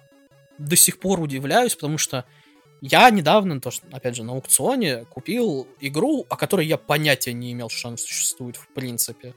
до 0.59 0.77
сих 0.77 0.99
пор 0.99 1.21
удивляюсь, 1.21 1.75
потому 1.75 1.99
что 1.99 2.25
я 2.87 3.09
недавно, 3.09 3.63
то, 3.63 3.71
что, 3.71 3.87
опять 3.93 4.15
же, 4.15 4.25
на 4.25 4.33
аукционе 4.33 5.07
купил 5.07 5.67
игру, 5.81 6.27
о 6.29 6.37
которой 6.37 6.67
я 6.67 6.77
понятия 6.77 7.33
не 7.33 7.53
имел, 7.53 7.71
что 7.71 7.89
она 7.89 7.97
существует 7.97 8.57
в 8.57 8.69
принципе. 8.69 9.35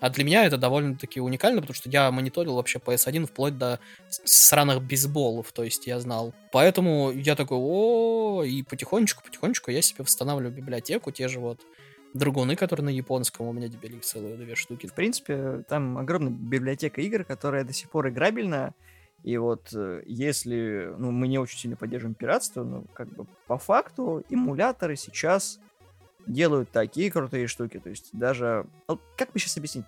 А 0.00 0.08
для 0.08 0.24
меня 0.24 0.46
это 0.46 0.56
довольно-таки 0.56 1.20
уникально, 1.20 1.60
потому 1.60 1.74
что 1.74 1.90
я 1.90 2.10
мониторил 2.10 2.54
вообще 2.54 2.78
PS1 2.78 3.26
вплоть 3.26 3.58
до 3.58 3.78
сраных 4.08 4.82
бейсболов, 4.82 5.52
то 5.52 5.64
есть 5.64 5.86
я 5.86 6.00
знал. 6.00 6.32
Поэтому 6.50 7.10
я 7.10 7.34
такой, 7.34 7.58
о, 7.60 8.42
и 8.42 8.62
потихонечку-потихонечку 8.62 9.70
я 9.70 9.82
себе 9.82 10.04
восстанавливаю 10.04 10.54
библиотеку, 10.54 11.10
те 11.10 11.28
же 11.28 11.40
вот 11.40 11.60
Другуны, 12.14 12.56
которые 12.56 12.86
на 12.86 12.88
японском, 12.88 13.48
у 13.48 13.52
меня 13.52 13.68
теперь 13.68 13.96
их 13.96 14.02
целые 14.02 14.36
две 14.36 14.54
штуки. 14.54 14.86
В 14.86 14.94
принципе, 14.94 15.62
там 15.68 15.98
огромная 15.98 16.32
библиотека 16.32 17.02
игр, 17.02 17.22
которая 17.22 17.64
до 17.64 17.74
сих 17.74 17.90
пор 17.90 18.08
играбельна, 18.08 18.72
и 19.22 19.36
вот 19.36 19.72
э, 19.74 20.02
если 20.06 20.92
ну, 20.96 21.10
мы 21.10 21.28
не 21.28 21.38
очень 21.38 21.58
сильно 21.58 21.76
поддерживаем 21.76 22.14
пиратство, 22.14 22.62
ну, 22.62 22.84
как 22.94 23.08
бы 23.08 23.26
по 23.46 23.58
факту 23.58 24.24
эмуляторы 24.28 24.96
сейчас 24.96 25.58
делают 26.26 26.70
такие 26.70 27.10
крутые 27.10 27.46
штуки. 27.46 27.78
То 27.78 27.90
есть 27.90 28.10
даже... 28.12 28.66
Вот 28.86 29.00
как 29.16 29.32
бы 29.32 29.38
сейчас 29.38 29.56
объяснить? 29.56 29.86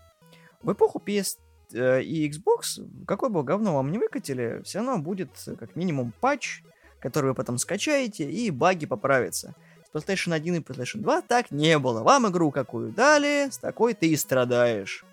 В 0.62 0.72
эпоху 0.72 1.00
PS3 1.04 1.38
э, 1.74 2.02
и 2.02 2.28
Xbox, 2.28 3.04
какое 3.06 3.30
бы 3.30 3.42
говно 3.44 3.74
вам 3.74 3.92
не 3.92 3.98
выкатили, 3.98 4.60
все 4.64 4.78
равно 4.78 4.98
будет 4.98 5.30
как 5.58 5.76
минимум 5.76 6.12
патч, 6.20 6.62
который 6.98 7.28
вы 7.28 7.34
потом 7.34 7.58
скачаете, 7.58 8.30
и 8.30 8.50
баги 8.50 8.86
поправятся. 8.86 9.54
С 9.86 9.94
PlayStation 9.94 10.34
1 10.34 10.54
и 10.56 10.58
PlayStation 10.58 11.00
2 11.00 11.22
так 11.22 11.50
не 11.50 11.78
было. 11.78 12.02
Вам 12.02 12.28
игру 12.28 12.50
какую 12.50 12.92
дали, 12.92 13.48
с 13.50 13.58
такой 13.58 13.94
ты 13.94 14.08
и 14.08 14.16
страдаешь. 14.16 15.04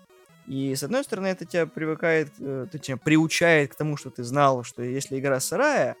И, 0.48 0.74
с 0.74 0.82
одной 0.82 1.04
стороны, 1.04 1.26
это 1.26 1.44
тебя 1.44 1.66
привыкает, 1.66 2.30
э, 2.40 2.66
тебя 2.80 2.96
приучает 2.96 3.72
к 3.72 3.74
тому, 3.74 3.98
что 3.98 4.08
ты 4.08 4.24
знал, 4.24 4.64
что 4.64 4.82
если 4.82 5.18
игра 5.18 5.40
сырая, 5.40 5.94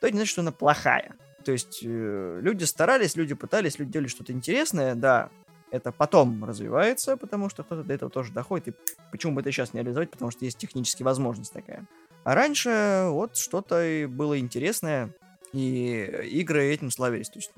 то 0.00 0.06
это 0.06 0.12
не 0.12 0.18
значит, 0.18 0.32
что 0.32 0.42
она 0.42 0.52
плохая. 0.52 1.16
То 1.44 1.50
есть 1.50 1.80
э, 1.82 2.38
люди 2.40 2.62
старались, 2.62 3.16
люди 3.16 3.34
пытались, 3.34 3.78
люди 3.78 3.92
делали 3.92 4.06
что-то 4.08 4.32
интересное, 4.32 4.94
да, 4.94 5.30
это 5.72 5.90
потом 5.90 6.44
развивается, 6.44 7.16
потому 7.16 7.48
что 7.48 7.64
кто-то 7.64 7.82
до 7.82 7.92
этого 7.92 8.10
тоже 8.10 8.32
доходит, 8.32 8.68
и 8.68 8.74
почему 9.10 9.34
бы 9.34 9.40
это 9.40 9.50
сейчас 9.50 9.74
не 9.74 9.80
реализовать, 9.80 10.10
потому 10.10 10.30
что 10.30 10.44
есть 10.44 10.58
технически 10.58 11.02
возможность 11.02 11.52
такая. 11.52 11.84
А 12.22 12.34
раньше 12.36 13.06
вот 13.08 13.36
что-то 13.36 14.06
было 14.08 14.38
интересное, 14.38 15.12
и 15.52 16.04
игры 16.30 16.66
этим 16.66 16.90
славились. 16.90 17.30
То 17.30 17.38
есть 17.38 17.52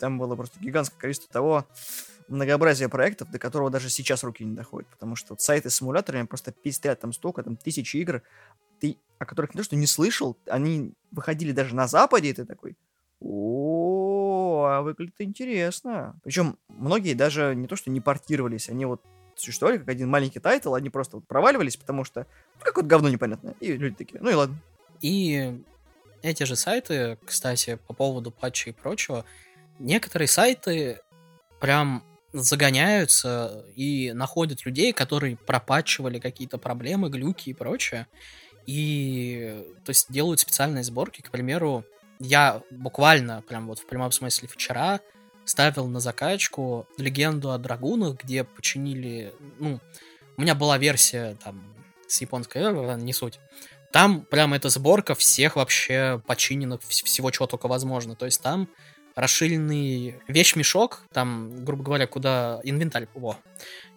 там 0.00 0.18
было 0.18 0.34
просто 0.34 0.58
гигантское 0.60 0.98
количество 0.98 1.32
того 1.32 1.66
многообразия 2.28 2.88
проектов, 2.88 3.30
до 3.30 3.38
которого 3.38 3.70
даже 3.70 3.90
сейчас 3.90 4.24
руки 4.24 4.44
не 4.44 4.54
доходят. 4.54 4.88
Потому 4.90 5.16
что 5.16 5.34
вот 5.34 5.40
сайты 5.40 5.70
с 5.70 5.76
симуляторами 5.76 6.26
просто 6.26 6.52
пиздят 6.52 7.00
там 7.00 7.12
столько, 7.12 7.42
там 7.42 7.56
тысячи 7.56 7.96
игр, 7.98 8.22
ты, 8.80 8.96
о 9.18 9.26
которых 9.26 9.54
не 9.54 9.58
то, 9.58 9.64
что 9.64 9.76
не 9.76 9.86
слышал, 9.86 10.36
они 10.46 10.92
выходили 11.10 11.52
даже 11.52 11.74
на 11.74 11.86
Западе, 11.88 12.30
и 12.30 12.32
ты 12.32 12.44
такой, 12.44 12.76
о, 13.20 14.66
а 14.68 14.82
выглядит 14.82 15.20
интересно. 15.20 16.18
Причем 16.22 16.58
многие 16.68 17.14
даже 17.14 17.54
не 17.54 17.66
то, 17.66 17.76
что 17.76 17.90
не 17.90 18.00
портировались, 18.00 18.68
они 18.68 18.84
вот 18.84 19.02
существовали 19.36 19.78
как 19.78 19.88
один 19.88 20.08
маленький 20.08 20.40
title, 20.40 20.74
они 20.74 20.90
просто 20.90 21.16
вот 21.16 21.26
проваливались, 21.26 21.76
потому 21.76 22.04
что 22.04 22.26
ну, 22.56 22.64
какое-то 22.64 22.88
говно 22.88 23.08
непонятное. 23.08 23.54
И 23.60 23.72
люди 23.72 23.96
такие, 23.96 24.20
ну 24.20 24.30
и 24.30 24.34
ладно. 24.34 24.56
И 25.00 25.62
эти 26.22 26.42
же 26.42 26.56
сайты, 26.56 27.18
кстати, 27.24 27.78
по 27.86 27.94
поводу 27.94 28.30
патчей 28.30 28.72
и 28.72 28.74
прочего, 28.74 29.24
некоторые 29.78 30.28
сайты 30.28 31.00
прям 31.60 32.02
загоняются 32.42 33.64
и 33.76 34.12
находят 34.12 34.64
людей, 34.64 34.92
которые 34.92 35.36
пропатчивали 35.36 36.18
какие-то 36.18 36.58
проблемы, 36.58 37.10
глюки 37.10 37.50
и 37.50 37.54
прочее. 37.54 38.06
И 38.66 39.64
то 39.84 39.90
есть 39.90 40.12
делают 40.12 40.40
специальные 40.40 40.84
сборки. 40.84 41.22
К 41.22 41.30
примеру, 41.30 41.84
я 42.18 42.62
буквально, 42.70 43.42
прям 43.42 43.66
вот 43.66 43.78
в 43.78 43.86
прямом 43.86 44.12
смысле 44.12 44.48
вчера 44.48 45.00
ставил 45.44 45.86
на 45.86 46.00
закачку 46.00 46.86
легенду 46.98 47.52
о 47.52 47.58
драгунах, 47.58 48.22
где 48.22 48.44
починили, 48.44 49.32
ну, 49.58 49.80
у 50.36 50.40
меня 50.40 50.54
была 50.54 50.78
версия 50.78 51.36
там 51.42 51.74
с 52.06 52.20
японской, 52.20 52.58
э, 52.58 52.96
не 52.98 53.12
суть. 53.12 53.40
Там 53.90 54.22
прям 54.22 54.52
эта 54.52 54.68
сборка 54.68 55.14
всех 55.14 55.56
вообще 55.56 56.22
починенных, 56.26 56.82
всего 56.82 57.30
чего 57.30 57.46
только 57.46 57.68
возможно. 57.68 58.14
То 58.14 58.26
есть 58.26 58.42
там 58.42 58.68
расширенный 59.18 60.14
вещмешок, 60.28 61.02
там, 61.12 61.64
грубо 61.64 61.82
говоря, 61.82 62.06
куда 62.06 62.60
инвентарь, 62.62 63.08
о, 63.16 63.36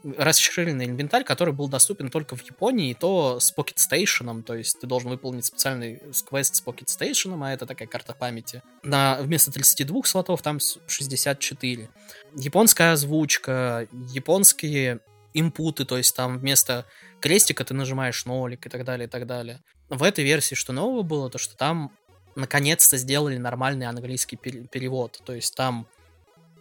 расширенный 0.04 0.86
инвентарь, 0.86 1.24
который 1.24 1.54
был 1.54 1.68
доступен 1.68 2.10
только 2.10 2.36
в 2.36 2.42
Японии, 2.42 2.90
и 2.90 2.94
то 2.96 3.40
с 3.40 3.56
Pocket 3.56 3.76
Station, 3.76 4.42
то 4.42 4.56
есть 4.56 4.80
ты 4.80 4.88
должен 4.88 5.12
выполнить 5.12 5.46
специальный 5.46 6.02
квест 6.28 6.56
с 6.56 6.64
Pocket 6.64 6.88
Station, 6.88 7.40
а 7.40 7.54
это 7.54 7.68
такая 7.68 7.88
карта 7.88 8.16
памяти. 8.16 8.64
На, 8.82 9.22
вместо 9.22 9.52
32 9.52 10.02
слотов 10.06 10.42
там 10.42 10.58
64. 10.88 11.90
Японская 12.36 12.94
озвучка, 12.94 13.88
японские 13.92 15.02
инпуты, 15.36 15.86
то 15.86 15.98
есть 15.98 16.16
там 16.16 16.40
вместо 16.40 16.86
крестика 17.20 17.64
ты 17.64 17.76
нажимаешь 17.76 18.26
нолик 18.26 18.66
и 18.66 18.70
так 18.70 18.84
далее, 18.84 19.08
и 19.08 19.10
так 19.10 19.28
далее. 19.28 19.62
В 19.90 20.04
этой 20.04 20.24
версии 20.24 20.56
что 20.56 20.74
нового 20.74 21.04
было, 21.04 21.30
то 21.30 21.38
что 21.38 21.56
там 21.56 21.92
наконец-то 22.36 22.98
сделали 22.98 23.38
нормальный 23.38 23.86
английский 23.86 24.38
перевод. 24.38 25.22
То 25.26 25.34
есть 25.34 25.56
там 25.56 25.88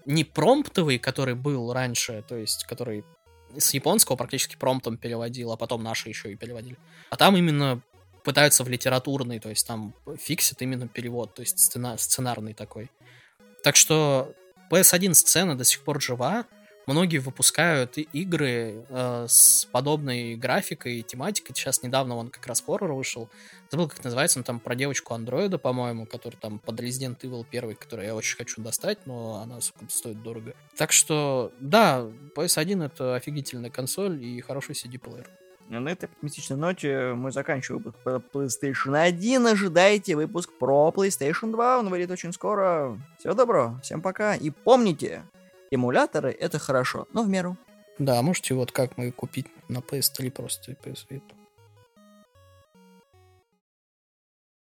не 0.06 0.24
промптовый, 0.24 0.98
который 0.98 1.34
был 1.34 1.72
раньше, 1.72 2.24
то 2.26 2.36
есть 2.36 2.64
который 2.64 3.04
с 3.56 3.74
японского 3.74 4.16
практически 4.16 4.56
промптом 4.56 4.96
переводил, 4.96 5.52
а 5.52 5.56
потом 5.56 5.82
наши 5.82 6.08
еще 6.08 6.32
и 6.32 6.36
переводили. 6.36 6.76
А 7.10 7.16
там 7.16 7.36
именно 7.36 7.80
пытаются 8.22 8.64
в 8.64 8.68
литературный, 8.68 9.40
то 9.40 9.48
есть 9.48 9.66
там 9.66 9.94
фиксит 10.18 10.62
именно 10.62 10.88
перевод, 10.88 11.34
то 11.34 11.42
есть 11.42 11.58
сцена, 11.58 11.96
сценарный 11.96 12.54
такой. 12.54 12.90
Так 13.62 13.76
что 13.76 14.34
PS1 14.70 15.14
сцена 15.14 15.56
до 15.56 15.64
сих 15.64 15.82
пор 15.82 16.00
жива, 16.00 16.46
многие 16.90 17.18
выпускают 17.18 17.98
игры 17.98 18.84
э, 18.88 19.26
с 19.28 19.64
подобной 19.70 20.34
графикой 20.34 20.98
и 20.98 21.02
тематикой. 21.02 21.54
Сейчас 21.54 21.82
недавно 21.82 22.16
он 22.16 22.30
как 22.30 22.46
раз 22.46 22.62
хоррор 22.62 22.92
вышел. 22.92 23.30
Забыл, 23.70 23.88
как 23.88 24.02
называется, 24.02 24.40
он 24.40 24.44
там 24.44 24.58
про 24.58 24.74
девочку 24.74 25.14
андроида, 25.14 25.58
по-моему, 25.58 26.06
который 26.06 26.36
там 26.36 26.58
под 26.58 26.80
Resident 26.80 27.20
Evil 27.20 27.46
1, 27.48 27.76
который 27.76 28.06
я 28.06 28.14
очень 28.14 28.36
хочу 28.36 28.60
достать, 28.60 29.06
но 29.06 29.40
она, 29.42 29.60
сука, 29.60 29.84
стоит 29.88 30.20
дорого. 30.22 30.54
Так 30.76 30.90
что, 30.90 31.52
да, 31.60 32.06
PS1 32.34 32.84
это 32.84 33.14
офигительная 33.14 33.70
консоль 33.70 34.22
и 34.22 34.40
хороший 34.40 34.74
CD-плеер. 34.74 35.28
На 35.68 35.88
этой 35.90 36.06
оптимистичной 36.06 36.56
ноте 36.56 37.12
мы 37.14 37.30
заканчиваем 37.30 37.84
выпуск 37.84 38.02
про 38.02 38.16
PlayStation 38.16 39.00
1. 39.00 39.46
Ожидайте 39.46 40.16
выпуск 40.16 40.50
про 40.58 40.92
PlayStation 40.92 41.52
2. 41.52 41.78
Он 41.78 41.90
выйдет 41.90 42.10
очень 42.10 42.32
скоро. 42.32 42.98
Всего 43.20 43.34
доброго, 43.34 43.80
всем 43.80 44.02
пока. 44.02 44.34
И 44.34 44.50
помните, 44.50 45.22
Эмуляторы— 45.70 46.32
это 46.40 46.58
хорошо, 46.58 47.06
но 47.12 47.22
в 47.22 47.28
меру. 47.28 47.56
Да, 47.98 48.20
можете 48.22 48.54
вот 48.54 48.72
как 48.72 48.96
мы 48.96 49.12
купить 49.12 49.46
на 49.68 49.78
PS3 49.78 50.30
просто 50.30 50.72
PS 50.72 51.06
Vita. 51.08 51.34